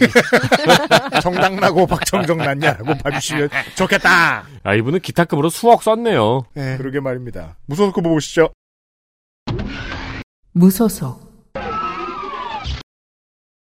정당 1.21 1.57
나고 1.57 1.85
박청정 1.85 2.37
났냐라고 2.37 2.95
봐주시면 2.97 3.49
좋겠다. 3.75 4.45
아, 4.63 4.73
이분은 4.73 5.01
기타급으로 5.01 5.49
수억 5.49 5.83
썼네요. 5.83 6.45
네. 6.55 6.77
그러게 6.77 6.99
말입니다. 6.99 7.55
무소속 7.67 7.97
후보 7.97 8.09
보시죠. 8.09 8.49
무소속 10.53 11.24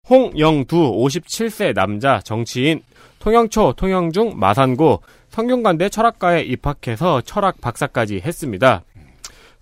홍영두 0.10 0.76
57세 0.76 1.73
남자 1.73 2.19
정치인 2.19 2.82
통영초 3.19 3.73
통영중 3.76 4.34
마산고 4.38 5.02
성균관대 5.30 5.90
철학과에 5.90 6.41
입학해서 6.41 7.22
철학 7.22 7.60
박사까지 7.60 8.22
했습니다. 8.23 8.84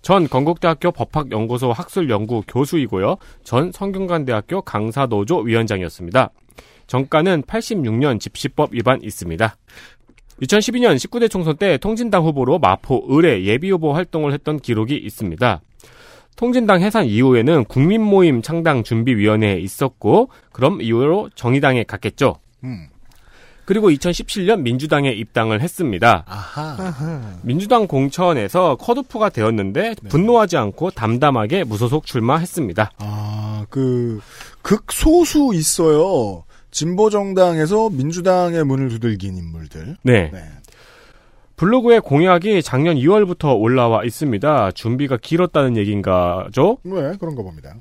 전 0.02 0.28
건국대학교 0.28 0.92
법학연구소 0.92 1.72
학술연구 1.72 2.42
교수이고요. 2.46 3.16
전 3.42 3.72
성균관대학교 3.72 4.60
강사노조 4.60 5.38
위원장이었습니다. 5.38 6.30
정가는 6.86 7.42
86년 7.42 8.20
집시법 8.20 8.74
위반 8.74 9.02
있습니다. 9.02 9.56
2012년 10.42 10.96
19대 10.96 11.30
총선 11.30 11.56
때 11.56 11.78
통진당 11.78 12.22
후보로 12.24 12.58
마포 12.58 13.16
을에 13.16 13.44
예비후보 13.44 13.94
활동을 13.94 14.34
했던 14.34 14.58
기록이 14.58 14.94
있습니다. 14.96 15.62
통진당 16.36 16.82
해산 16.82 17.06
이후에는 17.06 17.64
국민모임 17.64 18.42
창당 18.42 18.82
준비위원회에 18.82 19.58
있었고 19.58 20.30
그럼 20.52 20.80
이후로 20.82 21.30
정의당에 21.34 21.84
갔겠죠. 21.84 22.36
음. 22.64 22.88
그리고 23.64 23.88
2017년 23.90 24.60
민주당에 24.60 25.10
입당을 25.10 25.62
했습니다. 25.62 26.24
아하. 26.26 27.38
민주당 27.42 27.86
공천에서 27.86 28.76
컷오프가 28.76 29.30
되었는데 29.30 29.94
분노하지 30.10 30.56
않고 30.58 30.90
담담하게 30.90 31.64
무소속 31.64 32.04
출마했습니다. 32.04 32.90
아, 32.98 33.66
그, 33.70 34.20
극소수 34.62 35.52
있어요. 35.54 36.44
진보 36.70 37.08
정당에서 37.08 37.88
민주당의 37.88 38.64
문을 38.64 38.88
두들긴 38.88 39.36
인물들. 39.36 39.96
네. 40.02 40.30
네. 40.32 40.42
블로그에 41.56 42.00
공약이 42.00 42.62
작년 42.62 42.96
2월부터 42.96 43.58
올라와 43.58 44.04
있습니다. 44.04 44.72
준비가 44.72 45.16
길었다는 45.16 45.76
얘기인가죠? 45.76 46.78
네, 46.82 47.12
그런가 47.18 47.42
봅니다. 47.42 47.74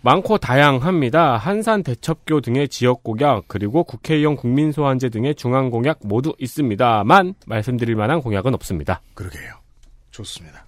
많고 0.00 0.38
다양합니다. 0.38 1.36
한산 1.36 1.84
대첩교 1.84 2.40
등의 2.40 2.68
지역 2.68 3.04
공약 3.04 3.44
그리고 3.46 3.84
국회의원 3.84 4.34
국민 4.34 4.72
소환제 4.72 5.10
등의 5.10 5.36
중앙 5.36 5.70
공약 5.70 6.00
모두 6.02 6.34
있습니다만 6.38 7.34
말씀드릴 7.46 7.94
만한 7.94 8.20
공약은 8.20 8.52
없습니다. 8.54 9.00
그러게요. 9.14 9.54
좋습니다. 10.10 10.64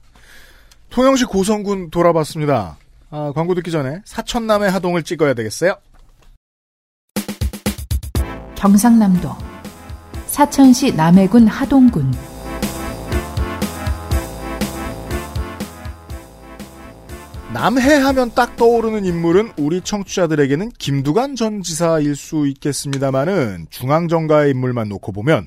통영시 0.90 1.24
고성군 1.24 1.90
돌아봤습니다. 1.90 2.78
아, 3.10 3.32
광고 3.34 3.54
듣기 3.56 3.72
전에 3.72 4.00
사천남의 4.04 4.70
하동을 4.70 5.02
찍어야 5.02 5.34
되겠어요? 5.34 5.74
경상남도 8.54 9.30
사천시 10.26 10.94
남해군 10.94 11.48
하동군 11.48 12.12
남해 17.54 17.80
하면 17.80 18.34
딱 18.34 18.56
떠오르는 18.56 19.04
인물은 19.04 19.52
우리 19.58 19.80
청취자들에게는 19.80 20.70
김두관 20.70 21.36
전 21.36 21.62
지사일 21.62 22.16
수 22.16 22.48
있겠습니다만은 22.48 23.68
중앙정가의 23.70 24.50
인물만 24.50 24.88
놓고 24.88 25.12
보면 25.12 25.46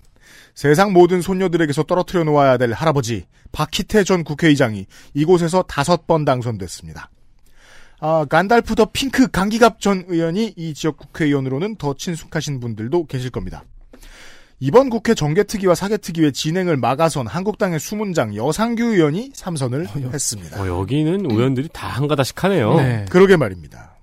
세상 0.55 0.93
모든 0.93 1.21
손녀들에게서 1.21 1.83
떨어뜨려 1.83 2.23
놓아야 2.23 2.57
될 2.57 2.71
할아버지 2.71 3.25
박희태 3.51 4.05
전 4.05 4.23
국회의장이 4.23 4.85
이곳에서 5.15 5.63
다섯 5.63 6.07
번 6.07 6.23
당선됐습니다. 6.23 7.09
아, 7.99 8.25
간달프 8.29 8.75
더 8.75 8.85
핑크 8.85 9.27
강기갑 9.27 9.81
전 9.81 10.05
의원이 10.07 10.53
이 10.55 10.73
지역 10.73 10.95
국회의원으로는 10.95 11.75
더 11.75 11.93
친숙하신 11.93 12.61
분들도 12.61 13.07
계실 13.07 13.31
겁니다. 13.31 13.65
이번 14.59 14.89
국회 14.89 15.13
정개특위와 15.13 15.75
사개특위의 15.75 16.33
진행을 16.33 16.77
막아선 16.77 17.27
한국당의 17.27 17.79
수문장 17.79 18.35
여상규 18.35 18.83
의원이 18.85 19.31
삼선을 19.35 19.87
했습니다. 19.87 20.59
어, 20.59 20.67
여기는 20.67 21.29
의원들이 21.29 21.69
다 21.71 21.87
한가닥씩 21.89 22.43
하네요. 22.43 22.75
그러게 23.09 23.37
말입니다. 23.37 23.95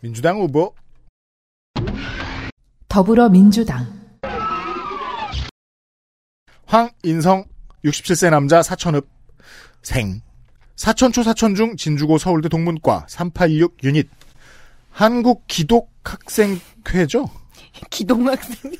민주당 0.00 0.40
후보 0.40 0.74
더불어민주당 2.88 3.86
황인성 6.66 7.44
67세 7.84 8.30
남자 8.30 8.60
사천읍 8.62 9.06
생 9.82 10.20
사천초 10.74 11.22
사천중 11.22 11.76
진주고 11.76 12.18
서울대 12.18 12.48
동문과 12.48 13.06
386 13.08 13.84
유닛 13.84 14.08
한국 14.90 15.44
기독학생회죠? 15.46 17.30
기동학생. 17.88 18.72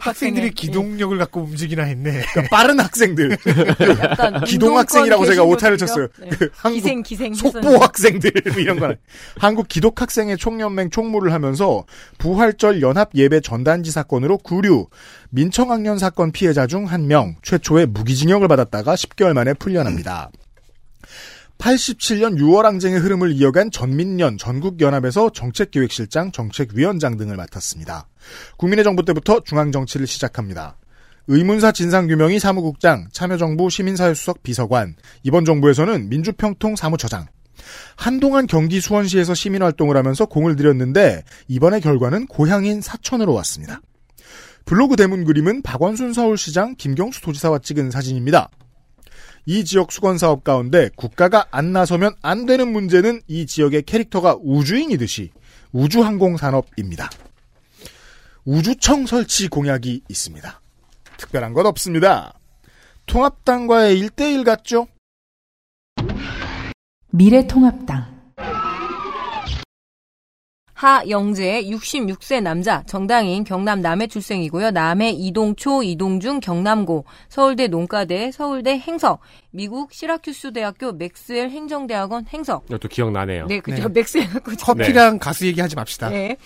학생들이 0.00 0.50
기동력을 0.50 1.16
갖고 1.18 1.42
움직이나 1.42 1.84
했네. 1.84 2.22
그러니까 2.32 2.56
빠른 2.56 2.80
학생들. 2.80 3.36
약간 4.02 4.42
기동학생이라고 4.44 5.26
제가 5.26 5.44
오타를 5.44 5.78
쳤어요. 5.78 6.08
분들이요? 6.08 6.38
그 6.38 6.44
네. 6.44 6.50
한국 6.56 6.76
기생, 6.76 7.02
기생 7.02 7.34
속보. 7.34 7.76
학생들 7.76 8.32
이런 8.58 8.78
거는 8.78 8.96
한국 9.38 9.68
기독학생회 9.68 10.36
총연맹 10.36 10.90
총무를 10.90 11.32
하면서 11.32 11.84
부활절 12.18 12.82
연합 12.82 13.10
예배 13.14 13.40
전단지 13.40 13.90
사건으로 13.90 14.38
구류 14.38 14.86
민청학년 15.30 15.98
사건 15.98 16.32
피해자 16.32 16.66
중 16.66 16.86
한 16.86 17.06
명 17.06 17.36
최초의 17.42 17.86
무기징역을 17.86 18.48
받았다가 18.48 18.94
10개월 18.94 19.32
만에 19.34 19.54
풀려납니다. 19.54 20.30
87년 21.60 22.38
6월 22.38 22.62
항쟁의 22.62 23.00
흐름을 23.00 23.32
이어간 23.32 23.70
전민련 23.70 24.38
전국연합에서 24.38 25.30
정책기획실장, 25.30 26.32
정책위원장 26.32 27.18
등을 27.18 27.36
맡았습니다. 27.36 28.08
국민의 28.56 28.82
정부 28.82 29.04
때부터 29.04 29.40
중앙정치를 29.40 30.06
시작합니다. 30.06 30.78
의문사 31.26 31.70
진상규명이 31.70 32.40
사무국장, 32.40 33.08
참여정부 33.12 33.68
시민사회수석 33.68 34.42
비서관, 34.42 34.96
이번 35.22 35.44
정부에서는 35.44 36.08
민주평통 36.08 36.76
사무처장. 36.76 37.26
한동안 37.94 38.46
경기 38.46 38.80
수원시에서 38.80 39.34
시민활동을 39.34 39.96
하면서 39.96 40.24
공을 40.24 40.56
들였는데 40.56 41.24
이번의 41.48 41.82
결과는 41.82 42.26
고향인 42.26 42.80
사천으로 42.80 43.34
왔습니다. 43.34 43.82
블로그 44.64 44.96
대문 44.96 45.24
그림은 45.24 45.60
박원순 45.62 46.14
서울시장, 46.14 46.76
김경수 46.76 47.20
도지사와 47.20 47.58
찍은 47.58 47.90
사진입니다. 47.90 48.48
이 49.46 49.64
지역 49.64 49.92
수건 49.92 50.18
사업 50.18 50.44
가운데 50.44 50.90
국가가 50.96 51.46
안 51.50 51.72
나서면 51.72 52.14
안 52.22 52.46
되는 52.46 52.70
문제는 52.72 53.20
이 53.26 53.46
지역의 53.46 53.82
캐릭터가 53.82 54.36
우주인이듯이 54.40 55.30
우주항공 55.72 56.36
산업입니다. 56.36 57.10
우주청 58.44 59.06
설치 59.06 59.48
공약이 59.48 60.02
있습니다. 60.08 60.60
특별한 61.16 61.52
건 61.52 61.66
없습니다. 61.66 62.34
통합당과의 63.06 64.00
1대1 64.02 64.44
같죠? 64.44 64.86
미래통합당 67.10 68.20
하영재 70.80 71.64
66세 71.64 72.40
남자 72.40 72.82
정당인 72.86 73.44
경남 73.44 73.82
남해 73.82 74.06
출생이고요. 74.06 74.70
남해 74.70 75.10
이동초 75.10 75.82
이동중 75.82 76.40
경남고 76.40 77.04
서울대 77.28 77.66
농가대 77.66 78.30
서울대 78.32 78.78
행석 78.78 79.20
미국 79.50 79.92
시라큐스 79.92 80.54
대학교 80.54 80.92
맥스웰 80.92 81.50
행정대학원 81.50 82.24
행석 82.32 82.64
이것도 82.68 82.88
기억나네요. 82.88 83.46
네 83.46 83.60
그죠 83.60 83.88
네. 83.88 83.92
맥스웰 84.00 84.26
커피랑 84.58 85.18
가수 85.18 85.46
얘기하지 85.48 85.76
맙시다. 85.76 86.08
네 86.08 86.38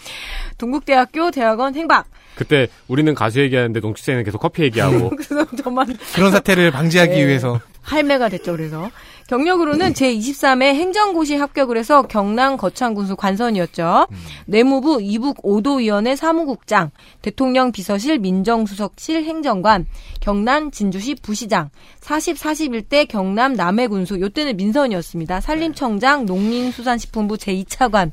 동국대학교 0.59 1.31
대학원 1.31 1.77
행박 1.77 2.07
그때 2.35 2.67
우리는 2.89 3.15
가수 3.15 3.39
얘기하는데 3.39 3.79
농축생은 3.79 4.25
계속 4.25 4.39
커피 4.39 4.65
얘기하고 4.65 5.11
그래서 5.15 5.47
저만 5.63 5.97
그런 6.13 6.33
사태를 6.33 6.73
방지하기 6.73 7.13
네. 7.13 7.25
위해서 7.25 7.61
할매가 7.83 8.31
됐죠. 8.31 8.51
그래서 8.51 8.91
경력으로는 9.29 9.93
제23회 9.95 10.75
행정고시 10.75 11.37
합격을 11.37 11.79
해서 11.79 12.03
경남 12.03 12.57
거창군수 12.57 13.17
관선이었죠. 13.17 14.07
내무부 14.47 15.01
이북 15.01 15.43
5도위원회 15.43 16.17
사무국장, 16.17 16.91
대통령 17.23 17.73
비서실 17.73 18.19
민정수석실 18.19 19.25
행정관, 19.25 19.87
경남 20.21 20.71
진주시 20.71 21.17
부시장, 21.17 21.71
40, 22.01 22.37
41대 22.37 23.09
경남 23.09 23.55
남해군수, 23.55 24.21
요때는 24.21 24.57
민선이었습니다. 24.57 25.41
산림청장, 25.41 26.27
농林수산식품부 26.27 27.37
제2차관, 27.37 28.11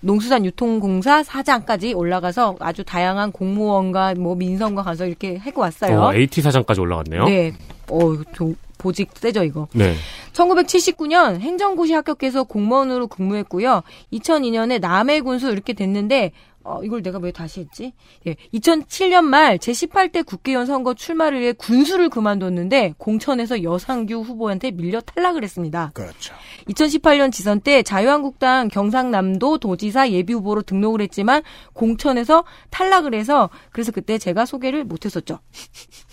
농수산유통공사 0.00 1.22
사장까지 1.22 1.94
올라가서 1.94 2.56
아주 2.60 2.84
다양한 2.84 3.32
공무원과 3.32 4.14
뭐 4.18 4.34
민선과 4.34 4.82
가서 4.82 5.06
이렇게 5.06 5.36
하고 5.36 5.62
왔어요. 5.62 6.00
어, 6.00 6.14
AT 6.14 6.42
사장까지 6.42 6.80
올라갔네요. 6.80 7.24
네. 7.24 7.52
어, 7.88 8.14
좀 8.32 8.54
보직 8.80 9.10
세죠, 9.14 9.44
이거. 9.44 9.68
네. 9.74 9.94
1979년 10.32 11.38
행정고시 11.38 11.92
합격해서 11.92 12.44
공무원으로 12.44 13.08
근무했고요. 13.08 13.82
2002년에 14.12 14.80
남해 14.80 15.20
군수 15.20 15.50
이렇게 15.50 15.74
됐는데 15.74 16.32
어, 16.62 16.80
이걸 16.82 17.02
내가 17.02 17.18
왜 17.18 17.32
다시 17.32 17.60
했지? 17.60 17.94
예. 18.26 18.36
2007년 18.52 19.24
말 19.24 19.56
제18대 19.56 20.26
국회의원 20.26 20.66
선거 20.66 20.92
출마를 20.92 21.40
위해 21.40 21.52
군수를 21.52 22.10
그만뒀는데 22.10 22.94
공천에서 22.98 23.62
여상규 23.62 24.20
후보한테 24.20 24.70
밀려 24.70 25.00
탈락을 25.00 25.42
했습니다. 25.42 25.90
그렇죠. 25.94 26.34
2018년 26.68 27.32
지선 27.32 27.60
때 27.60 27.82
자유한국당 27.82 28.68
경상남도 28.68 29.58
도지사 29.58 30.10
예비 30.10 30.34
후보로 30.34 30.62
등록을 30.62 31.00
했지만 31.00 31.42
공천에서 31.72 32.44
탈락을 32.68 33.14
해서 33.14 33.48
그래서 33.72 33.90
그때 33.90 34.18
제가 34.18 34.44
소개를 34.44 34.84
못했었죠. 34.84 35.38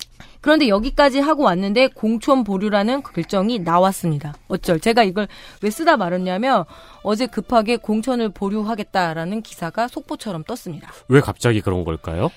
그런데 0.47 0.69
여기까지 0.69 1.19
하고 1.19 1.43
왔는데 1.43 1.87
공천 1.87 2.45
보류라는 2.45 3.03
결정이 3.03 3.59
나왔습니다. 3.59 4.33
어쩔 4.47 4.79
제가 4.79 5.03
이걸 5.03 5.27
왜 5.61 5.69
쓰다 5.69 5.97
말았냐면 5.97 6.63
어제 7.03 7.27
급하게 7.27 7.75
공천을 7.75 8.29
보류하겠다라는 8.29 9.41
기사가 9.41 9.89
속보처럼 9.89 10.45
떴습니다. 10.45 10.89
왜 11.09 11.19
갑자기 11.19 11.59
그런 11.59 11.83
걸까요? 11.83 12.29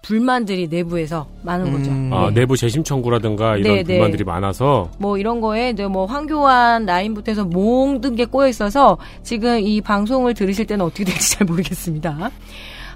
불만들이 0.00 0.68
내부에서 0.68 1.28
많은 1.42 1.70
거죠. 1.70 2.16
아, 2.16 2.30
내부 2.30 2.56
재심 2.56 2.84
청구라든가 2.84 3.58
이런 3.58 3.74
네, 3.74 3.82
네. 3.82 3.98
불만들이 3.98 4.24
많아서 4.24 4.90
뭐 4.98 5.18
이런 5.18 5.42
거에 5.42 5.68
이제 5.68 5.86
뭐 5.86 6.06
황교안 6.06 6.86
라인부터 6.86 7.32
해서 7.32 7.44
모든 7.44 8.16
게 8.16 8.24
꼬여 8.24 8.48
있어서 8.48 8.96
지금 9.22 9.60
이 9.60 9.82
방송을 9.82 10.32
들으실 10.32 10.66
때는 10.66 10.86
어떻게 10.86 11.04
될지 11.04 11.32
잘 11.32 11.46
모르겠습니다. 11.46 12.30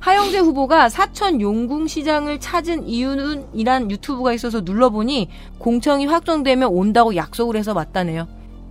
하영재 0.02 0.38
후보가 0.40 0.88
사천 0.88 1.40
용궁시장을 1.40 2.40
찾은 2.40 2.88
이유는 2.88 3.54
이란 3.54 3.88
유튜브가 3.88 4.32
있어서 4.32 4.60
눌러보니 4.60 5.28
공청이 5.58 6.06
확정되면 6.06 6.68
온다고 6.70 7.14
약속을 7.14 7.56
해서 7.56 7.72
왔다네요. 7.72 8.26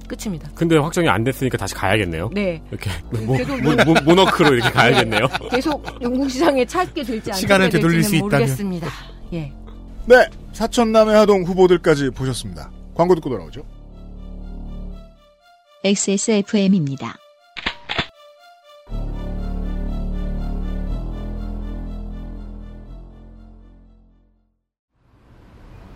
끝입니다. 0.10 0.50
근데 0.54 0.76
확정이 0.76 1.08
안 1.08 1.24
됐으니까 1.24 1.58
다시 1.58 1.74
가야겠네요. 1.74 2.32
네. 2.34 2.62
이렇게 2.70 2.90
모, 3.26 3.38
계속 3.38 3.62
모, 3.62 3.72
모, 3.72 3.94
모 4.04 4.14
너크로 4.16 4.56
이렇게 4.56 4.70
가야겠네요. 4.72 5.28
계속 5.50 5.82
용궁시장에 6.02 6.66
찾게 6.66 7.04
될지 7.04 7.32
안 7.32 7.38
시간을 7.38 7.70
되돌릴 7.70 8.02
될지는 8.02 8.10
수 8.10 8.16
있다면. 8.18 8.30
모르겠습니다. 8.32 8.88
예. 9.32 9.54
네, 10.08 10.28
사천남의 10.52 11.16
하동 11.16 11.44
후보들까지 11.44 12.10
보셨습니다. 12.10 12.70
광고 12.94 13.16
듣고 13.16 13.30
돌아오죠. 13.30 13.64
XSFM입니다. 15.86 17.16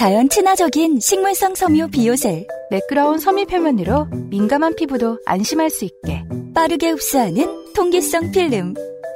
자연 0.00 0.30
친화적인 0.30 0.98
식물성 0.98 1.54
섬유 1.54 1.88
비오셀. 1.88 2.46
매끄러운 2.70 3.18
섬유 3.18 3.44
표면으로 3.44 4.06
민감한 4.30 4.74
피부도 4.74 5.18
안심할 5.26 5.68
수 5.68 5.84
있게. 5.84 6.24
빠르게 6.54 6.88
흡수하는 6.88 7.74
통기성 7.74 8.30
필름. 8.32 8.72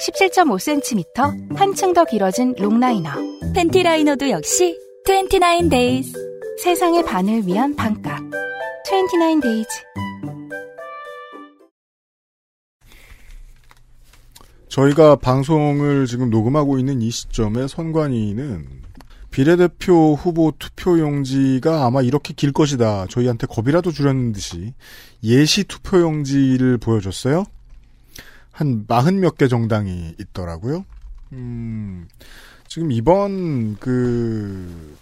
17.5cm 0.07 1.57
한층 1.57 1.95
더 1.95 2.05
길어진 2.05 2.55
long 2.59 2.79
liner. 2.79 3.09
panty 3.55 3.83
liner도 3.83 4.29
역시 4.29 4.79
29 5.07 5.71
days. 5.71 6.13
세상의 6.63 7.03
반을 7.07 7.47
위한 7.47 7.75
반값. 7.75 8.21
29 8.85 9.41
days. 9.41 9.69
저희가 14.69 15.17
방송을 15.17 16.05
지금 16.05 16.29
녹음하고 16.29 16.79
있는 16.79 17.01
이 17.01 17.11
시점에 17.11 17.69
선관위는 17.69 18.84
비례대표 19.35 20.15
후보 20.15 20.53
투표용지가 20.57 21.85
아마 21.85 22.03
이렇게 22.03 22.33
길 22.33 22.53
것이다. 22.53 23.07
저희한테 23.09 23.49
겁이라도 23.49 23.91
주려는 23.91 24.31
듯이 24.31 24.75
예시 25.25 25.65
투표용지를 25.65 26.79
보여줬어요. 26.79 27.43
한 28.53 28.85
마흔 28.87 29.19
몇 29.19 29.37
개 29.37 29.49
정당이 29.49 30.15
있더라고요. 30.21 30.85
음, 31.33 32.07
지금 32.69 32.93
이번 32.93 33.77
그 33.81 34.97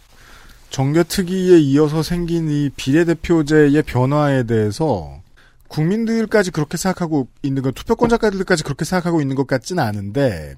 정계특위에 0.70 1.58
이어서 1.58 2.02
생긴 2.02 2.48
이 2.48 2.70
비례대표제의 2.74 3.82
변화에 3.82 4.44
대해서 4.44 5.20
국민들까지 5.68 6.52
그렇게 6.52 6.78
생각하고 6.78 7.28
있는 7.42 7.60
건 7.62 7.74
투표권자까지들까지 7.74 8.62
그렇게 8.62 8.86
생각하고 8.86 9.20
있는 9.20 9.36
것 9.36 9.46
같지는 9.46 9.82
않은데 9.82 10.56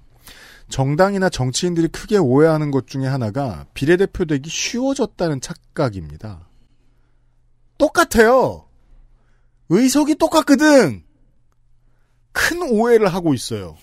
정당이나 0.69 1.28
정치인들이 1.28 1.89
크게 1.89 2.16
오해하는 2.19 2.70
것 2.70 2.86
중에 2.86 3.07
하나가 3.07 3.66
비례대표 3.74 4.24
되기 4.24 4.49
쉬워졌다는 4.49 5.41
착각입니다. 5.41 6.49
똑같아요. 7.78 8.66
의석이 9.69 10.16
똑같거든. 10.16 11.05
큰 12.32 12.62
오해를 12.62 13.09
하고 13.09 13.35
있어요. 13.35 13.77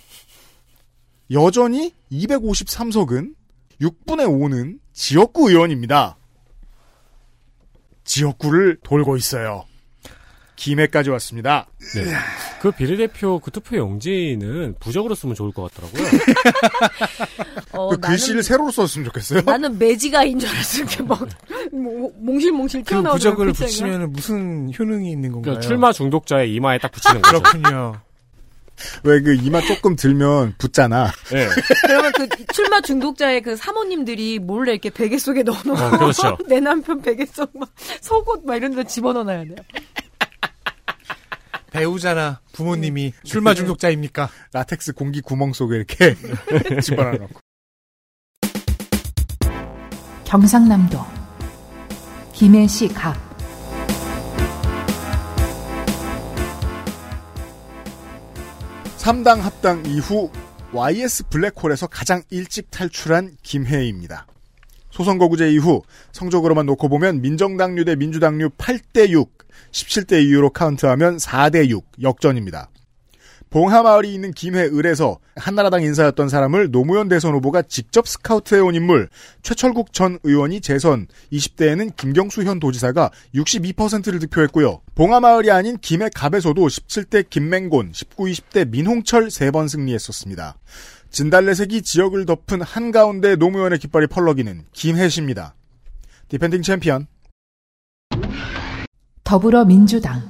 여전히 1.32 1.94
253석은 2.12 3.36
6분의 3.80 4.28
5는 4.28 4.80
지역구 4.94 5.50
의원입니다. 5.50 6.18
지역구를 8.04 8.80
돌고 8.84 9.16
있어요. 9.16 9.66
김해까지 10.62 11.10
왔습니다. 11.10 11.66
네. 11.96 12.06
그 12.62 12.70
비례대표 12.72 13.40
그 13.40 13.50
투표 13.50 13.78
용지는 13.78 14.76
부적으로 14.80 15.16
쓰면 15.16 15.34
좋을 15.34 15.52
것 15.52 15.74
같더라고요. 15.74 16.04
어, 17.74 17.90
그 17.90 17.98
글씨를 18.00 18.44
세로로 18.44 18.70
썼으면 18.70 19.06
좋겠어요. 19.06 19.42
나는 19.42 19.80
매지가인 19.80 20.38
줄 20.38 20.50
알았어. 20.50 20.78
이렇게 20.84 21.02
막 21.02 21.28
뭐, 21.72 22.12
몽실몽실 22.16 22.82
그 22.84 22.90
튀어나오는 22.90 23.14
부적을 23.18 23.46
글자가. 23.48 23.66
붙이면 23.66 24.14
무슨 24.14 24.72
효능이 24.78 25.10
있는 25.10 25.32
건가요? 25.32 25.54
그러니까 25.56 25.68
출마 25.68 25.92
중독자의 25.92 26.54
이마에 26.54 26.78
딱 26.78 26.92
붙이는 26.92 27.22
거죠. 27.24 27.42
그렇군요. 27.42 27.96
왜그 29.04 29.36
이마 29.44 29.62
조금 29.62 29.96
들면 29.96 30.56
붙잖아. 30.58 31.12
네. 31.32 31.48
그러면 31.86 32.12
그 32.14 32.28
출마 32.52 32.82
중독자의 32.82 33.42
그 33.42 33.56
사모님들이 33.56 34.40
몰래 34.40 34.72
이렇게 34.72 34.90
베개 34.90 35.20
속에 35.20 35.44
넣어놓고 35.44 35.80
어, 35.80 35.90
그렇죠. 35.92 36.38
내 36.48 36.60
남편 36.60 37.00
베개 37.02 37.26
속 37.28 37.52
막 37.54 37.70
속옷 38.02 38.44
막 38.46 38.56
이런 38.56 38.74
데 38.76 38.84
집어넣어놔야 38.84 39.44
돼요. 39.44 39.56
배우잖아. 41.72 42.42
부모님이 42.52 43.14
출마 43.24 43.54
중독자입니까? 43.56 44.30
라텍스 44.54 44.94
공기 44.94 45.22
구멍 45.22 45.54
속에 45.54 45.78
이렇게 45.78 46.16
집어넣고. 46.82 47.28
경상남도 50.26 50.98
김해시 52.34 52.88
각 52.90 53.16
삼당 58.98 59.44
합당 59.44 59.86
이후 59.88 60.30
YS 60.74 61.28
블랙홀에서 61.30 61.88
가장 61.88 62.22
일찍 62.30 62.70
탈출한 62.70 63.36
김혜희입니다. 63.42 64.28
소선거구제 64.92 65.52
이후 65.52 65.82
성적으로만 66.12 66.66
놓고 66.66 66.88
보면 66.88 67.22
민정당류 67.22 67.84
대 67.86 67.96
민주당류 67.96 68.50
8대 68.52 69.10
6, 69.10 69.41
17대 69.72 70.24
2로 70.28 70.52
카운트하면 70.52 71.18
4대 71.18 71.70
6 71.70 71.86
역전입니다. 72.02 72.70
봉하마을이 73.52 74.14
있는 74.14 74.32
김해을에서 74.32 75.20
한나라당 75.36 75.84
인사였던 75.84 76.30
사람을 76.30 76.72
노무현 76.72 77.10
대선 77.10 77.34
후보가 77.36 77.64
직접 77.64 78.08
스카우트해온 78.08 78.76
인물 78.76 79.10
최철국 79.44 79.92
전 79.92 80.20
의원이 80.24 80.62
재선 80.62 81.08
20대에는 81.34 81.98
김경수 81.98 82.44
현 82.44 82.62
도지사가 82.62 83.12
62%를 83.36 84.20
득표했고요. 84.20 84.82
봉하마을이 84.96 85.52
아닌 85.52 85.78
김해갑에서도 85.78 86.66
17대 86.66 87.30
김맹곤, 87.30 87.92
19, 87.94 88.24
20대 88.24 88.70
민홍철 88.70 89.28
3번 89.28 89.68
승리했었습니다. 89.68 90.58
진달래색이 91.10 91.82
지역을 91.82 92.26
덮은 92.26 92.62
한가운데 92.62 93.36
노무현의 93.36 93.80
깃발이 93.80 94.08
펄럭이는 94.08 94.64
김해시입니다. 94.72 95.56
defending 96.30 96.62
champion 96.62 97.08
더불어민주당 99.32 100.22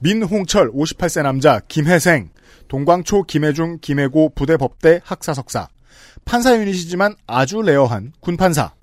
민홍철 0.00 0.70
58세 0.70 1.22
남자 1.22 1.60
김해생 1.66 2.28
동광초 2.68 3.22
김해중 3.22 3.78
김해고 3.80 4.32
부대법대 4.34 5.00
학사석사 5.02 5.68
판사 6.26 6.54
유닛이지만 6.58 7.14
아주 7.26 7.62
rare한 7.62 8.12
군판사 8.20 8.74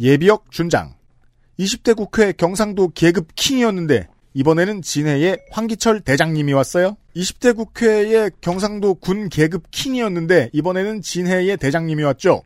예비역 0.00 0.50
준장 0.50 0.94
20대 1.58 1.94
국회 1.94 2.32
경상도 2.32 2.88
계급 2.94 3.34
king이었는데 3.34 4.08
이번에는 4.32 4.80
진해의 4.80 5.40
황기철 5.50 6.00
대장님이 6.00 6.54
왔어요. 6.54 6.96
20대 7.14 7.54
국회의 7.54 8.30
경상도 8.40 8.94
군 8.94 9.28
계급 9.28 9.70
king이었는데 9.70 10.48
이번에는 10.54 11.02
진해의 11.02 11.58
대장님이 11.58 12.02
왔죠. 12.04 12.42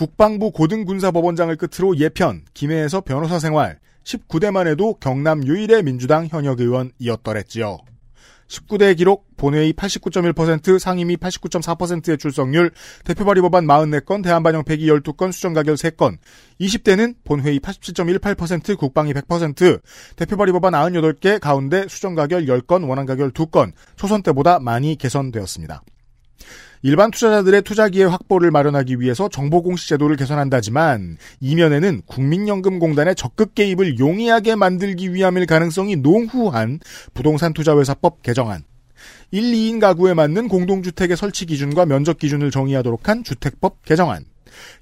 국방부 0.00 0.50
고등군사법원장을 0.50 1.54
끝으로 1.56 1.94
예편, 1.98 2.40
김해에서 2.54 3.02
변호사 3.02 3.38
생활, 3.38 3.78
19대만 4.02 4.66
해도 4.66 4.94
경남 4.94 5.46
유일의 5.46 5.82
민주당 5.82 6.26
현역 6.26 6.60
의원이었더랬지요. 6.60 7.76
19대 8.48 8.96
기록, 8.96 9.26
본회의 9.36 9.74
89.1%, 9.74 10.78
상임위 10.78 11.18
89.4%의 11.18 12.16
출석률, 12.16 12.70
대표 13.04 13.26
발의 13.26 13.42
법안 13.42 13.66
44건, 13.66 14.24
대한반영 14.24 14.64
폐기 14.64 14.86
12건, 14.86 15.32
수정 15.32 15.52
가결 15.52 15.74
3건, 15.74 16.16
20대는 16.62 17.16
본회의 17.22 17.60
87.18%, 17.60 18.78
국방위 18.78 19.12
100%, 19.12 19.82
대표 20.16 20.38
발의 20.38 20.54
법안 20.54 20.72
98개, 20.72 21.38
가운데 21.38 21.84
수정 21.90 22.14
가결 22.14 22.46
10건, 22.46 22.88
원안 22.88 23.04
가결 23.04 23.32
2건, 23.32 23.72
초선 23.96 24.22
때보다 24.22 24.60
많이 24.60 24.96
개선되었습니다. 24.96 25.82
일반 26.82 27.10
투자자들의 27.10 27.62
투자 27.62 27.88
기회 27.90 28.04
확보를 28.04 28.50
마련하기 28.50 29.00
위해서 29.00 29.28
정보 29.28 29.62
공시 29.62 29.86
제도를 29.88 30.16
개선한다지만 30.16 31.18
이면에는 31.40 32.02
국민연금공단의 32.06 33.16
적극 33.16 33.54
개입을 33.54 33.98
용이하게 33.98 34.54
만들기 34.54 35.12
위함일 35.12 35.44
가능성이 35.44 35.96
농후한 35.96 36.80
부동산 37.12 37.52
투자회사법 37.52 38.22
개정안, 38.22 38.62
1, 39.30 39.42
2인 39.42 39.78
가구에 39.78 40.14
맞는 40.14 40.48
공동주택의 40.48 41.18
설치 41.18 41.44
기준과 41.44 41.84
면적 41.84 42.18
기준을 42.18 42.50
정의하도록 42.50 43.08
한 43.08 43.24
주택법 43.24 43.84
개정안, 43.84 44.24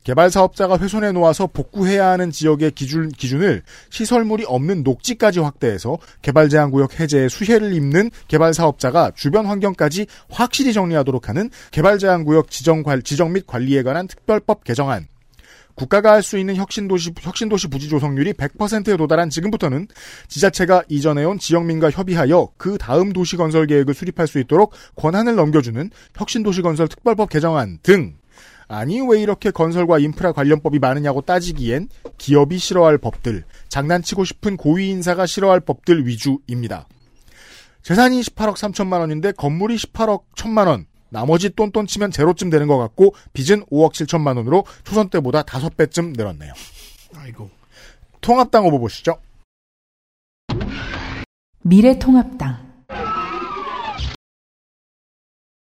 개발 0.05 0.30
사업자가 0.30 0.78
훼손해 0.78 1.12
놓아서 1.12 1.46
복구해야 1.46 2.09
하는 2.09 2.30
지역의 2.30 2.72
기준, 2.72 3.10
기준을 3.10 3.62
시설물이 3.90 4.44
없는 4.46 4.82
녹지까지 4.82 5.40
확대해서 5.40 5.98
개발 6.22 6.48
제한 6.48 6.70
구역 6.70 6.98
해제에 7.00 7.28
수혜를 7.28 7.72
입는 7.74 8.10
개발 8.28 8.55
사업자가 8.55 9.12
주변 9.14 9.46
환경까지 9.46 10.06
확실히 10.30 10.72
정리하도록 10.72 11.28
하는 11.28 11.50
개발 11.70 11.98
제한 11.98 12.24
구역 12.24 12.50
지정, 12.50 12.82
관, 12.82 13.02
지정 13.02 13.32
및 13.32 13.46
관리에 13.46 13.82
관한 13.82 14.06
특별법 14.06 14.64
개정안. 14.64 15.06
국가가 15.78 16.12
할 16.12 16.22
수 16.22 16.36
있는 16.36 16.56
혁신도시, 16.56 17.12
혁신도시 17.20 17.68
부지 17.68 17.88
조성률이 17.88 18.32
100%에 18.34 18.96
도달한 18.96 19.30
지금부터는 19.30 19.86
지자체가 20.26 20.82
이전해온 20.88 21.38
지역민과 21.38 21.90
협의하여 21.90 22.48
그 22.56 22.76
다음 22.76 23.12
도시 23.12 23.36
건설 23.36 23.66
계획을 23.66 23.94
수립할 23.94 24.26
수 24.26 24.40
있도록 24.40 24.72
권한을 24.96 25.36
넘겨주는 25.36 25.90
혁신도시 26.16 26.62
건설 26.62 26.88
특별법 26.88 27.30
개정안 27.30 27.78
등 27.82 28.18
아니 28.69 29.01
왜 29.01 29.23
이렇게 29.23 29.51
건설과 29.51 29.99
인프라 29.99 30.32
관련법이 30.32 30.78
많으냐고 30.78 31.23
따지기엔 31.23 31.89
기업이 32.19 32.59
싫어할 32.59 32.99
법들, 32.99 33.45
장난치고 33.69 34.24
싶은 34.24 34.59
고위 34.59 34.90
인사가 34.90 35.24
싫어할 35.24 35.61
법들 35.61 36.07
위주입니다. 36.07 36.86
재산이 37.82 38.20
18억 38.20 38.55
3천만 38.55 39.01
원인데 39.01 39.32
건물이 39.32 39.77
18억 39.77 40.24
1천만 40.36 40.66
원, 40.66 40.86
나머지 41.09 41.49
똔똔 41.49 41.86
치면 41.86 42.11
제로쯤 42.11 42.51
되는 42.51 42.66
것 42.66 42.77
같고 42.77 43.15
빚은 43.32 43.65
5억 43.66 43.93
7천만 43.93 44.36
원으로 44.36 44.65
초선 44.85 45.09
때보다 45.09 45.43
5배쯤 45.43 46.15
늘었네요. 46.16 46.53
아이고. 47.16 47.51
통합당 48.20 48.65
후보 48.65 48.78
보시죠. 48.78 49.19
미래통합당 51.62 52.69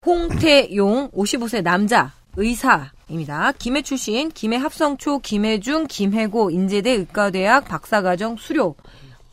홍태용 0.06 1.12
55세 1.12 1.62
남자 1.62 2.19
의사 2.40 2.92
입니다. 3.10 3.52
김해 3.52 3.82
출신, 3.82 4.30
김해 4.30 4.56
합성초, 4.56 5.20
김해중, 5.20 5.88
김해고, 5.88 6.52
인제대 6.52 6.92
의과대학 6.92 7.66
박사과정 7.66 8.38
수료. 8.38 8.76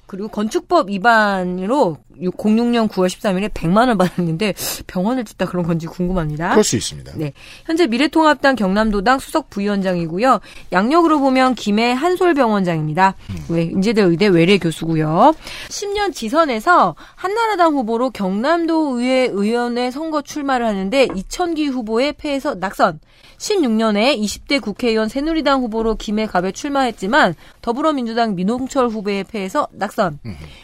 그리고 0.06 0.28
건축법 0.28 0.90
위반으로 0.90 1.98
06년 2.20 2.88
9월 2.88 3.08
13일에 3.08 3.50
100만 3.52 3.88
원 3.88 3.98
받았는데 3.98 4.54
병원을 4.86 5.24
짓다 5.24 5.46
그런 5.46 5.66
건지 5.66 5.86
궁금합니다. 5.86 6.50
그럴 6.50 6.64
수 6.64 6.76
있습니다. 6.76 7.12
네. 7.16 7.32
현재 7.64 7.86
미래통합당 7.86 8.56
경남도당 8.56 9.18
수석 9.18 9.50
부위원장이고요. 9.50 10.40
양력으로 10.72 11.20
보면 11.20 11.54
김해 11.54 11.92
한솔병원장입니다. 11.92 13.14
왜 13.48 13.64
인제대 13.64 14.02
의대 14.02 14.26
외래 14.26 14.58
교수고요. 14.58 15.34
10년 15.68 16.14
지선에서 16.14 16.94
한나라당 17.14 17.74
후보로 17.74 18.10
경남도 18.10 18.98
의회 18.98 19.28
의원회 19.30 19.90
선거 19.90 20.22
출마를 20.22 20.66
하는데 20.66 21.08
이천기 21.14 21.66
후보의 21.66 22.14
패에서 22.14 22.54
낙선. 22.54 23.00
16년에 23.38 24.18
20대 24.18 24.60
국회의원 24.60 25.08
새누리당 25.08 25.60
후보로 25.62 25.96
김해갑에 25.96 26.52
출마했지만 26.52 27.34
더불어민주당 27.60 28.34
민홍철 28.34 28.88
후보의 28.88 29.24
패에서 29.24 29.68
낙선. 29.72 30.18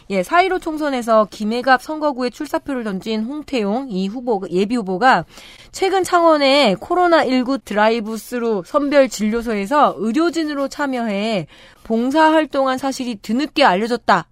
예, 0.09 0.21
4.15 0.21 0.61
총선에서 0.61 1.27
김해갑 1.29 1.81
선거구에 1.81 2.29
출사표를 2.29 2.83
던진 2.83 3.23
홍태용 3.23 3.87
이 3.89 4.07
후보 4.07 4.41
예비 4.51 4.75
후보가 4.75 5.25
최근 5.71 6.03
창원의 6.03 6.75
코로나19 6.77 7.63
드라이브스루 7.65 8.63
선별 8.65 9.09
진료소에서 9.09 9.95
의료진으로 9.97 10.67
참여해 10.67 11.47
봉사 11.83 12.31
활동한 12.31 12.77
사실이 12.77 13.15
뒤늦게 13.15 13.63
알려졌다. 13.63 14.27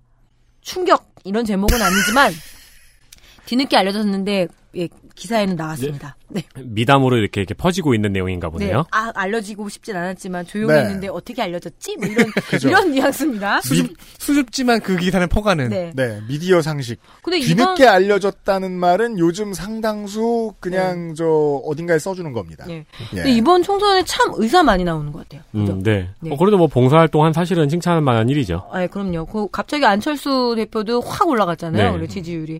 충격 0.62 1.12
이런 1.24 1.46
제목은 1.46 1.82
아니지만 1.82 2.32
뒤늦게 3.46 3.78
알려졌는데 3.78 4.48
예, 4.78 4.88
기사에는 5.16 5.56
나왔습니다. 5.56 6.16
네. 6.34 6.44
미담으로 6.56 7.18
이렇게, 7.18 7.42
이렇게 7.42 7.54
퍼지고 7.54 7.94
있는 7.94 8.14
내용인가 8.14 8.50
보네요. 8.50 8.78
네. 8.78 8.84
아, 8.92 9.12
알려지고 9.16 9.70
싶진 9.70 9.96
않았지만 9.96 10.46
조용히 10.46 10.74
네. 10.74 10.80
했는데 10.82 11.08
어떻게 11.08 11.42
알려졌지? 11.42 11.98
뭐 11.98 12.08
이런 12.08 12.32
그죠. 12.50 12.70
이런 12.70 12.92
뉘앙스입니다. 12.92 13.62
수줍, 13.64 13.94
수줍지만 14.18 14.80
그 14.82 14.98
기사는 14.98 15.28
퍼가는. 15.28 15.70
네. 15.70 15.92
네, 15.96 16.22
미디어 16.28 16.62
상식. 16.62 17.00
근데 17.22 17.40
뒤늦게 17.40 17.84
이번 17.84 17.94
알려졌다는 17.94 18.72
말은 18.72 19.20
요즘 19.20 19.54
상당수 19.54 20.54
그냥 20.60 21.14
저 21.16 21.26
어딘가에 21.66 22.00
써주는 22.00 22.32
겁니다. 22.34 22.66
예. 22.70 22.74
예. 22.76 22.86
근데 23.16 23.32
이번 23.32 23.64
총선에 23.64 24.04
참 24.06 24.32
의사 24.36 24.64
많이 24.64 24.84
나오는 24.84 25.12
것 25.12 25.20
같아요. 25.28 25.42
음, 25.56 25.82
네. 25.84 26.10
네. 26.20 26.32
어, 26.32 26.38
그래도 26.38 26.58
뭐 26.58 26.68
봉사활동 26.68 27.24
한 27.24 27.34
사실은 27.34 27.70
칭찬할 27.70 28.02
만한 28.02 28.30
일이죠. 28.30 28.68
아, 28.72 28.86
그럼요. 28.88 29.26
그 29.26 29.48
갑자기 29.52 29.86
안철수 29.86 30.54
대표도 30.56 31.02
확 31.02 31.28
올라갔잖아요. 31.28 31.84
네. 31.84 31.90
원래 31.90 32.08
지지율이. 32.08 32.60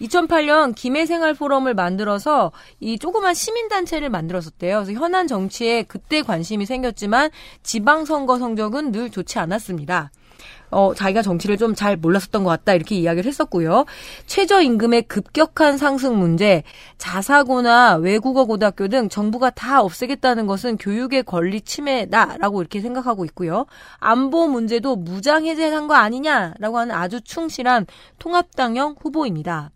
2008년 0.00 0.74
김해생활 0.74 1.34
포럼을 1.34 1.74
만들어서 1.74 2.52
이 2.80 2.98
조그만 3.12 3.34
시민 3.34 3.68
단체를 3.68 4.08
만들었었대요. 4.08 4.84
그래서 4.84 4.98
현안 4.98 5.26
정치에 5.26 5.82
그때 5.82 6.22
관심이 6.22 6.64
생겼지만 6.64 7.30
지방 7.62 8.06
선거 8.06 8.38
성적은 8.38 8.90
늘 8.90 9.10
좋지 9.10 9.38
않았습니다. 9.38 10.10
어, 10.70 10.94
자기가 10.94 11.20
정치를 11.20 11.58
좀 11.58 11.74
잘 11.74 11.98
몰랐었던 11.98 12.42
것 12.42 12.48
같다 12.48 12.72
이렇게 12.72 12.94
이야기를 12.96 13.28
했었고요. 13.28 13.84
최저임금의 14.24 15.02
급격한 15.02 15.76
상승 15.76 16.18
문제, 16.18 16.62
자사고나 16.96 17.96
외국어 17.96 18.46
고등학교 18.46 18.88
등 18.88 19.10
정부가 19.10 19.50
다 19.50 19.82
없애겠다는 19.82 20.46
것은 20.46 20.78
교육의 20.78 21.24
권리 21.24 21.60
침해다라고 21.60 22.62
이렇게 22.62 22.80
생각하고 22.80 23.26
있고요. 23.26 23.66
안보 23.98 24.48
문제도 24.48 24.96
무장 24.96 25.44
해제한 25.44 25.86
거 25.86 25.94
아니냐라고 25.94 26.78
하는 26.78 26.94
아주 26.94 27.20
충실한 27.20 27.86
통합당형 28.18 28.96
후보입니다. 29.00 29.70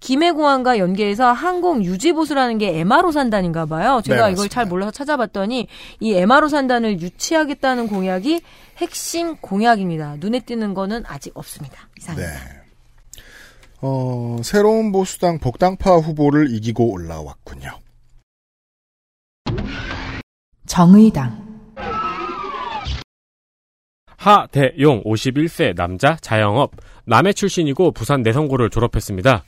김해공항과 0.00 0.78
연계해서 0.78 1.32
항공 1.32 1.84
유지보수라는 1.84 2.58
게 2.58 2.78
MRO 2.80 3.12
산단인가 3.12 3.66
봐요. 3.66 3.96
네, 3.96 4.02
제가 4.02 4.28
이걸 4.28 4.30
맞습니다. 4.30 4.54
잘 4.54 4.66
몰라서 4.66 4.90
찾아봤더니 4.90 5.68
이 6.00 6.14
MRO 6.14 6.48
산단을 6.48 7.00
유치하겠다는 7.00 7.88
공약이 7.88 8.42
핵심 8.78 9.36
공약입니다. 9.36 10.16
눈에 10.18 10.40
띄는 10.40 10.74
거는 10.74 11.04
아직 11.06 11.36
없습니다. 11.36 11.88
이상입니다. 11.98 12.32
네. 12.32 12.64
어, 13.80 14.38
새로운 14.42 14.92
보수당 14.92 15.38
복당파 15.38 15.96
후보를 15.96 16.50
이기고 16.54 16.90
올라왔군요. 16.90 17.78
정의당, 20.66 21.44
하대용 24.24 25.02
51세 25.04 25.76
남자 25.76 26.16
자영업 26.16 26.72
남해 27.04 27.34
출신이고 27.34 27.92
부산 27.92 28.22
내성고를 28.22 28.70
졸업했습니다. 28.70 29.44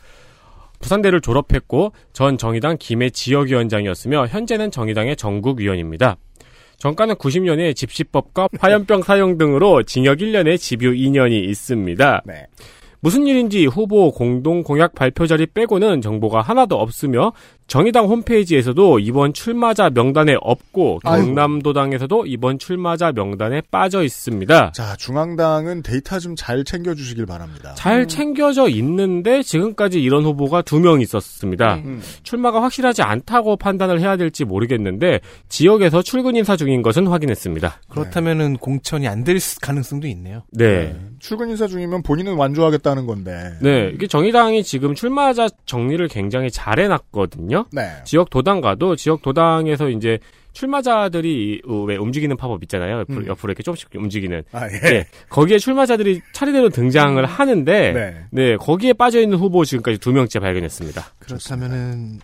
부산대를 0.86 1.20
졸업했고 1.20 1.92
전 2.12 2.38
정의당 2.38 2.76
김해 2.78 3.10
지역위원장이었으며 3.10 4.26
현재는 4.28 4.70
정의당의 4.70 5.16
전국위원입니다. 5.16 6.16
정가는 6.78 7.16
90년에 7.16 7.74
집시법과 7.74 8.48
화염병 8.58 9.02
사용 9.02 9.38
등으로 9.38 9.82
징역 9.82 10.18
1년에 10.18 10.58
집유 10.58 10.92
2년이 10.92 11.48
있습니다. 11.48 12.22
네. 12.26 12.46
무슨 13.00 13.26
일인지 13.26 13.66
후보 13.66 14.10
공동 14.12 14.62
공약 14.62 14.94
발표 14.94 15.26
자리 15.26 15.46
빼고는 15.46 16.00
정보가 16.00 16.40
하나도 16.40 16.76
없으며 16.76 17.32
정의당 17.66 18.06
홈페이지에서도 18.06 19.00
이번 19.00 19.32
출마자 19.32 19.90
명단에 19.90 20.36
없고. 20.40 21.00
경남도당에서도 21.02 22.26
이번 22.26 22.58
출마자 22.58 23.12
명단에 23.12 23.62
빠져 23.70 24.02
있습니다. 24.04 24.72
자, 24.72 24.96
중앙당은 24.96 25.82
데이터 25.82 26.18
좀 26.18 26.36
잘 26.36 26.64
챙겨주시길 26.64 27.26
바랍니다. 27.26 27.74
잘 27.76 28.06
챙겨져 28.06 28.68
있는데 28.68 29.42
지금까지 29.42 30.00
이런 30.02 30.24
후보가 30.24 30.62
두 30.62 30.76
명 30.78 31.00
있었습니다. 31.00 31.76
네. 31.76 31.82
음. 31.84 32.02
출마가 32.22 32.62
확실하지 32.62 33.02
않다고 33.02 33.56
판단을 33.56 34.00
해야 34.00 34.16
될지 34.16 34.44
모르겠는데 34.44 35.20
지역에서 35.48 36.02
출근 36.02 36.36
인사 36.36 36.56
중인 36.56 36.82
것은 36.82 37.06
확인했습니다. 37.08 37.80
그렇다면은 37.88 38.58
공천이 38.58 39.08
안 39.08 39.24
될 39.24 39.38
가능성도 39.60 40.06
있네요. 40.08 40.42
네. 40.52 40.94
출근 41.26 41.50
인사 41.50 41.66
중이면 41.66 42.04
본인은 42.04 42.34
완주하겠다는 42.36 43.04
건데. 43.04 43.58
네, 43.60 43.90
이게 43.92 44.06
정의당이 44.06 44.62
지금 44.62 44.94
출마자 44.94 45.48
정리를 45.64 46.06
굉장히 46.06 46.52
잘 46.52 46.78
해놨거든요. 46.78 47.66
네. 47.72 47.90
지역 48.04 48.30
도당가도 48.30 48.94
지역 48.94 49.22
도당에서 49.22 49.88
이제 49.88 50.20
출마자들이 50.52 51.62
어, 51.66 51.82
왜 51.82 51.96
움직이는 51.96 52.36
팝업 52.36 52.62
있잖아요. 52.62 53.00
옆으로, 53.00 53.18
음. 53.22 53.26
옆으로 53.26 53.50
이렇게 53.50 53.64
조금씩 53.64 53.88
움직이는. 53.96 54.44
아, 54.52 54.68
예. 54.70 54.78
네, 54.78 55.06
거기에 55.28 55.58
출마자들이 55.58 56.20
차례대로 56.32 56.68
등장을 56.68 57.24
하는데, 57.26 57.92
네. 57.92 58.24
네, 58.30 58.56
거기에 58.56 58.92
빠져 58.92 59.20
있는 59.20 59.36
후보 59.36 59.64
지금까지 59.64 59.98
두 59.98 60.12
명째 60.12 60.38
발견했습니다. 60.38 61.06
그렇다면은 61.18 62.20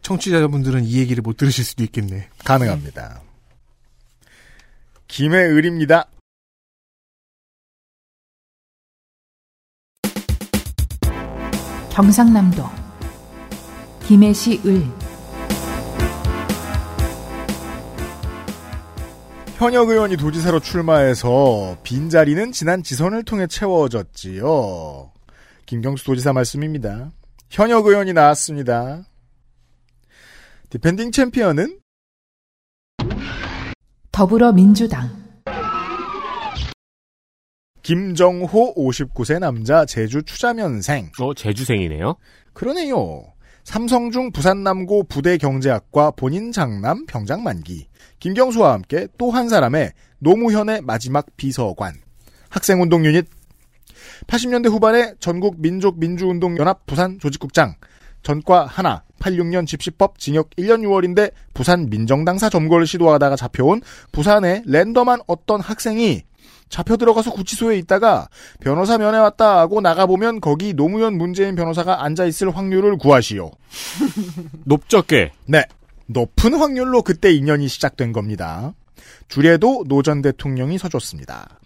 청취자분들은 0.00 0.84
이 0.84 1.00
얘기를 1.00 1.20
못 1.20 1.36
들으실 1.36 1.64
수도 1.66 1.84
있겠네. 1.84 2.30
가능합니다. 2.46 3.20
김해을입니다. 5.06 6.06
경상남도, 11.96 12.62
김해시 14.04 14.60
을, 14.66 14.84
현역 19.56 19.88
의원이 19.88 20.18
도지사로 20.18 20.60
출마해서 20.60 21.78
빈자리는 21.84 22.52
지난 22.52 22.82
지선을 22.82 23.24
통해 23.24 23.46
채워졌지요. 23.46 25.10
김경수 25.64 26.04
도지사 26.04 26.34
말씀입니다. 26.34 27.12
현역 27.48 27.86
의원이 27.86 28.12
나왔습니다. 28.12 29.02
defending 30.68 31.12
champion은 31.12 31.80
더불어민주당, 34.12 35.25
김정호 37.86 38.74
59세 38.74 39.38
남자 39.38 39.84
제주 39.84 40.20
추자면생. 40.24 41.12
어, 41.20 41.32
제주생이네요. 41.34 42.16
그러네요. 42.52 43.22
삼성중 43.62 44.32
부산남고 44.32 45.04
부대경제학과 45.04 46.10
본인 46.10 46.50
장남 46.50 47.06
병장 47.06 47.44
만기. 47.44 47.86
김경수와 48.18 48.72
함께 48.72 49.06
또 49.18 49.30
한 49.30 49.48
사람의 49.48 49.92
노무현의 50.18 50.80
마지막 50.82 51.26
비서관. 51.36 51.94
학생운동 52.48 53.06
유닛. 53.06 53.24
80년대 54.26 54.68
후반에 54.68 55.14
전국 55.20 55.60
민족 55.60 56.00
민주운동 56.00 56.58
연합 56.58 56.86
부산 56.86 57.20
조직국장. 57.20 57.76
전과 58.24 58.66
하나. 58.66 59.04
86년 59.20 59.64
집시법 59.64 60.18
징역 60.18 60.50
1년 60.56 60.82
6월인데 60.82 61.30
부산 61.54 61.88
민정당사 61.88 62.50
점거를 62.50 62.84
시도하다가 62.84 63.36
잡혀온 63.36 63.80
부산의 64.10 64.64
랜덤한 64.66 65.20
어떤 65.28 65.60
학생이 65.60 66.24
잡혀 66.68 66.96
들어가서 66.96 67.32
구치소에 67.32 67.78
있다가 67.78 68.28
변호사 68.60 68.98
면회 68.98 69.18
왔다 69.18 69.58
하고 69.58 69.80
나가보면 69.80 70.40
거기 70.40 70.74
노무현 70.74 71.16
문재인 71.16 71.54
변호사가 71.54 72.02
앉아있을 72.04 72.56
확률을 72.56 72.98
구하시오. 72.98 73.50
높적게. 74.64 75.32
네. 75.46 75.64
높은 76.06 76.54
확률로 76.54 77.02
그때 77.02 77.32
인연이 77.32 77.68
시작된 77.68 78.12
겁니다. 78.12 78.74
줄에도 79.28 79.84
노 79.88 80.02
전 80.02 80.22
대통령이 80.22 80.78
서줬습니다. 80.78 81.58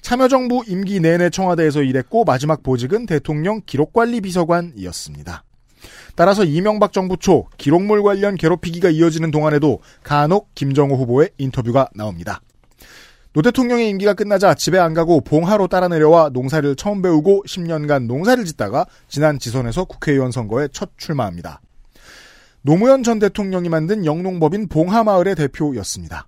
참여정부 0.00 0.64
임기 0.66 1.00
내내 1.00 1.30
청와대에서 1.30 1.82
일했고 1.82 2.24
마지막 2.24 2.62
보직은 2.62 3.06
대통령 3.06 3.60
기록관리 3.66 4.20
비서관이었습니다. 4.20 5.44
따라서 6.14 6.44
이명박 6.44 6.92
정부 6.92 7.16
초 7.16 7.46
기록물 7.58 8.02
관련 8.02 8.36
괴롭히기가 8.36 8.88
이어지는 8.90 9.30
동안에도 9.30 9.80
간혹 10.02 10.54
김정호 10.54 10.96
후보의 10.96 11.30
인터뷰가 11.38 11.88
나옵니다. 11.94 12.40
노 13.36 13.42
대통령의 13.42 13.90
임기가 13.90 14.14
끝나자 14.14 14.54
집에 14.54 14.78
안 14.78 14.94
가고 14.94 15.20
봉하로 15.20 15.68
따라 15.68 15.88
내려와 15.88 16.30
농사를 16.32 16.74
처음 16.74 17.02
배우고 17.02 17.44
10년간 17.46 18.06
농사를 18.06 18.42
짓다가 18.46 18.86
지난 19.08 19.38
지선에서 19.38 19.84
국회의원 19.84 20.32
선거에 20.32 20.68
첫 20.72 20.92
출마합니다. 20.96 21.60
노무현 22.62 23.02
전 23.02 23.18
대통령이 23.18 23.68
만든 23.68 24.06
영농법인 24.06 24.68
봉하마을의 24.68 25.34
대표였습니다. 25.34 26.26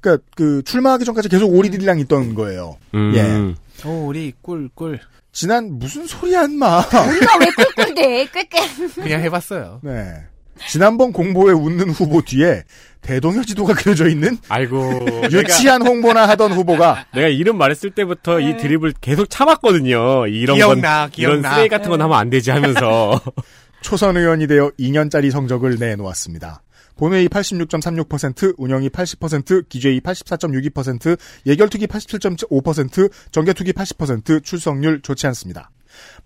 그러니까 0.00 0.24
그 0.34 0.62
출마하기 0.62 1.04
전까지 1.04 1.28
계속 1.28 1.54
오리들이랑 1.54 1.98
있던 2.00 2.34
거예요. 2.34 2.78
음. 2.94 3.12
예. 3.14 3.86
오리 3.86 4.32
꿀꿀. 4.40 4.98
지난 5.32 5.78
무슨 5.78 6.06
소리야 6.06 6.44
인마. 6.44 6.78
우리가 6.78 7.38
왜 7.38 7.46
꿀꿀대? 7.54 8.28
꿀꿀. 8.28 9.02
그냥 9.04 9.20
해봤어요. 9.20 9.80
네. 9.82 10.24
지난번 10.68 11.12
공보에 11.12 11.52
웃는 11.52 11.90
후보 11.90 12.22
뒤에 12.22 12.62
대동여 13.00 13.42
지도가 13.42 13.74
그려져 13.74 14.08
있는 14.08 14.38
아이고. 14.48 15.06
유치한 15.30 15.86
홍보나 15.86 16.26
하던 16.28 16.52
후보가 16.52 17.06
내가 17.14 17.28
이름 17.28 17.58
말했을 17.58 17.90
때부터 17.90 18.40
이 18.40 18.56
드립을 18.56 18.94
계속 19.00 19.28
참았거든요. 19.28 20.26
이런 20.28 20.56
기억나, 20.56 21.00
건 21.02 21.10
기억나. 21.10 21.38
이런 21.38 21.54
쓰레기 21.54 21.68
같은 21.68 21.90
건 21.90 22.00
하면 22.00 22.16
안 22.18 22.30
되지 22.30 22.50
하면서 22.50 23.20
초선 23.82 24.16
의원이 24.16 24.46
되어 24.46 24.70
2년짜리 24.78 25.30
성적을 25.30 25.76
내놓았습니다. 25.78 26.62
본회의 26.96 27.28
86.36%, 27.28 28.54
운영이 28.56 28.88
80%, 28.88 29.68
기재위 29.68 30.00
84.62%, 30.00 31.18
예결투기 31.44 31.86
87.5%, 31.88 33.10
정개투기 33.32 33.72
80%, 33.72 34.44
출석률 34.44 35.02
좋지 35.02 35.26
않습니다. 35.26 35.70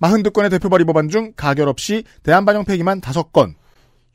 42건의 0.01 0.51
대표 0.51 0.69
발의 0.69 0.85
법안 0.85 1.09
중 1.09 1.33
가결 1.37 1.69
없이 1.69 2.05
대한반영 2.23 2.65
폐기만 2.65 3.01
5건, 3.01 3.55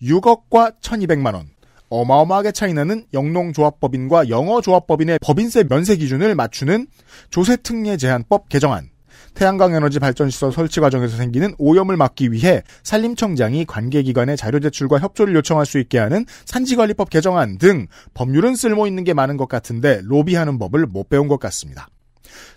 6억과 0.02 0.80
1200만 0.82 1.34
원. 1.34 1.48
어마어마하게 1.90 2.52
차이나는 2.52 3.06
영농조합법인과 3.14 4.30
영어조합법인의 4.30 5.20
법인세 5.22 5.64
면세 5.64 5.96
기준을 5.98 6.34
맞추는 6.34 6.88
조세특례 7.30 7.98
제한법 7.98 8.50
개정안. 8.50 8.90
태양광 9.34 9.74
에너지 9.74 10.00
발전시설 10.00 10.52
설치 10.52 10.80
과정에서 10.80 11.18
생기는 11.18 11.54
오염을 11.58 11.98
막기 11.98 12.32
위해 12.32 12.62
산림청장이 12.84 13.66
관계기관의 13.66 14.38
자료 14.38 14.60
제출과 14.60 15.00
협조를 15.00 15.36
요청할 15.36 15.66
수 15.66 15.80
있게 15.80 15.98
하는 15.98 16.26
산지관리법 16.46 17.10
개정안 17.10 17.58
등 17.58 17.88
법률은 18.14 18.56
쓸모 18.56 18.88
있는 18.88 19.04
게 19.04 19.14
많은 19.14 19.38
것 19.38 19.48
같은데 19.48 20.02
로비하는 20.04 20.60
법을 20.60 20.86
못 20.86 21.10
배운 21.10 21.28
것 21.28 21.40
같습니다. 21.40 21.88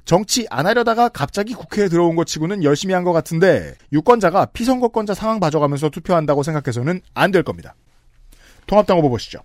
정치 0.04 0.46
안 0.50 0.66
하려다가 0.66 1.08
갑자기 1.08 1.54
국회에 1.54 1.88
들어온 1.88 2.16
것 2.16 2.26
치고는 2.26 2.62
열심히 2.62 2.94
한 2.94 3.04
것 3.04 3.12
같은데 3.12 3.74
유권자가 3.92 4.46
피선거권자 4.46 5.14
상황 5.14 5.38
봐줘가면서 5.40 5.90
투표한다고 5.90 6.42
생각해서는 6.42 7.00
안 7.14 7.30
될 7.30 7.42
겁니다. 7.42 7.74
통합당 8.66 8.98
후보 8.98 9.10
보시죠. 9.10 9.38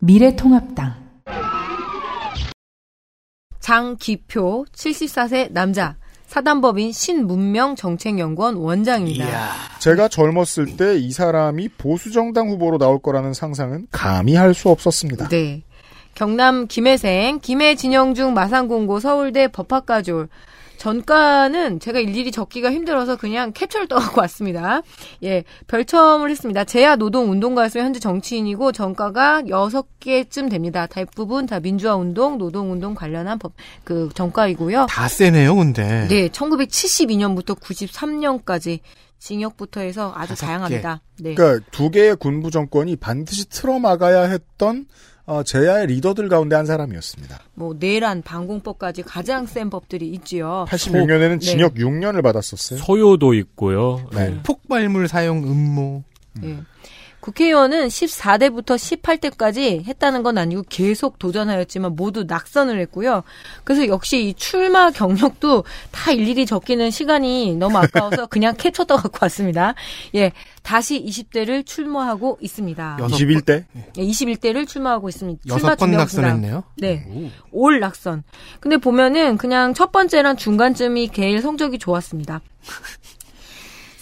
미래통합당 0.00 0.94
장기표 3.60 4.66
74세 4.72 5.50
남자 5.52 5.96
사단법인 6.26 6.92
신문명 6.92 7.76
정책연구원 7.76 8.56
원장입니다. 8.56 9.52
제가 9.78 10.08
젊었을 10.08 10.76
때 10.76 10.96
이 10.98 11.12
사람이 11.12 11.68
보수정당 11.78 12.48
후보로 12.50 12.78
나올 12.78 12.98
거라는 13.00 13.32
상상은 13.34 13.86
감히 13.90 14.34
할 14.34 14.52
수 14.54 14.68
없었습니다. 14.68 15.28
네. 15.28 15.62
경남 16.14 16.66
김해생, 16.66 17.40
김해 17.40 17.74
진영중 17.74 18.34
마산공고 18.34 19.00
서울대 19.00 19.48
법학과졸. 19.48 20.28
전과는 20.76 21.80
제가 21.80 21.98
일일이 21.98 22.30
적기가 22.30 22.70
힘들어서 22.70 23.16
그냥 23.16 23.52
캡처를 23.52 23.88
떠갖고 23.88 24.20
왔습니다. 24.20 24.82
예, 25.22 25.44
별첨을 25.66 26.30
했습니다. 26.30 26.64
제야 26.64 26.96
노동 26.96 27.30
운동가였으며 27.30 27.84
현재 27.84 28.00
정치인이고 28.00 28.72
전과가 28.72 29.42
6개쯤 29.42 30.50
됩니다. 30.50 30.86
대부분 30.86 31.46
다 31.46 31.58
민주화 31.60 31.96
운동, 31.96 32.36
노동 32.36 32.70
운동 32.70 32.94
관련한 32.94 33.38
법, 33.38 33.52
그 33.82 34.10
전과이고요. 34.14 34.86
다 34.90 35.08
세네요, 35.08 35.56
근데. 35.56 36.06
네, 36.08 36.28
1972년부터 36.28 37.58
93년까지 37.58 38.80
징역부터 39.18 39.80
해서 39.80 40.12
아주 40.14 40.30
다섯 40.30 40.46
다양합니다. 40.46 41.00
네. 41.20 41.34
그러니까 41.34 41.64
두 41.70 41.90
개의 41.90 42.14
군부 42.16 42.50
정권이 42.50 42.96
반드시 42.96 43.48
틀어 43.48 43.78
막아야 43.78 44.24
했던 44.24 44.84
어, 45.26 45.42
제야의 45.42 45.86
리더들 45.86 46.28
가운데 46.28 46.54
한 46.54 46.66
사람이었습니다. 46.66 47.40
뭐 47.54 47.74
내란 47.78 48.22
방공법까지 48.22 49.02
가장 49.02 49.46
센 49.46 49.70
법들이 49.70 50.08
있지요. 50.12 50.66
86년에는 50.68 51.30
네. 51.30 51.38
징역 51.38 51.74
6년을 51.74 52.22
받았었어요. 52.22 52.78
소요도 52.78 53.32
있고요. 53.34 54.06
네. 54.12 54.38
폭발물 54.42 55.08
사용 55.08 55.42
음모. 55.44 56.02
예. 56.42 56.58
국회의원은 57.24 57.88
14대부터 57.88 58.76
18대까지 58.76 59.82
했다는 59.86 60.22
건 60.22 60.36
아니고 60.36 60.64
계속 60.68 61.18
도전하였지만 61.18 61.96
모두 61.96 62.24
낙선을 62.24 62.78
했고요. 62.80 63.22
그래서 63.64 63.88
역시 63.88 64.28
이 64.28 64.34
출마 64.34 64.90
경력도 64.90 65.64
다 65.90 66.12
일일이 66.12 66.44
적기는 66.44 66.90
시간이 66.90 67.56
너무 67.56 67.78
아까워서 67.78 68.26
그냥 68.28 68.54
캡처 68.58 68.84
떠갖고 68.84 69.20
왔습니다. 69.22 69.74
예. 70.14 70.32
다시 70.62 71.02
20대를 71.02 71.64
출마하고 71.64 72.36
있습니다. 72.42 72.98
여섯 73.00 73.16
21대? 73.16 73.64
예, 73.96 74.02
21대를 74.02 74.66
출마하고 74.66 75.08
있습니다. 75.08 75.40
출마 75.42 75.54
여섯 75.54 75.76
번 75.76 75.90
증명수당. 75.90 76.24
낙선했네요. 76.24 76.64
네. 76.76 77.30
올 77.52 77.80
낙선. 77.80 78.22
근데 78.60 78.76
보면은 78.76 79.38
그냥 79.38 79.72
첫 79.72 79.92
번째랑 79.92 80.36
중간쯤이 80.36 81.10
제일 81.12 81.40
성적이 81.40 81.78
좋았습니다. 81.78 82.40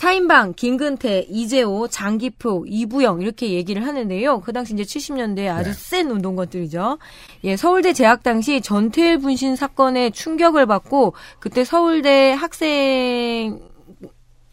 사인방, 0.03 0.55
김근태, 0.55 1.27
이재호, 1.29 1.87
장기표, 1.87 2.65
이부영 2.67 3.23
이렇게 3.23 3.51
얘기를 3.51 3.87
하는데요. 3.87 4.41
그 4.41 4.53
당시 4.53 4.75
이제 4.75 4.83
70년대 4.83 5.47
아주 5.47 5.71
네. 5.71 5.77
센 5.77 6.11
운동권들이죠. 6.11 6.99
예, 7.45 7.57
서울대 7.57 7.93
재학 7.93 8.25
당시 8.25 8.61
전태일 8.61 9.19
분신 9.19 9.55
사건에 9.55 10.11
충격을 10.11 10.67
받고 10.67 11.15
그때 11.39 11.65
서울대 11.65 12.33
학생 12.33 13.61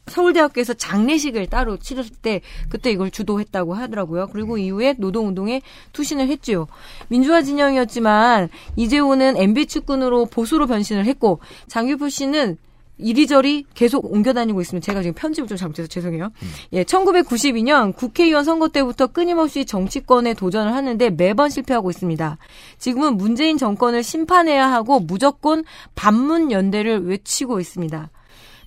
서울대학교에서 0.05 0.75
장례식을 0.75 1.47
따로 1.47 1.77
치렀을 1.77 2.11
때 2.21 2.41
그때 2.69 2.91
이걸 2.91 3.09
주도했다고 3.09 3.73
하더라고요. 3.73 4.27
그리고 4.31 4.59
이후에 4.59 4.93
노동운동에 4.99 5.63
투신을 5.93 6.27
했지요. 6.27 6.67
민주화 7.07 7.41
진영이었지만 7.41 8.49
이재호는 8.75 9.37
MB 9.37 9.65
측근으로 9.65 10.27
보수로 10.27 10.67
변신을 10.67 11.05
했고 11.05 11.39
장규표 11.67 12.09
씨는 12.09 12.59
이리저리 12.99 13.65
계속 13.73 14.11
옮겨 14.11 14.33
다니고 14.33 14.61
있으면 14.61 14.81
제가 14.81 15.01
지금 15.01 15.13
편집을 15.15 15.47
좀 15.47 15.57
잘못해서 15.57 15.87
죄송해요. 15.87 16.29
예, 16.73 16.83
1992년 16.83 17.95
국회의원 17.95 18.43
선거 18.43 18.67
때부터 18.67 19.07
끊임없이 19.07 19.65
정치권에 19.65 20.33
도전을 20.33 20.73
하는데 20.73 21.09
매번 21.09 21.49
실패하고 21.49 21.89
있습니다. 21.89 22.37
지금은 22.77 23.17
문재인 23.17 23.57
정권을 23.57 24.03
심판해야 24.03 24.71
하고 24.71 24.99
무조건 24.99 25.63
반문 25.95 26.51
연대를 26.51 27.05
외치고 27.05 27.59
있습니다. 27.59 28.09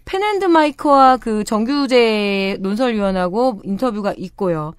펜앤드 0.05 0.47
마이크와 0.47 1.19
그 1.19 1.45
정규재 1.45 2.57
논설위원하고 2.61 3.61
인터뷰가 3.65 4.15
있고요. 4.17 4.75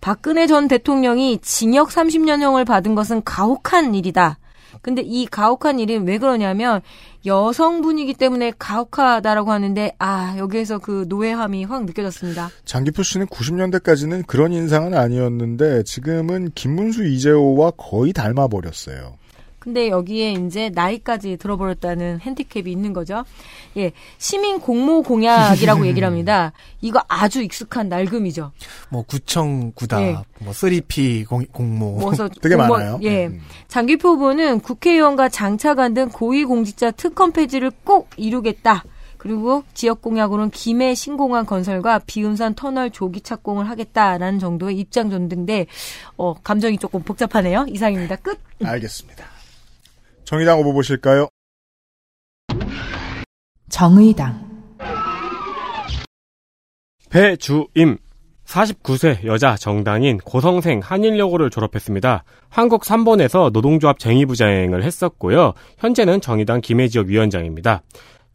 박근혜 0.00 0.46
전 0.46 0.68
대통령이 0.68 1.38
징역 1.42 1.88
30년형을 1.88 2.64
받은 2.66 2.94
것은 2.94 3.22
가혹한 3.24 3.94
일이다. 3.94 4.38
근데 4.82 5.02
이 5.02 5.26
가혹한 5.26 5.78
일이 5.78 5.96
왜 5.96 6.18
그러냐면 6.18 6.80
여성분이기 7.26 8.14
때문에 8.14 8.52
가혹하다라고 8.58 9.52
하는데 9.52 9.92
아 9.98 10.34
여기에서 10.38 10.78
그 10.78 11.04
노예함이 11.08 11.64
확 11.64 11.84
느껴졌습니다. 11.84 12.50
장기표 12.64 13.02
씨는 13.02 13.26
90년대까지는 13.26 14.26
그런 14.26 14.52
인상은 14.52 14.94
아니었는데 14.94 15.82
지금은 15.84 16.50
김문수 16.54 17.04
이재호와 17.04 17.72
거의 17.76 18.12
닮아 18.12 18.48
버렸어요. 18.48 19.19
근데 19.60 19.88
여기에 19.90 20.32
이제 20.32 20.70
나이까지 20.70 21.36
들어버렸다는 21.36 22.18
핸디캡이 22.22 22.72
있는 22.72 22.92
거죠. 22.94 23.24
예, 23.76 23.92
시민 24.18 24.58
공모 24.58 25.02
공약이라고 25.02 25.86
얘기를 25.86 26.06
합니다. 26.08 26.52
이거 26.80 27.00
아주 27.08 27.42
익숙한 27.42 27.88
낡음이죠. 27.90 28.52
뭐 28.88 29.02
구청 29.02 29.70
구답, 29.74 30.00
예. 30.00 30.16
뭐 30.40 30.52
3P 30.52 31.28
공, 31.28 31.44
공모. 31.52 31.92
뭐서 31.98 32.28
되게 32.42 32.56
공무원- 32.56 32.80
많아요. 32.80 32.98
예. 33.02 33.26
음. 33.26 33.40
장기표 33.68 34.08
후보는 34.14 34.60
국회의원과 34.60 35.28
장차관 35.28 35.92
등 35.94 36.08
고위공직자 36.08 36.92
특검 36.92 37.30
폐지를 37.32 37.70
꼭 37.84 38.08
이루겠다. 38.16 38.82
그리고 39.18 39.64
지역 39.74 40.00
공약으로는 40.00 40.48
김해 40.50 40.94
신공항 40.94 41.44
건설과 41.44 41.98
비운산 42.06 42.54
터널 42.54 42.90
조기 42.90 43.20
착공을 43.20 43.68
하겠다라는 43.68 44.38
정도의 44.38 44.78
입장 44.78 45.10
전등인데 45.10 45.66
어, 46.16 46.32
감정이 46.42 46.78
조금 46.78 47.02
복잡하네요. 47.02 47.66
이상입니다. 47.68 48.16
끝. 48.16 48.38
알겠습니다. 48.64 49.26
정의당 50.30 50.60
후보 50.60 50.72
보실까요? 50.72 51.26
정의당 53.68 54.48
배주임 57.10 57.98
49세 58.44 59.24
여자 59.24 59.56
정당인 59.56 60.18
고성생 60.18 60.82
한일여고를 60.84 61.50
졸업했습니다. 61.50 62.22
한국 62.48 62.82
3번에서 62.82 63.50
노동조합 63.50 63.98
쟁의부장을 63.98 64.84
했었고요. 64.84 65.54
현재는 65.78 66.20
정의당 66.20 66.60
김해지역 66.60 67.08
위원장입니다. 67.08 67.82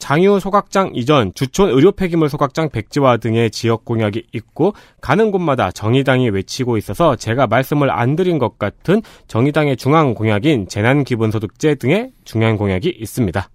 장유 0.06 0.40
소각장 0.40 0.92
이전 0.94 1.34
주촌 1.34 1.72
의료 1.72 1.92
폐기물 1.92 2.30
소각장 2.30 2.70
백지화 2.70 3.18
등의 3.18 3.50
지역 3.50 3.86
공약이 3.86 4.28
있고 4.34 4.76
가는 5.02 5.32
곳마다 5.32 5.72
정의당이 5.72 6.30
외치고 6.30 6.78
있어서 6.78 7.16
제가 7.16 7.48
말씀을 7.48 7.90
안 7.90 8.16
드린 8.16 8.38
것 8.38 8.60
같은 8.60 9.02
정의당의 9.28 9.78
중앙 9.78 10.14
공약인 10.14 10.68
재난 10.68 11.04
기본 11.04 11.32
소득제 11.32 11.74
등의 11.74 12.12
중요한 12.24 12.56
공약이 12.56 12.88
있습니다. 13.00 13.50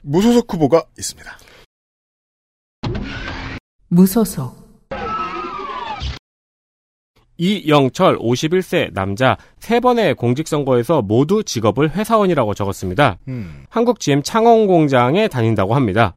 무소속 0.00 0.54
후보가 0.54 0.82
있습니다. 0.96 1.30
무소속 3.88 4.61
이영철 7.42 8.18
51세 8.18 8.94
남자 8.94 9.36
세 9.58 9.80
번의 9.80 10.14
공직선거에서 10.14 11.02
모두 11.02 11.42
직업을 11.42 11.90
회사원이라고 11.90 12.54
적었습니다. 12.54 13.18
음. 13.26 13.64
한국 13.68 13.98
GM 13.98 14.22
창원공장에 14.22 15.26
다닌다고 15.26 15.74
합니다. 15.74 16.14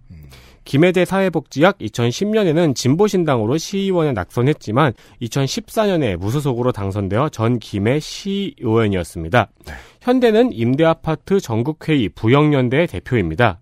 김해대 0.65 1.05
사회복지학 1.05 1.77
2010년에는 1.79 2.75
진보신당으로 2.75 3.57
시의원에 3.57 4.11
낙선했지만 4.13 4.93
2014년에 5.21 6.17
무소속으로 6.17 6.71
당선되어 6.71 7.29
전 7.29 7.59
김해 7.59 7.99
시의원이었습니다. 7.99 9.49
현대는 10.01 10.53
임대아파트 10.53 11.39
전국회의 11.39 12.09
부영연대의 12.09 12.87
대표입니다. 12.87 13.59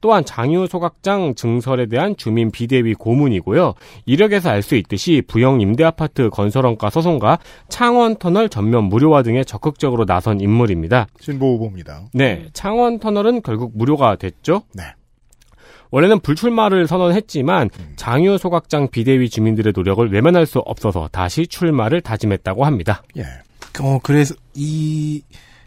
또한 0.00 0.24
장유 0.24 0.66
소각장 0.66 1.34
증설에 1.34 1.86
대한 1.86 2.16
주민 2.16 2.50
비대위 2.50 2.94
고문이고요. 2.94 3.74
이력에서 4.06 4.50
알 4.50 4.62
수 4.62 4.74
있듯이 4.76 5.22
부영 5.26 5.60
임대아파트 5.60 6.28
건설원가 6.30 6.90
소송과 6.90 7.38
창원 7.68 8.16
터널 8.16 8.48
전면 8.50 8.84
무료화 8.84 9.22
등에 9.22 9.42
적극적으로 9.42 10.04
나선 10.04 10.40
인물입니다. 10.40 11.06
진보 11.18 11.54
후보입니다. 11.54 12.02
네, 12.12 12.46
창원 12.52 12.98
터널은 12.98 13.40
결국 13.42 13.72
무료가 13.74 14.16
됐죠. 14.16 14.62
네. 14.74 14.84
원래는 15.90 16.20
불출마를 16.20 16.86
선언했지만 16.86 17.70
장유 17.96 18.38
소각장 18.38 18.88
비대위 18.90 19.28
주민들의 19.28 19.72
노력을 19.74 20.08
외면할 20.12 20.46
수 20.46 20.60
없어서 20.60 21.08
다시 21.10 21.46
출마를 21.46 22.00
다짐했다고 22.00 22.64
합니다. 22.64 23.02
예. 23.16 23.24
어, 23.82 23.98
그래서 24.02 24.34
이 24.54 25.22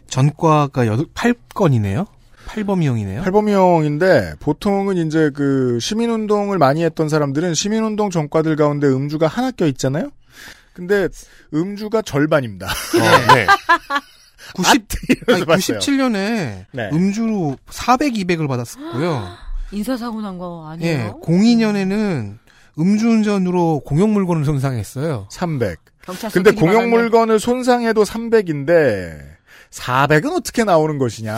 전과가 0.06 0.84
8건이네요? 0.86 2.06
8범위형이네요? 2.54 3.22
팔범위형인데 3.24 4.34
보통은 4.40 4.96
이제 4.96 5.30
그 5.34 5.78
시민운동을 5.80 6.58
많이 6.58 6.84
했던 6.84 7.08
사람들은 7.08 7.54
시민운동 7.54 8.10
전과들 8.10 8.56
가운데 8.56 8.86
음주가 8.86 9.26
하나 9.26 9.50
껴 9.50 9.66
있잖아요. 9.66 10.10
근데 10.72 11.08
음주가 11.52 12.02
절반입니다. 12.02 12.66
네. 13.34 13.46
90, 14.54 14.86
이러면서 15.08 15.34
아니, 15.34 15.44
봤어요. 15.46 15.78
97년에 15.78 16.66
네. 16.72 16.90
음주로 16.92 17.56
400, 17.70 18.14
200을 18.14 18.48
받았었고요. 18.48 19.28
인사사고 19.72 20.20
난거 20.20 20.64
예, 20.80 20.94
아니에요? 20.94 21.20
02년에는 21.22 22.38
음주운전으로 22.78 23.80
공용 23.84 24.12
물건을 24.12 24.44
손상했어요. 24.44 25.28
300. 25.30 25.78
경찰서 26.02 26.34
근데. 26.34 26.52
공용 26.52 26.90
물건을 26.90 27.40
손상해도 27.40 28.02
300인데 28.02 29.18
400은 29.70 30.36
어떻게 30.36 30.64
나오는 30.64 30.98
것이냐. 30.98 31.36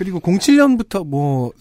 그리고 0.00 0.18
07년부터 0.18 1.06
뭐 1.06 1.52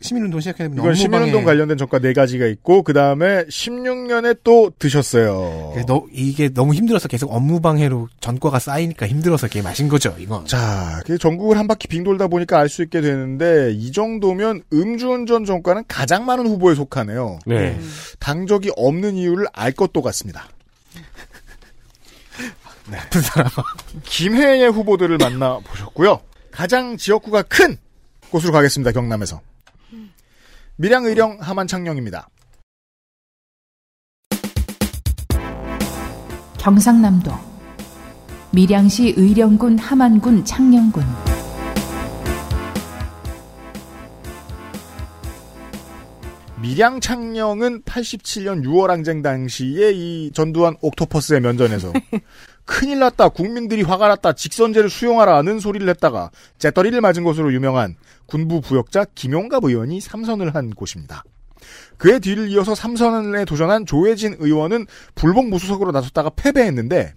시민운동 0.00 0.38
시작했는데 0.38 0.80
이건 0.80 0.94
시민운동 0.94 1.42
관련된 1.42 1.76
전과 1.76 1.98
네 1.98 2.12
가지가 2.12 2.46
있고 2.46 2.84
그 2.84 2.92
다음에 2.92 3.42
16년에 3.46 4.38
또 4.44 4.70
드셨어요. 4.78 5.74
너, 5.88 6.06
이게 6.12 6.48
너무 6.50 6.72
힘들어서 6.72 7.08
계속 7.08 7.34
업무방해로 7.34 8.06
전과가 8.20 8.60
쌓이니까 8.60 9.08
힘들어서 9.08 9.48
이게 9.48 9.60
마신 9.60 9.88
거죠, 9.88 10.14
이건. 10.20 10.46
자, 10.46 11.02
그 11.04 11.18
전국을 11.18 11.58
한 11.58 11.66
바퀴 11.66 11.88
빙 11.88 12.04
돌다 12.04 12.28
보니까 12.28 12.60
알 12.60 12.68
수 12.68 12.84
있게 12.84 13.00
되는데 13.00 13.72
이 13.72 13.90
정도면 13.90 14.62
음주운전 14.72 15.44
전과는 15.44 15.82
가장 15.88 16.24
많은 16.24 16.46
후보에 16.46 16.76
속하네요. 16.76 17.40
네. 17.44 17.76
당적이 18.20 18.70
없는 18.76 19.16
이유를 19.16 19.48
알 19.52 19.72
것도 19.72 20.00
같습니다. 20.00 20.48
나쁜 22.88 23.20
사람. 23.20 23.50
김해의 24.04 24.70
후보들을 24.70 25.18
만나 25.18 25.58
보셨고요. 25.58 26.20
가장 26.60 26.98
지역구가 26.98 27.44
큰 27.44 27.78
곳으로 28.30 28.52
가겠습니다. 28.52 28.92
경남에서. 28.92 29.40
밀양, 30.76 31.06
의령, 31.06 31.38
함안, 31.40 31.66
창녕입니다. 31.66 32.28
경상남도 36.58 37.30
밀양시 38.50 39.14
의령군 39.16 39.78
함안군 39.78 40.44
창녕군 40.44 41.02
밀양 46.60 47.00
창녕은 47.00 47.84
87년 47.84 48.66
6월 48.66 48.88
항쟁 48.88 49.22
당시에 49.22 49.92
이 49.92 50.30
전두환 50.34 50.76
옥토퍼스의 50.82 51.40
면전에서 51.40 51.90
큰일 52.70 53.00
났다 53.00 53.30
국민들이 53.30 53.82
화가 53.82 54.06
났다 54.06 54.32
직선제를 54.32 54.90
수용하라는 54.90 55.58
소리를 55.58 55.88
했다가 55.88 56.30
잿더리를 56.58 57.00
맞은 57.00 57.24
것으로 57.24 57.52
유명한 57.52 57.96
군부 58.26 58.60
부역자 58.60 59.06
김용갑 59.16 59.64
의원이 59.64 60.00
삼선을 60.00 60.54
한 60.54 60.70
곳입니다. 60.70 61.24
그의 61.98 62.20
뒤를 62.20 62.48
이어서 62.50 62.76
삼선에 62.76 63.44
도전한 63.44 63.86
조혜진 63.86 64.36
의원은 64.38 64.86
불복 65.16 65.48
무소속으로 65.48 65.90
나섰다가 65.90 66.30
패배했는데 66.30 67.14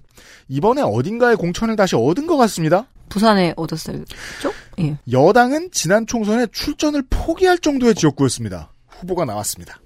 이번에 0.48 0.82
어딘가에 0.82 1.36
공천을 1.36 1.76
다시 1.76 1.96
얻은 1.96 2.26
것 2.26 2.36
같습니다. 2.38 2.88
부산에 3.10 3.54
얻었어요. 3.56 4.04
쪽? 4.42 4.56
예. 4.80 4.98
여당은 5.12 5.70
지난 5.72 6.08
총선에 6.08 6.48
출전을 6.52 7.04
포기할 7.12 7.60
정도의 7.60 7.94
지역구였습니다. 7.94 8.74
후보가 8.88 9.26
나왔습니다. 9.26 9.80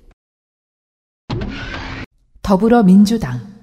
더불어민주당 2.41 3.57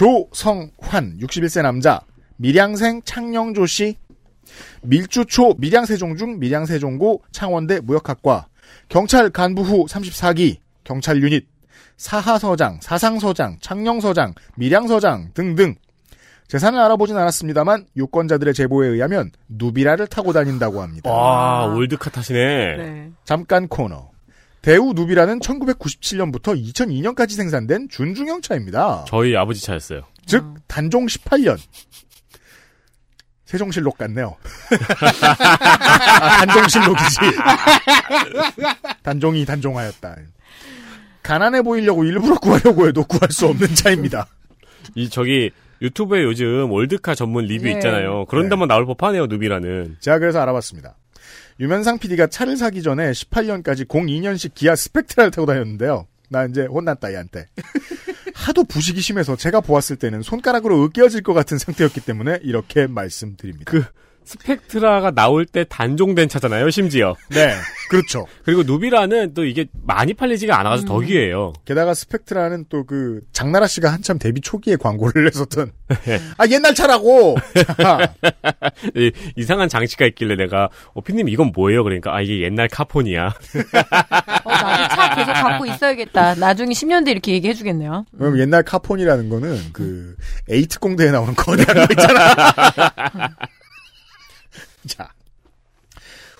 조성환 0.00 1.18
61세 1.20 1.60
남자 1.60 2.00
밀양생 2.38 3.02
창녕조 3.04 3.66
씨 3.66 3.98
밀주초 4.80 5.56
밀양세종 5.58 6.16
중 6.16 6.38
밀양세종고 6.38 7.22
창원대 7.32 7.80
무역학과 7.80 8.46
경찰 8.88 9.28
간부 9.28 9.60
후 9.60 9.84
34기 9.84 10.56
경찰 10.84 11.22
유닛 11.22 11.46
사하서장 11.98 12.78
사상서장 12.80 13.58
창녕서장 13.60 14.32
밀양서장 14.56 15.32
등등 15.34 15.74
재산을 16.48 16.80
알아보진 16.80 17.18
않았습니다만 17.18 17.84
유권자들의 17.94 18.54
제보에 18.54 18.88
의하면 18.88 19.30
누비라를 19.50 20.06
타고 20.06 20.32
다닌다고 20.32 20.80
합니다. 20.80 21.10
와, 21.12 21.66
old 21.66 21.88
car 21.88 22.10
타시네. 22.10 22.76
네. 22.76 23.10
잠깐 23.24 23.68
코너. 23.68 24.10
대우 24.62 24.92
누비라는 24.92 25.40
1997년부터 25.40 26.54
2002년까지 26.60 27.30
생산된 27.30 27.88
준중형 27.88 28.42
차입니다. 28.42 29.04
저희 29.08 29.36
아버지 29.36 29.62
차였어요. 29.62 30.02
즉 30.26 30.44
단종 30.66 31.06
18년. 31.06 31.58
세종실록 33.46 33.98
같네요. 33.98 34.36
아, 35.20 36.44
단종실록이지. 36.46 37.16
단종이 39.02 39.44
단종하였다. 39.44 40.16
가난해 41.22 41.62
보이려고 41.62 42.04
일부러 42.04 42.38
구하려고 42.38 42.86
해도 42.86 43.04
구할 43.04 43.30
수 43.32 43.46
없는 43.46 43.74
차입니다. 43.74 44.28
이 44.94 45.08
저기 45.08 45.50
유튜브에 45.82 46.22
요즘 46.22 46.70
old 46.70 46.92
car 46.92 47.14
전문 47.14 47.46
리뷰 47.46 47.64
네. 47.64 47.72
있잖아요. 47.72 48.26
그런 48.26 48.44
네. 48.44 48.50
데만 48.50 48.68
나올 48.68 48.86
법하네요, 48.86 49.26
누비라는. 49.26 49.96
제가 50.00 50.18
그래서 50.18 50.40
알아봤습니다. 50.40 50.94
유면상 51.60 51.98
PD가 51.98 52.26
차를 52.26 52.56
사기 52.56 52.82
전에 52.82 53.10
18년까지 53.12 53.86
02년식 53.86 54.54
기아 54.54 54.74
스펙트라를 54.74 55.30
타고 55.30 55.46
다녔는데요. 55.46 56.06
나 56.30 56.46
이제 56.46 56.64
혼났다 56.64 57.12
얘한테. 57.12 57.48
하도 58.34 58.64
부식이 58.64 59.02
심해서 59.02 59.36
제가 59.36 59.60
보았을 59.60 59.96
때는 59.96 60.22
손가락으로 60.22 60.82
으깨어질 60.84 61.22
것 61.22 61.34
같은 61.34 61.58
상태였기 61.58 62.00
때문에 62.00 62.38
이렇게 62.42 62.86
말씀드립니다. 62.86 63.70
그 63.70 63.84
스펙트라가 64.30 65.10
나올 65.10 65.44
때 65.46 65.64
단종된 65.68 66.28
차잖아요, 66.28 66.70
심지어. 66.70 67.14
네, 67.30 67.52
그렇죠. 67.88 68.26
그리고 68.44 68.62
누비라는 68.62 69.34
또 69.34 69.44
이게 69.44 69.66
많이 69.84 70.14
팔리지가 70.14 70.58
않아서 70.60 70.84
더 70.84 71.00
귀해요. 71.00 71.52
게다가 71.64 71.94
스펙트라는 71.94 72.66
또 72.68 72.84
그 72.90 73.20
장나라 73.32 73.68
씨가 73.68 73.92
한참 73.92 74.18
데뷔 74.18 74.40
초기에 74.40 74.74
광고를 74.74 75.26
했었던 75.30 75.70
네. 76.04 76.18
아 76.38 76.46
옛날 76.48 76.74
차라고. 76.74 77.36
이상한 79.36 79.68
장치가 79.68 80.06
있길래 80.06 80.34
내가 80.36 80.68
어, 80.94 81.00
피님 81.02 81.28
이건 81.28 81.52
뭐예요? 81.54 81.84
그러니까 81.84 82.14
아 82.14 82.20
이게 82.20 82.40
옛날 82.42 82.66
카폰이야. 82.68 83.26
어, 84.44 84.50
나도 84.50 84.94
차 84.94 85.14
계속 85.14 85.32
갖고 85.32 85.66
있어야겠다. 85.66 86.34
나중에 86.36 86.72
10년 86.72 87.04
뒤에 87.04 87.12
이렇게 87.12 87.32
얘기해 87.32 87.54
주겠네요. 87.54 88.06
그럼 88.18 88.38
옛날 88.40 88.62
카폰이라는 88.64 89.28
거는 89.28 89.58
그 89.72 90.16
A특공대에 90.48 91.10
나오는 91.10 91.34
거대한 91.36 91.86
거 91.86 91.92
있잖아. 91.92 92.34
자. 94.90 95.12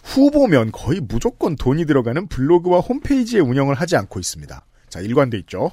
후보면 0.03 0.73
거의 0.73 1.01
무조건 1.01 1.57
돈이 1.57 1.87
들어가는 1.87 2.27
블로그와 2.27 2.81
홈페이지의 2.81 3.43
운영을 3.43 3.75
하지 3.75 3.97
않고 3.97 4.19
있습니다. 4.19 4.65
자, 4.89 5.01
일관돼 5.01 5.39
있죠. 5.39 5.71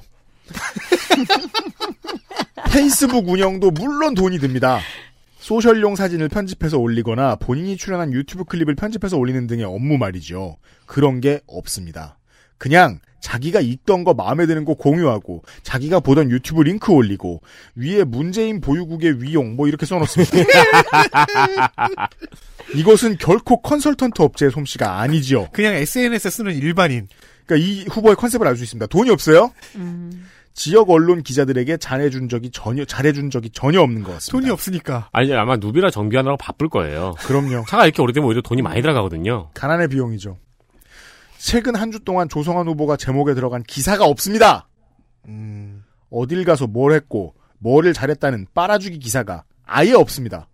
페이스북 2.70 3.28
운영도 3.28 3.70
물론 3.72 4.14
돈이 4.14 4.38
듭니다. 4.38 4.80
social용 5.38 5.96
사진을 5.96 6.28
편집해서 6.28 6.78
올리거나 6.78 7.36
본인이 7.36 7.76
출연한 7.76 8.12
유튜브 8.12 8.44
클립을 8.44 8.74
편집해서 8.74 9.16
올리는 9.16 9.46
등의 9.46 9.64
업무 9.64 9.98
말이죠. 9.98 10.56
그런 10.86 11.20
게 11.20 11.40
없습니다. 11.46 12.18
그냥 12.58 13.00
자기가 13.20 13.60
읽던 13.60 14.04
거 14.04 14.14
마음에 14.14 14.46
드는 14.46 14.64
거 14.64 14.74
공유하고 14.74 15.42
자기가 15.62 16.00
보던 16.00 16.30
유튜브 16.30 16.62
링크 16.62 16.92
올리고 16.92 17.42
위에 17.74 18.04
문재인 18.04 18.60
보유국의 18.60 19.22
위용 19.22 19.56
뭐 19.56 19.66
이렇게 19.66 19.86
써놓습니다. 19.86 20.32
이것은 22.74 23.16
결코 23.18 23.60
컨설턴트 23.62 24.20
업체의 24.22 24.50
솜씨가 24.52 25.00
아니지요. 25.00 25.48
그냥 25.52 25.74
SNS에 25.74 26.30
쓰는 26.30 26.54
일반인. 26.54 27.08
그러니까 27.46 27.66
이 27.66 27.84
후보의 27.88 28.16
컨셉을 28.16 28.46
알 28.46 28.56
수 28.56 28.62
있습니다. 28.64 28.86
돈이 28.86 29.10
없어요. 29.10 29.52
지역 30.54 30.90
언론 30.90 31.22
기자들에게 31.22 31.76
잘해준 31.76 32.28
적이 32.28 32.50
전혀 32.50 32.84
잘해준 32.84 33.30
적이 33.30 33.50
전혀 33.50 33.80
없는 33.80 34.02
것 34.02 34.12
같습니다. 34.14 34.32
돈이 34.38 34.50
없으니까. 34.50 35.08
아니 35.12 35.32
아마 35.32 35.56
누비라 35.56 35.90
정비하느라고 35.90 36.36
바쁠 36.36 36.68
거예요. 36.68 37.14
그럼요. 37.20 37.64
차가 37.68 37.84
이렇게 37.84 38.02
오래되면 38.02 38.26
오히려 38.28 38.42
돈이 38.42 38.60
많이 38.62 38.82
들어가거든요. 38.82 39.50
가난의 39.54 39.88
비용이죠. 39.88 40.36
최근 41.38 41.76
한 41.76 41.92
주 41.92 42.00
동안 42.00 42.28
조성환 42.28 42.66
후보가 42.66 42.96
제목에 42.96 43.34
들어간 43.34 43.62
기사가 43.62 44.04
없습니다. 44.04 44.68
음, 45.28 45.84
어딜 46.10 46.44
가서 46.44 46.66
뭘 46.66 46.92
했고 46.92 47.34
뭐를 47.60 47.92
잘했다는 47.92 48.48
빨아주기 48.54 48.98
기사가 48.98 49.44
아예 49.64 49.92
없습니다. 49.92 50.48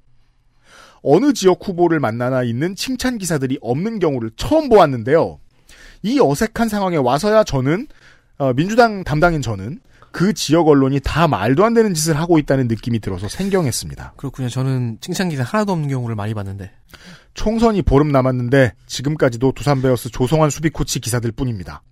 어느 1.05 1.35
지역 1.35 1.61
후보를 1.69 2.01
만나나 2.01 2.43
있는 2.43 2.75
칭찬 2.75 3.19
기사들이 3.19 3.59
없는 3.61 3.99
경우를 3.99 4.31
처음 4.37 4.69
보았는데요. 4.71 5.39
이 6.03 6.19
어색한 6.19 6.69
상황에 6.69 6.97
와서야 6.97 7.45
저는 7.45 7.87
어, 8.39 8.53
민주당 8.55 9.05
담당인 9.05 9.43
저는 9.43 9.81
그 10.11 10.33
지역 10.33 10.69
언론이 10.69 11.01
다 11.01 11.29
말도 11.29 11.65
안 11.65 11.75
되는 11.75 11.93
짓을 11.93 12.17
하고 12.17 12.39
있다는 12.39 12.69
느낌이 12.69 13.01
들어서 13.01 13.29
생경했습니다. 13.29 14.15
그렇군요. 14.17 14.49
저는 14.49 14.99
칭찬 15.01 15.29
기사 15.29 15.43
하나도 15.43 15.73
없는 15.73 15.89
경우를 15.89 16.15
많이 16.15 16.35
봤는데. 16.35 16.71
총선이 17.35 17.83
보름 17.83 18.13
남았는데 18.13 18.75
지금까지도 18.87 19.53
두산 19.53 19.83
베어스 19.83 20.11
조성환 20.11 20.51
수비 20.51 20.71
코치 20.71 21.01
기사들 21.01 21.33
뿐입니다. 21.33 21.83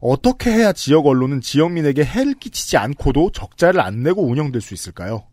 어떻게 0.00 0.50
해야 0.50 0.72
지역 0.72 1.06
언론은 1.06 1.40
지역민에게 1.40 2.04
해를 2.04 2.34
끼치지 2.34 2.76
않고도 2.76 3.30
적자를 3.32 3.80
안 3.80 4.02
내고 4.02 4.28
운영될 4.28 4.60
수 4.60 4.74
있을까요? 4.74 5.24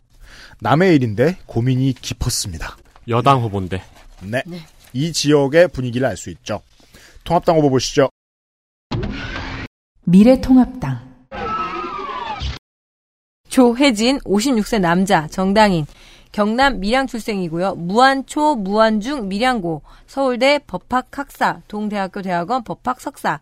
남의 0.64 0.96
일인데 0.96 1.38
고민이 1.48 1.94
깊었습니다. 1.94 2.78
여당 3.08 3.42
후보인데. 3.42 3.82
네. 4.22 4.44
이 4.94 5.12
지역의 5.12 5.70
분위기를 5.70 6.08
알 6.08 6.16
수 6.16 6.30
있죠. 6.30 6.62
통합당 7.24 7.58
후보 7.58 7.72
보시죠. 7.72 8.10
미래통합당 10.04 11.26
조혜진 13.50 14.20
56세 14.20 14.80
남자 14.80 15.28
정당인 15.28 15.88
경남 16.32 16.80
밀양 16.80 17.08
출생이고요. 17.08 17.76
무안초 17.76 18.56
무안중 18.58 19.30
밀양고 19.30 19.82
서울대 20.06 20.60
법학학사 20.68 21.62
동대학교 21.68 22.22
대학원 22.22 22.64
법학 22.64 23.02
석사 23.02 23.40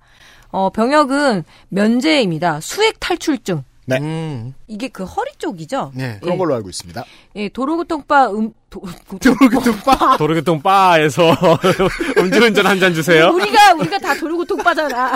어, 0.52 0.70
병역은 0.70 1.44
면제입니다. 1.68 2.62
수액 2.62 3.02
탈출증 3.02 3.64
네. 3.90 3.98
음, 4.00 4.54
이게 4.68 4.88
그 4.88 5.04
허리 5.04 5.32
쪽이죠. 5.38 5.92
네. 5.96 6.18
그런 6.22 6.36
예. 6.36 6.38
걸로 6.38 6.56
알고 6.56 6.70
있습니다. 6.70 7.04
예, 7.36 7.50
도로교통바 7.50 8.30
음 8.32 8.52
도, 8.70 8.82
도로교통바. 9.20 10.18
도로교통 10.18 10.62
바에서 10.62 11.34
음주운전 12.18 12.66
한 12.68 12.80
잔 12.80 12.94
주세요. 12.94 13.30
우리가 13.30 13.74
우리가 13.74 13.98
다 13.98 14.14
도로교통바잖아. 14.16 15.16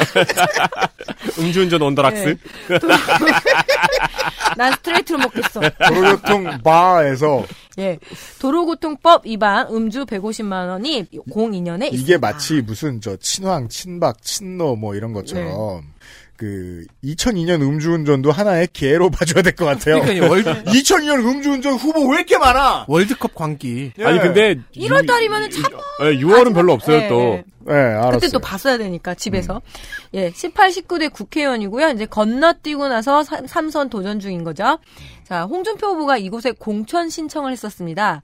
음주운전 1.39 1.81
온더락스. 1.81 2.37
예. 2.71 2.79
도- 2.79 2.87
난 4.57 4.71
스트레이트로 4.73 5.19
먹겠어. 5.19 5.61
도로교통 5.87 6.61
바에서 6.63 7.45
예. 7.79 7.97
도로교통법 8.39 9.25
위반 9.25 9.67
음주 9.67 10.05
150만 10.05 10.69
원이 10.69 11.05
02년에 11.29 11.85
있습니다. 11.85 11.95
이게 11.95 12.17
마치 12.17 12.61
무슨 12.61 13.01
저 13.01 13.15
친황, 13.17 13.67
친박, 13.69 14.21
친노 14.21 14.75
뭐 14.75 14.95
이런 14.95 15.13
것처럼 15.13 15.83
그 16.35 16.83
2002년 17.03 17.61
음주운전도 17.61 18.31
하나의 18.31 18.67
기회로 18.73 19.09
봐줘야 19.11 19.43
될 19.43 19.53
것 19.55 19.65
같아요. 19.65 20.01
그러니까요, 20.01 20.29
월드, 20.29 20.63
2002년 20.63 21.19
음주운전 21.19 21.73
후보 21.75 22.07
왜 22.09 22.17
이렇게 22.17 22.37
많아? 22.37 22.85
월드컵 22.87 23.35
광기. 23.35 23.93
아니 24.03 24.19
근데 24.19 24.55
1월 24.75 25.07
달이면은 25.07 25.51
참 25.51 25.63
6월은 25.99 26.53
별로 26.53 26.73
없어요 26.73 26.97
예, 26.97 27.07
또. 27.07 27.21
예. 27.21 27.43
네, 27.65 27.73
알았어요. 27.73 28.11
그때 28.11 28.27
또 28.29 28.39
봤어야 28.39 28.77
되니까 28.77 29.13
집에서 29.15 29.61
예 30.13 30.31
18, 30.31 30.69
19대 30.71 31.13
국회의원이고요 31.13 31.91
이제 31.91 32.05
건너뛰고 32.05 32.89
나서 32.89 33.23
삼- 33.23 33.47
삼선 33.47 33.89
도전 33.89 34.19
중인 34.19 34.43
거죠. 34.43 34.79
자 35.23 35.43
홍준표 35.43 35.87
후보가 35.87 36.17
이곳에 36.17 36.51
공천 36.51 37.09
신청을 37.09 37.53
했었습니다. 37.53 38.21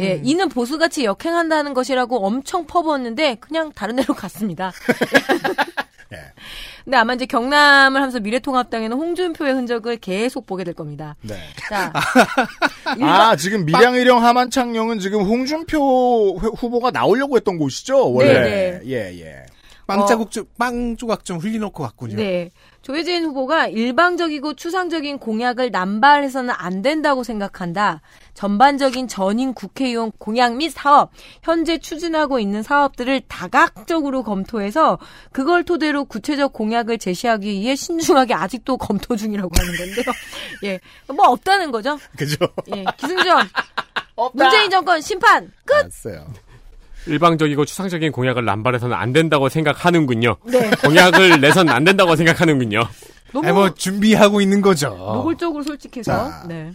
예 0.00 0.20
이는 0.22 0.48
보수같이 0.48 1.04
역행한다는 1.04 1.74
것이라고 1.74 2.24
엄청 2.24 2.66
퍼부었는데 2.66 3.38
그냥 3.40 3.72
다른 3.74 3.96
데로 3.96 4.14
갔습니다. 4.14 4.72
예. 6.12 6.18
근데 6.84 6.96
아마 6.96 7.14
이제 7.14 7.26
경남을 7.26 8.00
하면서 8.00 8.20
미래통합당에는 8.20 8.96
홍준표의 8.96 9.52
흔적을 9.54 9.96
계속 9.96 10.46
보게 10.46 10.62
될 10.64 10.74
겁니다. 10.74 11.16
네. 11.22 11.34
자 11.68 11.92
아, 13.02 13.36
지금 13.36 13.64
밀양의령 13.64 14.22
하만창령은 14.24 14.98
지금 15.00 15.22
홍준표 15.22 16.36
후- 16.38 16.54
후보가 16.56 16.90
나오려고 16.92 17.36
했던 17.36 17.58
곳이죠? 17.58 18.12
원래. 18.12 18.32
네, 18.32 18.80
예, 18.86 19.20
예. 19.20 19.46
빵 19.86 20.00
어. 20.00 20.06
자국 20.06 20.30
좀, 20.32 20.44
빵 20.58 20.96
조각 20.96 21.24
좀 21.24 21.38
흘려놓고 21.38 21.82
갔군요. 21.82 22.16
네. 22.16 22.50
조혜진 22.82 23.24
후보가 23.24 23.68
일방적이고 23.68 24.54
추상적인 24.54 25.18
공약을 25.18 25.70
남발해서는 25.70 26.54
안 26.56 26.82
된다고 26.82 27.22
생각한다. 27.24 28.00
전반적인 28.36 29.08
전임 29.08 29.54
국회의원 29.54 30.12
공약 30.18 30.56
및 30.56 30.70
사업, 30.70 31.10
현재 31.42 31.78
추진하고 31.78 32.38
있는 32.38 32.62
사업들을 32.62 33.22
다각적으로 33.26 34.22
검토해서 34.22 34.98
그걸 35.32 35.64
토대로 35.64 36.04
구체적 36.04 36.52
공약을 36.52 36.98
제시하기 36.98 37.48
위해 37.50 37.74
신중하게 37.74 38.34
아직도 38.34 38.76
검토 38.76 39.16
중이라고 39.16 39.50
하는 39.56 39.76
건데요. 39.76 40.14
예. 40.64 40.80
뭐 41.08 41.28
없다는 41.30 41.72
거죠. 41.72 41.98
그죠? 42.16 42.36
예. 42.74 42.84
기승전. 42.98 43.48
문재인 44.34 44.70
정권 44.70 45.00
심판 45.00 45.50
끝! 45.64 45.74
알았어요. 45.74 46.26
일방적이고 47.06 47.64
추상적인 47.64 48.12
공약을 48.12 48.44
남발해서는 48.44 48.96
안 48.96 49.12
된다고 49.12 49.48
생각하는군요. 49.48 50.36
네. 50.44 50.70
공약을 50.82 51.40
내선 51.40 51.68
안 51.68 51.84
된다고 51.84 52.16
생각하는군요. 52.16 52.86
너무 53.32 53.46
아니, 53.46 53.54
뭐, 53.54 53.74
준비하고 53.74 54.40
있는 54.40 54.60
거죠. 54.60 54.90
노골적으로 54.90 55.62
솔직해서. 55.62 56.12
자. 56.12 56.44
네. 56.48 56.72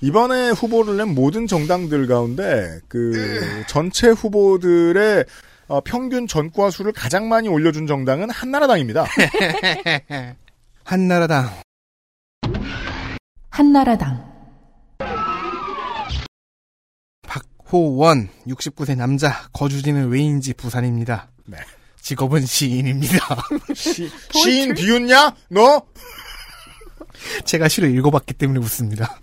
이번에 0.00 0.50
후보를 0.50 0.98
낸 0.98 1.14
모든 1.14 1.46
정당들 1.46 2.06
가운데 2.06 2.80
그 2.88 3.64
전체 3.68 4.08
후보들의 4.08 5.24
어, 5.68 5.80
평균 5.80 6.26
전과 6.26 6.70
수를 6.70 6.92
가장 6.92 7.28
많이 7.28 7.48
올려준 7.48 7.86
정당은 7.86 8.30
한나라당입니다. 8.30 9.04
한나라당. 10.84 11.50
한나라당 13.50 14.36
박호원, 17.66 18.28
69세 18.46 18.96
남자, 18.96 19.48
거주지는 19.52 20.08
왜인지 20.08 20.54
부산입니다. 20.54 21.28
네. 21.46 21.58
직업은 22.00 22.46
시인입니다. 22.46 23.18
시, 23.74 24.08
시인 24.30 24.74
비웃냐? 24.74 25.34
너? 25.48 25.82
제가 27.44 27.66
시를 27.66 27.92
읽어봤기 27.96 28.34
때문에 28.34 28.60
웃습니다. 28.60 29.18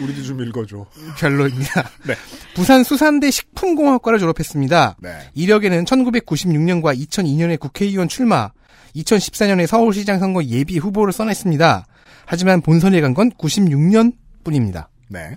우리도 0.00 0.22
좀 0.22 0.40
읽어줘. 0.42 0.86
별로입니다. 1.18 1.90
네. 2.06 2.14
부산 2.54 2.84
수산대 2.84 3.30
식품공학과를 3.30 4.18
졸업했습니다. 4.18 4.96
네. 5.00 5.10
이력에는 5.34 5.84
1996년과 5.84 6.98
2002년에 7.08 7.58
국회의원 7.58 8.08
출마, 8.08 8.50
2014년에 8.96 9.66
서울시장 9.66 10.18
선거 10.18 10.42
예비 10.44 10.78
후보를 10.78 11.12
써냈습니다. 11.12 11.86
하지만 12.26 12.60
본선에 12.60 13.00
간 13.00 13.14
건 13.14 13.30
96년 13.32 14.12
뿐입니다. 14.44 14.88
네. 15.08 15.36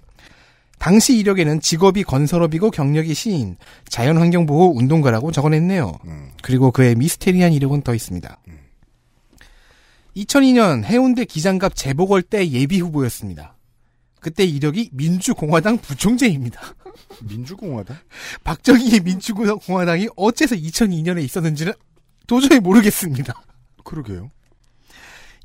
당시 0.78 1.16
이력에는 1.18 1.60
직업이 1.62 2.04
건설업이고 2.04 2.72
경력이 2.72 3.14
시인, 3.14 3.56
자연환경보호 3.88 4.76
운동가라고 4.78 5.32
적어냈네요. 5.32 5.92
음. 6.06 6.32
그리고 6.42 6.72
그의 6.72 6.96
미스테리한 6.96 7.54
이력은 7.54 7.82
더 7.84 7.94
있습니다. 7.94 8.38
2002년 10.18 10.84
해운대 10.84 11.26
기장갑 11.26 11.76
재보궐 11.76 12.24
때 12.24 12.50
예비 12.50 12.80
후보였습니다. 12.80 13.56
그때 14.22 14.46
이력이 14.46 14.92
민주공화당 14.94 15.80
부총재입니다. 15.80 16.62
민주공화당? 17.28 17.98
박정희의 18.44 19.02
민주공화당이 19.02 20.08
어째서 20.16 20.56
2002년에 20.56 21.22
있었는지는 21.24 21.74
도저히 22.28 22.60
모르겠습니다. 22.60 23.34
그러게요. 23.84 24.30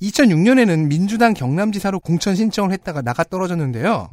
2006년에는 0.02 0.86
민주당 0.88 1.32
경남지사로 1.32 2.00
공천 2.00 2.36
신청을 2.36 2.70
했다가 2.72 3.00
나가 3.00 3.24
떨어졌는데요. 3.24 4.10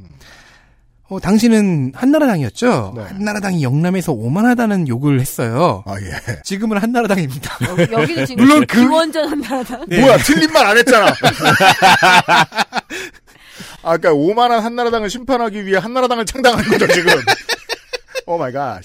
어, 1.10 1.20
당시는 1.20 1.92
한나라당이었죠. 1.94 2.94
네. 2.96 3.04
한나라당이 3.04 3.62
영남에서 3.62 4.14
오만하다는 4.14 4.88
욕을 4.88 5.20
했어요. 5.20 5.84
아, 5.86 5.96
예. 6.00 6.42
지금은 6.46 6.78
한나라당입니다. 6.78 7.58
여기는 7.92 8.26
지금 8.26 8.46
물론 8.46 8.66
그- 8.66 8.80
김원전 8.80 9.28
한나라당. 9.28 9.86
네. 9.90 10.00
뭐야, 10.00 10.18
틀린 10.20 10.50
말 10.54 10.66
안 10.66 10.78
했잖아. 10.78 11.14
아까 13.82 13.98
그러니까 13.98 14.14
오만한 14.14 14.60
한나라당을 14.64 15.10
심판하기 15.10 15.66
위해 15.66 15.78
한나라당을 15.78 16.26
창당한 16.26 16.64
거죠 16.66 16.88
지금. 16.88 17.12
Oh 18.26 18.38
my 18.38 18.52
God. 18.52 18.82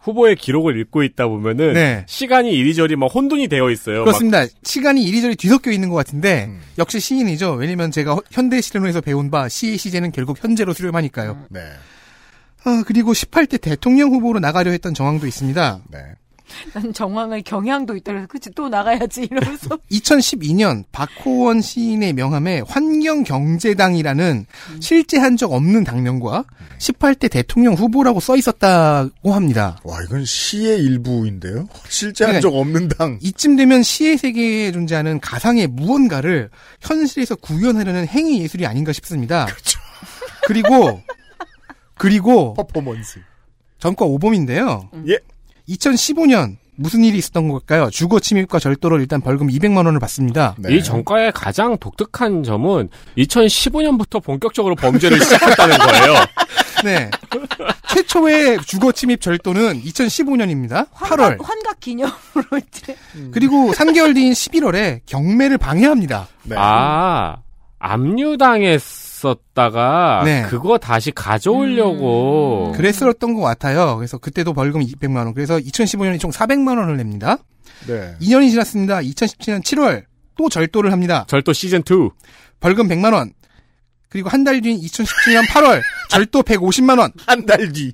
후보의 0.00 0.36
기록을 0.36 0.78
읽고 0.80 1.02
있다 1.02 1.26
보면은 1.26 1.72
네. 1.74 2.04
시간이 2.06 2.52
이리저리 2.52 2.94
막 2.94 3.12
혼돈이 3.12 3.48
되어 3.48 3.70
있어요. 3.70 3.98
막 3.98 4.04
그렇습니다. 4.04 4.44
시간이 4.62 5.02
이리저리 5.02 5.34
뒤섞여 5.34 5.72
있는 5.72 5.88
것 5.88 5.96
같은데 5.96 6.44
음. 6.48 6.60
역시 6.78 7.00
시인이죠. 7.00 7.54
왜냐면 7.54 7.90
제가 7.90 8.14
허- 8.14 8.22
현대 8.30 8.60
시론에서 8.60 9.00
배운 9.00 9.30
바 9.32 9.48
시의 9.48 9.76
시제는 9.78 10.12
결국 10.12 10.42
현재로 10.42 10.74
수렴하니까요. 10.74 11.46
네. 11.50 11.60
아, 12.64 12.84
그리고 12.86 13.12
18대 13.12 13.60
대통령 13.60 14.10
후보로 14.12 14.38
나가려 14.38 14.70
했던 14.70 14.94
정황도 14.94 15.26
있습니다. 15.26 15.80
네. 15.90 15.98
난 16.72 16.92
정황의 16.92 17.42
경향도 17.42 17.96
있다 17.96 18.12
그래서 18.12 18.26
그치 18.28 18.50
또 18.54 18.68
나가야지 18.68 19.28
이러면서 19.30 19.76
2012년 19.90 20.84
박호원 20.92 21.60
시인의 21.60 22.12
명함에 22.14 22.62
환경경제당이라는 22.66 24.46
실제 24.80 25.18
한 25.18 25.36
적 25.36 25.52
없는 25.52 25.84
당명과 25.84 26.44
18대 26.78 27.30
대통령 27.30 27.74
후보라고 27.74 28.20
써 28.20 28.36
있었다고 28.36 29.34
합니다. 29.34 29.78
와 29.84 29.98
이건 30.02 30.24
시의 30.24 30.78
일부인데요. 30.80 31.68
실제 31.88 32.24
한 32.24 32.34
네. 32.34 32.40
적 32.40 32.54
없는 32.54 32.88
당. 32.88 33.18
이쯤 33.20 33.56
되면 33.56 33.82
시의 33.82 34.16
세계에 34.16 34.72
존재하는 34.72 35.20
가상의 35.20 35.66
무언가를 35.66 36.48
현실에서 36.80 37.36
구현하려는 37.36 38.06
행위 38.06 38.40
예술이 38.40 38.64
아닌가 38.66 38.92
싶습니다. 38.94 39.46
그리고 40.46 41.02
그리고 41.98 42.54
퍼포먼스. 42.54 43.20
전과 43.78 44.06
오범인데요. 44.06 44.88
예. 45.08 45.18
2015년 45.68 46.56
무슨 46.76 47.04
일이 47.04 47.18
있었던 47.18 47.48
걸까요? 47.48 47.88
주거 47.90 48.20
침입과 48.20 48.58
절도로 48.58 48.98
일단 48.98 49.20
벌금 49.20 49.48
200만 49.48 49.86
원을 49.86 49.98
받습니다. 49.98 50.54
네. 50.58 50.76
이 50.76 50.84
정가의 50.84 51.32
가장 51.32 51.78
독특한 51.78 52.42
점은 52.42 52.90
2015년부터 53.16 54.22
본격적으로 54.22 54.74
범죄를 54.74 55.18
시작했다는 55.20 55.78
거예요. 55.78 56.14
네. 56.84 57.10
최초의 57.88 58.58
주거 58.66 58.92
침입 58.92 59.22
절도는 59.22 59.82
2015년입니다. 59.82 60.90
8월. 60.90 61.42
환각 61.42 61.80
기념으로 61.80 62.58
이제 62.68 62.94
그리고 63.32 63.72
3개월 63.72 64.14
뒤인 64.14 64.32
11월에 64.32 65.00
경매를 65.06 65.56
방해합니다. 65.56 66.28
네. 66.42 66.56
아, 66.58 67.38
압류당했 67.78 68.82
었다가 69.24 70.22
네. 70.24 70.42
그거 70.48 70.78
다시 70.78 71.10
가져오려고 71.10 72.72
그랬었던 72.76 73.34
것 73.34 73.40
같아요. 73.40 73.96
그래서 73.96 74.18
그때도 74.18 74.52
벌금 74.52 74.80
200만 74.82 75.16
원. 75.16 75.34
그래서 75.34 75.58
2015년에 75.58 76.20
총 76.20 76.30
400만 76.30 76.78
원을 76.78 76.96
냅니다. 76.96 77.38
네. 77.86 78.14
2년이 78.20 78.50
지났습니다. 78.50 78.98
2017년 79.00 79.62
7월 79.62 80.04
또 80.36 80.48
절도를 80.48 80.92
합니다. 80.92 81.24
절도 81.28 81.52
시즌 81.52 81.80
2. 81.80 82.10
벌금 82.60 82.88
100만 82.88 83.12
원. 83.14 83.32
그리고 84.08 84.28
한 84.28 84.44
달 84.44 84.60
뒤인 84.60 84.80
2017년 84.80 85.46
8월 85.48 85.80
절도 86.10 86.42
150만 86.42 86.98
원. 86.98 87.12
한 87.26 87.46
달 87.46 87.72
뒤. 87.72 87.92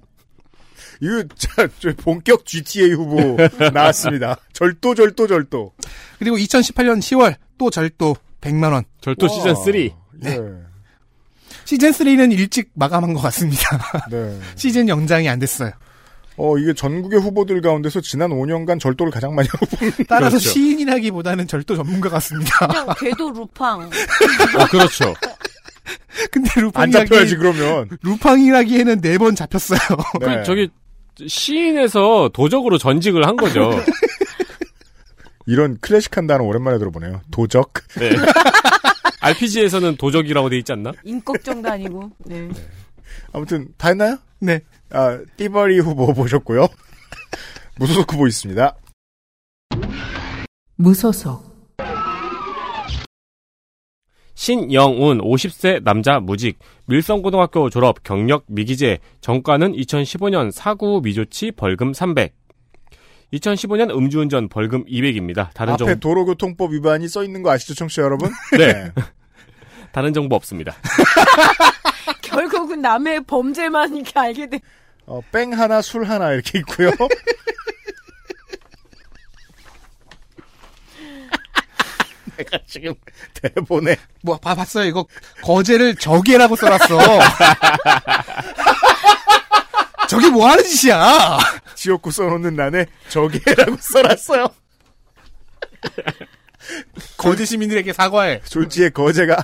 이거 1.00 1.24
자, 1.36 1.66
저 1.80 1.92
본격 1.96 2.44
GTA 2.46 2.92
후보 2.92 3.36
나왔습니다. 3.72 4.36
절도 4.52 4.94
절도 4.94 5.26
절도. 5.26 5.72
그리고 6.18 6.36
2018년 6.36 6.98
10월 7.00 7.34
또 7.58 7.70
절도 7.70 8.16
100만 8.40 8.72
원. 8.72 8.84
절도 9.00 9.26
와. 9.26 9.32
시즌 9.32 9.54
3. 9.54 9.72
네. 10.20 10.38
시즌 11.72 11.90
3는 11.90 12.32
일찍 12.32 12.70
마감한 12.74 13.14
것 13.14 13.20
같습니다. 13.22 13.62
네. 14.10 14.38
시즌 14.56 14.88
연장이 14.90 15.26
안 15.28 15.38
됐어요. 15.38 15.70
어 16.36 16.58
이게 16.58 16.74
전국의 16.74 17.18
후보들 17.20 17.60
가운데서 17.62 18.02
지난 18.02 18.30
5년간 18.30 18.78
절도를 18.78 19.10
가장 19.10 19.34
많이 19.34 19.48
하고 19.48 19.66
따라서 20.08 20.36
그렇죠. 20.36 20.50
시인이라기보다는 20.50 21.46
절도 21.46 21.76
전문가 21.76 22.10
같습니다. 22.10 22.50
그냥 22.68 22.86
궤도 22.98 23.30
루팡 23.30 23.80
어, 23.80 24.66
그렇죠. 24.70 25.14
근데 26.30 26.50
안 26.56 26.62
루팡이라기 26.64 27.08
잡혀야지 27.08 27.36
그러면. 27.36 27.88
루팡이라기에는 28.02 29.00
네 29.00 29.16
번 29.18 29.34
잡혔어요. 29.34 29.78
네. 30.20 30.26
그 30.38 30.42
저기 30.44 30.68
시인에서 31.26 32.30
도적으로 32.34 32.76
전직을 32.76 33.26
한 33.26 33.36
거죠. 33.36 33.70
이런 35.46 35.78
클래식한 35.80 36.26
단어 36.26 36.44
오랜만에 36.44 36.78
들어보네요. 36.78 37.22
도적. 37.30 37.72
네. 37.98 38.10
RPG에서는 39.22 39.96
도적이라고 39.96 40.50
돼 40.50 40.58
있지 40.58 40.72
않나? 40.72 40.92
인걱정도 41.04 41.70
아니고 41.70 42.10
네. 42.26 42.48
아무튼 43.32 43.68
다 43.78 43.88
했나요? 43.88 44.18
네. 44.40 44.60
아 44.90 45.18
띠버리 45.36 45.78
후보 45.78 46.12
보셨고요. 46.12 46.66
무소속 47.78 48.12
후보 48.12 48.26
있습니다. 48.26 48.76
무소속, 50.76 51.52
신영운 54.34 55.20
50세 55.20 55.84
남자 55.84 56.18
무직 56.18 56.58
밀성고등학교 56.86 57.70
졸업 57.70 58.02
경력 58.02 58.44
미기재 58.48 58.98
정가는 59.20 59.72
2015년 59.72 60.50
사구 60.50 61.00
미조치 61.00 61.52
벌금 61.52 61.92
300 61.92 62.34
2015년 63.32 63.90
음주운전 63.90 64.48
벌금 64.48 64.84
200입니다. 64.84 65.48
다른 65.54 65.74
앞에 65.74 65.84
정 65.84 66.00
도로교통법 66.00 66.72
위반이 66.72 67.08
써 67.08 67.24
있는 67.24 67.42
거 67.42 67.50
아시죠, 67.50 67.74
청취자 67.74 68.02
여러분? 68.02 68.30
네. 68.58 68.92
다른 69.92 70.12
정보 70.12 70.36
없습니다. 70.36 70.74
결국은 72.22 72.80
남의 72.80 73.24
범죄만 73.24 73.96
이렇게 73.96 74.18
알게 74.18 74.48
돼. 74.48 74.60
어, 75.06 75.20
뺑 75.32 75.52
하나, 75.52 75.82
술 75.82 76.04
하나 76.04 76.32
이렇게 76.32 76.58
있고요. 76.60 76.90
내가 82.36 82.58
지금 82.66 82.94
대본에 83.34 83.96
뭐, 84.22 84.38
봐, 84.38 84.54
봤어요. 84.54 84.86
이거, 84.86 85.06
거제를 85.42 85.96
저게라고 85.96 86.56
써놨어. 86.56 86.98
저게 90.08 90.30
뭐 90.30 90.48
하는 90.48 90.64
짓이야? 90.64 91.38
지역구 91.74 92.10
써놓는 92.10 92.56
난에 92.56 92.86
저게라고 93.08 93.76
써놨어요. 93.80 94.48
거제 97.16 97.44
시민들에게 97.44 97.92
사과해. 97.92 98.40
졸지의 98.44 98.90
거제가 98.92 99.36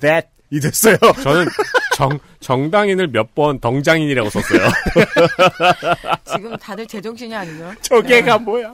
that 0.00 0.28
이 0.50 0.60
됐어요. 0.60 0.96
저는 1.22 1.46
정 1.94 2.18
정당인을 2.40 3.08
몇 3.08 3.34
번 3.34 3.60
덩장인이라고 3.60 4.30
썼어요. 4.30 4.60
지금 6.32 6.56
다들 6.56 6.86
제정신이 6.86 7.34
아니죠. 7.34 7.72
저게가 7.82 8.38
뭐야? 8.38 8.72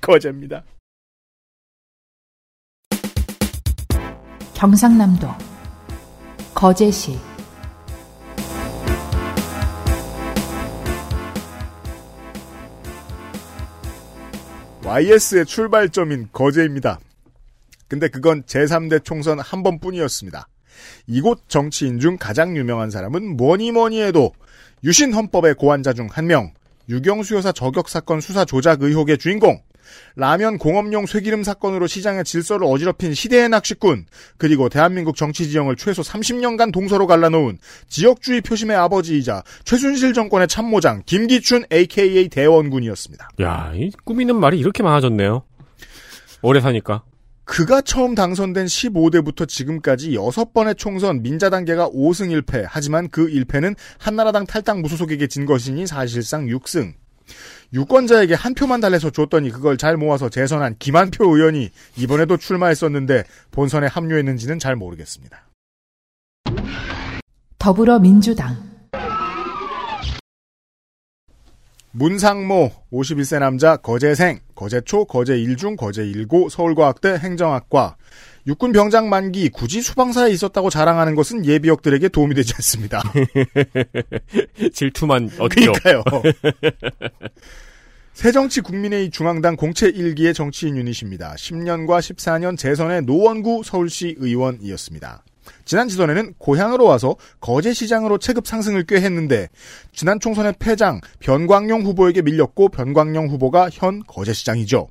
거제입니다. 0.00 0.62
경상남도, 4.54 5.26
거제시, 6.54 7.18
YS의 14.90 15.46
출발점인 15.46 16.30
거제입니다. 16.32 16.98
근데 17.86 18.08
그건 18.08 18.42
제3대 18.42 19.04
총선 19.04 19.38
한 19.38 19.62
번뿐이었습니다. 19.62 20.48
이곳 21.06 21.48
정치인 21.48 22.00
중 22.00 22.16
가장 22.16 22.56
유명한 22.56 22.90
사람은 22.90 23.36
뭐니 23.36 23.70
뭐니 23.70 24.02
해도 24.02 24.32
유신 24.82 25.12
헌법의 25.14 25.54
고안자 25.54 25.92
중 25.92 26.08
한 26.10 26.26
명, 26.26 26.52
유경수 26.88 27.36
여사 27.36 27.52
저격 27.52 27.88
사건 27.88 28.20
수사 28.20 28.44
조작 28.44 28.82
의혹의 28.82 29.18
주인공, 29.18 29.62
라면 30.16 30.58
공업용 30.58 31.06
쇠기름 31.06 31.42
사건으로 31.42 31.86
시장의 31.86 32.24
질서를 32.24 32.66
어지럽힌 32.66 33.14
시대의 33.14 33.48
낚시꾼, 33.48 34.06
그리고 34.36 34.68
대한민국 34.68 35.16
정치 35.16 35.48
지형을 35.48 35.76
최소 35.76 36.02
30년간 36.02 36.72
동서로 36.72 37.06
갈라놓은 37.06 37.58
지역주의 37.88 38.40
표심의 38.40 38.76
아버지이자 38.76 39.42
최순실 39.64 40.14
정권의 40.14 40.48
참모장 40.48 41.02
김기춘 41.06 41.64
AKA 41.72 42.28
대원군이었습니다. 42.28 43.30
야, 43.42 43.72
이 43.74 43.90
꾸미는 44.04 44.36
말이 44.36 44.58
이렇게 44.58 44.82
많아졌네요. 44.82 45.42
오래 46.42 46.60
사니까. 46.60 47.02
그가 47.50 47.80
처음 47.80 48.14
당선된 48.14 48.66
15대부터 48.66 49.48
지금까지 49.48 50.12
6번의 50.12 50.78
총선 50.78 51.20
민자단계가 51.22 51.90
5승 51.90 52.30
1패. 52.42 52.64
하지만 52.68 53.08
그 53.08 53.26
1패는 53.26 53.74
한나라당 53.98 54.46
탈당 54.46 54.82
무소속에게 54.82 55.26
진 55.26 55.46
것이니 55.46 55.88
사실상 55.88 56.46
6승. 56.46 56.94
유권자에게 57.72 58.34
한 58.34 58.54
표만 58.54 58.80
달래서 58.80 59.10
줬더니 59.10 59.50
그걸 59.50 59.76
잘 59.76 59.96
모아서 59.96 60.28
재선한 60.28 60.76
김한표 60.78 61.36
의원이 61.36 61.70
이번에도 61.96 62.36
출마했었는데 62.36 63.24
본선에 63.50 63.86
합류했는지는 63.86 64.58
잘 64.58 64.76
모르겠습니다. 64.76 65.48
더불어민주당, 67.58 68.56
문상모 71.92 72.70
51세 72.92 73.40
남자 73.40 73.76
거제생 73.76 74.38
거제초 74.54 75.06
거제 75.06 75.36
1중 75.36 75.76
거제 75.76 76.04
1고 76.04 76.48
서울과학대 76.48 77.18
행정학과 77.18 77.96
육군 78.46 78.72
병장 78.72 79.08
만기 79.08 79.50
굳이 79.50 79.82
수방사에 79.82 80.30
있었다고 80.30 80.70
자랑하는 80.70 81.14
것은 81.14 81.44
예비역들에게 81.44 82.08
도움이 82.08 82.34
되지 82.34 82.54
않습니다. 82.56 83.02
질투만 84.72 85.30
얻죠. 85.38 85.72
그러니까요. 85.72 86.02
새정치 88.14 88.60
국민회의 88.60 89.10
중앙당 89.10 89.56
공채 89.56 89.90
1기의 89.90 90.34
정치인 90.34 90.76
유닛입니다. 90.76 91.34
10년과 91.36 92.00
14년 92.00 92.58
재선의 92.58 93.02
노원구 93.02 93.62
서울시 93.64 94.14
의원이었습니다. 94.18 95.22
지난 95.64 95.88
지선에는 95.88 96.34
고향으로 96.38 96.84
와서 96.84 97.16
거제시장으로 97.40 98.18
체급 98.18 98.46
상승을 98.46 98.84
꽤 98.84 98.96
했는데 98.96 99.48
지난 99.92 100.20
총선의 100.20 100.54
패장 100.58 101.00
변광용 101.20 101.82
후보에게 101.82 102.22
밀렸고 102.22 102.68
변광용 102.68 103.28
후보가 103.28 103.70
현 103.72 104.02
거제시장이죠. 104.06 104.88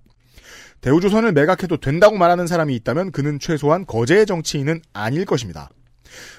대우조선을 0.82 1.34
매각해도 1.34 1.78
된다고 1.78 2.18
말하는 2.18 2.48
사람이 2.48 2.76
있다면 2.76 3.12
그는 3.12 3.40
최소한 3.40 3.86
거제의 3.86 4.26
정치인은 4.26 4.82
아닐 4.94 5.26
것입니다. 5.26 5.70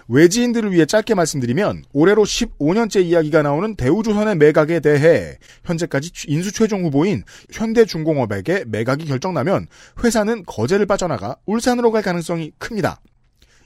외지인들을 0.09 0.73
위해 0.73 0.87
짧게 0.87 1.15
말씀드리면 1.15 1.85
올해로 1.93 2.25
15년째 2.25 3.05
이야기가 3.05 3.43
나오는 3.43 3.77
대우조선의 3.77 4.37
매각에 4.37 4.81
대해 4.81 5.39
현재까지 5.65 6.11
인수 6.27 6.53
최종 6.53 6.85
후보인 6.85 7.23
현대중공업에게 7.53 8.65
매각이 8.67 9.05
결정나면 9.05 9.67
회사는 10.03 10.45
거제를 10.45 10.87
빠져나가 10.87 11.37
울산으로 11.47 11.93
갈 11.93 12.03
가능성이 12.03 12.53
큽니다. 12.59 13.01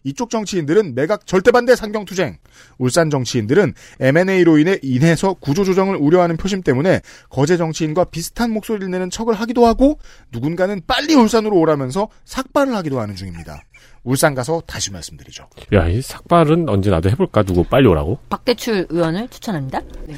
이쪽 0.05 0.31
정치인들은 0.31 0.95
매각 0.95 1.27
절대 1.27 1.51
반대 1.51 1.75
상경 1.75 2.05
투쟁. 2.05 2.37
울산 2.79 3.11
정치인들은 3.11 3.75
M&A로 4.01 4.59
인해 4.59 4.79
인해서 4.83 5.35
구조 5.35 5.65
조정을 5.65 5.97
우려하는 5.97 6.37
표심 6.37 6.63
때문에 6.63 7.01
거제 7.31 7.57
정치인과 7.57 8.05
비슷한 8.05 8.53
목소리를 8.53 8.91
내는 8.91 9.11
척을 9.11 9.35
하기도 9.35 9.67
하고 9.67 9.99
누군가는 10.31 10.81
빨리 10.87 11.15
울산으로 11.15 11.57
오라면서 11.59 12.09
삭발을 12.25 12.75
하기도 12.77 13.01
하는 13.01 13.17
중입니다. 13.17 13.63
울산 14.05 14.35
가서 14.35 14.63
다시 14.67 14.93
말씀드리죠. 14.93 15.49
야, 15.73 15.89
이 15.89 16.03
삭발은 16.03 16.69
언제 16.69 16.91
나도 16.91 17.09
해볼까? 17.11 17.43
누구 17.43 17.65
빨리 17.65 17.89
오라고? 17.89 18.19
박대출 18.29 18.87
의원을 18.91 19.29
추천합니다. 19.29 19.81
네. 20.07 20.15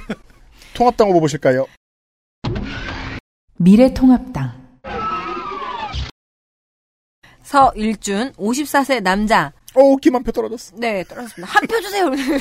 통합당 0.72 1.08
후보 1.08 1.20
보실까요? 1.20 1.66
미래통합당 3.58 4.59
서일준 7.54 8.32
54세 8.34 9.02
남자. 9.02 9.52
오, 9.74 9.96
김한표 9.96 10.30
떨어졌어. 10.30 10.76
네, 10.76 11.02
떨어졌습니다. 11.02 11.52
한 11.52 11.66
표 11.66 11.80
주세요. 11.80 12.08
네. 12.08 12.38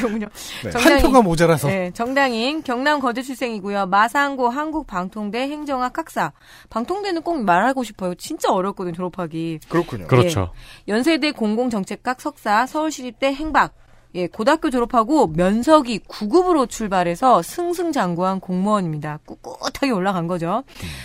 한 0.72 1.02
표가 1.02 1.22
모자라서. 1.24 1.68
네, 1.68 1.90
정당인 1.96 2.62
경남 2.62 3.00
거제 3.00 3.24
출생이고요. 3.24 3.88
마산고 3.88 4.50
한국방통대 4.50 5.40
행정학 5.50 5.98
학사. 5.98 6.32
방통대는 6.70 7.24
꼭 7.24 7.44
말하고 7.44 7.84
싶어요. 7.84 8.14
진짜 8.16 8.52
어렵거든요, 8.52 8.94
졸업하기. 8.94 9.62
그렇군요. 9.68 10.06
그렇죠. 10.06 10.52
예. 10.88 10.94
연세대 10.94 11.32
공공정책학 11.32 12.22
석사, 12.22 12.68
서울시립대 12.68 13.34
행박. 13.34 13.74
예, 14.16 14.26
고등학교 14.28 14.72
졸업하고 14.72 15.28
면석이 15.28 16.00
9급으로 16.00 16.68
출발해서 16.68 17.44
승승장구한 17.44 18.40
공무원입니다. 18.40 19.20
꿋꿋하게 19.26 19.92
올라간 19.92 20.26
거죠. 20.28 20.64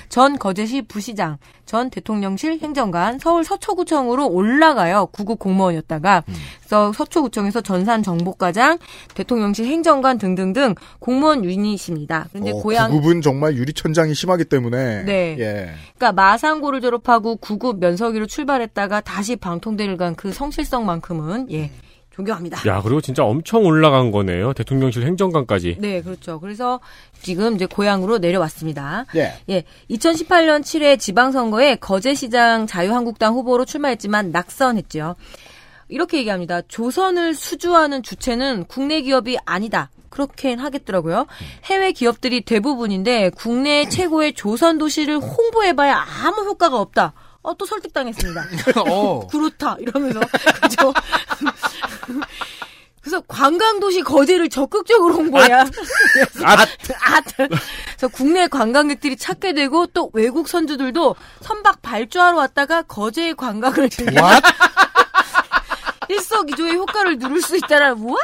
전 0.09 0.39
거제시 0.39 0.83
부시장, 0.83 1.37
전 1.67 1.91
대통령실 1.91 2.61
행정관, 2.61 3.19
서울 3.19 3.45
서초구청으로 3.45 4.27
올라가요. 4.29 5.09
9급 5.13 5.39
공무원이었다가 5.39 6.25
그래서 6.61 6.93
서초구청에서 6.95 7.61
전산 7.61 8.03
정보과장, 8.03 8.79
대통령실 9.15 9.67
행정관 9.67 10.17
등등등 10.17 10.75
공무원 10.99 11.45
유닛입니다. 11.45 12.29
그런데 12.31 12.53
어, 12.53 12.55
고향 12.55 12.91
9급은 12.91 13.23
정말 13.23 13.55
유리천장이 13.57 14.15
심하기 14.15 14.47
때문에. 14.47 15.05
네. 15.05 15.37
예. 15.39 15.71
그러니까 15.97 16.13
마산고를 16.13 16.81
졸업하고 16.81 17.37
9급 17.37 17.79
면석이로 17.81 18.27
출발했다가 18.27 19.03
다시 19.03 19.37
방통대를 19.37 19.99
간 19.99 20.15
그 20.17 20.33
성실성만큼은 20.33 21.51
예. 21.53 21.71
존경합니다. 22.15 22.69
야, 22.69 22.81
그리고 22.81 23.01
진짜 23.01 23.25
엄청 23.25 23.65
올라간 23.67 24.13
거네요. 24.13 24.53
대통령실 24.53 25.05
행정관까지. 25.05 25.79
네, 25.81 26.01
그렇죠. 26.01 26.39
그래서 26.39 26.79
지금 27.21 27.57
이제 27.57 27.67
고향으로 27.67 28.19
내려왔습니다. 28.19 29.07
예. 29.17 29.33
예. 29.49 29.65
2018년 29.91 30.63
7회 30.63 30.99
지방선거에 30.99 31.77
거제시장 31.77 32.69
자유한국당 32.69 33.35
후보로 33.35 33.65
출마했지만 33.65 34.31
낙선했죠. 34.31 35.17
이렇게 35.89 36.19
얘기합니다. 36.19 36.63
조선을 36.63 37.35
수주하는 37.35 38.03
주체는 38.03 38.67
국내 38.69 39.03
기업이 39.03 39.37
아니다. 39.45 39.91
그렇게 40.09 40.55
하겠더라고요. 40.55 41.27
해외 41.65 41.91
기업들이 41.91 42.43
대부분인데 42.43 43.31
국내 43.31 43.89
최고의 43.89 44.35
조선 44.35 44.79
도시를 44.79 45.19
홍보해봐야 45.19 46.07
아무 46.25 46.45
효과가 46.45 46.79
없다. 46.81 47.13
어, 47.45 47.55
또 47.55 47.65
설득당했습니다. 47.67 48.45
어. 48.89 49.27
그렇다. 49.29 49.77
이러면서. 49.79 50.21
그죠? 50.63 50.93
그래서 53.01 53.21
관광도시 53.29 54.01
거제를 54.01 54.49
적극적으로 54.49 55.15
홍보해야. 55.15 55.61
아, 55.61 56.53
아, 56.63 57.21
그래서 57.37 58.09
국내 58.11 58.49
관광객들이 58.49 59.17
찾게 59.17 59.53
되고 59.53 59.87
또 59.89 60.11
외국 60.15 60.49
선주들도 60.49 61.15
선박 61.43 61.83
발주하러 61.83 62.39
왔다가 62.39 62.81
거제의 62.83 63.35
관광을 63.35 63.91
즐겨. 63.91 64.27
일석이조의 66.09 66.75
효과를 66.77 67.19
누릴 67.19 67.43
수 67.43 67.57
있다는 67.57 67.99
와 68.05 68.17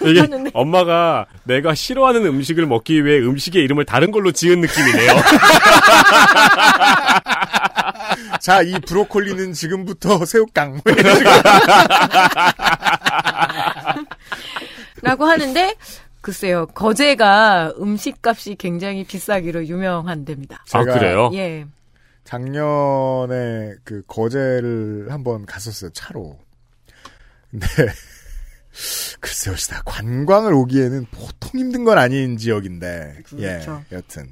이게 0.00 0.26
엄마가 0.52 1.26
내가 1.44 1.74
싫어하는 1.74 2.26
음식을 2.26 2.66
먹기 2.66 3.04
위해 3.04 3.18
음식의 3.18 3.62
이름을 3.64 3.84
다른 3.84 4.10
걸로 4.10 4.32
지은 4.32 4.60
느낌이네요. 4.60 5.12
자, 8.40 8.62
이 8.62 8.72
브로콜리는 8.80 9.52
지금부터 9.52 10.24
새우깡. 10.26 10.80
라고 15.02 15.24
하는데 15.24 15.74
글쎄요 16.20 16.66
거제가 16.66 17.72
음식값이 17.80 18.56
굉장히 18.56 19.04
비싸기로 19.04 19.66
유명한 19.66 20.24
데입니다. 20.24 20.62
아 20.72 20.84
그래요? 20.84 21.30
예. 21.34 21.64
작년에 22.24 23.74
그 23.84 24.02
거제를 24.06 25.06
한번 25.10 25.46
갔었어요 25.46 25.90
차로. 25.92 26.38
근데 27.50 27.66
글쎄요, 29.20 29.56
진짜 29.56 29.82
관광을 29.84 30.52
오기에는 30.52 31.06
보통 31.10 31.58
힘든 31.58 31.84
건 31.84 31.98
아닌 31.98 32.36
지역인데. 32.36 33.22
그렇죠. 33.24 33.82
예, 33.90 33.96
여튼. 33.96 34.28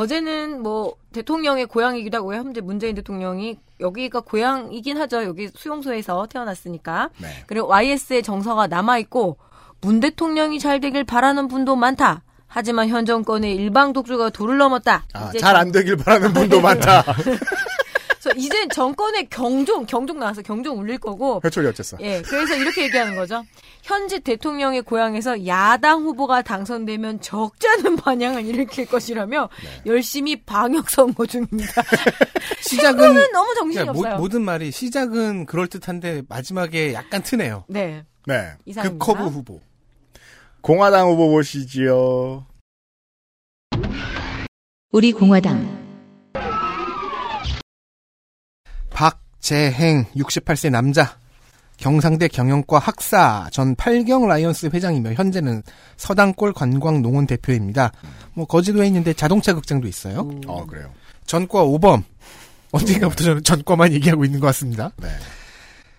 거제는 0.00 0.62
뭐 0.62 0.94
대통령의 1.12 1.66
고향이기도 1.66 2.16
하고요. 2.16 2.38
현재 2.38 2.62
문재인 2.62 2.94
대통령이 2.94 3.58
여기가 3.80 4.20
고향이긴 4.20 4.96
하죠. 4.96 5.24
여기 5.24 5.50
수용소에서 5.54 6.26
태어났으니까. 6.30 7.10
네. 7.18 7.28
그리고 7.46 7.68
YS의 7.68 8.22
정서가 8.22 8.66
남아 8.66 8.96
있고 9.00 9.36
문 9.82 10.00
대통령이 10.00 10.58
잘 10.58 10.80
되길 10.80 11.04
바라는 11.04 11.48
분도 11.48 11.76
많다. 11.76 12.22
하지만 12.46 12.88
현 12.88 13.04
정권의 13.04 13.54
일방 13.54 13.92
독주가 13.92 14.30
도를 14.30 14.56
넘었다. 14.56 15.04
아, 15.12 15.28
이제 15.28 15.38
잘안 15.38 15.70
되길 15.70 15.98
바라는 15.98 16.32
분도 16.32 16.62
많다. 16.62 17.04
그래서 18.22 18.38
이제 18.38 18.68
정권의 18.68 19.28
경종, 19.28 19.84
경종 19.84 20.18
나와서 20.18 20.40
경종 20.40 20.78
울릴 20.78 20.96
거고. 20.96 21.42
회초리 21.44 21.66
어쨌어. 21.68 21.98
예, 22.00 22.22
그래서 22.22 22.54
이렇게 22.54 22.84
얘기하는 22.84 23.16
거죠. 23.16 23.44
현재 23.82 24.18
대통령의 24.18 24.82
고향에서 24.82 25.46
야당 25.46 26.02
후보가 26.02 26.42
당선되면 26.42 27.20
적지 27.20 27.66
않은 27.68 27.96
반향을 27.96 28.44
일으킬 28.44 28.86
것이라며 28.86 29.48
네. 29.62 29.82
열심히 29.90 30.42
방역 30.42 30.90
선거 30.90 31.26
중입니다. 31.26 31.82
시작은 32.62 33.32
너무 33.32 33.54
정신이 33.54 33.74
그러니까 33.84 33.92
모- 33.92 33.98
없어요. 34.00 34.16
모든 34.18 34.42
말이 34.42 34.70
시작은 34.70 35.46
그럴 35.46 35.66
듯한데 35.68 36.22
마지막에 36.28 36.92
약간 36.94 37.22
트네요. 37.22 37.64
네. 37.68 38.04
네. 38.26 38.52
이상입니다. 38.66 39.04
극커브 39.04 39.28
후보. 39.30 39.60
공화당 40.60 41.08
후보 41.08 41.30
보시지요. 41.30 42.46
우리 44.92 45.12
공화당 45.12 45.78
박재행 48.90 50.04
68세 50.16 50.70
남자. 50.70 51.19
경상대 51.80 52.28
경영과 52.28 52.78
학사 52.78 53.48
전 53.52 53.74
팔경 53.74 54.28
라이온스 54.28 54.70
회장이며 54.72 55.14
현재는 55.14 55.62
서당골 55.96 56.52
관광 56.52 57.02
농원 57.02 57.26
대표입니다. 57.26 57.90
뭐 58.34 58.46
거지도 58.46 58.84
있는데 58.84 59.12
자동차 59.14 59.54
극장도 59.54 59.88
있어요. 59.88 60.30
어, 60.46 60.66
그래요. 60.66 60.92
전과 61.26 61.64
5범. 61.64 62.02
언젠가부터 62.72 63.24
저는 63.24 63.42
전과만 63.42 63.92
얘기하고 63.94 64.24
있는 64.24 64.40
것 64.40 64.46
같습니다. 64.48 64.92
네. 64.98 65.08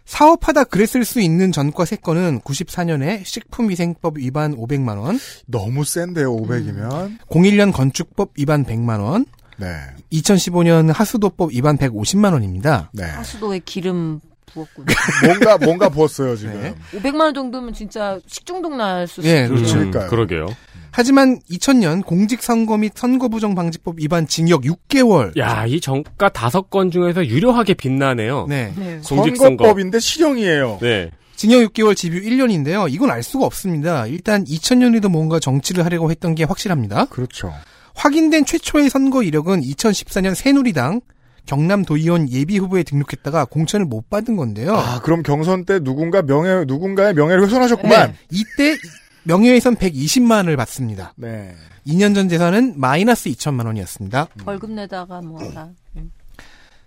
사업하다 0.06 0.66
그랬을 0.66 1.04
수 1.04 1.20
있는 1.20 1.52
전과 1.52 1.84
3건은 1.84 2.44
94년에 2.44 3.26
식품위생법 3.26 4.18
위반 4.18 4.56
500만 4.56 4.98
원, 4.98 5.20
너무 5.48 5.84
센데요, 5.84 6.36
500이면. 6.36 7.18
01년 7.30 7.74
건축법 7.74 8.32
위반 8.38 8.66
100만 8.66 9.02
원, 9.02 9.26
네. 9.58 9.68
2015년 10.12 10.92
하수도법 10.94 11.52
위반 11.54 11.78
150만 11.78 12.34
원입니다. 12.34 12.90
네. 12.94 13.04
하수도에 13.04 13.60
기름 13.60 14.20
부었군요. 14.54 14.86
뭔가, 15.26 15.58
뭔가 15.58 15.90
부었어요, 15.90 16.36
지금. 16.36 16.62
네. 16.62 16.76
500만 17.00 17.22
원 17.22 17.34
정도면 17.34 17.74
진짜 17.74 18.20
식중독 18.28 18.76
날 18.76 19.08
수. 19.08 19.22
예, 19.24 19.44
있어요. 19.44 19.92
그렇죠. 19.92 20.08
그러게요. 20.10 20.48
하지만 20.92 21.40
2000년 21.50 22.06
공직선거 22.06 22.78
및 22.78 22.92
선거부정 22.96 23.56
방지법 23.56 23.96
위반 24.00 24.28
징역 24.28 24.64
6개월. 24.64 25.38
야, 25.38 25.66
이 25.66 25.80
정가 25.80 26.30
다섯 26.30 26.70
건 26.70 26.92
중에서 26.92 27.26
유려하게 27.26 27.76
빛나네요. 27.76 28.46
네. 28.50 28.74
네. 28.76 29.00
공직선거. 29.08 29.64
선거법인데 29.64 30.00
실형이에요. 30.00 30.80
네. 30.82 31.12
징역 31.38 31.74
6개월 31.74 31.96
집유 31.96 32.22
1년인데요. 32.22 32.92
이건 32.94 33.10
알 33.10 33.24
수가 33.24 33.46
없습니다. 33.46 34.06
일단 34.06 34.44
2000년에도 34.44 35.10
뭔가 35.10 35.40
정치를 35.40 35.86
하려고 35.86 36.12
했던 36.12 36.36
게 36.36 36.44
확실합니다. 36.44 37.06
그렇죠. 37.06 37.54
확인된 37.96 38.46
최초의 38.46 38.90
선거 38.90 39.24
이력은 39.24 39.62
2014년 39.62 40.36
새누리당 40.36 41.02
경남도의원 41.46 42.30
예비 42.32 42.58
후보에 42.58 42.84
등록했다가 42.84 43.46
공천을 43.46 43.86
못 43.86 44.10
받은 44.10 44.36
건데요. 44.36 44.76
아, 44.76 45.02
그럼 45.02 45.24
경선 45.24 45.66
때 45.66 45.80
누군가 45.80 46.22
명예, 46.22 46.66
누군가의 46.66 47.14
명예를 47.14 47.46
훼손하셨구만. 47.46 48.12
네, 48.12 48.18
이때 48.32 48.78
명예훼손 49.24 49.76
120만 49.76 50.32
원을 50.38 50.58
받습니다. 50.58 51.14
네. 51.18 51.54
2년 51.88 52.16
전 52.16 52.30
재산은 52.30 52.76
마이너스 52.80 53.30
2천만 53.32 53.66
원이었습니다. 53.66 54.28
벌금 54.46 54.76
내다가 54.76 55.22
뭐 55.22 55.40
다. 55.52 55.70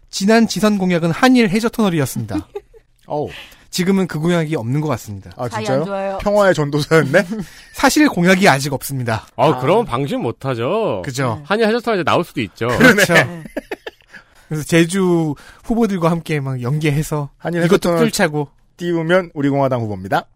지난 0.09 0.47
지선 0.47 0.79
공약은 0.79 1.11
한일 1.11 1.49
해저 1.51 1.69
터널이었습니다. 1.69 2.49
어우. 3.07 3.29
지금은 3.71 4.07
그 4.07 4.21
공약이 4.21 4.55
없는 4.55 4.81
것 4.81 4.87
같습니다. 4.91 5.33
아, 5.37 5.49
진짜요? 5.49 5.81
안 5.81 5.85
좋아요. 5.85 6.19
평화의 6.19 6.55
전도사였네? 6.55 7.27
사실 7.75 8.09
공약이 8.09 8.49
아직 8.49 8.73
없습니다. 8.73 9.27
아, 9.35 9.59
그럼 9.59 9.85
방심 9.85 10.21
못하죠. 10.23 11.03
그죠? 11.05 11.43
한일 11.45 11.67
해저 11.67 11.81
터널 11.81 12.05
나올 12.05 12.23
수도 12.23 12.41
있죠. 12.41 12.69
그렇죠. 12.69 13.15
그래서 14.49 14.65
제주 14.65 15.35
후보들과 15.65 16.11
함께 16.11 16.41
막 16.41 16.61
연계해서 16.62 17.31
이것도 17.65 17.97
뚫자고 17.97 18.49
띄우면 18.77 19.31
우리 19.35 19.49
공화당 19.49 19.81
후보입니다. 19.83 20.27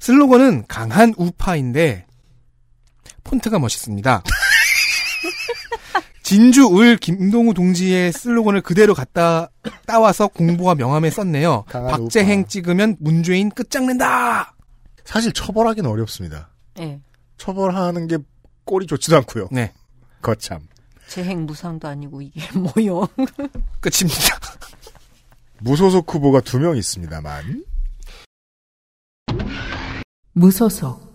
슬로건은 0.00 0.64
강한 0.68 1.14
우파인데 1.16 2.06
폰트가 3.24 3.58
멋있습니다. 3.58 4.22
진주 6.22 6.78
을 6.78 6.98
김동우 6.98 7.54
동지의 7.54 8.12
슬로건을 8.12 8.60
그대로 8.60 8.94
갖다 8.94 9.48
따와서 9.86 10.28
공보와 10.28 10.74
명함에 10.74 11.08
썼네요. 11.08 11.64
강한 11.68 11.90
박재행 11.90 12.46
찍으면 12.46 12.96
문재인 13.00 13.48
끝장낸다. 13.50 14.54
사실 15.04 15.32
처벌하기는 15.32 15.88
어렵습니다. 15.88 16.50
네. 16.76 17.00
처벌하는 17.38 18.08
게 18.08 18.18
꼴이 18.64 18.86
좋지도 18.86 19.16
않고요. 19.16 19.48
네. 19.50 19.72
거참. 20.20 20.60
재행 21.08 21.46
무상도 21.46 21.88
아니고 21.88 22.22
이게 22.22 22.40
뭐요? 22.58 23.08
끝입니다. 23.80 24.38
무소속 25.60 26.12
후보가 26.14 26.40
두 26.42 26.58
명 26.58 26.76
있습니다만. 26.76 27.64
무소속 30.32 31.08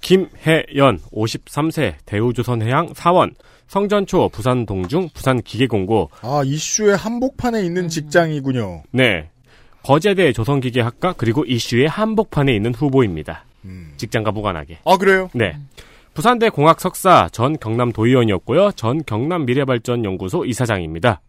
김혜연 0.00 1.00
53세 1.12 1.94
대우조선해양 2.06 2.94
사원 2.94 3.34
성전초 3.68 4.30
부산 4.30 4.64
동중 4.66 5.10
부산 5.12 5.42
기계공고 5.42 6.10
아, 6.22 6.42
이슈의 6.44 6.96
한복판에 6.96 7.62
있는 7.62 7.88
직장이군요. 7.88 8.84
네 8.92 9.28
거제대 9.82 10.32
조선기계학과 10.32 11.12
그리고 11.18 11.44
이슈의 11.44 11.86
한복판에 11.88 12.54
있는 12.54 12.74
후보입니다. 12.74 13.44
음. 13.66 13.92
직장과 13.98 14.32
무관하게. 14.32 14.78
아, 14.86 14.96
그래요? 14.96 15.28
네. 15.34 15.56
부산대 16.14 16.48
공학 16.50 16.80
석사 16.80 17.28
전 17.32 17.56
경남 17.58 17.92
도의원이었고요. 17.92 18.72
전 18.72 19.02
경남 19.04 19.46
미래발전연구소 19.46 20.44
이사장입니다. 20.44 21.20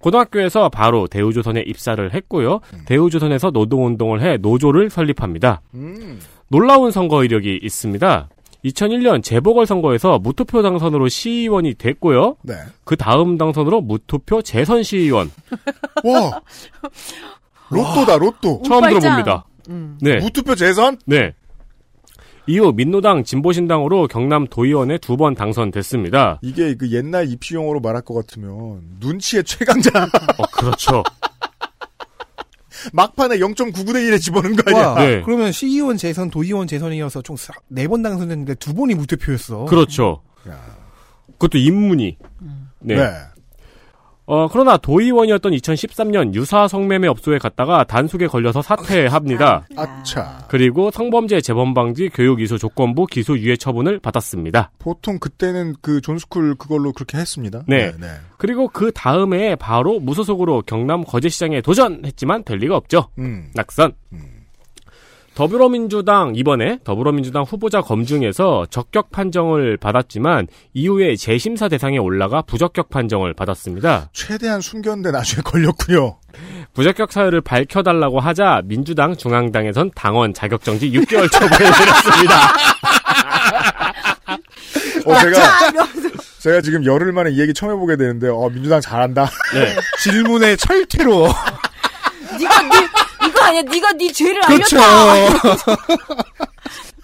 고등학교에서 0.00 0.68
바로 0.68 1.06
대우조선에 1.06 1.62
입사를 1.66 2.12
했고요. 2.12 2.60
대우조선에서 2.86 3.50
노동운동을 3.52 4.20
해 4.22 4.36
노조를 4.36 4.90
설립합니다. 4.90 5.62
음. 5.74 6.20
놀라운 6.48 6.90
선거 6.90 7.24
이력이 7.24 7.60
있습니다. 7.62 8.28
2001년 8.66 9.22
재보궐선거에서 9.22 10.18
무투표 10.18 10.62
당선으로 10.62 11.08
시의원이 11.08 11.74
됐고요. 11.74 12.36
네. 12.42 12.54
그 12.84 12.96
다음 12.96 13.38
당선으로 13.38 13.80
무투표 13.82 14.42
재선 14.42 14.82
시의원 14.82 15.30
와! 16.04 16.40
로또다, 17.70 18.16
로또. 18.18 18.62
처음 18.64 18.84
운빨장. 18.84 19.00
들어봅니다. 19.00 19.44
음. 19.70 19.98
네. 20.00 20.16
무투표 20.16 20.54
재선? 20.54 20.98
네. 21.06 21.32
이후 22.46 22.72
민노당 22.72 23.24
진보신당으로 23.24 24.06
경남 24.08 24.46
도의원에 24.46 24.98
두 24.98 25.16
번 25.16 25.34
당선됐습니다. 25.34 26.40
이게 26.42 26.74
그 26.74 26.90
옛날 26.92 27.28
입시용어로 27.30 27.80
말할 27.80 28.02
것 28.02 28.14
같으면 28.14 28.82
눈치의 29.00 29.44
최강자. 29.44 29.90
어, 30.38 30.42
그렇죠. 30.52 31.02
막판에 32.92 33.38
0.99대 33.38 33.94
1에 34.10 34.20
집어넣은 34.20 34.56
거 34.56 34.62
아니야? 34.66 34.88
와, 34.88 35.04
네. 35.06 35.22
그러면 35.22 35.52
시의원 35.52 35.96
재선, 35.96 36.28
도의원 36.30 36.66
재선이어서 36.66 37.22
총 37.22 37.36
네 37.70 37.86
번 37.86 38.02
당선됐는데 38.02 38.56
두 38.56 38.74
번이 38.74 38.94
무투표였어. 38.94 39.64
그렇죠. 39.66 40.20
야. 40.48 40.58
그것도 41.38 41.58
인문이. 41.58 42.18
네. 42.80 42.96
네. 42.96 43.10
어, 44.26 44.48
그러나 44.48 44.76
도의원이었던 44.78 45.52
2013년 45.52 46.34
유사 46.34 46.66
성매매 46.66 47.08
업소에 47.08 47.38
갔다가 47.38 47.84
단속에 47.84 48.26
걸려서 48.26 48.62
사퇴합니다. 48.62 49.66
아차. 49.76 50.46
그리고 50.48 50.90
성범죄 50.90 51.42
재범 51.42 51.74
방지 51.74 52.08
교육 52.08 52.40
이수 52.40 52.58
조건부 52.58 53.06
기소 53.06 53.38
유예 53.38 53.56
처분을 53.56 53.98
받았습니다. 53.98 54.70
보통 54.78 55.18
그때는 55.18 55.74
그 55.82 56.00
John 56.00 56.22
school 56.22 56.54
그걸로 56.56 56.92
그렇게 56.92 57.18
했습니다. 57.18 57.64
네. 57.66 57.92
네. 57.98 58.06
그리고 58.38 58.68
그 58.68 58.92
다음에 58.92 59.56
바로 59.56 60.00
무소속으로 60.00 60.62
경남 60.62 61.04
거제시장에 61.04 61.60
도전했지만 61.60 62.44
될 62.44 62.58
리가 62.58 62.76
없죠. 62.76 63.08
음. 63.18 63.50
낙선. 63.54 63.92
더불어민주당 65.34 66.32
이번에 66.36 66.78
더불어민주당 66.84 67.42
후보자 67.42 67.80
검증에서 67.80 68.66
적격 68.70 69.10
판정을 69.10 69.76
받았지만 69.76 70.46
이후에 70.74 71.16
재심사 71.16 71.68
대상에 71.68 71.98
올라가 71.98 72.42
부적격 72.42 72.88
판정을 72.88 73.34
받았습니다. 73.34 74.10
최대한 74.12 74.60
숨겼는데 74.60 75.10
나중에 75.10 75.42
걸렸군요. 75.42 76.16
부적격 76.72 77.12
사유를 77.12 77.40
밝혀달라고 77.40 78.20
하자 78.20 78.62
민주당 78.64 79.16
중앙당에선 79.16 79.90
당원 79.94 80.34
자격정지 80.34 80.90
6개월 80.90 81.30
처분을 81.30 81.58
내렸습니다. 81.58 82.34
어, 85.06 85.18
제가, 85.18 85.38
제가 86.40 86.60
지금 86.62 86.84
열흘 86.86 87.12
만에 87.12 87.30
이 87.30 87.40
얘기 87.40 87.52
처음 87.52 87.72
해보게 87.72 87.96
되는데, 87.96 88.28
어, 88.28 88.48
민주당 88.48 88.80
잘한다. 88.80 89.28
네. 89.52 89.74
질문의 90.02 90.56
철퇴로. 90.56 91.28
아니야. 93.44 93.62
네가 93.62 93.92
네 93.92 94.10
죄를 94.12 94.40
그렇죠. 94.42 94.78
알렸다. 94.80 95.76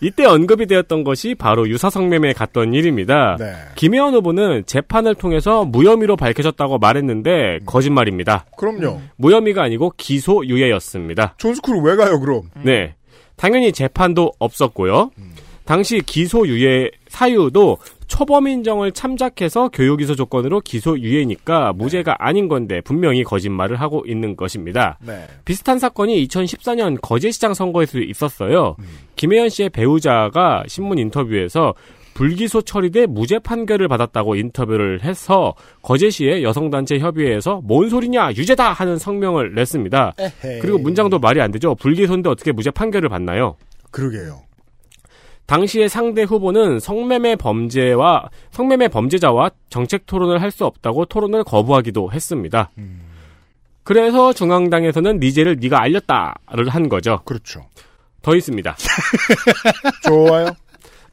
이때 0.02 0.24
언급이 0.24 0.66
되었던 0.66 1.04
것이 1.04 1.34
바로 1.34 1.68
유사성매매에 1.68 2.32
갔던 2.32 2.72
일입니다. 2.72 3.36
네. 3.38 3.52
김혜원 3.74 4.14
후보는 4.14 4.64
재판을 4.64 5.14
통해서 5.14 5.64
무혐의로 5.66 6.16
밝혀졌다고 6.16 6.78
말했는데 6.78 7.60
거짓말입니다. 7.66 8.46
그럼요. 8.56 9.00
무혐의가 9.16 9.62
아니고 9.62 9.92
기소유예였습니다. 9.98 11.34
존스쿨을 11.36 11.82
왜 11.82 11.96
가요, 11.96 12.18
그럼? 12.18 12.42
네. 12.62 12.94
당연히 13.36 13.72
재판도 13.72 14.32
없었고요. 14.38 15.10
당시 15.66 16.00
기소유예 16.00 16.90
사유도 17.08 17.78
초범 18.10 18.48
인정을 18.48 18.90
참작해서 18.90 19.68
교육이소 19.68 20.16
조건으로 20.16 20.60
기소유예니까 20.60 21.72
무죄가 21.74 22.16
아닌 22.18 22.48
건데 22.48 22.80
분명히 22.80 23.22
거짓말을 23.22 23.76
하고 23.80 24.02
있는 24.04 24.36
것입니다. 24.36 24.98
네. 25.00 25.26
비슷한 25.44 25.78
사건이 25.78 26.26
2014년 26.26 26.98
거제시장 27.00 27.54
선거에서 27.54 28.00
있었어요. 28.00 28.74
김혜연 29.14 29.48
씨의 29.48 29.70
배우자가 29.70 30.64
신문 30.66 30.98
인터뷰에서 30.98 31.72
불기소 32.14 32.62
처리돼 32.62 33.06
무죄 33.06 33.38
판결을 33.38 33.86
받았다고 33.86 34.34
인터뷰를 34.34 35.04
해서 35.04 35.54
거제시의 35.82 36.42
여성단체 36.42 36.98
협의회에서 36.98 37.60
뭔 37.62 37.88
소리냐 37.88 38.32
유죄다 38.32 38.72
하는 38.72 38.98
성명을 38.98 39.54
냈습니다. 39.54 40.14
에헤이. 40.18 40.58
그리고 40.58 40.78
문장도 40.78 41.20
말이 41.20 41.40
안 41.40 41.52
되죠. 41.52 41.76
불기소인데 41.76 42.28
어떻게 42.28 42.50
무죄 42.50 42.72
판결을 42.72 43.08
받나요? 43.08 43.56
그러게요. 43.92 44.42
당시의 45.51 45.89
상대 45.89 46.22
후보는 46.22 46.78
성매매 46.78 47.35
범죄와 47.35 48.31
성매매 48.52 48.86
범죄자와 48.86 49.51
정책 49.68 50.06
토론을 50.06 50.40
할 50.40 50.51
수 50.52 50.64
없다고 50.64 51.06
토론을 51.06 51.43
거부하기도 51.44 52.12
했습니다. 52.12 52.70
그래서 53.82 54.32
중앙당에서는 54.32 55.18
니제를 55.18 55.56
네가 55.60 55.81
알렸다를 55.82 56.68
한 56.68 56.89
거죠. 56.89 57.20
그렇죠. 57.24 57.66
더 58.22 58.36
있습니다. 58.36 58.77
좋아요. 60.06 60.55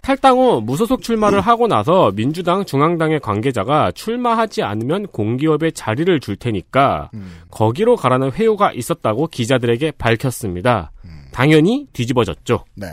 탈당 0.01 0.37
후 0.37 0.61
무소속 0.61 1.01
출마를 1.01 1.41
하고 1.41 1.67
나서 1.67 2.11
민주당 2.11 2.63
중앙당의 2.63 3.19
관계자가 3.19 3.91
출마하지 3.91 4.61
않으면 4.61 5.07
공기업에 5.07 5.71
자리를 5.71 6.19
줄 6.19 6.35
테니까 6.35 7.09
거기로 7.49 7.95
가라는 7.95 8.31
회유가 8.33 8.71
있었다고 8.71 9.27
기자들에게 9.27 9.91
밝혔습니다. 9.97 10.91
당연히 11.31 11.87
뒤집어졌죠. 11.93 12.65
네. 12.75 12.87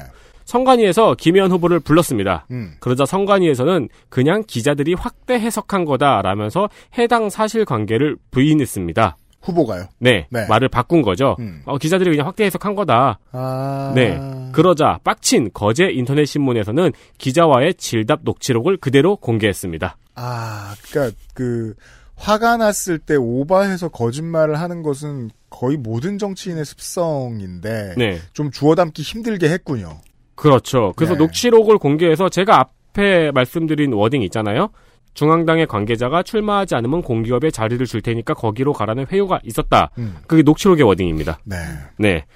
성관위에서 0.55 1.17
김혜연 1.17 1.51
후보를 1.51 1.81
불렀습니다. 1.81 2.47
음. 2.53 2.75
그러자 2.79 3.05
성관위에서는 3.05 3.89
그냥 4.09 4.45
기자들이 4.47 4.95
확대 4.95 5.35
해석한 5.35 5.85
거다라면서 5.85 6.69
해당 6.97 7.29
사실관계를 7.29 8.17
부인했습니다. 8.31 9.17
후보가요. 9.43 9.89
네, 9.99 10.29
네. 10.31 10.47
말을 10.47 10.69
바꾼 10.69 11.03
거죠. 11.03 11.35
음. 11.41 11.63
어, 11.65 11.77
기자들이 11.77 12.11
그냥 12.11 12.29
확대 12.29 12.45
해석한 12.45 12.77
거다. 12.77 13.19
아. 13.33 13.93
네. 13.97 14.17
그러자 14.53 15.01
빡친 15.03 15.51
거제 15.53 15.91
인터넷 15.91 16.25
신문에서는 16.25 16.93
기자와의 17.19 17.75
질답 17.75 18.21
녹취록을 18.23 18.77
그대로 18.77 19.17
공개했습니다. 19.17 19.97
아, 20.15 20.75
그니까, 20.83 21.11
그, 21.35 21.75
화가 22.15 22.59
났을 22.59 23.01
때 23.01 23.17
오바해서 23.17 23.89
거짓말을 23.89 24.61
하는 24.61 24.85
것은 24.85 25.31
거의 25.51 25.77
모든 25.77 26.17
정치인의 26.17 26.65
습성인데, 26.65 27.95
네. 27.99 28.21
좀 28.33 28.53
주워 28.53 28.77
담기 28.77 29.03
힘들게 29.03 29.49
했군요. 29.51 29.99
그렇죠. 30.35 30.93
그래서 30.97 31.15
네. 31.15 31.19
녹취록을 31.19 31.79
공개해서 31.79 32.29
제가 32.29 32.59
앞에 32.59 33.31
말씀드린 33.33 33.93
워딩 33.93 34.23
있잖아요. 34.23 34.71
중앙당의 35.15 35.67
관계자가 35.67 36.23
출마하지 36.23 36.75
않으면 36.75 37.03
공기업에 37.03 37.51
자리를 37.51 37.85
줄 37.87 38.03
테니까 38.03 38.35
거기로 38.35 38.73
가라는 38.73 39.07
회유가 39.11 39.41
있었다. 39.45 39.91
음. 39.99 40.17
그게 40.27 40.43
녹취록의 40.43 40.85
워딩입니다. 40.85 41.39
네. 41.45 41.57
네. 41.99 42.27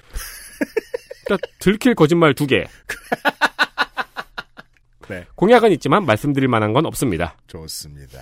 그러니까 1.25 1.47
들킬 1.59 1.95
거짓말 1.95 2.33
두 2.33 2.47
개. 2.47 2.65
네. 5.09 5.25
공약은 5.35 5.71
있지만 5.73 6.05
말씀드릴 6.05 6.47
만한 6.47 6.71
건 6.71 6.85
없습니다. 6.85 7.35
좋습니다. 7.47 8.19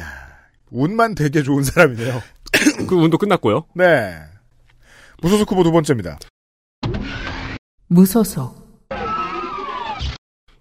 야, 0.00 0.04
운만 0.70 1.14
되게 1.14 1.42
좋은 1.42 1.64
사람이네요. 1.64 2.22
그 2.88 2.94
운도 2.94 3.18
끝났고요. 3.18 3.66
네. 3.74 4.14
무소속 5.20 5.50
후보 5.50 5.64
두 5.64 5.72
번째입니다. 5.72 6.18
무소속 7.92 8.54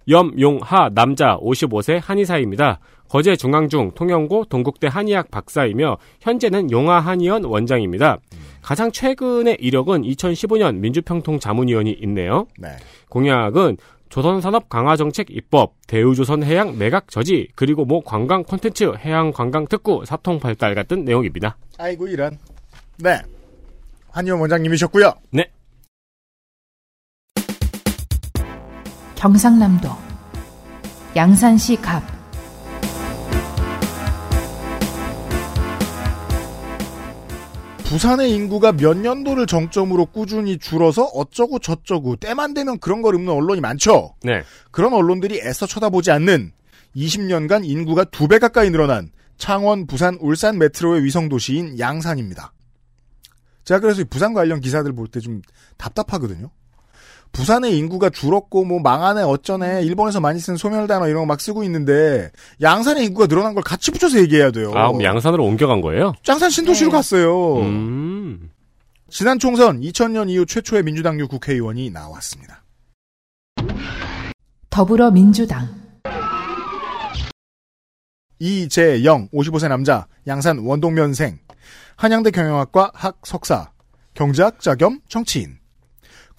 염용하 0.10 0.90
남자 0.94 1.38
55세 1.38 2.00
한의사입니다. 2.02 2.80
거제 3.08 3.38
중앙중 3.38 3.92
통영고 3.96 4.46
동국대 4.46 4.88
한의학 4.88 5.32
박사이며 5.32 5.98
현재는 6.20 6.72
용하 6.72 7.00
한의원 7.00 7.46
원장입니다. 7.46 8.18
가장 8.62 8.92
최근의 8.92 9.58
이력은 9.62 10.02
2015년 10.02 10.78
민주평통 10.78 11.40
자문위원이 11.40 11.92
있네요. 12.02 12.48
네. 12.58 12.70
공약은 13.10 13.78
조선산업 14.10 14.68
강화 14.68 14.98
정책 14.98 15.28
입법, 15.30 15.76
대우조선 15.88 16.44
해양 16.44 16.78
매각 16.78 17.10
저지, 17.10 17.48
그리고 17.56 17.86
뭐 17.86 18.02
관광 18.04 18.44
콘텐츠, 18.44 18.92
해양 19.00 19.32
관광 19.32 19.68
특구, 19.68 20.04
사통 20.06 20.40
발달 20.40 20.76
같은 20.76 21.06
내용입니다. 21.06 21.58
아이고 21.78 22.08
이런. 22.08 22.38
네. 22.98 23.22
한의원 24.12 24.42
원장님이셨고요. 24.42 25.14
네. 25.32 25.50
경상남도 29.22 29.88
양산시 31.16 31.76
갑 31.76 32.02
부산의 37.84 38.32
인구가 38.32 38.72
몇 38.72 38.98
년도를 38.98 39.46
정점으로 39.48 40.06
꾸준히 40.08 40.58
줄어서 40.58 41.04
어쩌고 41.04 41.60
저쩌고 41.60 42.16
때만 42.16 42.54
되면 42.54 42.80
그런 42.80 43.02
걸 43.02 43.16
읊는 43.16 43.30
언론이 43.32 43.60
많죠. 43.62 44.16
네. 44.24 44.44
그런 44.72 44.94
언론들이 44.94 45.42
애써 45.42 45.66
쳐다보지 45.68 46.10
않는 46.12 46.52
20년간 46.96 47.66
인구가 47.66 48.06
두 48.06 48.28
배 48.28 48.40
가까이 48.40 48.70
늘어난 48.70 49.12
창원, 49.38 49.88
부산, 49.88 50.18
울산 50.22 50.58
메트로의 50.58 51.04
위성 51.04 51.28
도시인 51.28 51.78
양산입니다. 51.80 52.54
제가 53.66 53.82
그래서 53.82 54.02
이 54.02 54.06
부산 54.06 54.34
관련 54.34 54.62
기사들 54.62 54.94
볼 54.94 55.08
때 55.10 55.20
좀 55.20 55.42
답답하거든요. 55.78 56.50
부산의 57.32 57.78
인구가 57.78 58.10
줄었고 58.10 58.66
뭐 58.66 58.80
망하네 58.80 59.22
어쩌네 59.24 59.84
일본에서 59.84 60.20
많이 60.20 60.40
쓰는 60.40 60.58
소멸 60.58 60.88
단어 60.88 61.08
이런 61.08 61.22
거 61.22 61.26
막 61.26 61.40
쓰고 61.40 61.64
있는데 61.64 62.30
양산의 62.62 63.06
인구가 63.06 63.28
늘어난 63.28 63.54
걸 63.54 63.64
같이 63.64 63.90
붙여서 63.92 64.20
얘기해야 64.20 64.52
돼요. 64.52 64.72
아, 64.76 64.88
그럼 64.90 65.02
양산으로 65.04 65.46
옮겨간 65.46 65.80
거예요? 65.82 66.14
양산 66.28 66.50
신도시로 66.50 66.92
갔어요. 66.92 67.58
음. 67.62 68.50
지난 69.10 69.40
총선 69.40 69.80
2000년 69.82 70.30
이후 70.30 70.46
최초의 70.46 70.84
민주당류 70.84 71.28
국회의원이 71.30 71.90
나왔습니다. 71.92 72.64
더불어민주당 74.70 75.68
이재영 78.40 79.30
55세 79.30 79.68
남자 79.70 80.08
양산 80.28 80.60
원동면생 80.60 81.40
한양대 81.96 82.32
경영학과 82.32 82.92
학 82.94 83.20
석사 83.24 83.72
경제학자 84.16 84.76
겸 84.76 85.00
정치인 85.08 85.58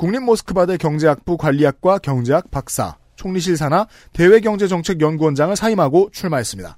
국립모스크바대 0.03 0.79
경제학부 0.79 1.37
관리학과 1.37 1.99
경제학 1.99 2.51
박사 2.51 2.97
총리실 3.15 3.57
산하 3.57 3.87
대외경제정책연구원장을 4.15 5.55
사임하고 5.55 6.11
출마했습니다. 6.11 6.77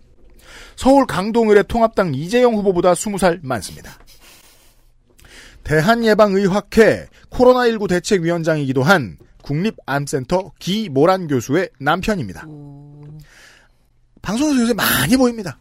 서울 0.77 1.07
강동을의 1.07 1.65
통합당 1.67 2.15
이재영 2.15 2.53
후보보다 2.55 2.93
20살 2.93 3.41
많습니다. 3.43 3.93
대한예방의학회 5.63 7.09
코로나19 7.31 7.89
대책위원장이기도 7.89 8.83
한 8.83 9.17
국립암센터 9.43 10.53
기모란 10.59 11.27
교수의 11.27 11.71
남편입니다. 11.81 12.47
방송에서 14.21 14.61
요새 14.61 14.75
많이 14.75 15.17
보입니다. 15.17 15.57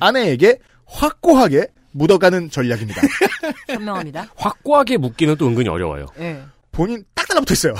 아내에게 0.00 0.58
확고하게 0.86 1.68
묻어가는 1.92 2.50
전략입니다. 2.50 3.02
현명합니다. 3.70 4.26
확고하게 4.34 4.96
묶기는 4.96 5.36
또 5.36 5.46
은근히 5.46 5.68
어려워요. 5.68 6.06
예. 6.18 6.42
본인 6.72 7.04
딱 7.14 7.28
달라붙어 7.28 7.52
있어요. 7.54 7.74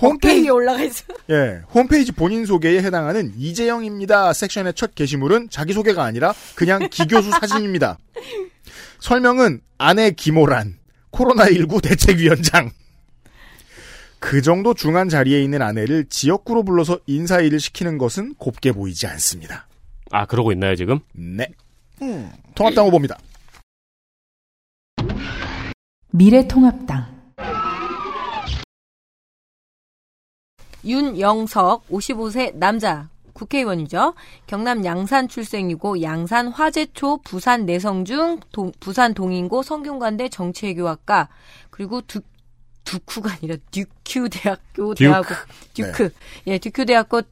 홈페이지에 0.00 0.50
올라가 0.50 0.82
있어. 0.82 1.04
예, 1.30 1.62
홈페이지 1.74 2.12
본인 2.12 2.46
소개에 2.46 2.82
해당하는 2.82 3.32
이재영입니다 3.36 4.32
섹션의 4.32 4.74
첫 4.74 4.94
게시물은 4.94 5.48
자기 5.50 5.72
소개가 5.72 6.04
아니라 6.04 6.32
그냥 6.54 6.88
기교수 6.90 7.30
사진입니다. 7.30 7.98
설명은 9.00 9.60
아내 9.78 10.10
김호란, 10.12 10.78
코로나19 11.12 11.82
대책위원장. 11.82 12.70
그 14.18 14.42
정도 14.42 14.74
중한 14.74 15.08
자리에 15.08 15.42
있는 15.42 15.62
아내를 15.62 16.04
지역구로 16.10 16.62
불러서 16.62 17.00
인사일을 17.06 17.58
시키는 17.58 17.96
것은 17.96 18.34
곱게 18.34 18.72
보이지 18.72 19.06
않습니다. 19.06 19.66
아, 20.10 20.26
그러고 20.26 20.52
있나요, 20.52 20.76
지금? 20.76 21.00
네. 21.12 21.48
통합당 22.54 22.86
후보입니다. 22.86 23.16
미래통합당 26.12 27.20
윤영석 30.84 31.86
55세 31.88 32.54
남자 32.56 33.08
국회의원이죠. 33.34 34.14
경남 34.46 34.84
양산 34.84 35.28
출생이고 35.28 36.02
양산 36.02 36.48
화재초 36.48 37.18
부산 37.22 37.64
내성중 37.64 38.40
동- 38.50 38.72
부산 38.80 39.14
동인고 39.14 39.62
성균관대 39.62 40.28
정치외교학과 40.30 41.28
그리고 41.70 42.00
두 42.02 42.20
두쿠가 42.84 43.32
아니라 43.40 43.56
듀큐 43.70 44.28
대학교 44.30 44.94
듀크. 44.94 44.98
대학원 45.10 45.36
듀크 45.74 46.10
예 46.48 46.58
듀큐 46.58 46.84
대학교 46.86 47.22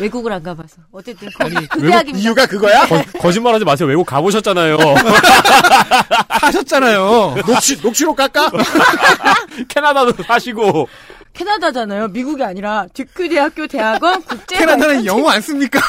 외국을 0.00 0.32
안 0.32 0.42
가봐서 0.42 0.76
어쨌든 0.92 1.28
그 1.70 1.80
대학입니다. 1.80 2.18
이유가 2.18 2.46
그거야? 2.46 2.86
거, 2.86 3.30
짓말 3.32 3.54
하지 3.54 3.64
마세요. 3.64 3.88
외국 3.88 4.04
가보셨잖아요. 4.06 4.76
하셨잖아요. 6.28 7.34
녹취, 7.46 7.80
녹취록 7.82 8.16
깎아? 8.16 8.50
캐나다도 9.68 10.22
사시고. 10.22 10.88
캐나다잖아요. 11.32 12.08
미국이 12.08 12.42
아니라 12.42 12.86
듀큐 12.92 13.28
대학교 13.28 13.66
대학원 13.66 14.20
국제 14.24 14.56
캐나다는 14.58 15.06
영어 15.06 15.30
안 15.30 15.40
씁니까? 15.40 15.80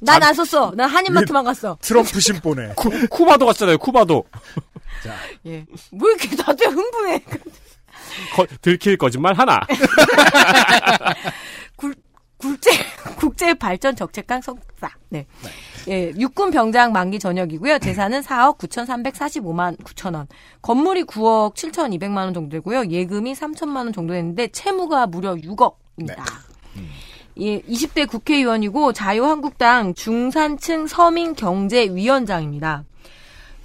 난 0.00 0.22
안 0.22 0.32
썼어. 0.34 0.72
난 0.74 0.88
한인마트만 0.88 1.44
갔어. 1.44 1.76
트럼프 1.82 2.18
신보네. 2.20 2.72
쿠, 2.76 2.90
쿠바도 3.08 3.44
갔잖아요, 3.46 3.78
쿠바도. 3.78 4.24
예. 5.46 5.66
뭐 5.92 6.08
이렇게 6.10 6.34
다들 6.34 6.68
흥분해. 6.68 7.22
거- 8.34 8.46
들킬 8.62 8.96
거짓말 8.96 9.34
하나. 9.34 9.60
국제 12.38 12.70
국제 13.18 13.52
발전 13.54 13.94
적책강 13.96 14.40
석사. 14.40 14.90
네. 15.08 15.26
예, 15.88 16.12
육군 16.16 16.50
병장 16.50 16.92
만기 16.92 17.18
전역이고요. 17.18 17.78
재산은 17.80 18.20
4억 18.22 18.58
9,345만 18.58 19.76
9천 19.82 20.14
원. 20.14 20.28
건물이 20.62 21.04
9억 21.04 21.54
7,200만 21.54 22.16
원 22.18 22.34
정도 22.34 22.56
되고요. 22.56 22.86
예금이 22.90 23.34
3천만 23.34 23.76
원 23.78 23.92
정도 23.92 24.14
됐는데 24.14 24.48
채무가 24.48 25.06
무려 25.06 25.34
6억입니다. 25.34 26.22
예, 27.40 27.60
20대 27.60 28.08
국회의원이고 28.08 28.92
자유한국당 28.92 29.94
중산층 29.94 30.86
서민경제위원장입니다. 30.86 32.84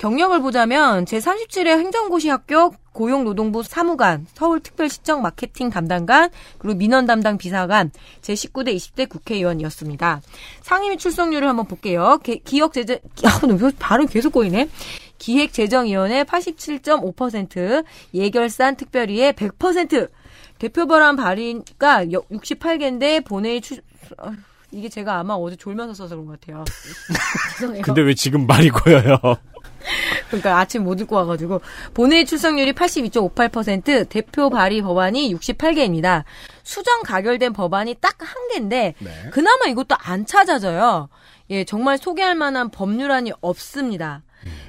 경력을 0.03 0.41
보자면 0.41 1.05
제37회 1.05 1.65
행정고시 1.79 2.27
합격, 2.27 2.75
고용노동부 2.91 3.63
사무관, 3.63 4.27
서울특별시청 4.33 5.21
마케팅 5.21 5.69
담당관, 5.69 6.29
그리고 6.57 6.77
민원 6.77 7.05
담당 7.05 7.37
비사관, 7.37 7.89
제19대 8.21 8.75
20대 8.75 9.07
국회의원이었습니다. 9.07 10.19
상임위 10.61 10.97
출석률을 10.97 11.47
한번 11.47 11.67
볼게요. 11.67 12.19
개- 12.21 12.35
기억재정, 12.35 12.97
아, 13.23 13.39
왜 13.47 13.71
발음 13.79 14.05
계속 14.07 14.33
꼬이네. 14.33 14.67
기획재정위원회 15.19 16.25
87.5%, 16.25 17.85
예결산 18.13 18.75
특별위의 18.75 19.31
100%, 19.31 20.09
대표 20.59 20.85
발언 20.85 21.15
발의가 21.15 22.03
68개인데 22.07 23.23
본회의 23.23 23.61
출, 23.61 23.77
아, 24.17 24.33
이게 24.69 24.89
제가 24.89 25.19
아마 25.19 25.35
어제 25.35 25.55
졸면서 25.55 25.93
써서 25.93 26.15
그런 26.17 26.25
것 26.25 26.41
같아요. 26.41 26.65
죄송해요. 27.57 27.83
근데 27.83 28.01
왜 28.01 28.13
지금 28.13 28.45
말이 28.45 28.69
고여요? 28.69 29.17
그러니까 30.27 30.59
아침 30.59 30.83
못 30.83 30.99
읽고 31.01 31.15
와가지고 31.15 31.61
본회의 31.93 32.25
출석률이 32.25 32.73
82.58% 32.73 34.09
대표 34.09 34.49
발의 34.49 34.81
법안이 34.81 35.33
68개입니다. 35.35 36.23
수정 36.63 37.03
가결된 37.03 37.53
법안이 37.53 37.95
딱 37.99 38.13
한 38.23 38.47
개인데 38.49 38.95
그나마 39.31 39.65
이것도 39.67 39.95
안 39.99 40.25
찾아져요. 40.25 41.09
예, 41.49 41.65
정말 41.65 41.97
소개할 41.97 42.35
만한 42.35 42.69
법률안이 42.69 43.33
없습니다. 43.41 44.23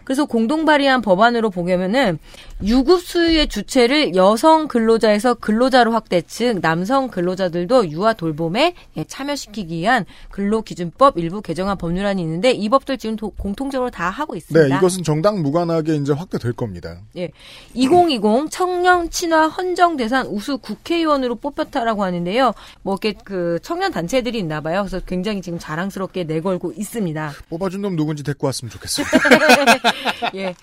그래서 0.04 0.24
공동 0.26 0.64
발의한 0.64 1.02
법안으로 1.02 1.50
보면은 1.50 2.18
유급 2.62 3.00
수유의 3.02 3.48
주체를 3.48 4.14
여성 4.14 4.68
근로자에서 4.68 5.34
근로자로 5.34 5.92
확대, 5.92 6.22
즉 6.22 6.60
남성 6.60 7.08
근로자들도 7.08 7.90
유아 7.90 8.12
돌봄에 8.14 8.74
예, 8.96 9.04
참여시키기 9.04 9.76
위한 9.78 10.04
근로기준법 10.30 11.18
일부 11.18 11.42
개정안 11.42 11.76
법률안이 11.78 12.22
있는데 12.22 12.50
이 12.52 12.68
법들 12.68 12.98
지금 12.98 13.16
도- 13.16 13.30
공통적으로 13.30 13.90
다 13.90 14.08
하고 14.10 14.36
있습니다. 14.36 14.68
네, 14.68 14.76
이것은 14.76 15.02
정당 15.02 15.42
무관하게 15.42 15.96
이제 15.96 16.12
확대될 16.12 16.52
겁니다. 16.52 16.98
예. 17.16 17.30
2020 17.74 18.50
청년 18.50 19.10
친화 19.10 19.48
헌정 19.48 19.96
대상 19.96 20.26
우수 20.30 20.58
국회의원으로 20.58 21.36
뽑혔다라고 21.36 22.04
하는데요. 22.04 22.52
뭐 22.82 22.94
이렇게 23.02 23.18
그 23.24 23.58
청년 23.62 23.90
단체들이 23.92 24.38
있나 24.38 24.60
봐요. 24.60 24.82
그래서 24.82 25.00
굉장히 25.06 25.42
지금 25.42 25.58
자랑스럽게 25.58 26.24
내걸고 26.24 26.72
있습니다. 26.76 27.32
뽑아준 27.50 27.82
놈 27.82 27.96
누군지 27.96 28.22
데리고 28.22 28.46
왔으면 28.46 28.70
좋겠어요. 28.70 29.06
예. 30.34 30.54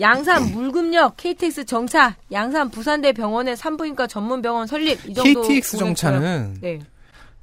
양산 0.00 0.52
물금역 0.52 1.16
KTX 1.16 1.64
정차, 1.64 2.16
양산 2.30 2.70
부산대 2.70 3.12
병원의 3.12 3.56
산부인과 3.56 4.06
전문 4.06 4.42
병원 4.42 4.66
설립 4.66 4.98
이 5.08 5.14
정도 5.14 5.42
KTX. 5.42 5.78
정차는 5.78 6.58
네. 6.60 6.80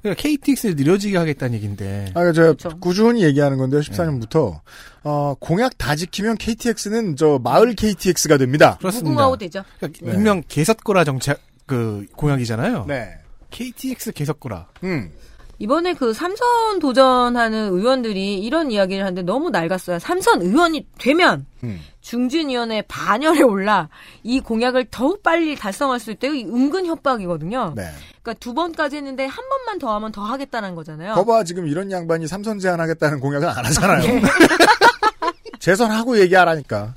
그러니까 0.02 0.22
KTX를 0.22 0.76
느려지게 0.76 1.16
하겠다는 1.16 1.54
얘기인데. 1.54 2.12
아, 2.14 2.20
제가 2.32 2.32
그렇죠. 2.32 2.78
꾸준히 2.78 3.24
얘기하는 3.24 3.56
건데요. 3.56 3.80
14년부터 3.80 4.60
어, 5.02 5.34
공약 5.40 5.78
다 5.78 5.96
지키면 5.96 6.36
KTX는 6.36 7.16
저 7.16 7.40
마을 7.42 7.74
KTX가 7.74 8.36
됩니다. 8.36 8.76
그렇습니다. 8.78 9.10
무궁화호 9.10 9.36
되죠. 9.38 9.64
그러니까 9.78 10.04
네. 10.04 10.12
일명 10.12 10.42
개석고라 10.46 11.04
정책 11.04 11.40
그 11.66 12.06
공약이잖아요. 12.16 12.84
네. 12.86 13.14
KTX 13.50 14.12
개석고라. 14.12 14.68
음. 14.84 15.10
이번에 15.58 15.94
그 15.94 16.12
삼선 16.12 16.78
도전하는 16.80 17.70
의원들이 17.72 18.38
이런 18.38 18.70
이야기를 18.70 19.02
하는데 19.04 19.22
너무 19.22 19.50
낡았어요. 19.50 19.98
삼선 19.98 20.42
의원이 20.42 20.86
되면 20.98 21.46
음. 21.62 21.80
중진위원회 22.00 22.82
반열에 22.82 23.42
올라 23.42 23.88
이 24.22 24.40
공약을 24.40 24.86
더욱 24.90 25.22
빨리 25.22 25.56
달성할 25.56 26.00
수 26.00 26.10
있대요. 26.10 26.34
이 26.34 26.44
은근 26.44 26.86
협박이거든요. 26.86 27.72
네. 27.76 27.84
그러니까 28.22 28.34
두 28.40 28.52
번까지 28.54 28.96
했는데 28.96 29.26
한 29.26 29.48
번만 29.48 29.78
더 29.78 29.94
하면 29.94 30.12
더 30.12 30.22
하겠다는 30.22 30.74
거잖아요. 30.74 31.14
거봐 31.14 31.44
지금 31.44 31.66
이런 31.66 31.90
양반이 31.90 32.26
삼선 32.26 32.58
제안하겠다는 32.58 33.20
공약은 33.20 33.48
안 33.48 33.64
하잖아요. 33.64 34.02
네. 34.02 34.22
재선하고 35.60 36.18
얘기하라니까. 36.20 36.94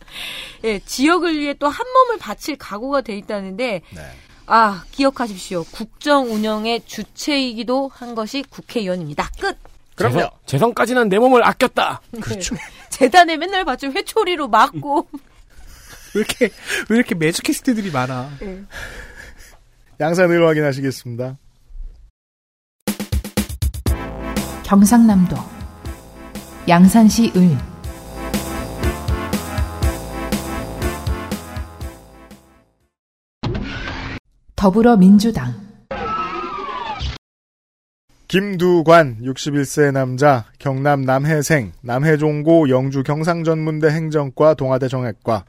예, 0.65 0.79
지역을 0.79 1.37
위해 1.39 1.53
또 1.53 1.67
한 1.69 1.85
몸을 1.93 2.17
바칠 2.17 2.57
각오가 2.57 3.01
돼 3.01 3.15
있다는데 3.17 3.81
네. 3.95 4.01
아, 4.47 4.83
기억하십시오. 4.91 5.65
국정 5.65 6.31
운영의 6.31 6.83
주체이기도 6.85 7.91
한 7.93 8.15
것이 8.15 8.43
국회의원입니다. 8.49 9.29
끝. 9.39 9.57
그럼요. 9.95 10.29
재선, 10.45 10.73
까지는 10.73 11.09
내 11.09 11.19
몸을 11.19 11.45
아꼈다. 11.45 12.01
그렇죠. 12.21 12.55
재단에 12.89 13.35
맨날 13.35 13.65
봤죠. 13.65 13.87
회초리로 13.87 14.47
막고. 14.47 15.07
왜 16.15 16.21
이렇게 16.21 16.49
왜 16.89 16.95
이렇게 16.95 17.13
매주 17.13 17.41
캐스트들이 17.41 17.91
많아? 17.91 18.29
예. 18.41 18.63
양산을 19.99 20.47
확인하시겠습니다. 20.47 21.37
경상남도 24.63 25.35
양산시 26.67 27.33
을 27.35 27.57
더불어민주당. 34.57 35.53
김두관 38.27 39.19
61세 39.21 39.91
남자 39.91 40.45
경남 40.57 41.03
남해생 41.03 41.73
남해종고 41.81 42.69
영주 42.69 43.03
경상전문대 43.03 43.87
행정과 43.87 44.55
동아대 44.55 44.87
정액과. 44.87 45.45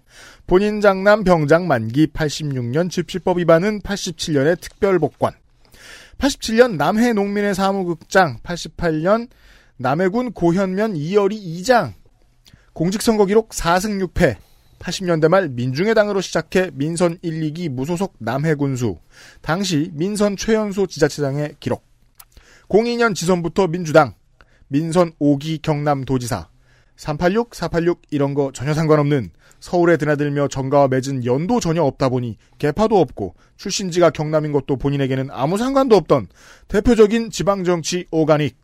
본인 0.47 0.83
장남 0.83 1.25
병장 1.25 1.67
만기 1.67 2.09
86년 2.09 2.91
집시법 2.91 3.39
위반은 3.39 3.81
87년에 3.81 4.61
특별복권. 4.61 5.33
87년 6.19 6.77
남해 6.77 7.15
농민의 7.15 7.55
사무국장 7.55 8.41
88년 8.43 9.28
남해군 9.78 10.33
고현면 10.33 10.97
이열이 10.97 11.62
2장. 11.62 11.95
공직선거 12.75 13.25
기록 13.25 13.49
4승 13.49 14.07
6패 14.07 14.37
80년대 14.78 15.28
말 15.28 15.48
민중의당으로 15.48 16.20
시작해 16.20 16.70
민선 16.74 17.18
1, 17.23 17.52
2기 17.52 17.68
무소속 17.68 18.15
남해군수 18.18 18.98
당시 19.40 19.90
민선 19.94 20.36
최연소 20.36 20.86
지자체장의 20.86 21.57
기록 21.60 21.84
02년 22.68 23.15
지선부터 23.15 23.66
민주당, 23.68 24.15
민선 24.68 25.12
5기 25.20 25.62
경남도지사, 25.62 26.48
386, 26.97 27.55
486 27.55 28.02
이런 28.10 28.34
거 28.34 28.52
전혀 28.52 28.74
상관없는 28.74 29.31
서울에 29.60 29.97
드나들며 29.97 30.48
정가와 30.48 30.89
맺은 30.89 31.24
연도 31.24 31.60
전혀 31.60 31.82
없다 31.82 32.08
보니 32.10 32.36
개파도 32.58 33.00
없고 33.00 33.34
출신지가 33.57 34.10
경남인 34.10 34.52
것도 34.52 34.76
본인에게는 34.76 35.31
아무 35.31 35.57
상관도 35.58 35.97
없던 35.97 36.28
대표적인 36.68 37.31
지방정치 37.31 38.07
오가닉. 38.10 38.57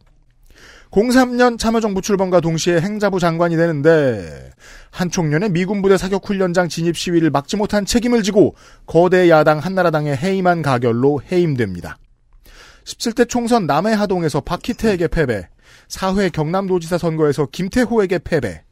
03년 0.95 1.59
참여정부 1.59 2.03
출범과 2.03 2.41
동시에 2.41 2.81
행자부 2.81 3.19
장관이 3.19 3.57
되는데 3.57 4.53
한 4.93 5.11
총련의 5.11 5.51
미군 5.51 5.83
부대 5.83 5.97
사격 5.97 6.29
훈련장 6.29 6.69
진입 6.69 6.97
시위를 6.97 7.31
막지 7.31 7.57
못한 7.57 7.85
책임을 7.85 8.23
지고 8.23 8.55
거대 8.87 9.29
야당 9.29 9.59
한나라당의 9.59 10.17
해임한 10.17 10.63
가결로 10.63 11.21
해임됩니다. 11.31 11.99
17대 12.85 13.29
총선 13.29 13.67
남해하동에서 13.67 14.43
박희태에게 14.43 15.09
패배, 15.09 15.49
4회 15.89 16.31
경남도지사 16.31 16.99
선거에서 16.99 17.47
김태호에게 17.51 18.21
패배, 18.21 18.63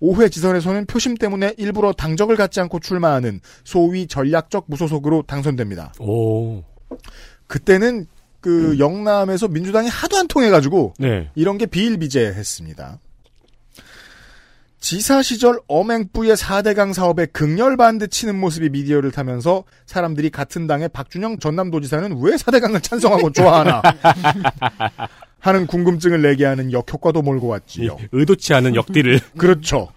5회 0.00 0.30
지선에서는 0.30 0.86
표심 0.86 1.16
때문에 1.16 1.54
일부러 1.56 1.92
당적을 1.92 2.36
갖지 2.36 2.60
않고 2.60 2.78
출마하는 2.78 3.40
소위 3.64 4.06
전략적 4.06 4.66
무소속으로 4.68 5.24
당선됩니다. 5.26 5.94
오. 5.98 6.62
그때는 7.48 8.06
그 8.42 8.78
영남에서 8.78 9.48
민주당이 9.48 9.88
하도 9.88 10.18
안 10.18 10.28
통해가지고 10.28 10.94
네. 10.98 11.30
이런 11.34 11.56
게 11.56 11.64
비일비재했습니다. 11.64 12.98
지사 14.80 15.22
시절 15.22 15.60
엄행부의 15.68 16.34
4대강 16.34 16.92
사업에 16.92 17.26
극렬 17.26 17.76
반대 17.76 18.08
치는 18.08 18.36
모습이 18.38 18.68
미디어를 18.70 19.12
타면서 19.12 19.62
사람들이 19.86 20.30
같은 20.30 20.66
당의 20.66 20.88
박준영 20.88 21.38
전남도지사는 21.38 22.20
왜 22.20 22.34
4대강을 22.34 22.82
찬성하고 22.82 23.30
좋아하나 23.30 23.80
하는 25.38 25.68
궁금증을 25.68 26.22
내게 26.22 26.44
하는 26.44 26.72
역효과도 26.72 27.22
몰고 27.22 27.46
왔지요. 27.46 27.96
의도치 28.10 28.54
않은 28.54 28.74
역딜을. 28.74 29.20
그렇죠. 29.38 29.88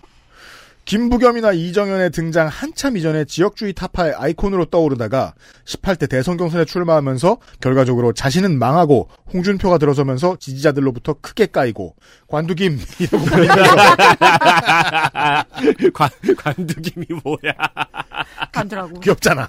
김부겸이나 0.85 1.51
이정현의 1.51 2.11
등장 2.11 2.47
한참 2.47 2.95
이전에 2.95 3.25
지역주의 3.25 3.73
타파의 3.73 4.13
아이콘으로 4.13 4.65
떠오르다가 4.65 5.33
18대 5.65 6.07
대선 6.07 6.37
경선에 6.37 6.65
출마하면서 6.65 7.37
결과적으로 7.59 8.13
자신은 8.13 8.59
망하고 8.59 9.09
홍준표가 9.33 9.79
들어서면서 9.79 10.37
지지자들로부터 10.39 11.15
크게 11.21 11.47
까이고 11.47 11.95
관두김 12.27 12.79
이러고 12.99 13.25
관, 15.93 16.09
관두김이 16.37 17.05
뭐야. 17.23 17.53
간더라고. 18.51 18.99
귀엽잖아. 18.99 19.47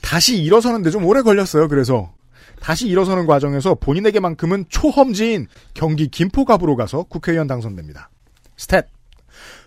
다시 0.00 0.42
일어서는데 0.42 0.90
좀 0.90 1.04
오래 1.04 1.20
걸렸어요. 1.20 1.68
그래서 1.68 2.14
다시 2.60 2.88
일어서는 2.88 3.26
과정에서 3.26 3.74
본인에게만큼은 3.74 4.66
초험지인 4.68 5.46
경기 5.74 6.08
김포갑으로 6.08 6.76
가서 6.76 7.04
국회의원 7.04 7.46
당선됩니다. 7.46 8.10
스탯. 8.56 8.86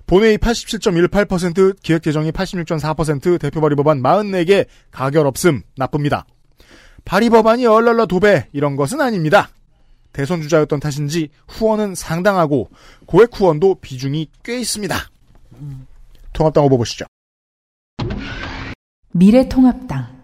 본회의 0.05 0.37
87.18%, 0.37 1.81
기획재정이 1.81 2.31
86.4%, 2.31 3.39
대표 3.39 3.61
발의 3.61 3.75
법안 3.77 4.01
44개, 4.01 4.65
가결 4.91 5.25
없음, 5.27 5.61
나쁩니다. 5.77 6.25
발의 7.05 7.29
법안이 7.29 7.65
얼랄라 7.65 8.05
도배, 8.07 8.49
이런 8.51 8.75
것은 8.75 8.99
아닙니다. 8.99 9.49
대선 10.11 10.41
주자였던 10.41 10.81
탓인지 10.81 11.29
후원은 11.47 11.95
상당하고 11.95 12.69
고액 13.05 13.29
후원도 13.39 13.75
비중이 13.75 14.29
꽤 14.43 14.59
있습니다. 14.59 14.95
통합당 16.33 16.65
후보 16.65 16.77
보시죠. 16.77 17.05
미래통합당 19.13 20.20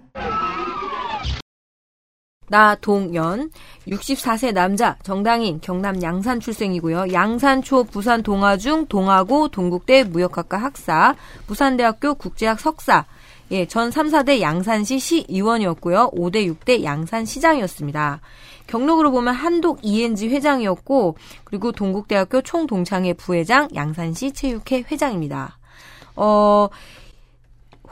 나동연 2.49 3.51
64세 3.87 4.53
남자 4.53 4.95
정당인 5.03 5.59
경남 5.61 6.01
양산 6.01 6.39
출생이고요. 6.39 7.13
양산초 7.13 7.85
부산 7.85 8.23
동아중 8.23 8.87
동아고 8.87 9.49
동국대 9.49 10.03
무역학과 10.05 10.57
학사 10.57 11.15
부산대학교 11.45 12.15
국제학 12.15 12.59
석사 12.59 13.05
예, 13.51 13.65
전 13.65 13.91
3, 13.91 14.07
4대 14.07 14.41
양산시 14.41 14.99
시의원이었고요. 14.99 16.11
5대 16.11 16.53
6대 16.53 16.83
양산시장이었습니다. 16.83 18.19
경력으로 18.67 19.11
보면 19.11 19.33
한독 19.33 19.79
ENG 19.83 20.27
회장이었고 20.29 21.15
그리고 21.45 21.71
동국대학교 21.71 22.41
총동창회 22.41 23.13
부회장 23.13 23.69
양산시 23.73 24.33
체육회 24.33 24.83
회장입니다. 24.91 25.57
어 26.17 26.67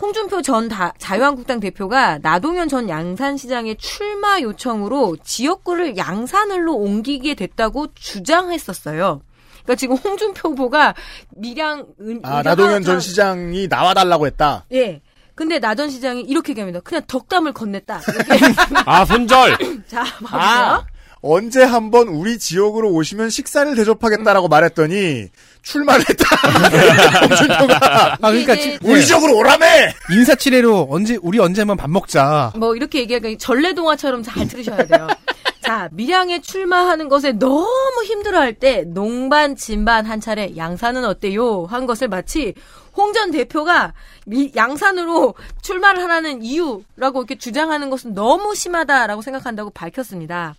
홍준표 0.02 0.42
전 0.42 0.68
다- 0.68 0.94
자유한국당 0.98 1.60
대표가 1.60 2.20
나동현 2.20 2.68
전 2.68 2.90
양산시장의 2.90 3.78
출마 3.78 4.42
요청으로 4.42 5.18
지역구를 5.24 5.98
양산을로 5.98 6.76
옮기게 6.76 7.36
됐다고 7.36 7.88
주장했었어요. 7.94 9.22
그러니까 9.64 9.76
지금 9.76 9.96
홍준표 9.96 10.50
후보가 10.50 10.94
밀양 11.36 11.86
은, 12.02 12.20
아, 12.24 12.44
나동현 12.44 12.84
전 12.84 13.00
시장이 13.00 13.68
나와달라고 13.68 14.26
했다. 14.28 14.66
예. 14.74 15.02
근데 15.34 15.60
나 15.60 15.76
전 15.76 15.90
시장이 15.90 16.22
이렇게 16.22 16.52
얘기합니다. 16.52 16.80
그냥 16.82 17.02
덕담을 17.08 17.52
건넸다. 17.54 18.00
아, 18.86 19.04
손절! 19.06 19.58
자, 19.88 20.04
봐보세요. 20.24 20.40
아, 20.40 20.86
언제 21.28 21.64
한번 21.64 22.08
우리 22.08 22.38
지역으로 22.38 22.92
오시면 22.92 23.32
식사를 23.32 23.74
대접하겠다라고 23.76 24.48
말했더니 24.48 25.30
출마를 25.64 26.06
했다. 26.08 26.36
홍준표가. 27.28 28.14
아, 28.14 28.18
그러니까 28.18 28.54
이게 28.54 28.62
지- 28.62 28.80
우리 28.84 29.00
네. 29.00 29.02
지역으로 29.02 29.36
오라며! 29.36 29.66
인사치레로 30.12 30.88
언제 30.92 31.18
우리 31.22 31.40
언제만 31.40 31.78
밥 31.78 31.90
먹자. 31.90 32.54
뭐 32.58 32.76
이렇게 32.76 33.00
얘기하니까 33.00 33.38
전래동화처럼 33.40 34.22
잘 34.22 34.48
들으셔야 34.48 34.86
돼요. 34.86 35.08
자, 35.64 35.90
밀양에 35.94 36.42
출마하는 36.42 37.10
것에 37.10 37.32
너무 37.32 38.04
힘들어할 38.06 38.54
때 38.54 38.84
농반 38.86 39.56
진반 39.56 40.06
한 40.06 40.22
차례 40.22 40.56
양산은 40.56 41.04
어때요? 41.06 41.66
한 41.66 41.88
것을 41.88 42.08
마치 42.08 42.54
홍 42.96 43.12
전 43.14 43.32
대표가 43.32 43.94
미- 44.28 44.52
양산으로 44.56 45.34
출마를 45.64 46.04
하라는 46.04 46.44
이유라고 46.44 47.20
이렇게 47.22 47.36
주장하는 47.38 47.90
것은 47.90 48.14
너무 48.14 48.54
심하다라고 48.54 49.22
생각한다고 49.24 49.72
밝혔습니다. 49.72 50.54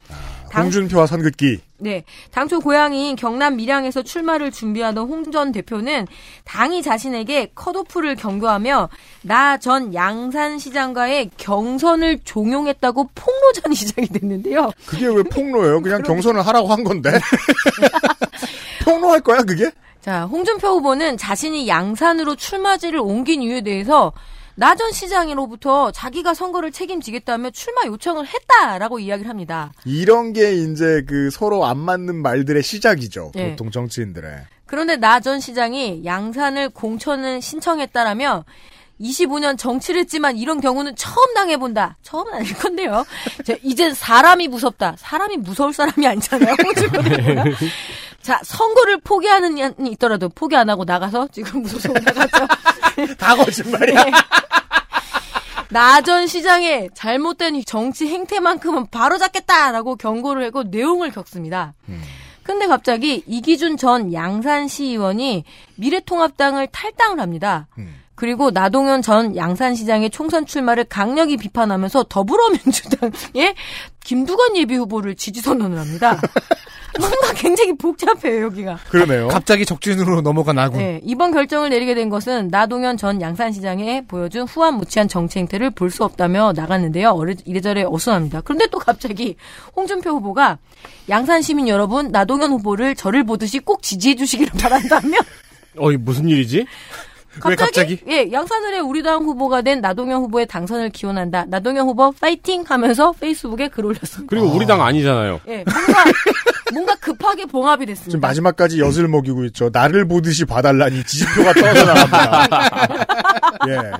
당- 0.50 0.65
홍준표와 0.65 1.07
선긋기. 1.07 1.60
네. 1.78 2.05
당초 2.31 2.60
고향인 2.60 3.16
경남 3.16 3.57
밀양에서 3.57 4.02
출마를 4.02 4.50
준비하던 4.50 5.07
홍 5.08 5.31
전 5.31 5.52
대표는 5.52 6.07
당이 6.44 6.83
자신에게 6.83 7.50
컷오프를 7.55 8.15
경고하며 8.16 8.89
나 9.23 9.58
전 9.58 9.92
양산시장과의 9.92 11.31
경선을 11.36 12.20
종용했다고 12.25 13.10
폭로전이 13.15 13.75
시작이 13.76 14.07
됐는데요. 14.08 14.70
그게 14.86 15.07
왜 15.08 15.23
폭로예요? 15.25 15.83
그냥 15.83 16.02
경선을 16.02 16.47
하라고 16.47 16.68
한 16.68 16.84
건데. 16.84 17.10
폭로할 18.84 19.20
거야, 19.20 19.42
그게? 19.42 19.70
자, 20.00 20.25
홍준표 20.25 20.68
후보는 20.68 21.16
자신이 21.16 21.66
양산으로 21.66 22.36
출마지를 22.36 23.00
옮긴 23.00 23.42
이유에 23.42 23.62
대해서 23.62 24.12
나전 24.57 24.91
시장으로부터 24.91 25.91
자기가 25.93 26.33
선거를 26.35 26.73
책임지겠다며 26.73 27.51
출마 27.51 27.83
요청을 27.86 28.26
했다라고 28.26 28.99
이야기를 28.99 29.28
합니다. 29.28 29.73
이런 29.85 30.33
게 30.33 30.55
이제 30.55 31.02
그 31.07 31.31
서로 31.31 31.67
안 31.67 31.76
맞는 31.78 32.17
말들의 32.23 32.62
시작이죠. 32.62 33.33
네. 33.35 33.51
보통 33.51 33.70
정치인들의. 33.70 34.31
그런데 34.67 34.97
나 34.97 35.20
전 35.20 35.41
시장이 35.41 36.02
양산을 36.05 36.70
공천을 36.70 37.43
신청했다라며 37.43 38.44
25년 39.01 39.59
정치를 39.59 40.01
했지만 40.01 40.39
이런 40.39 40.60
경우는 40.60 40.97
처음 40.97 41.35
당해본다. 41.35 41.99
처음은 42.02 42.33
아닐 42.33 42.55
건데요. 42.55 43.05
자, 43.44 43.55
이젠 43.62 43.93
사람이 43.93 44.49
무섭다. 44.49 44.94
사람이 44.99 45.36
무서울 45.36 45.75
사람이 45.75 46.07
아니잖아요. 46.07 46.57
자, 48.23 48.41
선거를 48.43 48.99
포기하는 49.02 49.55
년이 49.55 49.91
있더라도 49.93 50.31
포기 50.31 50.57
안 50.57 50.70
하고 50.70 50.85
나가서 50.85 51.28
지금 51.31 51.62
무서워 51.62 51.94
나갔죠. 51.94 52.47
다 53.18 53.36
거짓말이야. 53.36 54.05
나전 55.68 56.26
시장의 56.26 56.91
잘못된 56.94 57.62
정치 57.65 58.07
행태만큼은 58.07 58.86
바로 58.91 59.18
잡겠다라고 59.18 59.97
경고를 59.97 60.44
하고 60.47 60.62
내용을 60.62 61.10
겪습니다. 61.10 61.75
근데 62.42 62.66
갑자기 62.68 63.25
이기준 63.26 63.76
전 63.76 64.12
양산시의원이 64.12 65.44
미래통합당을 65.75 66.68
탈당을 66.68 67.18
합니다. 67.20 67.66
그리고 68.17 68.51
나동현 68.51 69.03
전 69.03 69.36
양산시장의 69.36 70.11
총선 70.11 70.47
출마를 70.47 70.85
강력히 70.85 71.36
비판하면서 71.36 72.07
더불어민주당의 72.09 73.55
김두관 74.05 74.57
예비 74.57 74.75
후보를 74.77 75.15
지지 75.15 75.41
선언을 75.41 75.78
합니다. 75.78 76.20
뭔가 76.99 77.33
굉장히 77.35 77.77
복잡해요, 77.77 78.45
여기가. 78.45 78.78
그러네요. 78.89 79.28
갑자기 79.28 79.67
적진으로 79.67 80.23
넘어간 80.23 80.59
아군. 80.59 80.78
네, 80.78 80.99
이번 81.05 81.31
결정을 81.31 81.69
내리게 81.69 81.95
된 81.95 82.09
것은 82.09 82.49
나동현 82.49 82.97
전 82.97 83.20
양산시장에 83.20 84.07
보여준 84.07 84.45
후한무치한 84.45 85.09
정치 85.09 85.39
행태를 85.39 85.70
볼 85.70 85.91
수 85.91 86.05
없다며 86.05 86.53
나갔는데요. 86.57 87.15
이래저래 87.45 87.85
어수합니다. 87.86 88.41
그런데 88.43 88.67
또 88.69 88.78
갑자기 88.78 89.36
홍준표 89.77 90.11
후보가 90.11 90.59
양산 91.11 91.43
시민 91.43 91.69
여러분, 91.69 92.11
나동현 92.11 92.51
후보를 92.53 92.95
저를 92.95 93.25
보듯이 93.25 93.59
꼭 93.59 93.83
지지해 93.83 94.15
주시기를 94.17 94.53
바란다며 94.59 95.19
어, 95.78 95.93
이 95.93 95.97
무슨 95.99 96.28
일이지? 96.28 96.65
왜 97.44 97.55
갑자기? 97.55 97.98
예, 98.08 98.31
양산을의 98.32 98.81
우리 98.81 99.02
당 99.02 99.24
후보가 99.24 99.62
된 99.62 99.81
나동현 99.81 100.23
후보의 100.23 100.47
당선을 100.47 100.90
기원한다. 100.90 101.44
나동현 101.47 101.86
후보 101.86 102.12
파이팅 102.12 102.65
하면서 102.66 103.12
페이스북에 103.12 103.68
글 103.68 103.86
올렸습니다. 103.86 104.31
그리고 104.31 104.47
우리 104.47 104.66
당 104.66 104.82
아니잖아요. 104.82 105.40
예, 105.48 105.65
뭔가 105.65 106.05
뭔가 106.73 106.94
급하게 106.97 107.47
봉합이 107.47 107.84
지금 107.86 107.94
됐습니다. 107.94 108.26
마지막까지 108.28 108.81
엿을 108.81 109.08
먹이고 109.08 109.44
있죠. 109.47 109.70
나를 109.73 110.06
보듯이 110.08 110.44
봐달라니 110.44 111.05
지지표가 111.05 111.52
떠서 111.52 111.84
나갑니다. 111.84 112.89
예. 113.68 113.92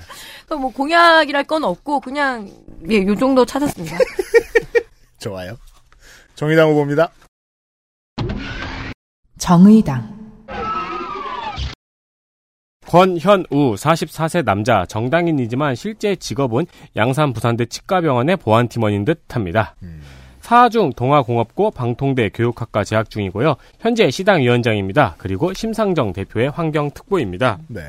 또뭐 0.49 0.73
공약이랄 0.73 1.45
건 1.45 1.65
없고 1.65 2.01
그냥 2.01 2.49
예, 2.91 3.05
요 3.05 3.15
정도 3.17 3.45
찾았습니다. 3.45 3.99
좋아요. 5.19 5.57
정의당 6.35 6.71
후보입니다. 6.71 7.11
정의당, 9.39 10.26
권현우 12.87 13.75
44세 13.75 14.45
남자 14.45 14.87
정당인이지만 14.87 15.75
실제 15.75 16.17
직업은 16.17 16.67
양산 16.97 17.33
부산대 17.33 17.67
치과병원의 17.67 18.37
보안팀원인 18.37 19.05
듯합니다. 19.05 19.75
사중 20.41 20.93
동아공업고 20.93 21.73
방통대 21.73 22.29
교육학과 22.29 22.85
재학 22.85 23.11
중이고요. 23.11 23.57
현재 23.81 24.11
시당 24.11 24.41
위원장입니다. 24.43 25.17
그리고 25.19 25.53
심상정 25.53 26.13
대표의 26.13 26.51
환경특보입니다. 26.51 27.59
네. 27.67 27.81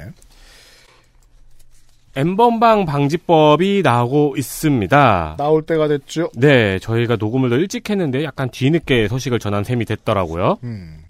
엠번방 2.15 2.85
방지법이 2.85 3.83
나오고 3.83 4.37
있습니다. 4.37 5.35
나올 5.37 5.61
때가 5.61 5.87
됐죠. 5.87 6.31
네, 6.35 6.79
저희가 6.79 7.17
녹음을 7.17 7.51
더 7.51 7.57
일찍 7.57 7.87
했는데 7.91 8.23
약간 8.23 8.49
뒤늦게 8.49 9.07
소식을 9.07 9.37
전한 9.37 9.63
셈이 9.63 9.85
됐더라고요. 9.85 10.57
음. 10.63 11.03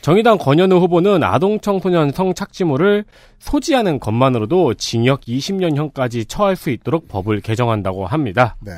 정의당 0.00 0.38
권현우 0.38 0.76
후보는 0.76 1.22
아동 1.22 1.60
청소년 1.60 2.10
성 2.10 2.32
착취물을 2.32 3.04
소지하는 3.38 4.00
것만으로도 4.00 4.74
징역 4.74 5.22
20년형까지 5.22 6.28
처할 6.28 6.56
수 6.56 6.70
있도록 6.70 7.08
법을 7.08 7.40
개정한다고 7.40 8.06
합니다. 8.06 8.56
네. 8.60 8.72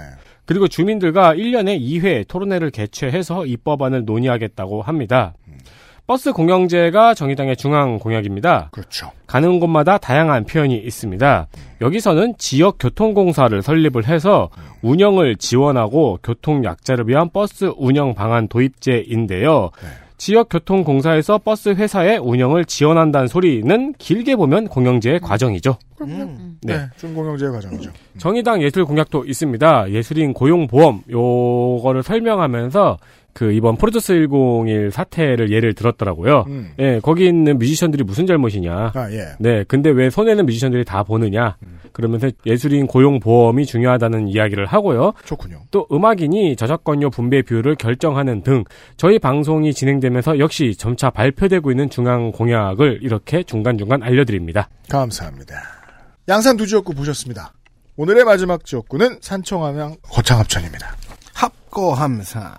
그리고 0.45 0.67
주민들과 0.67 1.35
1년에 1.35 1.81
2회 1.81 2.27
토론회를 2.27 2.71
개최해서 2.71 3.47
이 3.47 3.57
법안을 3.57 4.05
논의하겠다고 4.05 4.83
합니다. 4.83 5.35
버스 6.05 6.33
공영제가 6.33 7.15
정의당의 7.15 7.57
중앙 7.57 8.01
공약입니다. 8.01 8.71
그렇죠. 8.73 9.13
가는 9.29 9.61
곳마다 9.61 9.99
다양한 9.99 10.45
표현이 10.45 10.77
있습니다. 10.77 11.47
여기서는 11.81 12.35
지역 12.39 12.77
교통공사를 12.81 13.63
설립을 13.63 14.09
해서 14.09 14.51
운영을 14.83 15.37
지원하고 15.37 16.19
교통 16.23 16.65
약자를 16.65 17.07
위한 17.07 17.31
버스 17.33 17.73
운영 17.77 18.15
방안 18.15 18.49
도입제인데요. 18.49 19.71
지역 20.23 20.51
교통공사에서 20.51 21.39
버스 21.39 21.71
회사의 21.71 22.19
운영을 22.19 22.65
지원한다는 22.65 23.27
소리는 23.27 23.93
길게 23.99 24.37
보면 24.37 24.69
공영제의 24.69 25.19
과정이죠. 25.19 25.77
음. 26.03 26.59
네. 26.63 26.77
네. 26.77 26.87
준공영제의 26.97 27.51
과정이죠. 27.51 27.91
정의당 28.19 28.63
예술 28.63 28.85
공약도 28.85 29.25
있습니다. 29.25 29.91
예술인 29.91 30.33
고용보험 30.33 31.03
요거를 31.11 32.05
설명하면서 32.05 32.99
그 33.33 33.53
이번 33.53 33.77
프로듀스 33.77 34.27
101 34.29 34.91
사태를 34.91 35.51
예를 35.51 35.75
들었더라고요. 35.75 36.45
음. 36.49 36.73
예, 36.79 37.01
거기 37.03 37.27
있는 37.27 37.59
뮤지션들이 37.59 38.05
무슨 38.05 38.27
잘못이냐. 38.27 38.93
아, 38.95 39.11
예. 39.11 39.29
네, 39.39 39.65
근데 39.67 39.91
왜 39.91 40.11
손해는 40.11 40.47
뮤지션들이 40.47 40.85
다 40.85 41.03
보느냐. 41.03 41.57
그러면서 41.93 42.31
예술인 42.47 42.87
고용 42.87 43.21
보험이 43.21 43.67
중요하다는 43.67 44.29
이야기를 44.29 44.67
하고요. 44.67 45.13
좋군요. 45.25 45.63
또 45.71 45.87
음악인이 45.93 46.57
저작권료 46.57 47.11
분배 47.11 47.43
비율을 47.43 47.77
결정하는 47.77 48.43
등 48.43 48.65
저희 48.97 49.19
방송이 49.19 49.75
진행되면서 49.75 50.39
역시 50.39 50.75
점차 50.75 51.11
발표되고 51.11 51.71
있는 51.71 51.91
중앙 51.91 52.33
공약을 52.33 53.01
이렇게 53.03 53.43
중간중간 53.43 54.03
알려드립니다. 54.03 54.69
감사합니다. 54.89 55.55
양산 56.29 56.57
두 56.57 56.67
지역구 56.67 56.95
보셨습니다. 56.95 57.53
오늘의 57.97 58.25
마지막 58.25 58.65
지역구는 58.65 59.19
산청함양 59.21 59.97
거창합천입니다. 60.03 60.97
합거함산. 61.35 62.55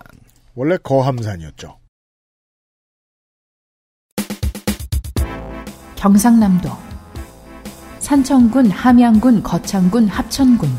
원래 0.56 0.78
거함산이었죠. 0.78 1.80
경상남도 5.96 6.70
산청군, 8.00 8.70
함양군, 8.70 9.42
거창군, 9.42 10.08
합천군 10.08 10.70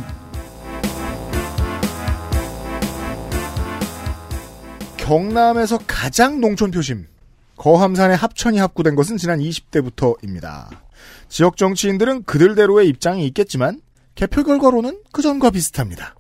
경남에서 4.99 5.79
가장 5.87 6.41
농촌 6.41 6.71
표심 6.71 7.07
거함산의 7.57 8.17
합천이 8.17 8.59
합구된 8.59 8.95
것은 8.95 9.17
지난 9.17 9.39
20대부터입니다. 9.39 10.69
지역 11.29 11.57
정치인들은 11.57 12.25
그들대로의 12.25 12.89
입장이 12.89 13.27
있겠지만 13.27 13.81
개표 14.15 14.45
결과로는 14.45 15.03
그전과 15.13 15.51
비슷합니다. 15.51 16.15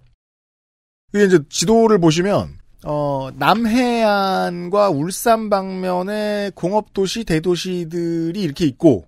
이게 1.15 1.24
이제 1.24 1.39
지도를 1.49 1.99
보시면 1.99 2.58
어, 2.86 3.30
남해안과 3.36 4.90
울산 4.90 5.48
방면에 5.48 6.50
공업도시, 6.54 7.24
대도시들이 7.24 8.40
이렇게 8.40 8.66
있고, 8.66 9.06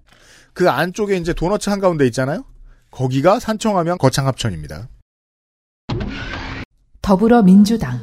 그 0.55 0.71
안쪽에 0.71 1.17
이제 1.17 1.35
도너츠 1.35 1.69
한가운데 1.69 2.07
있잖아요? 2.07 2.45
거기가 2.91 3.39
산청하면 3.39 3.99
거창합천입니다. 3.99 4.89
더불어민주당 7.03 8.01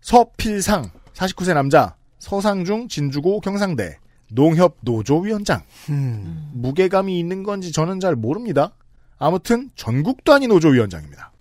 서필상, 0.00 0.90
49세 1.12 1.54
남자, 1.54 1.96
서상중, 2.20 2.86
진주고, 2.88 3.40
경상대, 3.40 3.98
농협 4.32 4.76
노조위원장. 4.82 5.62
음. 5.88 6.50
무게감이 6.54 7.18
있는 7.18 7.42
건지 7.42 7.72
저는 7.72 7.98
잘 7.98 8.14
모릅니다. 8.14 8.72
아무튼 9.18 9.70
전국 9.74 10.22
단위 10.24 10.46
노조위원장입니다. 10.46 11.32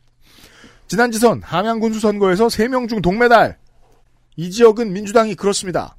지난 0.90 1.12
지선 1.12 1.44
함양군수 1.44 2.00
선거에서 2.00 2.48
3명 2.48 2.90
중 2.90 3.00
동메달. 3.00 3.60
이 4.36 4.50
지역은 4.50 4.92
민주당이 4.92 5.36
그렇습니다. 5.36 5.96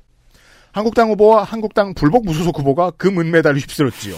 한국당 0.72 1.10
후보와 1.10 1.44
한국당 1.44 1.94
불복 1.94 2.24
무소속 2.24 2.58
후보가 2.58 2.90
금 2.96 3.20
은메달을 3.20 3.60
휩쓸었지요. 3.60 4.16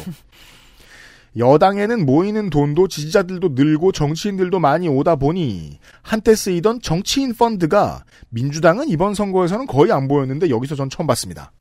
여당에는 1.36 2.06
모이는 2.06 2.48
돈도 2.48 2.88
지지자들도 2.88 3.50
늘고 3.50 3.92
정치인들도 3.92 4.60
많이 4.60 4.88
오다 4.88 5.16
보니 5.16 5.78
한때 6.00 6.34
쓰이던 6.34 6.80
정치인 6.80 7.34
펀드가 7.34 8.04
민주당은 8.30 8.88
이번 8.88 9.12
선거에서는 9.12 9.66
거의 9.66 9.92
안 9.92 10.08
보였는데 10.08 10.48
여기서 10.48 10.74
전 10.74 10.88
처음 10.88 11.06
봤습니다. 11.06 11.52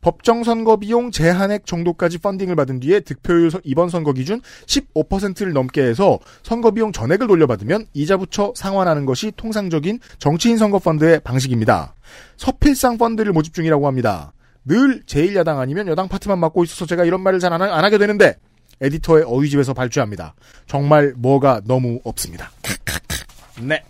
법정 0.00 0.44
선거 0.44 0.76
비용 0.76 1.10
제한액 1.10 1.66
정도까지 1.66 2.18
펀딩을 2.18 2.56
받은 2.56 2.80
뒤에 2.80 3.00
득표율 3.00 3.50
서- 3.50 3.60
이번 3.64 3.88
선거 3.90 4.12
기준 4.12 4.40
15%를 4.66 5.52
넘게 5.52 5.82
해서 5.82 6.18
선거 6.42 6.70
비용 6.70 6.90
전액을 6.92 7.26
돌려받으면 7.26 7.86
이자 7.92 8.16
붙여 8.16 8.52
상환하는 8.56 9.04
것이 9.06 9.32
통상적인 9.36 10.00
정치인 10.18 10.56
선거 10.56 10.78
펀드의 10.78 11.20
방식입니다. 11.20 11.94
서필상 12.38 12.96
펀드를 12.98 13.32
모집 13.32 13.52
중이라고 13.54 13.86
합니다. 13.86 14.32
늘 14.64 15.02
제1야당 15.04 15.58
아니면 15.58 15.86
여당 15.88 16.08
파트만 16.08 16.38
맡고 16.38 16.64
있어서 16.64 16.86
제가 16.86 17.04
이런 17.04 17.20
말을 17.22 17.38
잘 17.38 17.52
안 17.52 17.60
하게 17.84 17.98
되는데 17.98 18.36
에디터의 18.80 19.24
어휘집에서 19.26 19.74
발췌합니다. 19.74 20.34
정말 20.66 21.12
뭐가 21.16 21.60
너무 21.66 22.00
없습니다. 22.04 22.50
네. 23.60 23.82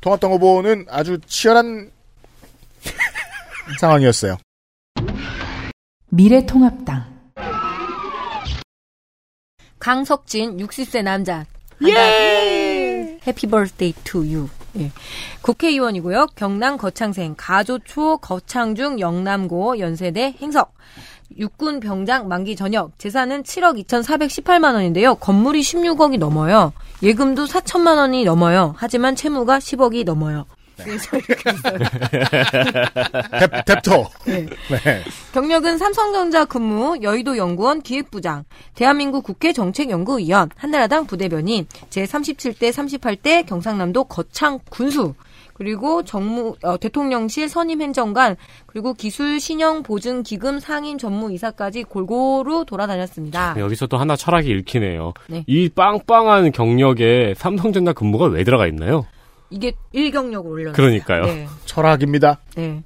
통합당 0.00 0.32
후보는 0.32 0.86
아주 0.88 1.18
치열한 1.26 1.90
상황이었어요. 3.80 4.36
미래통합당 6.10 7.16
강석진 9.78 10.56
60세 10.56 11.02
남자. 11.02 11.44
예! 11.86 13.18
Happy 13.26 13.46
birthday 13.46 13.94
to 14.02 14.26
you. 14.26 14.48
예. 14.78 14.90
국회의원이고요. 15.42 16.26
경남 16.34 16.76
거창생, 16.76 17.34
가조초, 17.36 18.18
거창중, 18.18 18.98
영남고, 19.00 19.78
연세대, 19.78 20.36
행석. 20.40 20.74
육군 21.36 21.80
병장 21.80 22.28
만기 22.28 22.56
전역. 22.56 22.98
재산은 22.98 23.42
7억 23.42 23.84
2,418만 23.84 24.74
원인데요. 24.74 25.16
건물이 25.16 25.60
16억이 25.60 26.18
넘어요. 26.18 26.72
예금도 27.02 27.44
4천만 27.44 27.96
원이 27.96 28.24
넘어요. 28.24 28.74
하지만 28.76 29.14
채무가 29.14 29.58
10억이 29.58 30.04
넘어요. 30.04 30.46
그래서 30.76 31.16
이렇게 31.16 31.50
있어요. 31.50 31.78
탭터. 33.66 34.08
네. 34.26 34.46
네. 34.46 35.02
경력은 35.32 35.78
삼성전자 35.78 36.44
근무, 36.44 36.98
여의도 37.02 37.36
연구원 37.36 37.82
기획부장, 37.82 38.44
대한민국 38.74 39.24
국회 39.24 39.52
정책연구위원, 39.52 40.50
한나라당 40.56 41.06
부대변인, 41.06 41.66
제37대 41.90 42.70
38대 42.70 43.46
경상남도 43.46 44.04
거창 44.04 44.58
군수, 44.70 45.14
그리고 45.56 46.02
정무 46.02 46.54
어, 46.62 46.76
대통령실 46.76 47.48
선임 47.48 47.80
행정관, 47.80 48.36
그리고 48.66 48.92
기술 48.92 49.40
신형 49.40 49.82
보증 49.82 50.22
기금 50.22 50.60
상임 50.60 50.98
전무 50.98 51.32
이사까지 51.32 51.84
골고루 51.84 52.66
돌아다녔습니다. 52.66 53.54
여기서 53.58 53.86
또 53.86 53.96
하나 53.96 54.16
철학이 54.16 54.50
읽히네요. 54.50 55.14
네. 55.28 55.44
이 55.46 55.70
빵빵한 55.70 56.52
경력에 56.52 57.32
삼성전자 57.38 57.94
근무가 57.94 58.26
왜 58.26 58.44
들어가 58.44 58.66
있나요? 58.66 59.06
이게 59.50 59.72
일경력을 59.92 60.50
올렸어요. 60.50 60.74
그러니까요. 60.74 61.24
네. 61.26 61.48
철학입니다. 61.64 62.38
네. 62.56 62.82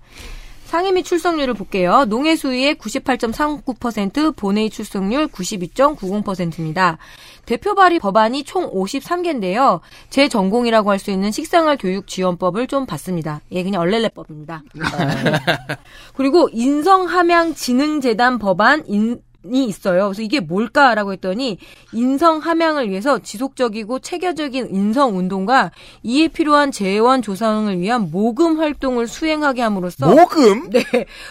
상임위 0.66 1.02
출석률을 1.02 1.55
볼게요. 1.55 2.05
농해수위의 2.05 2.76
98.39%, 2.76 4.36
본회의 4.36 4.70
출석률 4.70 5.26
92.90%입니다. 5.26 6.98
대표 7.44 7.74
발의 7.74 7.98
법안이 7.98 8.44
총 8.44 8.70
53개인데요. 8.72 9.80
제 10.10 10.28
전공이라고 10.28 10.92
할 10.92 11.00
수 11.00 11.10
있는 11.10 11.32
식생활 11.32 11.76
교육 11.76 12.06
지원법을 12.06 12.68
좀 12.68 12.86
봤습니다. 12.86 13.40
예, 13.50 13.64
그냥 13.64 13.80
얼렐레법입니다. 13.80 14.62
그리고 16.14 16.48
인성함양진흥재단 16.52 18.39
법안 18.39 18.84
인, 18.86 19.20
이 19.51 19.65
있어요. 19.65 20.05
그래서 20.09 20.23
이게 20.23 20.39
뭘까라고 20.41 21.12
했더니 21.12 21.57
인성 21.93 22.39
함양을 22.39 22.91
위해서 22.91 23.19
지속적이고 23.20 24.01
체계적인 24.01 24.69
인성 24.75 25.17
운동과 25.17 25.70
이에 26.02 26.28
필요한 26.28 26.70
재원 26.70 27.23
조성을 27.23 27.78
위한 27.81 28.10
모금 28.10 28.59
활동을 28.60 29.07
수행하게 29.07 29.62
함으로써 29.62 30.15
모금? 30.15 30.69
네. 30.70 30.83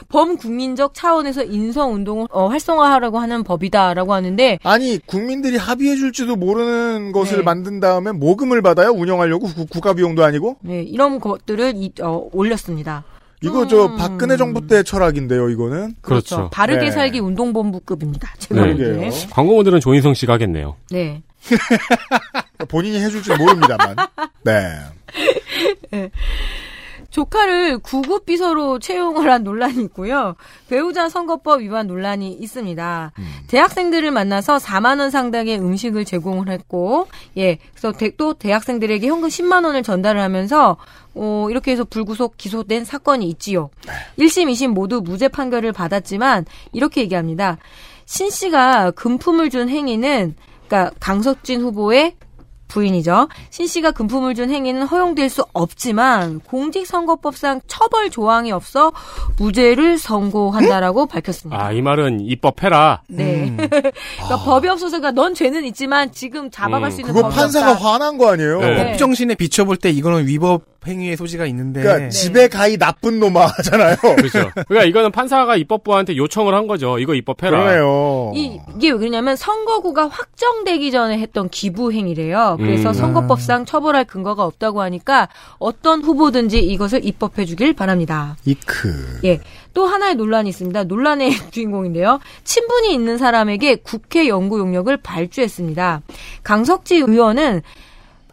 범국민적 0.09 0.93
차원에서 0.93 1.43
인성 1.43 1.93
운동을 1.93 2.27
어, 2.31 2.47
활성화하라고 2.47 3.19
하는 3.19 3.43
법이다라고 3.43 4.13
하는데 4.13 4.59
아니 4.63 4.97
국민들이 5.05 5.57
합의해 5.57 5.95
줄지도 5.95 6.35
모르는 6.35 7.11
것을 7.11 7.37
네. 7.37 7.43
만든 7.43 7.79
다음에 7.79 8.11
모금을 8.11 8.61
받아요? 8.61 8.89
운영하려고 8.89 9.47
구- 9.47 9.65
국가 9.67 9.93
비용도 9.93 10.23
아니고? 10.23 10.57
네, 10.61 10.81
이런 10.81 11.19
것들을 11.19 11.73
이, 11.75 11.91
어, 12.01 12.27
올렸습니다. 12.33 13.03
이거 13.41 13.67
저 13.67 13.95
박근혜 13.95 14.35
정부 14.37 14.67
때 14.67 14.83
철학인데요, 14.83 15.49
이거는. 15.49 15.95
그렇죠. 16.01 16.49
바르게 16.51 16.85
네. 16.85 16.91
살기 16.91 17.19
운동본부급입니다. 17.19 18.33
제가 18.37 18.65
네. 18.65 19.09
광고 19.31 19.55
모델은 19.55 19.79
조인성 19.79 20.13
씨가 20.13 20.33
하겠네요. 20.33 20.75
네. 20.91 21.21
본인이 22.67 22.99
해줄지 22.99 23.33
모릅니다만. 23.35 23.95
네. 24.43 24.79
조카를 27.23 27.79
구급 27.79 28.25
비서로 28.25 28.79
채용을 28.79 29.29
한 29.29 29.43
논란이 29.43 29.83
있고요. 29.83 30.35
배우자 30.69 31.09
선거법 31.09 31.59
위반 31.59 31.85
논란이 31.87 32.31
있습니다. 32.31 33.11
대학생들을 33.47 34.09
만나서 34.11 34.55
4만 34.57 34.99
원 35.01 35.09
상당의 35.09 35.59
음식을 35.59 36.05
제공을 36.05 36.47
했고, 36.47 37.07
예, 37.35 37.57
그래서 37.73 37.91
대- 37.91 38.15
또 38.15 38.33
대학생들에게 38.35 39.05
현금 39.05 39.27
10만 39.27 39.65
원을 39.65 39.83
전달을 39.83 40.21
하면서 40.21 40.77
어, 41.15 41.47
이렇게 41.49 41.71
해서 41.71 41.83
불구속 41.83 42.37
기소된 42.37 42.85
사건이 42.85 43.27
있지요. 43.31 43.69
1심, 44.17 44.49
2심 44.51 44.67
모두 44.69 45.01
무죄 45.01 45.27
판결을 45.27 45.73
받았지만 45.73 46.45
이렇게 46.71 47.01
얘기합니다. 47.01 47.57
신 48.05 48.29
씨가 48.29 48.91
금품을 48.91 49.49
준 49.49 49.67
행위는 49.67 50.35
그러니까 50.67 50.93
강석진 51.01 51.59
후보의 51.61 52.15
부인이죠. 52.69 53.27
신 53.49 53.67
씨가 53.67 53.91
금품을 53.91 54.35
준 54.35 54.49
행위는 54.49 54.83
허용될 54.83 55.29
수 55.29 55.43
없지만 55.53 56.39
공직선거법상 56.41 57.61
처벌 57.67 58.09
조항이 58.09 58.51
없어 58.51 58.93
무죄를 59.37 59.97
선고한다라고 59.97 61.07
밝혔습니다. 61.07 61.61
아, 61.61 61.71
이 61.73 61.81
말은 61.81 62.21
입법해라. 62.21 63.01
네. 63.09 63.53
그러니까 63.57 64.37
법이 64.45 64.67
없어서가 64.69 65.11
넌 65.11 65.33
죄는 65.33 65.65
있지만 65.65 66.11
지금 66.11 66.49
잡아갈 66.49 66.89
음, 66.89 66.91
수 66.91 67.01
있는 67.01 67.13
그거 67.13 67.27
판사가 67.29 67.71
없다. 67.71 67.85
화난 67.85 68.17
거 68.17 68.31
아니에요? 68.31 68.59
네. 68.61 68.75
법 68.91 68.97
정신에 68.97 69.35
비춰볼 69.35 69.77
때 69.77 69.89
이거는 69.89 70.27
위법 70.27 70.63
행위의 70.87 71.17
소지가 71.17 71.45
있는데. 71.47 71.81
그러니까 71.81 72.09
집에 72.09 72.47
가이 72.47 72.77
나쁜 72.77 73.19
놈아 73.19 73.47
하잖아요. 73.57 73.95
그렇죠. 73.97 74.49
그러니까 74.67 74.83
이거는 74.85 75.11
판사가 75.11 75.55
입법부한테 75.57 76.15
요청을 76.15 76.53
한 76.53 76.67
거죠. 76.67 76.99
이거 76.99 77.15
입법해라. 77.15 77.59
그러네요. 77.59 78.18
이, 78.35 78.59
이게 78.75 78.91
왜 78.91 78.97
그러냐면 78.97 79.35
선거구가 79.35 80.07
확정되기 80.07 80.91
전에 80.91 81.17
했던 81.19 81.49
기부 81.49 81.91
행위래요. 81.91 82.57
그래서 82.59 82.89
음. 82.89 82.93
선거법상 82.93 83.65
처벌할 83.65 84.05
근거가 84.05 84.43
없다고 84.43 84.81
하니까 84.81 85.29
어떤 85.57 86.01
후보든지 86.01 86.59
이것을 86.59 87.05
입법해 87.05 87.45
주길 87.45 87.73
바랍니다. 87.73 88.37
이크. 88.45 89.19
예. 89.23 89.39
또 89.73 89.85
하나의 89.85 90.15
논란이 90.15 90.49
있습니다. 90.49 90.85
논란의 90.85 91.31
주인공인데요. 91.51 92.19
친분이 92.43 92.93
있는 92.93 93.17
사람에게 93.17 93.77
국회 93.77 94.27
연구 94.27 94.59
용역을 94.59 94.97
발주했습니다. 94.97 96.01
강석지 96.43 96.95
의원은 96.95 97.61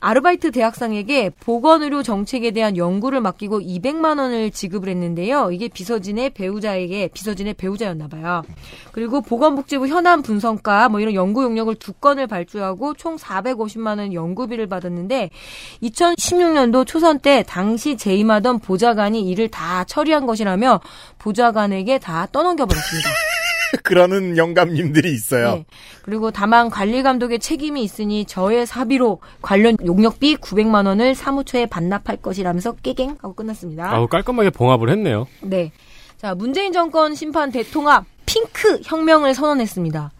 아르바이트 0.07 0.53
대학생에게 0.53 1.31
보건의료 1.41 2.05
정책에 2.05 2.53
대한 2.53 2.77
연구를 2.77 3.21
맡기고 3.21 3.59
200만 3.59 4.21
원을 4.21 4.53
지급을 4.53 4.89
했는데요. 4.89 5.51
이게 5.51 5.67
비서진의 5.67 6.31
배우자에게 6.31 7.09
비서진의 7.09 7.55
배우자였나 7.55 8.07
봐요. 8.07 8.43
그리고 8.93 9.21
보건복지부 9.21 9.89
현안 9.89 10.23
분석가 10.23 10.91
뭐 10.91 11.01
이런 11.01 11.15
연구 11.15 11.43
용역을 11.43 11.75
두 11.75 11.93
건을 11.93 12.29
발주하고 12.29 12.95
총 12.95 13.17
450만 13.17 13.99
원 13.99 14.13
연구비를 14.13 14.69
받았는데 14.69 15.31
2016년도 15.83 16.87
초선 16.87 17.19
때 17.19 17.43
당시 17.45 17.97
재임하던 17.97 18.61
보좌관이 18.61 19.29
이를 19.29 19.49
다 19.49 19.83
처리한 19.83 20.25
것이라며 20.27 20.83
보좌관에게 21.19 21.99
다 21.99 22.29
떠넘겨 22.31 22.65
버렸습니다. 22.65 23.11
그러는 23.83 24.37
영감님들이 24.37 25.13
있어요. 25.13 25.55
네. 25.55 25.67
그리고 26.03 26.31
다만 26.31 26.71
관리 26.71 27.03
감독의 27.03 27.39
책임이 27.39 27.83
있으니 27.83 28.25
저의 28.25 28.67
사비로 28.67 29.21
관련 29.43 29.77
용역비 29.85 30.37
900만 30.37 30.87
원을 30.87 31.15
사무처에 31.15 31.67
반납할 31.67 32.19
것이라면서 32.19 32.73
깨갱 32.83 33.17
하고 33.21 33.35
끝났습니다. 33.35 33.93
아우 33.93 34.07
깔끔하게 34.09 34.51
봉합을 34.51 34.91
했네요. 34.91 35.27
네. 35.43 35.73
자, 36.17 36.35
문재인 36.35 36.73
정권 36.73 37.15
심판 37.15 37.51
대통합 37.53 38.05
핑크 38.25 38.81
혁명을 38.85 39.35
선언했습니다. 39.35 40.11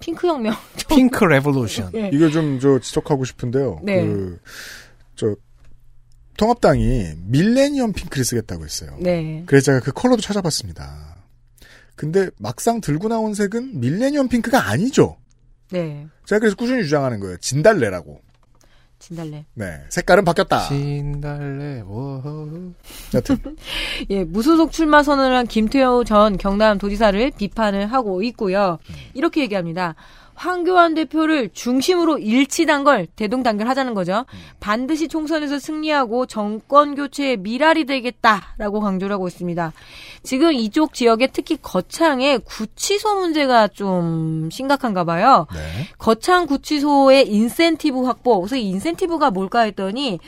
핑크 0.00 0.26
혁명. 0.26 0.54
Pink 0.88 1.24
revolution. 1.24 1.90
예. 1.94 2.10
이거 2.12 2.28
좀 2.28 2.58
저 2.60 2.78
지적하고 2.78 3.24
싶은데요. 3.24 3.80
네. 3.82 4.04
그, 4.04 4.38
저, 5.14 5.34
통합당이 6.36 7.12
밀레니엄 7.26 7.92
핑크를 7.92 8.24
쓰겠다고 8.24 8.64
했어요. 8.64 8.96
네. 8.98 9.42
그래서 9.46 9.66
제가 9.66 9.80
그 9.80 9.92
컬러도 9.92 10.22
찾아봤습니다. 10.22 11.11
근데 11.94 12.30
막상 12.38 12.80
들고 12.80 13.08
나온 13.08 13.34
색은 13.34 13.80
밀레니엄 13.80 14.28
핑크가 14.28 14.68
아니죠. 14.68 15.16
네. 15.70 16.06
제가 16.26 16.40
그래서 16.40 16.56
꾸준히 16.56 16.82
주장하는 16.84 17.20
거예요. 17.20 17.36
진달래라고. 17.38 18.20
진달래. 18.98 19.44
네. 19.54 19.80
색깔은 19.88 20.24
바뀌었다. 20.24 20.68
진달래, 20.68 21.80
워 21.80 22.72
여튼. 23.14 23.36
예, 24.10 24.22
무소속 24.22 24.70
출마 24.70 25.02
선언을 25.02 25.36
한 25.36 25.46
김태호 25.48 26.04
전 26.04 26.36
경남 26.36 26.78
도지사를 26.78 27.32
비판을 27.36 27.86
하고 27.86 28.22
있고요. 28.22 28.78
이렇게 29.14 29.40
얘기합니다. 29.40 29.96
황교안 30.42 30.94
대표를 30.94 31.50
중심으로 31.52 32.18
일치단 32.18 32.82
걸 32.82 33.06
대동단결하자는 33.14 33.94
거죠. 33.94 34.24
반드시 34.58 35.06
총선에서 35.06 35.60
승리하고 35.60 36.26
정권 36.26 36.96
교체의 36.96 37.36
미랄이 37.36 37.84
되겠다라고 37.84 38.80
강조를 38.80 39.14
하고 39.14 39.28
있습니다. 39.28 39.72
지금 40.24 40.52
이쪽 40.52 40.94
지역에 40.94 41.28
특히 41.28 41.56
거창의 41.62 42.40
구치소 42.40 43.20
문제가 43.20 43.68
좀 43.68 44.48
심각한가 44.50 45.04
봐요. 45.04 45.46
네. 45.54 45.60
거창 45.98 46.46
구치소의 46.46 47.28
인센티브 47.28 48.02
확보. 48.02 48.40
그래서 48.40 48.56
이 48.56 48.68
인센티브가 48.70 49.30
뭘까 49.30 49.60
했더니 49.60 50.18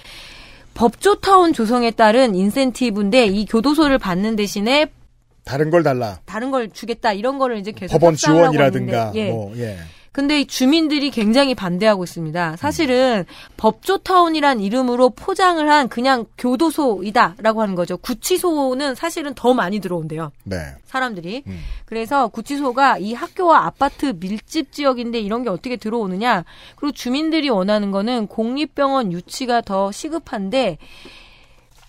법조타운 0.75 1.52
조성에 1.52 1.91
따른 1.91 2.36
인센티브인데 2.36 3.26
이 3.26 3.47
교도소를 3.47 3.99
받는 3.99 4.36
대신에 4.36 4.93
다른 5.44 5.70
걸 5.70 5.83
달라. 5.83 6.20
다른 6.25 6.52
걸 6.52 6.70
주겠다 6.70 7.12
이런 7.12 7.39
거를 7.39 7.59
이제 7.59 7.73
계속 7.73 7.93
법원 7.93 8.15
지원이라든가, 8.15 9.10
있는데, 9.15 9.20
예. 9.20 9.31
뭐, 9.31 9.52
예. 9.57 9.76
근데 10.15 10.43
이 10.43 10.47
주민들이 10.47 11.10
굉장히 11.10 11.57
반대하고 11.57 12.05
있습니다. 12.05 12.55
사실은 12.55 13.25
법조타운이란 13.57 14.60
이름으로 14.60 15.10
포장을 15.10 15.68
한 15.68 15.89
그냥 15.89 16.26
교도소이다라고 16.39 17.60
하는 17.60 17.75
거죠. 17.75 17.97
구치소는 17.97 18.94
사실은 18.94 19.34
더 19.34 19.55
많이 19.55 19.81
들어온대요. 19.81 20.31
네. 20.44 20.57
사람들이. 20.84 21.43
음. 21.49 21.60
그래서 21.84 22.28
구치소가 22.28 22.99
이 22.99 23.12
학교와 23.12 23.67
아파트 23.67 24.15
밀집 24.20 24.70
지역인데 24.70 25.18
이런 25.18 25.43
게 25.43 25.51
어떻게 25.51 25.75
들어오느냐. 25.75 26.44
그리고 26.76 26.93
주민들이 26.93 27.51
원하는 27.51 27.91
거는 27.91 28.28
공립병원 28.28 29.10
유치가 29.10 29.62
더 29.62 29.91
시급한데 29.91 30.78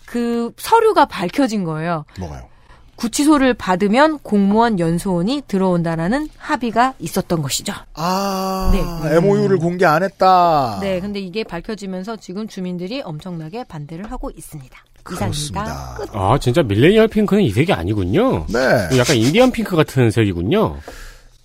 그 0.08 0.52
서류가 0.58 1.06
밝혀진 1.06 1.64
거예요. 1.64 2.06
뭐가요? 2.20 2.55
구치소를 2.96 3.54
받으면 3.54 4.20
공무원 4.20 4.80
연수원이 4.80 5.44
들어온다라는 5.48 6.30
합의가 6.38 6.94
있었던 7.00 7.42
것이죠. 7.42 7.74
아, 7.94 8.72
네. 8.74 9.16
MOU를 9.18 9.58
공개 9.58 9.86
안 9.86 10.04
했다. 10.04 10.80
네, 10.82 11.00
근데 11.00 11.20
이게 11.20 11.44
밝혀지면서 11.44 12.18
지금 12.18 12.48
주민들이 12.48 13.02
엄청나게 13.02 13.66
반대를 13.66 14.12
하고 14.12 14.32
있습니다. 14.36 14.78
이상입니다. 15.12 15.96
끝. 15.98 16.10
아 16.14 16.38
진짜 16.40 16.64
밀레니얼 16.64 17.08
핑크는 17.10 17.44
이 17.44 17.52
색이 17.52 17.72
아니군요. 17.74 18.48
네. 18.48 18.98
약간 18.98 19.16
인디언 19.18 19.52
핑크 19.52 19.76
같은 19.76 20.10
색이군요. 20.10 20.78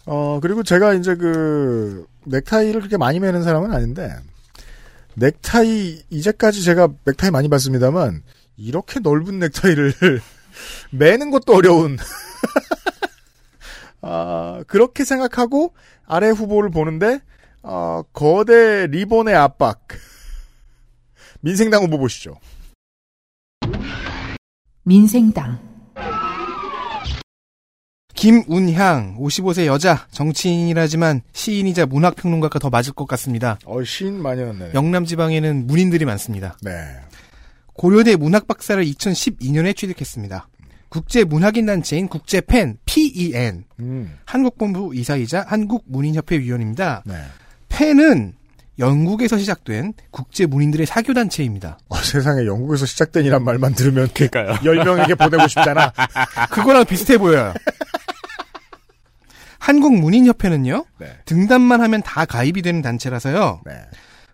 어, 0.06 0.40
그리고 0.40 0.62
제가 0.62 0.94
이제 0.94 1.14
그, 1.14 2.04
넥타이를 2.24 2.80
그렇게 2.80 2.96
많이 2.96 3.20
매는 3.20 3.42
사람은 3.42 3.72
아닌데, 3.72 4.12
넥타이, 5.14 6.02
이제까지 6.10 6.62
제가 6.64 6.88
넥타이 7.04 7.30
많이 7.30 7.48
봤습니다만, 7.48 8.22
이렇게 8.56 9.00
넓은 9.00 9.38
넥타이를 9.38 9.92
매는 10.90 11.30
것도 11.30 11.54
어려운, 11.54 11.98
아, 14.02 14.62
그렇게 14.66 15.04
생각하고 15.04 15.74
아래 16.06 16.30
후보를 16.30 16.70
보는데, 16.70 17.20
어, 17.62 18.02
거대 18.12 18.86
리본의 18.86 19.34
압박. 19.34 19.80
민생당 21.40 21.82
후보 21.82 21.98
보시죠. 21.98 22.38
민생당 24.82 25.70
김운향, 28.20 29.16
55세 29.18 29.64
여자, 29.64 30.06
정치인이라지만 30.10 31.22
시인이자 31.32 31.86
문학평론가가 31.86 32.58
더 32.58 32.68
맞을 32.68 32.92
것 32.92 33.08
같습니다. 33.08 33.58
어, 33.64 33.82
시인 33.82 34.20
많이 34.20 34.42
났네. 34.42 34.72
영남 34.74 35.06
지방에는 35.06 35.66
문인들이 35.66 36.04
많습니다. 36.04 36.58
네. 36.60 36.70
고려대 37.80 38.14
문학 38.14 38.46
박사를 38.46 38.84
2012년에 38.84 39.74
취득했습니다. 39.74 40.48
국제문학인 40.90 41.64
단체인 41.64 42.08
국제팬 42.08 42.76
PEN 42.84 43.64
음, 43.78 44.18
한국본부 44.26 44.94
이사이자 44.94 45.46
한국문인협회 45.48 46.40
위원입니다. 46.40 47.02
네. 47.06 47.14
팬은 47.70 48.34
영국에서 48.78 49.38
시작된 49.38 49.94
국제 50.10 50.44
문인들의 50.44 50.84
사교 50.84 51.14
단체입니다. 51.14 51.78
어, 51.88 51.96
세상에 51.96 52.44
영국에서 52.44 52.84
시작된이란 52.84 53.42
말만 53.44 53.74
들으면 53.74 54.08
그러니까요. 54.12 54.56
10명에게 54.56 55.16
보내고 55.16 55.48
싶잖아. 55.48 55.90
그거랑 56.52 56.84
비슷해 56.84 57.16
보여요. 57.16 57.54
한국 59.58 59.94
문인 59.94 60.26
협회는요, 60.26 60.84
네. 60.98 61.16
등단만 61.24 61.80
하면 61.80 62.02
다 62.02 62.26
가입이 62.26 62.60
되는 62.60 62.82
단체라서요, 62.82 63.62
네. 63.64 63.72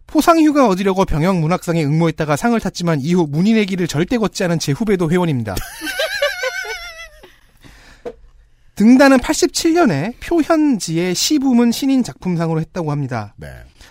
포상휴가 0.07 0.69
얻으려고 0.69 1.05
병영문학상에 1.05 1.85
응모했다가 1.85 2.37
상을 2.37 2.59
탔지만 2.61 3.01
이후 3.01 3.27
문인의 3.29 3.67
길을 3.67 3.89
절대 3.89 4.19
걷지 4.19 4.45
않은 4.45 4.59
제 4.59 4.73
후배도 4.73 5.11
회원입니다. 5.11 5.55
등단은 8.77 9.19
87년에 9.19 10.15
표현지의 10.21 11.15
시부문 11.15 11.73
신인 11.73 12.03
작품상으로 12.05 12.61
했다고 12.61 12.91
합니다. 12.91 13.35
네. 13.37 13.49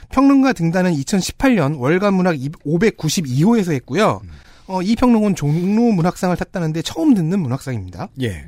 평론가 0.09 0.53
등단은 0.53 0.93
2018년 0.93 1.79
월간문학 1.79 2.35
592호에서 2.35 3.73
했고요. 3.73 4.21
어, 4.67 4.81
이 4.81 4.95
평론은 4.95 5.35
종로 5.35 5.91
문학상을 5.91 6.35
탔다는데 6.37 6.83
처음 6.83 7.13
듣는 7.15 7.39
문학상입니다. 7.39 8.09
예. 8.21 8.45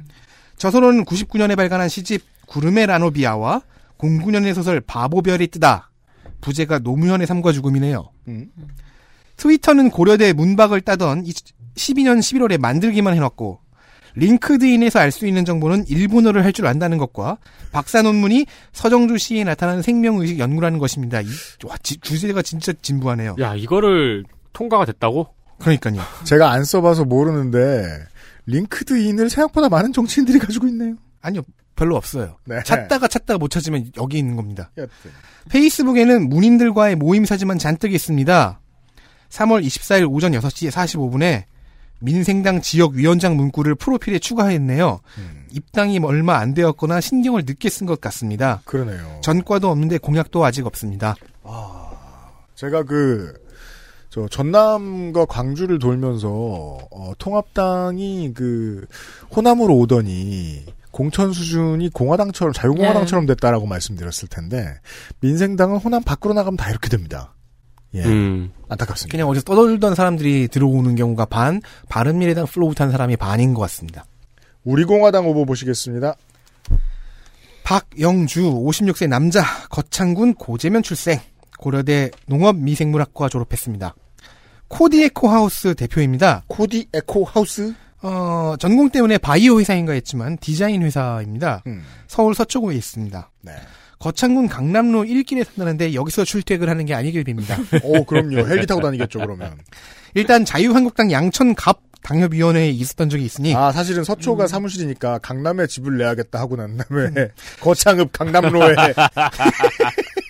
저서로는 0.57 1.05
99년에 1.05 1.55
발간한 1.55 1.89
시집 1.89 2.23
구름의 2.47 2.87
라노비아와 2.87 3.61
09년의 3.97 4.53
소설 4.53 4.79
바보별이 4.79 5.47
뜨다. 5.47 5.89
부제가 6.41 6.79
노무현의 6.79 7.27
삶과 7.27 7.51
죽음이네요. 7.51 8.09
음. 8.27 8.47
트위터는 9.37 9.89
고려대 9.91 10.33
문박을 10.33 10.81
따던 10.81 11.23
12년 11.23 12.19
11월에 12.19 12.57
만들기만 12.59 13.13
해놨고 13.15 13.59
링크드인에서 14.15 14.97
알 14.99 15.11
수 15.11 15.27
있는 15.27 15.45
정보는 15.45 15.85
일본어를 15.87 16.43
할 16.43 16.51
줄 16.51 16.65
안다는 16.65 16.97
것과 16.97 17.37
박사 17.71 18.01
논문이 18.01 18.47
서정주 18.73 19.19
시에 19.19 19.43
나타나는 19.43 19.83
생명의식 19.83 20.39
연구라는 20.39 20.79
것입니다. 20.79 21.21
이, 21.21 21.27
와, 21.65 21.75
지- 21.83 21.99
주제가 21.99 22.41
진짜 22.41 22.73
진부하네요. 22.81 23.35
야 23.39 23.53
이거를 23.55 24.25
통과가 24.53 24.85
됐다고? 24.85 25.27
그러니까요. 25.59 26.01
제가 26.25 26.51
안 26.51 26.63
써봐서 26.63 27.05
모르는데 27.05 27.85
링크드인을 28.47 29.29
생각보다 29.29 29.69
많은 29.69 29.93
정치인들이 29.93 30.39
가지고 30.39 30.67
있네요. 30.67 30.95
아니요, 31.21 31.41
별로 31.77 31.95
없어요. 31.95 32.35
네. 32.43 32.61
찾다가 32.65 33.07
찾다가 33.07 33.37
못 33.37 33.49
찾으면 33.49 33.91
여기 33.97 34.17
있는 34.17 34.35
겁니다. 34.35 34.69
여튼. 34.77 35.11
페이스북에는 35.49 36.27
문인들과의 36.27 36.97
모임 36.97 37.23
사진만 37.23 37.57
잔뜩 37.57 37.93
있습니다. 37.93 38.59
3월 39.29 39.65
24일 39.65 40.11
오전 40.11 40.33
6시 40.33 40.69
45분에 40.69 41.43
민생당 41.99 42.61
지역위원장 42.61 43.37
문구를 43.37 43.75
프로필에 43.75 44.19
추가했네요. 44.19 44.99
음, 45.17 45.47
입당이 45.51 45.99
얼마 46.03 46.37
안 46.37 46.53
되었거나 46.53 47.01
신경을 47.01 47.43
늦게 47.45 47.69
쓴 47.69 47.87
것 47.87 48.01
같습니다. 48.01 48.61
그러네요. 48.65 49.19
전과도 49.21 49.69
없는데 49.69 49.97
공약도 49.97 50.43
아직 50.45 50.65
없습니다. 50.65 51.15
제가 52.55 52.83
그, 52.83 53.33
저, 54.09 54.27
전남과 54.27 55.25
광주를 55.25 55.79
돌면서, 55.79 56.27
어, 56.29 57.13
통합당이 57.17 58.33
그, 58.35 58.85
호남으로 59.35 59.75
오더니, 59.77 60.65
공천 60.97 61.31
수준이 61.31 61.89
공화당처럼, 61.89 62.53
자유공화당처럼 62.53 63.27
됐다라고 63.27 63.67
말씀드렸을 63.67 64.27
텐데, 64.29 64.79
민생당은 65.19 65.77
호남 65.77 66.01
밖으로 66.01 66.33
나가면 66.33 66.57
다 66.57 66.71
이렇게 66.71 66.89
됩니다. 66.89 67.35
예. 67.93 68.03
음. 68.03 68.51
안타깝습니다. 68.67 69.11
그냥 69.11 69.29
어디서 69.29 69.43
떠돌던 69.43 69.93
사람들이 69.93 70.47
들어오는 70.47 70.95
경우가 70.95 71.25
반, 71.25 71.61
바른미래당 71.87 72.47
flow 72.47 72.73
탄 72.73 72.89
사람이 72.89 73.15
반인 73.15 73.53
것 73.53 73.61
같습니다. 73.61 74.05
우리 74.63 74.85
공화당 74.85 75.25
후보 75.25 75.45
보시겠습니다. 75.45 76.15
박영주 77.63 78.41
56세 78.41 79.07
남자 79.07 79.43
거창군 79.69 80.33
고제면 80.33 80.81
출생 80.81 81.19
고려대 81.59 82.09
농업미생물학과 82.25 83.29
졸업했습니다. 83.29 83.93
코디 84.67 85.03
에코 85.03 85.29
하우스 85.29 85.75
대표입니다. 85.75 86.43
코디 86.47 86.87
에코 86.91 87.23
하우스? 87.23 87.75
어, 88.01 88.55
전공 88.59 88.89
때문에 88.89 89.17
바이오 89.17 89.59
회사인가 89.59 89.93
했지만 89.93 90.37
디자인 90.37 90.83
회사입니다. 90.83 91.63
음. 91.67 91.83
서울 92.07 92.35
서초구에 92.35 92.75
있습니다. 92.75 93.31
네. 93.41 93.53
거창군 93.99 94.47
강남로 94.47 95.03
1길에 95.03 95.43
산다는데 95.43 95.95
여기서 95.95 96.23
출퇴근 96.23 96.69
하는 96.69 96.85
게 96.85 96.93
아니길 96.93 97.23
빕니다. 97.23 97.57
오, 97.83 98.05
그럼요. 98.05 98.47
헬기 98.47 98.67
타고 98.67 98.81
다니겠죠, 98.81 99.19
그러면. 99.19 99.57
일단 100.13 100.45
자유한국당 100.45 101.11
양천갑 101.11 101.81
당협위원회에 102.03 102.69
있었던 102.69 103.09
적이 103.09 103.25
있으니 103.25 103.53
아, 103.53 103.71
사실은 103.71 104.03
서초가 104.03 104.47
사무실이니까 104.47 105.17
강남에 105.17 105.67
집을 105.67 105.97
내야겠다 105.97 106.39
하고 106.39 106.55
난 106.55 106.77
다음에 106.77 107.29
거창읍 107.59 108.13
강남로에 108.13 108.75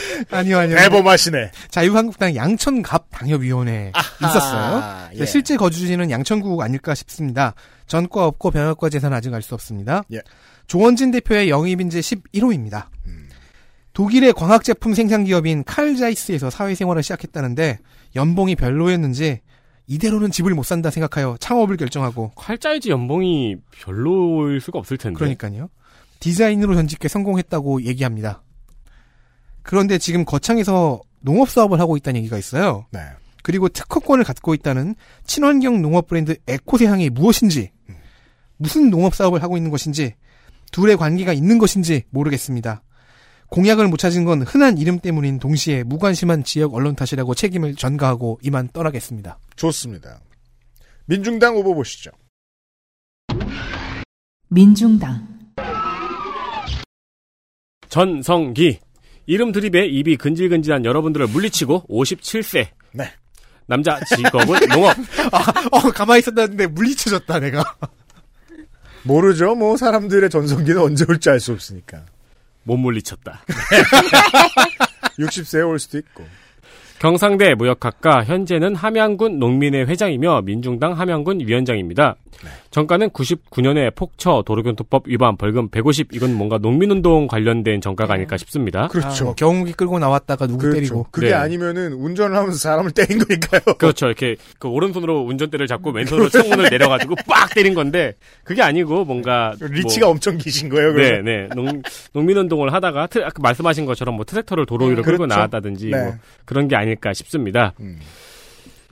아니요 0.30 0.58
아니요 0.58 0.76
대범하시네. 0.76 1.50
자유한국당 1.70 2.34
양천갑 2.36 3.06
당협위원회에 3.10 3.92
있었어요. 4.22 5.08
예. 5.14 5.26
실제 5.26 5.56
거주지는 5.56 6.10
양천구 6.10 6.62
아닐까 6.62 6.94
싶습니다. 6.94 7.54
전과 7.86 8.26
없고 8.26 8.50
병역과 8.50 8.88
재산 8.88 9.12
아직 9.12 9.32
알 9.34 9.42
수 9.42 9.54
없습니다. 9.54 10.02
예. 10.12 10.20
조원진 10.66 11.10
대표의 11.10 11.50
영입인제 11.50 12.00
11호입니다. 12.00 12.86
음. 13.06 13.28
독일의 13.92 14.32
광학 14.32 14.64
제품 14.64 14.94
생산 14.94 15.24
기업인 15.24 15.64
칼자이스에서 15.64 16.48
사회생활을 16.50 17.02
시작했다는데 17.02 17.78
연봉이 18.16 18.54
별로였는지 18.56 19.40
이대로는 19.88 20.30
집을 20.30 20.54
못 20.54 20.62
산다 20.64 20.90
생각하여 20.90 21.36
창업을 21.40 21.76
결정하고 21.76 22.30
칼자이즈 22.36 22.88
연봉이 22.88 23.56
별로일 23.82 24.60
수가 24.60 24.78
없을 24.78 24.96
텐데. 24.96 25.18
그러니까요. 25.18 25.68
디자인으로 26.20 26.74
전직에 26.76 27.08
성공했다고 27.08 27.82
얘기합니다. 27.82 28.42
그런데 29.62 29.98
지금 29.98 30.24
거창에서 30.24 31.00
농업 31.20 31.50
사업을 31.50 31.80
하고 31.80 31.96
있다는 31.96 32.18
얘기가 32.18 32.38
있어요. 32.38 32.86
네. 32.90 33.00
그리고 33.42 33.68
특허권을 33.68 34.24
갖고 34.24 34.54
있다는 34.54 34.94
친환경 35.26 35.82
농업 35.82 36.06
브랜드 36.06 36.36
에코세상이 36.46 37.10
무엇인지, 37.10 37.70
무슨 38.56 38.90
농업 38.90 39.14
사업을 39.14 39.42
하고 39.42 39.56
있는 39.56 39.70
것인지, 39.70 40.14
둘의 40.70 40.96
관계가 40.96 41.32
있는 41.32 41.58
것인지 41.58 42.04
모르겠습니다. 42.10 42.82
공약을 43.48 43.88
못 43.88 43.98
찾은 43.98 44.24
건 44.24 44.42
흔한 44.42 44.78
이름 44.78 44.98
때문인 44.98 45.38
동시에 45.38 45.82
무관심한 45.82 46.42
지역 46.42 46.74
언론 46.74 46.96
탓이라고 46.96 47.34
책임을 47.34 47.74
전가하고 47.74 48.38
이만 48.42 48.68
떠나겠습니다. 48.68 49.38
좋습니다. 49.56 50.20
민중당 51.04 51.56
후보 51.56 51.74
보시죠. 51.74 52.10
민중당 54.48 55.28
전성기. 57.88 58.78
이름 59.26 59.52
드립에 59.52 59.86
입이 59.86 60.16
근질근질한 60.16 60.84
여러분들을 60.84 61.26
물리치고 61.28 61.84
57세. 61.88 62.66
네. 62.92 63.12
남자 63.66 63.98
직업은 64.04 64.68
농업. 64.74 64.96
어, 65.70 65.78
가만히 65.92 66.20
있었는데 66.20 66.66
물리쳐졌다, 66.68 67.38
내가. 67.40 67.64
모르죠. 69.04 69.54
뭐 69.54 69.76
사람들의 69.76 70.28
전성기는 70.30 70.80
언제 70.80 71.04
올지 71.08 71.30
알 71.30 71.40
수 71.40 71.52
없으니까. 71.52 72.04
못 72.64 72.76
물리쳤다. 72.76 73.42
60세에 75.18 75.68
올 75.68 75.78
수도 75.78 75.98
있고. 75.98 76.24
경상대 77.00 77.54
무역학과 77.54 78.22
현재는 78.24 78.76
함양군 78.76 79.38
농민회 79.40 79.82
회장이며 79.82 80.42
민중당 80.42 80.92
함양군 80.98 81.40
위원장입니다. 81.40 82.14
정가는 82.72 83.10
99년에 83.10 83.94
폭처 83.94 84.42
도로교통법 84.46 85.06
위반 85.06 85.36
벌금 85.36 85.68
150 85.68 86.14
이건 86.14 86.34
뭔가 86.34 86.56
농민운동 86.56 87.26
관련된 87.26 87.82
정가가 87.82 88.14
아닐까 88.14 88.38
싶습니다. 88.38 88.88
그렇죠. 88.88 89.24
아, 89.24 89.26
뭐 89.26 89.34
경운기 89.34 89.74
끌고 89.74 89.98
나왔다가 89.98 90.46
누구 90.46 90.60
그렇죠. 90.60 90.74
때리고. 90.76 91.06
그게 91.10 91.28
네. 91.28 91.34
아니면은 91.34 91.92
운전을 91.92 92.34
하면서 92.34 92.56
사람을 92.56 92.92
때린 92.92 93.18
거니까요. 93.18 93.60
그렇죠. 93.76 94.06
이렇게 94.06 94.36
그 94.58 94.68
오른손으로 94.68 95.20
운전대를 95.20 95.66
잡고 95.66 95.90
왼손으로 95.90 96.30
창문을 96.30 96.70
내려가지고 96.70 97.14
빡 97.28 97.54
때린 97.54 97.74
건데 97.74 98.14
그게 98.42 98.62
아니고 98.62 99.04
뭔가 99.04 99.54
리치가 99.60 100.06
뭐, 100.06 100.12
엄청 100.12 100.38
기신 100.38 100.70
거예요. 100.70 100.94
네, 100.94 100.94
그래서. 100.94 101.22
네. 101.22 101.48
농, 101.54 101.82
농민운동을 102.14 102.72
하다가 102.72 103.08
트, 103.08 103.18
아까 103.18 103.34
말씀하신 103.42 103.84
것처럼 103.84 104.16
뭐 104.16 104.24
트랙터를 104.24 104.64
도로 104.64 104.86
위로 104.86 105.02
끌고 105.02 105.24
그렇죠. 105.24 105.34
나왔다든지 105.34 105.90
네. 105.90 106.02
뭐 106.02 106.14
그런 106.46 106.68
게 106.68 106.76
아닐까 106.76 107.12
싶습니다. 107.12 107.74
음. 107.80 107.98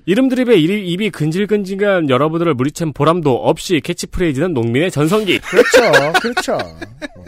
이름 0.07 0.29
드립에 0.29 0.57
입이, 0.57 1.11
근질근질한 1.11 2.09
여러분들을 2.11 2.55
물리친 2.55 2.95
보람도 2.95 3.35
없이 3.35 3.81
캐치프레이즈는 3.83 4.55
농민의 4.55 4.91
전성기. 4.91 5.39
그렇죠. 5.41 5.93
그렇죠. 6.21 6.55
어. 6.55 7.25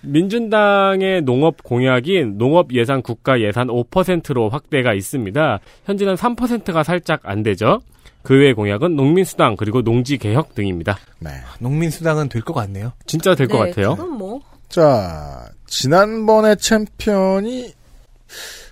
민중당의 0.00 1.22
농업 1.22 1.62
공약인 1.62 2.38
농업 2.38 2.72
예산 2.72 3.02
국가 3.02 3.40
예산 3.40 3.68
5%로 3.68 4.48
확대가 4.48 4.94
있습니다. 4.94 5.60
현재는 5.86 6.14
3%가 6.14 6.82
살짝 6.82 7.20
안 7.24 7.42
되죠. 7.42 7.80
그외 8.22 8.52
공약은 8.52 8.96
농민수당 8.96 9.56
그리고 9.56 9.82
농지 9.82 10.18
개혁 10.18 10.54
등입니다. 10.54 10.98
네. 11.20 11.30
농민수당은 11.60 12.28
될 12.28 12.42
것 12.42 12.52
같네요. 12.54 12.92
진짜 13.06 13.34
될것 13.34 13.60
네, 13.64 13.70
같아요. 13.70 13.96
그건 13.96 14.18
뭐 14.18 14.40
자, 14.68 15.48
지난번에 15.66 16.56
챔피언이 16.56 17.72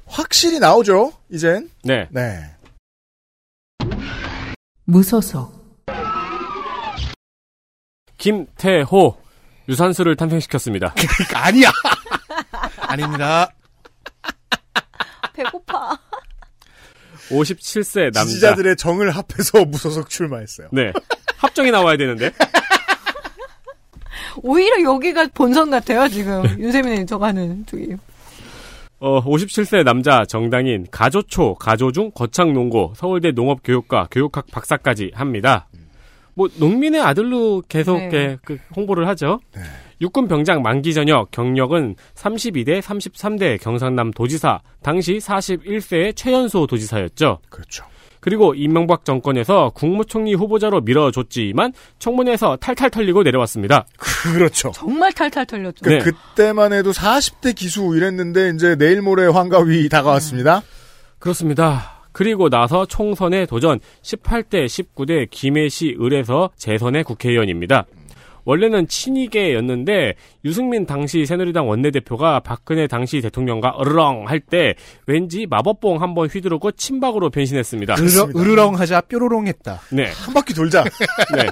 확실히 0.06 0.58
나오죠. 0.58 1.12
이젠. 1.30 1.70
네. 1.82 2.06
네. 2.10 2.52
무소속 4.84 5.54
김태호 8.18 9.20
유산수를 9.68 10.16
탄생시켰습니다. 10.16 10.94
그러니까 10.94 11.44
아니야. 11.46 11.70
아닙니다. 12.88 13.52
배고파. 15.32 15.98
57세 17.30 18.04
남자. 18.12 18.24
지지자들의 18.24 18.76
정을 18.76 19.10
합해서 19.10 19.64
무소속 19.64 20.08
출마했어요. 20.08 20.68
네. 20.72 20.92
합정이 21.38 21.72
나와야 21.72 21.96
되는데. 21.96 22.30
오히려 24.42 24.82
여기가 24.82 25.28
본선 25.34 25.70
같아요 25.70 26.08
지금 26.08 26.44
윤세민 26.60 26.92
에디터가 27.00 27.28
하는 27.28 27.66
저기. 27.66 27.96
어, 28.98 29.22
57세 29.22 29.84
남자 29.84 30.24
정당인 30.24 30.86
가조초, 30.90 31.54
가조중, 31.56 32.12
거창농고, 32.12 32.94
서울대 32.96 33.30
농업교육과 33.32 34.08
교육학 34.10 34.46
박사까지 34.50 35.12
합니다. 35.14 35.68
뭐 36.34 36.48
농민의 36.58 37.00
아들로 37.00 37.62
계속 37.68 37.96
네. 37.96 38.10
예, 38.12 38.38
그 38.44 38.58
홍보를 38.74 39.08
하죠. 39.08 39.40
육군 40.00 40.28
병장 40.28 40.60
만기 40.60 40.92
전역 40.92 41.30
경력은 41.30 41.96
32대 42.14 42.82
33대 42.82 43.58
경상남 43.60 44.10
도지사 44.10 44.60
당시 44.82 45.16
41세의 45.16 46.14
최연소 46.14 46.66
도지사였죠. 46.66 47.38
그렇죠. 47.48 47.86
그리고 48.26 48.54
이명박 48.56 49.04
정권에서 49.04 49.70
국무총리 49.72 50.34
후보자로 50.34 50.80
밀어줬지만 50.80 51.72
청문회에서 52.00 52.56
탈탈 52.56 52.90
털리고 52.90 53.22
내려왔습니다. 53.22 53.86
그렇죠. 53.98 54.72
정말 54.74 55.12
탈탈 55.12 55.46
털렸죠. 55.46 55.84
그 55.84 55.88
네. 55.90 55.98
그때만 56.00 56.72
해도 56.72 56.90
40대 56.90 57.54
기수 57.54 57.94
이랬는데 57.96 58.50
이제 58.56 58.74
내일 58.74 59.00
모레 59.00 59.26
환가위 59.26 59.88
다가왔습니다. 59.90 60.62
그렇습니다. 61.20 62.00
그리고 62.10 62.48
나서 62.48 62.84
총선에 62.84 63.46
도전 63.46 63.78
18대 64.02 64.66
19대 64.66 65.28
김해시 65.30 65.96
을에서 66.00 66.50
재선의 66.56 67.04
국회의원입니다. 67.04 67.86
원래는 68.46 68.88
친이계였는데 68.88 70.14
유승민 70.46 70.86
당시 70.86 71.26
새누리당 71.26 71.68
원내대표가 71.68 72.40
박근혜 72.40 72.86
당시 72.86 73.20
대통령과 73.20 73.76
으르렁 73.80 74.26
할 74.28 74.40
때 74.40 74.74
왠지 75.06 75.46
마법봉 75.50 76.00
한번 76.00 76.28
휘두르고 76.28 76.70
친박으로 76.72 77.30
변신했습니다. 77.30 77.94
으르렁, 77.98 78.30
으르렁 78.36 78.78
하자 78.78 79.00
뾰로롱 79.02 79.48
했다. 79.48 79.80
네. 79.90 80.04
한 80.24 80.32
바퀴 80.32 80.54
돌자. 80.54 80.84
네. 81.36 81.46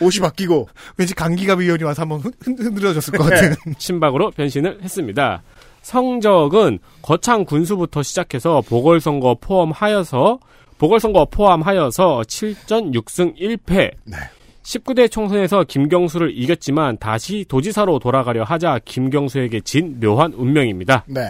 옷이 0.00 0.18
바뀌고. 0.20 0.68
왠지 0.98 1.14
강기갑 1.14 1.60
의원이 1.60 1.84
와서 1.84 2.02
한번 2.02 2.20
흔- 2.20 2.32
흔- 2.40 2.58
흔들어줬을 2.58 3.16
것 3.16 3.24
같은. 3.30 3.54
친박으로 3.78 4.32
변신을 4.32 4.80
했습니다. 4.82 5.42
성적은 5.82 6.80
거창 7.02 7.44
군수부터 7.44 8.02
시작해서 8.02 8.60
보궐선거 8.62 9.36
포함하여서 9.40 10.38
보궐선거 10.78 11.26
포함하여서 11.26 12.22
7전 12.26 12.92
6승 12.94 13.38
1패. 13.38 13.92
네. 14.04 14.16
19대 14.64 15.10
총선에서 15.10 15.64
김경수를 15.64 16.36
이겼지만 16.36 16.96
다시 16.98 17.44
도지사로 17.48 17.98
돌아가려 17.98 18.44
하자 18.44 18.80
김경수에게 18.84 19.60
진 19.60 20.00
묘한 20.00 20.32
운명입니다. 20.32 21.04
네. 21.06 21.22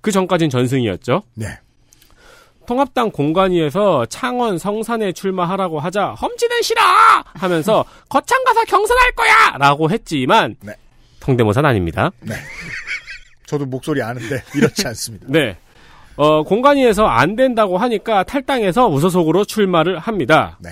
그 0.00 0.10
전까진 0.10 0.48
전승이었죠. 0.48 1.22
네. 1.34 1.46
통합당 2.66 3.10
공관위에서 3.10 4.06
창원 4.06 4.58
성산에 4.58 5.12
출마하라고 5.12 5.78
하자 5.78 6.10
험지는 6.12 6.62
싫어 6.62 6.80
하면서 7.34 7.84
거창 8.08 8.42
가서 8.44 8.64
경선할 8.64 9.12
거야 9.12 9.58
라고 9.58 9.90
했지만 9.90 10.56
네. 10.60 10.72
성대모사는 11.20 11.68
아닙니다. 11.68 12.10
네. 12.20 12.34
저도 13.46 13.66
목소리 13.66 14.02
아는데 14.02 14.42
이렇지 14.54 14.86
않습니다. 14.86 15.26
네. 15.30 15.56
어, 16.16 16.42
공관위에서 16.44 17.04
안 17.04 17.36
된다고 17.36 17.78
하니까 17.78 18.22
탈당해서 18.24 18.88
무소속으로 18.88 19.44
출마를 19.44 19.98
합니다. 19.98 20.56
네. 20.60 20.70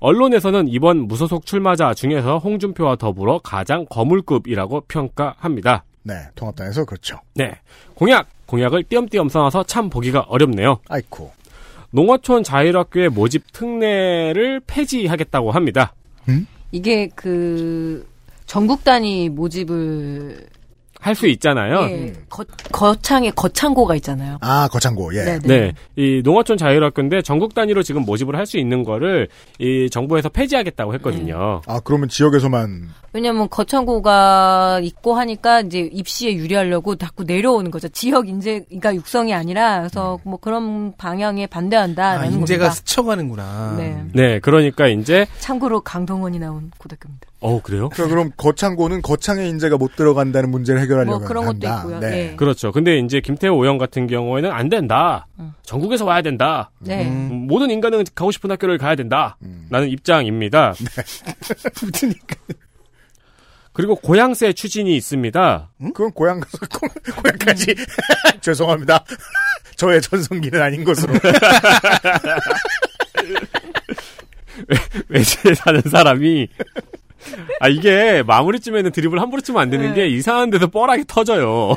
언론에서는 0.00 0.68
이번 0.68 1.06
무소속 1.06 1.46
출마자 1.46 1.94
중에서 1.94 2.38
홍준표와 2.38 2.96
더불어 2.96 3.38
가장 3.38 3.86
거물급이라고 3.88 4.82
평가합니다. 4.88 5.84
네. 6.02 6.14
통합당에서 6.34 6.84
그렇죠. 6.86 7.20
네. 7.34 7.52
공약, 7.94 8.28
공약을 8.46 8.84
띄엄띄엄 8.84 9.28
써놔서 9.28 9.64
참 9.64 9.90
보기가 9.90 10.20
어렵네요. 10.20 10.80
아이코. 10.88 11.30
농어촌 11.90 12.42
자율학교의 12.44 13.10
모집 13.10 13.52
특례를 13.52 14.60
폐지하겠다고 14.66 15.50
합니다. 15.50 15.92
이게 16.72 17.08
그 17.14 18.08
전국 18.46 18.84
단위 18.84 19.28
모집을 19.28 20.46
할 21.00 21.14
수 21.14 21.26
있잖아요. 21.28 21.80
예, 21.90 22.12
거, 22.28 22.44
거창에 22.72 23.30
거창고가 23.30 23.94
있잖아요. 23.96 24.36
아, 24.42 24.68
거창고, 24.68 25.14
예. 25.16 25.24
네, 25.24 25.38
네. 25.40 25.72
이 25.96 26.20
농어촌 26.22 26.56
자율학교인데 26.58 27.22
전국 27.22 27.54
단위로 27.54 27.82
지금 27.82 28.02
모집을 28.04 28.36
할 28.36 28.46
수 28.46 28.58
있는 28.58 28.82
거를 28.84 29.28
이 29.58 29.88
정부에서 29.90 30.28
폐지하겠다고 30.28 30.92
했거든요. 30.94 31.60
아, 31.66 31.80
그러면 31.84 32.08
지역에서만 32.08 32.88
왜냐면 33.12 33.48
거창고가 33.48 34.80
있고 34.82 35.14
하니까 35.14 35.60
이제 35.60 35.80
입시에 35.92 36.34
유리하려고 36.34 36.96
자꾸 36.96 37.24
내려오는 37.24 37.70
거죠. 37.70 37.88
지역 37.88 38.28
인재가 38.28 38.94
육성이 38.94 39.34
아니라 39.34 39.78
그래서 39.78 40.18
뭐 40.24 40.38
그런 40.38 40.92
방향에 40.96 41.44
아, 41.44 41.46
반대한다라는 41.48 42.32
인재가 42.32 42.64
겁니다. 42.64 42.70
스쳐가는구나. 42.74 43.74
네. 43.78 44.04
네, 44.14 44.38
그러니까 44.40 44.88
이제 44.88 45.26
참고로 45.38 45.80
강동원이 45.80 46.38
나온 46.38 46.70
고등학교입니다. 46.78 47.29
어 47.42 47.60
그래요? 47.62 47.88
그러니까 47.88 48.14
그럼 48.14 48.30
거창고는 48.36 49.00
거창의 49.02 49.48
인재가 49.48 49.78
못 49.78 49.96
들어간다는 49.96 50.50
문제를 50.50 50.80
해결하려고 50.82 51.18
뭐 51.20 51.26
그런 51.26 51.44
것도 51.46 51.66
한다. 51.68 51.78
있고요. 51.80 51.98
네. 52.00 52.32
예. 52.32 52.36
그렇죠. 52.36 52.70
근데 52.70 52.98
이제 52.98 53.20
김태호 53.20 53.54
의원 53.62 53.78
같은 53.78 54.06
경우에는 54.06 54.50
안 54.50 54.68
된다. 54.68 55.26
전국에서 55.62 56.04
와야 56.04 56.20
된다. 56.20 56.70
네. 56.80 57.06
음, 57.08 57.46
모든 57.48 57.70
인간은 57.70 58.04
가고 58.14 58.30
싶은 58.30 58.50
학교를 58.50 58.76
가야 58.76 58.94
된다. 58.94 59.38
라는 59.70 59.88
입장입니다. 59.88 60.74
그리고 63.72 63.94
고향세 63.94 64.52
추진이 64.52 64.94
있습니다. 64.96 65.70
그건 65.94 66.10
고향 66.12 66.40
가서 66.40 66.58
고향까지 67.22 67.74
죄송합니다. 68.42 69.02
저의 69.76 70.02
전성기는 70.02 70.60
아닌 70.60 70.84
것으로. 70.84 71.14
외지에 75.08 75.54
사는 75.54 75.80
사람이 75.80 76.48
아 77.60 77.68
이게 77.68 78.22
마무리쯤에는 78.22 78.90
드립을 78.92 79.20
함부로 79.20 79.40
치면 79.42 79.60
안 79.60 79.70
되는 79.70 79.94
게 79.94 80.08
이상한 80.08 80.50
데서 80.50 80.66
뻘하게 80.66 81.04
터져요. 81.06 81.74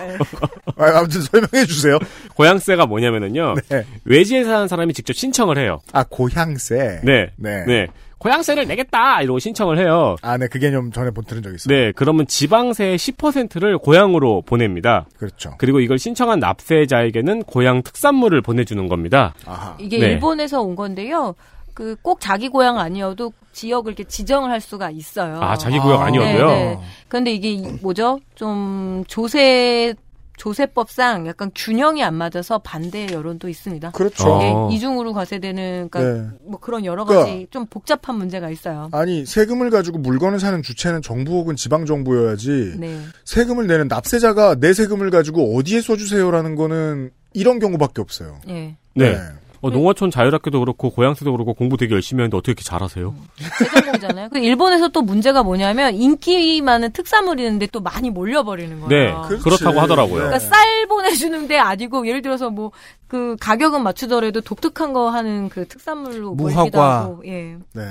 아, 0.77 0.97
아무튼 0.97 1.21
설명해 1.21 1.65
주세요. 1.65 1.99
고향세가 2.35 2.85
뭐냐면은요. 2.85 3.55
네. 3.69 3.85
외지에 4.05 4.43
사는 4.43 4.67
사람이 4.67 4.93
직접 4.93 5.13
신청을 5.13 5.57
해요. 5.57 5.79
아 5.91 6.03
고향세. 6.03 7.01
네. 7.03 7.29
네. 7.37 7.65
네. 7.65 7.87
고향세를 8.23 8.67
내겠다 8.67 9.21
이러고 9.21 9.39
신청을 9.39 9.77
해요. 9.77 10.15
아, 10.21 10.37
네, 10.37 10.47
그 10.47 10.57
개념 10.57 10.93
전에 10.93 11.11
본 11.11 11.25
들은 11.25 11.43
적 11.43 11.53
있어요. 11.53 11.75
네, 11.75 11.91
그러면 11.93 12.25
지방세의 12.25 12.97
10%를 12.97 13.77
고향으로 13.77 14.43
보냅니다. 14.45 15.05
그렇죠. 15.17 15.55
그리고 15.57 15.81
이걸 15.81 15.99
신청한 15.99 16.39
납세자에게는 16.39 17.43
고향 17.43 17.83
특산물을 17.83 18.41
보내주는 18.41 18.87
겁니다. 18.87 19.33
아하. 19.45 19.75
이게 19.77 19.99
네. 19.99 20.05
일본에서 20.13 20.61
온 20.61 20.75
건데요. 20.75 21.35
그 21.73 21.95
꼭 22.01 22.19
자기 22.21 22.49
고향 22.49 22.77
아니어도 22.79 23.33
지역을 23.53 23.91
이렇게 23.93 24.03
지정을 24.03 24.49
할 24.51 24.61
수가 24.61 24.89
있어요. 24.91 25.39
아, 25.41 25.57
자기 25.57 25.79
구역 25.79 26.01
아. 26.01 26.05
아니어도요? 26.05 26.47
네, 26.47 26.65
네. 26.75 26.79
그런데 27.07 27.31
이게 27.33 27.51
이- 27.51 27.61
뭐죠? 27.81 28.19
좀 28.35 29.03
조세 29.07 29.93
조세법상 30.37 31.27
약간 31.27 31.51
균형이 31.55 32.03
안 32.03 32.15
맞아서 32.15 32.57
반대 32.59 33.07
여론도 33.11 33.47
있습니다. 33.49 33.91
그렇죠. 33.91 34.33
어. 34.33 34.67
이게 34.69 34.75
이중으로 34.75 35.13
과세되는 35.13 35.89
그러니까 35.89 35.99
네. 36.23 36.29
뭐 36.45 36.59
그런 36.59 36.85
여러 36.85 37.05
그러니까- 37.05 37.29
가지 37.31 37.47
좀 37.51 37.65
복잡한 37.67 38.15
문제가 38.17 38.49
있어요. 38.49 38.89
아니 38.91 39.25
세금을 39.25 39.69
가지고 39.69 39.99
물건을 39.99 40.39
사는 40.39 40.61
주체는 40.61 41.01
정부 41.03 41.33
혹은 41.33 41.55
지방 41.55 41.85
정부여야지 41.85 42.75
네. 42.77 42.99
세금을 43.25 43.67
내는 43.67 43.87
납세자가 43.87 44.55
내 44.55 44.73
세금을 44.73 45.11
가지고 45.11 45.55
어디에 45.57 45.81
써주세요라는 45.81 46.55
거는 46.55 47.11
이런 47.33 47.59
경우밖에 47.59 48.01
없어요. 48.01 48.39
예. 48.49 48.75
네. 48.95 49.15
어, 49.63 49.69
농어촌 49.71 50.11
자율학교도 50.11 50.59
그렇고 50.59 50.89
고향세도 50.91 51.31
그렇고 51.31 51.53
공부 51.53 51.77
되게 51.77 51.93
열심히 51.93 52.21
하는데 52.21 52.37
어떻게 52.37 52.51
이렇게 52.51 52.63
잘하세요? 52.63 53.15
세전공이잖아요. 53.57 54.29
그 54.29 54.39
일본에서 54.39 54.89
또 54.89 55.01
문제가 55.01 55.41
뭐냐면 55.41 55.95
인기 55.95 56.61
많은 56.61 56.91
특산물이 56.91 57.43
있는데 57.43 57.67
또 57.71 57.79
많이 57.79 58.09
몰려버리는 58.09 58.79
거예요. 58.81 58.89
네, 58.89 59.27
그렇지. 59.27 59.43
그렇다고 59.43 59.79
하더라고요. 59.79 60.15
네. 60.23 60.25
그러니까 60.29 60.39
쌀 60.39 60.85
보내주는 60.87 61.47
데 61.47 61.57
아니고 61.57 62.07
예를 62.07 62.21
들어서 62.21 62.49
뭐 62.49 62.71
그 63.13 63.37
가격은 63.39 63.83
맞추더라도 63.83 64.41
독특한 64.41 64.91
거 64.91 65.11
하는 65.11 65.47
그 65.47 65.67
특산물로 65.67 66.33
무화과. 66.33 66.55
몰기도 66.61 66.81
하고 66.81 67.21
예. 67.27 67.57
네. 67.73 67.83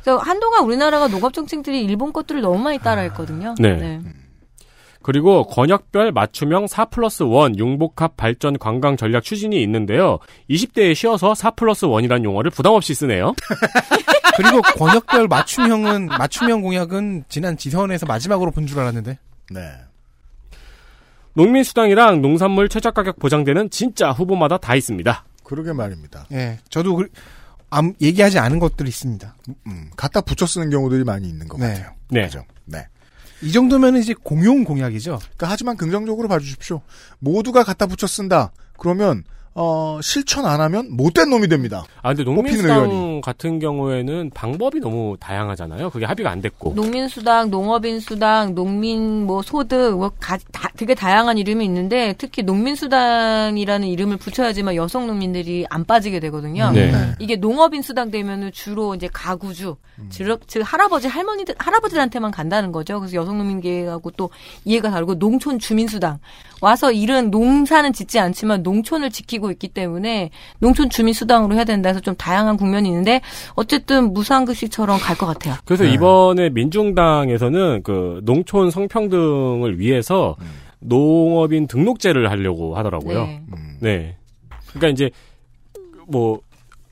그래서 0.00 0.18
한동안 0.18 0.62
우리나라가 0.62 1.08
농업 1.08 1.32
정책들이 1.34 1.82
일본 1.82 2.12
것들을 2.12 2.40
너무 2.40 2.60
많이 2.60 2.78
따라했거든요. 2.78 3.56
네. 3.58 4.00
그리고 5.10 5.42
권역별 5.44 6.12
맞춤형 6.12 6.68
4 6.68 6.84
플러스 6.84 7.24
1 7.24 7.58
융복합 7.58 8.16
발전 8.16 8.56
관광 8.56 8.96
전략 8.96 9.24
추진이 9.24 9.60
있는데요. 9.64 10.20
20대에 10.48 10.94
쉬어서 10.94 11.34
4 11.34 11.50
플러스 11.50 11.84
1이라는 11.84 12.22
용어를 12.22 12.52
부담 12.52 12.74
없이 12.74 12.94
쓰네요. 12.94 13.34
그리고 14.36 14.62
권역별 14.62 15.26
맞춤형은 15.26 16.06
맞춤형 16.06 16.62
공약은 16.62 17.24
지난 17.28 17.56
지선에서 17.56 18.06
마지막으로 18.06 18.52
본 18.52 18.68
줄 18.68 18.78
알았는데. 18.78 19.18
네. 19.50 19.60
농민수당이랑 21.34 22.22
농산물 22.22 22.68
최저가격 22.68 23.18
보장되는 23.18 23.70
진짜 23.70 24.12
후보마다 24.12 24.58
다 24.58 24.76
있습니다. 24.76 25.24
그러게 25.42 25.72
말입니다. 25.72 26.26
예, 26.30 26.58
저도 26.68 26.94
그, 26.94 27.08
암, 27.70 27.94
얘기하지 28.00 28.38
않은 28.38 28.60
것들이 28.60 28.88
있습니다. 28.88 29.34
음, 29.66 29.90
갖다 29.96 30.20
붙여 30.20 30.46
쓰는 30.46 30.70
경우들이 30.70 31.02
많이 31.02 31.28
있는 31.28 31.48
것 31.48 31.58
네. 31.58 31.66
같아요. 31.72 31.90
네. 32.10 32.22
그죠? 32.26 32.44
네. 32.66 32.86
이 33.42 33.52
정도면 33.52 33.96
이제 33.96 34.14
공용 34.14 34.64
공약이죠. 34.64 35.18
그러니까 35.18 35.48
하지만 35.48 35.76
긍정적으로 35.76 36.28
봐주십시오. 36.28 36.82
모두가 37.18 37.64
갖다 37.64 37.86
붙여 37.86 38.06
쓴다. 38.06 38.52
그러면 38.78 39.24
어, 39.54 39.98
실천 40.02 40.46
안 40.46 40.60
하면 40.60 40.96
못된 40.96 41.28
놈이 41.28 41.48
됩니다. 41.48 41.84
아, 42.02 42.10
근데 42.14 42.22
농민수당 42.22 42.84
의원이. 42.84 43.20
같은 43.20 43.58
경우에는 43.58 44.30
방법이 44.32 44.78
너무 44.80 45.16
다양하잖아요. 45.18 45.90
그게 45.90 46.06
합의가 46.06 46.30
안 46.30 46.40
됐고. 46.40 46.74
농민수당, 46.74 47.50
농업인수당, 47.50 48.54
농민 48.54 49.26
뭐 49.26 49.42
소득 49.42 49.96
뭐 49.96 50.12
가, 50.20 50.38
다, 50.52 50.70
되게 50.76 50.94
다양한 50.94 51.36
이름이 51.36 51.64
있는데 51.64 52.14
특히 52.16 52.42
농민수당이라는 52.42 53.88
이름을 53.88 54.18
붙여야지만 54.18 54.76
여성 54.76 55.06
농민들이 55.08 55.66
안 55.68 55.84
빠지게 55.84 56.20
되거든요. 56.20 56.70
네. 56.70 56.92
이게 57.18 57.36
농업인수당 57.36 58.10
되면은 58.10 58.52
주로 58.52 58.94
이제 58.94 59.08
가구주, 59.12 59.76
즉, 60.10 60.40
즉 60.46 60.62
할아버지 60.64 61.08
할머니들 61.08 61.56
할아버지한테만 61.58 62.30
간다는 62.30 62.70
거죠. 62.70 63.00
그래서 63.00 63.16
여성 63.16 63.36
농민계하고 63.38 64.12
또 64.12 64.30
이해가 64.64 64.90
다르고 64.90 65.18
농촌 65.18 65.58
주민수당 65.58 66.18
와서 66.60 66.92
일은 66.92 67.30
농사는 67.30 67.92
짓지 67.92 68.18
않지만 68.18 68.62
농촌을 68.62 69.10
지키고 69.10 69.50
있기 69.52 69.68
때문에 69.68 70.30
농촌 70.58 70.90
주민 70.90 71.14
수당으로 71.14 71.54
해야 71.54 71.64
된다 71.64 71.88
해서 71.88 72.00
좀 72.00 72.14
다양한 72.16 72.56
국면이 72.56 72.88
있는데 72.88 73.20
어쨌든 73.54 74.12
무상급식처럼 74.12 74.98
갈 74.98 75.16
것 75.16 75.26
같아요. 75.26 75.54
그래서 75.64 75.84
네. 75.84 75.92
이번에 75.92 76.48
민중당에서는 76.50 77.82
그 77.82 78.20
농촌 78.24 78.70
성평등을 78.70 79.78
위해서 79.78 80.36
음. 80.40 80.46
농업인 80.80 81.66
등록제를 81.66 82.30
하려고 82.30 82.74
하더라고요. 82.76 83.24
네. 83.26 83.42
음. 83.52 83.76
네. 83.80 84.16
그러니까 84.68 84.88
이제 84.88 85.10
뭐 86.06 86.40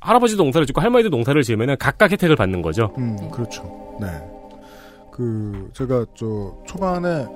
할아버지도 0.01 0.43
농사를 0.43 0.67
짓고 0.67 0.81
할머니도 0.81 1.09
농사를 1.09 1.43
지으면은 1.43 1.77
각각 1.79 2.13
혜택을 2.13 2.37
받는 2.37 2.61
거죠. 2.63 2.93
음, 2.99 3.17
그렇죠. 3.31 3.97
네. 4.01 4.07
그, 5.11 5.71
제가 5.75 6.05
저, 6.15 6.55
초반에 6.67 7.27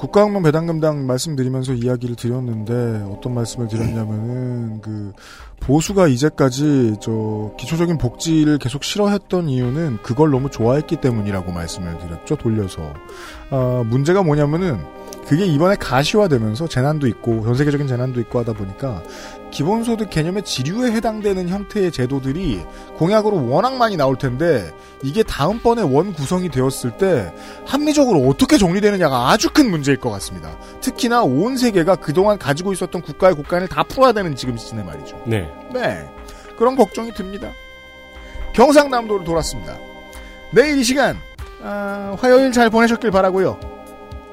국가학명 0.00 0.42
배당금당 0.42 1.06
말씀드리면서 1.06 1.74
이야기를 1.74 2.16
드렸는데, 2.16 3.04
어떤 3.12 3.34
말씀을 3.34 3.68
드렸냐면은, 3.68 4.80
그, 4.80 5.12
보수가 5.60 6.08
이제까지 6.08 6.96
저, 7.00 7.52
기초적인 7.58 7.98
복지를 7.98 8.56
계속 8.56 8.82
싫어했던 8.82 9.50
이유는 9.50 9.98
그걸 10.02 10.30
너무 10.30 10.48
좋아했기 10.48 10.96
때문이라고 10.96 11.52
말씀을 11.52 11.98
드렸죠, 11.98 12.36
돌려서. 12.36 12.94
아, 13.50 13.84
문제가 13.84 14.22
뭐냐면은, 14.22 14.78
그게 15.26 15.44
이번에 15.46 15.76
가시화되면서 15.76 16.68
재난도 16.68 17.06
있고, 17.06 17.42
전 17.44 17.54
세계적인 17.54 17.86
재난도 17.86 18.20
있고 18.20 18.40
하다 18.40 18.54
보니까, 18.54 19.02
기본소득 19.50 20.10
개념의 20.10 20.44
지류에 20.44 20.92
해당되는 20.92 21.48
형태의 21.48 21.90
제도들이 21.92 22.62
공약으로 22.96 23.48
워낙 23.48 23.76
많이 23.76 23.96
나올 23.96 24.16
텐데 24.16 24.72
이게 25.02 25.22
다음번에 25.22 25.82
원 25.82 26.12
구성이 26.12 26.48
되었을 26.48 26.92
때 26.92 27.32
합리적으로 27.66 28.20
어떻게 28.28 28.56
정리되느냐가 28.58 29.30
아주 29.30 29.50
큰 29.52 29.70
문제일 29.70 29.98
것 29.98 30.10
같습니다. 30.10 30.56
특히나 30.80 31.22
온 31.22 31.56
세계가 31.56 31.96
그동안 31.96 32.38
가지고 32.38 32.72
있었던 32.72 33.02
국가의 33.02 33.34
국간을 33.34 33.68
다 33.68 33.82
풀어야 33.82 34.12
되는 34.12 34.34
지금 34.36 34.56
시즌에 34.56 34.82
말이죠. 34.82 35.20
네. 35.26 35.50
네. 35.72 36.08
그런 36.56 36.76
걱정이 36.76 37.12
듭니다. 37.12 37.50
경상남도를 38.54 39.24
돌았습니다. 39.24 39.76
내일 40.52 40.78
이 40.78 40.84
시간 40.84 41.16
아, 41.62 42.16
화요일 42.20 42.52
잘 42.52 42.70
보내셨길 42.70 43.10
바라고요. 43.10 43.79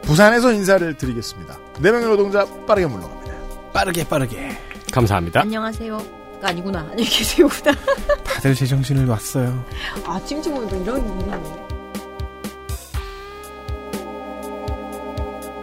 부산에서 0.07 0.53
인사를 0.53 0.95
드리겠습니다. 0.95 1.59
네 1.81 1.91
명의 1.91 2.07
노동자 2.07 2.45
빠르게 2.65 2.87
물러갑니다. 2.87 3.33
빠르게 3.73 4.07
빠르게. 4.07 4.57
감사합니다. 4.91 5.41
안녕하세요. 5.41 5.97
가 6.41 6.47
아니구나. 6.47 6.79
안녕히 6.91 7.09
계세요구나. 7.09 7.75
다들 8.23 8.55
제정신을 8.55 9.05
놨어요. 9.05 9.65
아, 10.05 10.19
찜찜하니까 10.25 10.77
이런 10.77 11.19
이름이. 11.19 11.49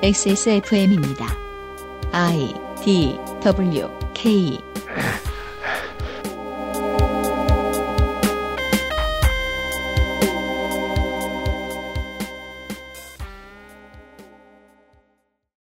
XSFM입니다. 0.02 1.26
I 2.12 2.52
D 2.84 3.18
W 3.42 3.88
K 4.12 4.60